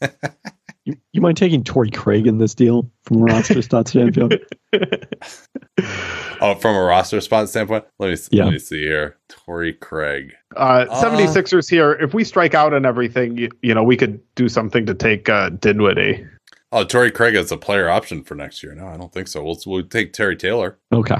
You, 0.86 0.94
you 1.12 1.22
mind 1.22 1.38
taking 1.38 1.64
Torrey 1.64 1.88
Craig 1.90 2.26
in 2.26 2.36
this 2.36 2.54
deal 2.54 2.90
from 3.04 3.22
roster 3.24 3.54
stats 3.60 3.88
standpoint? 3.88 4.34
Oh, 6.42 6.54
from 6.56 6.76
a 6.76 6.82
roster 6.82 7.22
spot 7.22 7.48
standpoint, 7.48 7.84
let 7.98 8.10
me 8.10 8.16
Yeah. 8.30 8.44
let 8.44 8.52
me 8.52 8.58
see 8.58 8.82
here. 8.82 9.16
Torrey 9.30 9.72
Craig. 9.72 10.34
Uh, 10.54 10.84
Uh, 10.90 11.02
76ers 11.02 11.70
here. 11.70 11.92
If 11.92 12.12
we 12.12 12.22
strike 12.22 12.52
out 12.52 12.74
on 12.74 12.84
everything, 12.84 13.38
you, 13.38 13.48
you 13.62 13.74
know, 13.74 13.82
we 13.82 13.96
could 13.96 14.20
do 14.34 14.46
something 14.46 14.84
to 14.84 14.92
take 14.94 15.26
uh, 15.30 15.48
Dinwiddie. 15.50 16.26
Oh, 16.70 16.84
Torrey 16.84 17.10
Craig 17.10 17.34
is 17.34 17.50
a 17.50 17.56
player 17.56 17.88
option 17.88 18.22
for 18.22 18.34
next 18.34 18.62
year. 18.62 18.74
No, 18.74 18.86
I 18.86 18.98
don't 18.98 19.10
think 19.10 19.28
so. 19.28 19.42
We'll 19.42 19.58
we'll 19.64 19.84
take 19.84 20.12
Terry 20.12 20.36
Taylor. 20.36 20.78
Okay. 20.92 21.16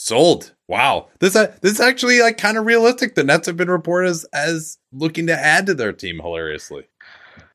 Sold. 0.00 0.54
Wow. 0.68 1.08
This 1.18 1.34
uh, 1.34 1.56
this 1.60 1.72
is 1.72 1.80
actually 1.80 2.20
like 2.20 2.38
kind 2.38 2.56
of 2.56 2.64
realistic. 2.66 3.16
The 3.16 3.24
Nets 3.24 3.46
have 3.48 3.56
been 3.56 3.68
reported 3.70 4.10
as, 4.10 4.24
as 4.32 4.78
looking 4.92 5.26
to 5.26 5.34
add 5.34 5.66
to 5.66 5.74
their 5.74 5.92
team 5.92 6.20
hilariously. 6.20 6.84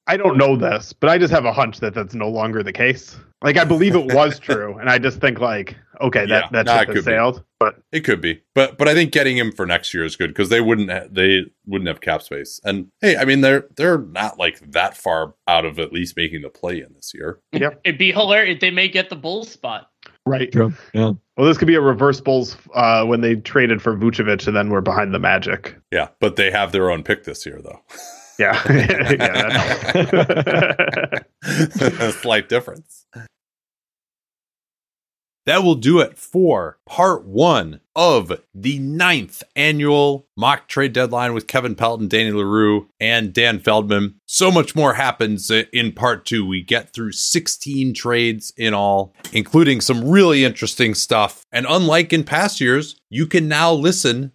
I 0.07 0.17
don't 0.17 0.37
know 0.37 0.57
this, 0.57 0.91
but 0.91 1.09
I 1.09 1.17
just 1.17 1.31
have 1.31 1.45
a 1.45 1.53
hunch 1.53 1.79
that 1.79 1.93
that's 1.93 2.13
no 2.13 2.27
longer 2.27 2.61
the 2.61 2.73
case. 2.73 3.15
Like 3.41 3.55
I 3.55 3.63
believe 3.63 3.95
it 3.95 4.13
was 4.13 4.39
true, 4.47 4.77
and 4.77 4.89
I 4.89 4.97
just 4.97 5.21
think 5.21 5.39
like, 5.39 5.77
okay, 6.01 6.25
Yeah, 6.27 6.41
that 6.41 6.51
that 6.51 6.65
nah, 6.65 6.75
it 6.75 6.79
ship 6.79 6.87
could 6.87 7.05
be. 7.05 7.11
sailed. 7.11 7.43
But 7.61 7.75
It 7.93 8.01
could 8.01 8.19
be, 8.19 8.41
but 8.53 8.77
but 8.77 8.89
I 8.89 8.93
think 8.93 9.13
getting 9.13 9.37
him 9.37 9.53
for 9.53 9.65
next 9.65 9.93
year 9.93 10.03
is 10.03 10.17
good 10.17 10.27
because 10.27 10.49
they 10.49 10.59
wouldn't 10.59 10.91
ha- 10.91 11.07
they 11.09 11.43
wouldn't 11.65 11.87
have 11.87 12.01
cap 12.01 12.21
space. 12.23 12.59
And 12.65 12.87
hey, 12.99 13.15
I 13.15 13.23
mean 13.23 13.39
they're 13.39 13.67
they're 13.77 13.99
not 13.99 14.37
like 14.37 14.59
that 14.71 14.97
far 14.97 15.35
out 15.47 15.63
of 15.63 15.79
at 15.79 15.93
least 15.93 16.17
making 16.17 16.41
the 16.41 16.49
play 16.49 16.81
in 16.81 16.93
this 16.93 17.13
year. 17.13 17.39
Yeah, 17.53 17.69
it'd 17.85 17.97
be 17.97 18.11
hilarious. 18.11 18.59
They 18.59 18.71
may 18.71 18.89
get 18.89 19.09
the 19.09 19.15
Bulls 19.15 19.49
spot. 19.49 19.89
Right, 20.25 20.51
True. 20.51 20.73
Yeah. 20.93 21.13
well, 21.37 21.47
this 21.47 21.57
could 21.57 21.67
be 21.67 21.75
a 21.75 21.81
reverse 21.81 22.21
Bulls 22.21 22.57
uh, 22.73 23.05
when 23.05 23.21
they 23.21 23.35
traded 23.35 23.81
for 23.81 23.95
Vucevic, 23.95 24.47
and 24.47 24.55
then 24.55 24.69
we're 24.69 24.81
behind 24.81 25.13
the 25.13 25.19
Magic. 25.19 25.75
Yeah, 25.91 26.09
but 26.19 26.35
they 26.35 26.51
have 26.51 26.71
their 26.71 26.89
own 26.91 27.03
pick 27.03 27.23
this 27.23 27.45
year 27.45 27.61
though. 27.63 27.79
Yeah, 28.39 28.59
yeah. 29.11 30.39
That's, 31.41 32.15
Slight 32.21 32.49
difference. 32.49 33.05
That 35.45 35.63
will 35.63 35.75
do 35.75 35.99
it 35.99 36.17
for 36.17 36.77
part 36.85 37.25
one 37.25 37.81
of 37.95 38.31
the 38.55 38.79
ninth 38.79 39.43
annual 39.55 40.25
mock 40.37 40.67
trade 40.67 40.93
deadline 40.93 41.33
with 41.33 41.47
Kevin 41.47 41.75
Pelton, 41.75 42.07
Danny 42.07 42.31
Leroux, 42.31 42.87
and 42.99 43.33
Dan 43.33 43.59
Feldman. 43.59 44.15
So 44.25 44.49
much 44.49 44.75
more 44.75 44.93
happens 44.93 45.51
in 45.51 45.91
part 45.91 46.25
two. 46.25 46.45
We 46.45 46.61
get 46.61 46.93
through 46.93 47.11
16 47.11 47.93
trades 47.93 48.53
in 48.57 48.73
all, 48.73 49.13
including 49.33 49.81
some 49.81 50.09
really 50.09 50.45
interesting 50.45 50.95
stuff. 50.95 51.45
And 51.51 51.65
unlike 51.69 52.13
in 52.13 52.23
past 52.23 52.61
years, 52.61 52.95
you 53.09 53.27
can 53.27 53.47
now 53.47 53.73
listen 53.73 54.31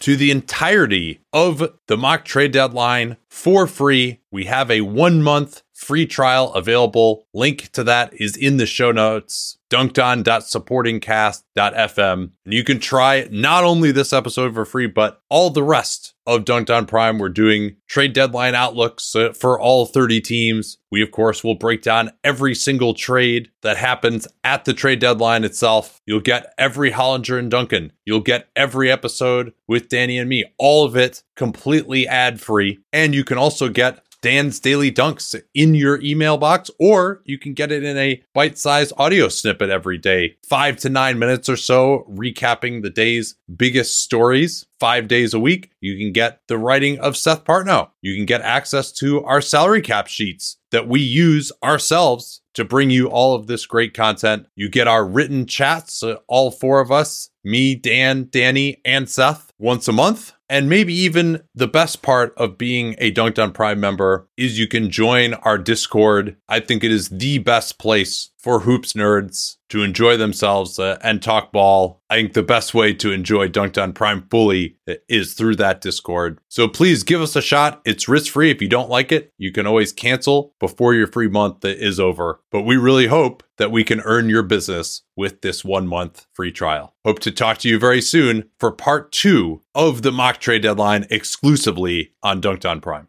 to 0.00 0.16
the 0.16 0.30
entirety 0.30 1.20
of 1.32 1.72
the 1.88 1.96
mock 1.96 2.24
trade 2.24 2.52
deadline 2.52 3.16
for 3.30 3.66
free. 3.66 4.20
We 4.30 4.44
have 4.44 4.70
a 4.70 4.82
one 4.82 5.22
month 5.22 5.62
free 5.76 6.06
trial 6.06 6.52
available. 6.54 7.26
Link 7.34 7.70
to 7.72 7.84
that 7.84 8.14
is 8.14 8.36
in 8.36 8.56
the 8.56 8.66
show 8.66 8.90
notes. 8.90 9.58
Dunked.supportingcast.fm. 9.68 12.30
And 12.44 12.54
you 12.54 12.64
can 12.64 12.78
try 12.78 13.26
not 13.30 13.64
only 13.64 13.90
this 13.90 14.12
episode 14.12 14.54
for 14.54 14.64
free, 14.64 14.86
but 14.86 15.20
all 15.28 15.50
the 15.50 15.64
rest 15.64 16.14
of 16.26 16.44
Dunked 16.44 16.74
On 16.74 16.86
Prime. 16.86 17.18
We're 17.18 17.28
doing 17.28 17.76
trade 17.88 18.12
deadline 18.12 18.54
outlooks 18.54 19.14
uh, 19.14 19.32
for 19.32 19.60
all 19.60 19.86
30 19.86 20.20
teams. 20.20 20.78
We, 20.90 21.02
of 21.02 21.10
course, 21.10 21.42
will 21.42 21.56
break 21.56 21.82
down 21.82 22.12
every 22.24 22.54
single 22.54 22.94
trade 22.94 23.50
that 23.62 23.76
happens 23.76 24.28
at 24.44 24.64
the 24.64 24.72
trade 24.72 25.00
deadline 25.00 25.44
itself. 25.44 26.00
You'll 26.06 26.20
get 26.20 26.54
every 26.58 26.92
Hollinger 26.92 27.38
and 27.38 27.50
Duncan. 27.50 27.92
You'll 28.04 28.20
get 28.20 28.48
every 28.54 28.90
episode 28.90 29.52
with 29.66 29.88
Danny 29.88 30.18
and 30.18 30.28
me, 30.28 30.44
all 30.58 30.84
of 30.84 30.96
it 30.96 31.22
completely 31.34 32.06
ad 32.06 32.40
free. 32.40 32.78
And 32.92 33.14
you 33.14 33.24
can 33.24 33.38
also 33.38 33.68
get 33.68 34.05
Dan's 34.26 34.58
Daily 34.58 34.90
Dunks 34.90 35.40
in 35.54 35.76
your 35.76 36.02
email 36.02 36.36
box, 36.36 36.68
or 36.80 37.22
you 37.26 37.38
can 37.38 37.54
get 37.54 37.70
it 37.70 37.84
in 37.84 37.96
a 37.96 38.20
bite 38.34 38.58
sized 38.58 38.92
audio 38.96 39.28
snippet 39.28 39.70
every 39.70 39.98
day, 39.98 40.36
five 40.44 40.78
to 40.78 40.88
nine 40.88 41.20
minutes 41.20 41.48
or 41.48 41.56
so, 41.56 42.04
recapping 42.10 42.82
the 42.82 42.90
day's 42.90 43.36
biggest 43.54 44.02
stories. 44.02 44.66
Five 44.80 45.06
days 45.06 45.32
a 45.32 45.38
week, 45.38 45.70
you 45.80 45.96
can 45.96 46.12
get 46.12 46.40
the 46.48 46.58
writing 46.58 46.98
of 46.98 47.16
Seth 47.16 47.44
Partnow. 47.44 47.90
You 48.02 48.16
can 48.16 48.26
get 48.26 48.42
access 48.42 48.90
to 48.94 49.22
our 49.22 49.40
salary 49.40 49.80
cap 49.80 50.08
sheets 50.08 50.56
that 50.72 50.88
we 50.88 51.00
use 51.00 51.52
ourselves 51.62 52.42
to 52.54 52.64
bring 52.64 52.90
you 52.90 53.08
all 53.08 53.36
of 53.36 53.46
this 53.46 53.64
great 53.64 53.94
content. 53.94 54.48
You 54.56 54.68
get 54.68 54.88
our 54.88 55.06
written 55.06 55.46
chats, 55.46 56.02
uh, 56.02 56.16
all 56.26 56.50
four 56.50 56.80
of 56.80 56.90
us 56.90 57.30
me, 57.44 57.76
Dan, 57.76 58.26
Danny, 58.28 58.80
and 58.84 59.08
Seth 59.08 59.52
once 59.56 59.86
a 59.86 59.92
month. 59.92 60.32
And 60.48 60.68
maybe 60.68 60.94
even 60.94 61.42
the 61.54 61.66
best 61.66 62.02
part 62.02 62.32
of 62.36 62.56
being 62.56 62.94
a 62.98 63.12
Dunked 63.12 63.42
on 63.42 63.52
Prime 63.52 63.80
member 63.80 64.28
is 64.36 64.58
you 64.58 64.68
can 64.68 64.90
join 64.90 65.34
our 65.34 65.58
Discord. 65.58 66.36
I 66.48 66.60
think 66.60 66.84
it 66.84 66.92
is 66.92 67.08
the 67.08 67.38
best 67.38 67.78
place 67.78 68.30
for 68.46 68.60
hoops 68.60 68.92
nerds 68.92 69.56
to 69.68 69.82
enjoy 69.82 70.16
themselves 70.16 70.78
uh, 70.78 70.96
and 71.02 71.20
talk 71.20 71.50
ball. 71.50 72.00
I 72.08 72.14
think 72.14 72.34
the 72.34 72.44
best 72.44 72.74
way 72.74 72.94
to 72.94 73.10
enjoy 73.10 73.48
Dunked 73.48 73.82
on 73.82 73.92
Prime 73.92 74.24
fully 74.30 74.76
is 75.08 75.34
through 75.34 75.56
that 75.56 75.80
Discord. 75.80 76.38
So 76.46 76.68
please 76.68 77.02
give 77.02 77.20
us 77.20 77.34
a 77.34 77.42
shot. 77.42 77.82
It's 77.84 78.08
risk 78.08 78.32
free. 78.32 78.52
If 78.52 78.62
you 78.62 78.68
don't 78.68 78.88
like 78.88 79.10
it, 79.10 79.32
you 79.36 79.50
can 79.50 79.66
always 79.66 79.90
cancel 79.90 80.54
before 80.60 80.94
your 80.94 81.08
free 81.08 81.26
month 81.26 81.64
is 81.64 81.98
over. 81.98 82.40
But 82.52 82.62
we 82.62 82.76
really 82.76 83.08
hope 83.08 83.42
that 83.58 83.72
we 83.72 83.82
can 83.82 84.00
earn 84.02 84.28
your 84.28 84.44
business 84.44 85.02
with 85.16 85.40
this 85.40 85.64
one 85.64 85.88
month 85.88 86.28
free 86.32 86.52
trial. 86.52 86.94
Hope 87.04 87.18
to 87.20 87.32
talk 87.32 87.58
to 87.58 87.68
you 87.68 87.80
very 87.80 88.00
soon 88.00 88.48
for 88.60 88.70
part 88.70 89.10
two 89.10 89.60
of 89.74 90.02
the 90.02 90.12
mock 90.12 90.38
trade 90.38 90.62
deadline 90.62 91.04
exclusively 91.10 92.12
on 92.22 92.40
Dunked 92.40 92.70
on 92.70 92.80
Prime. 92.80 93.08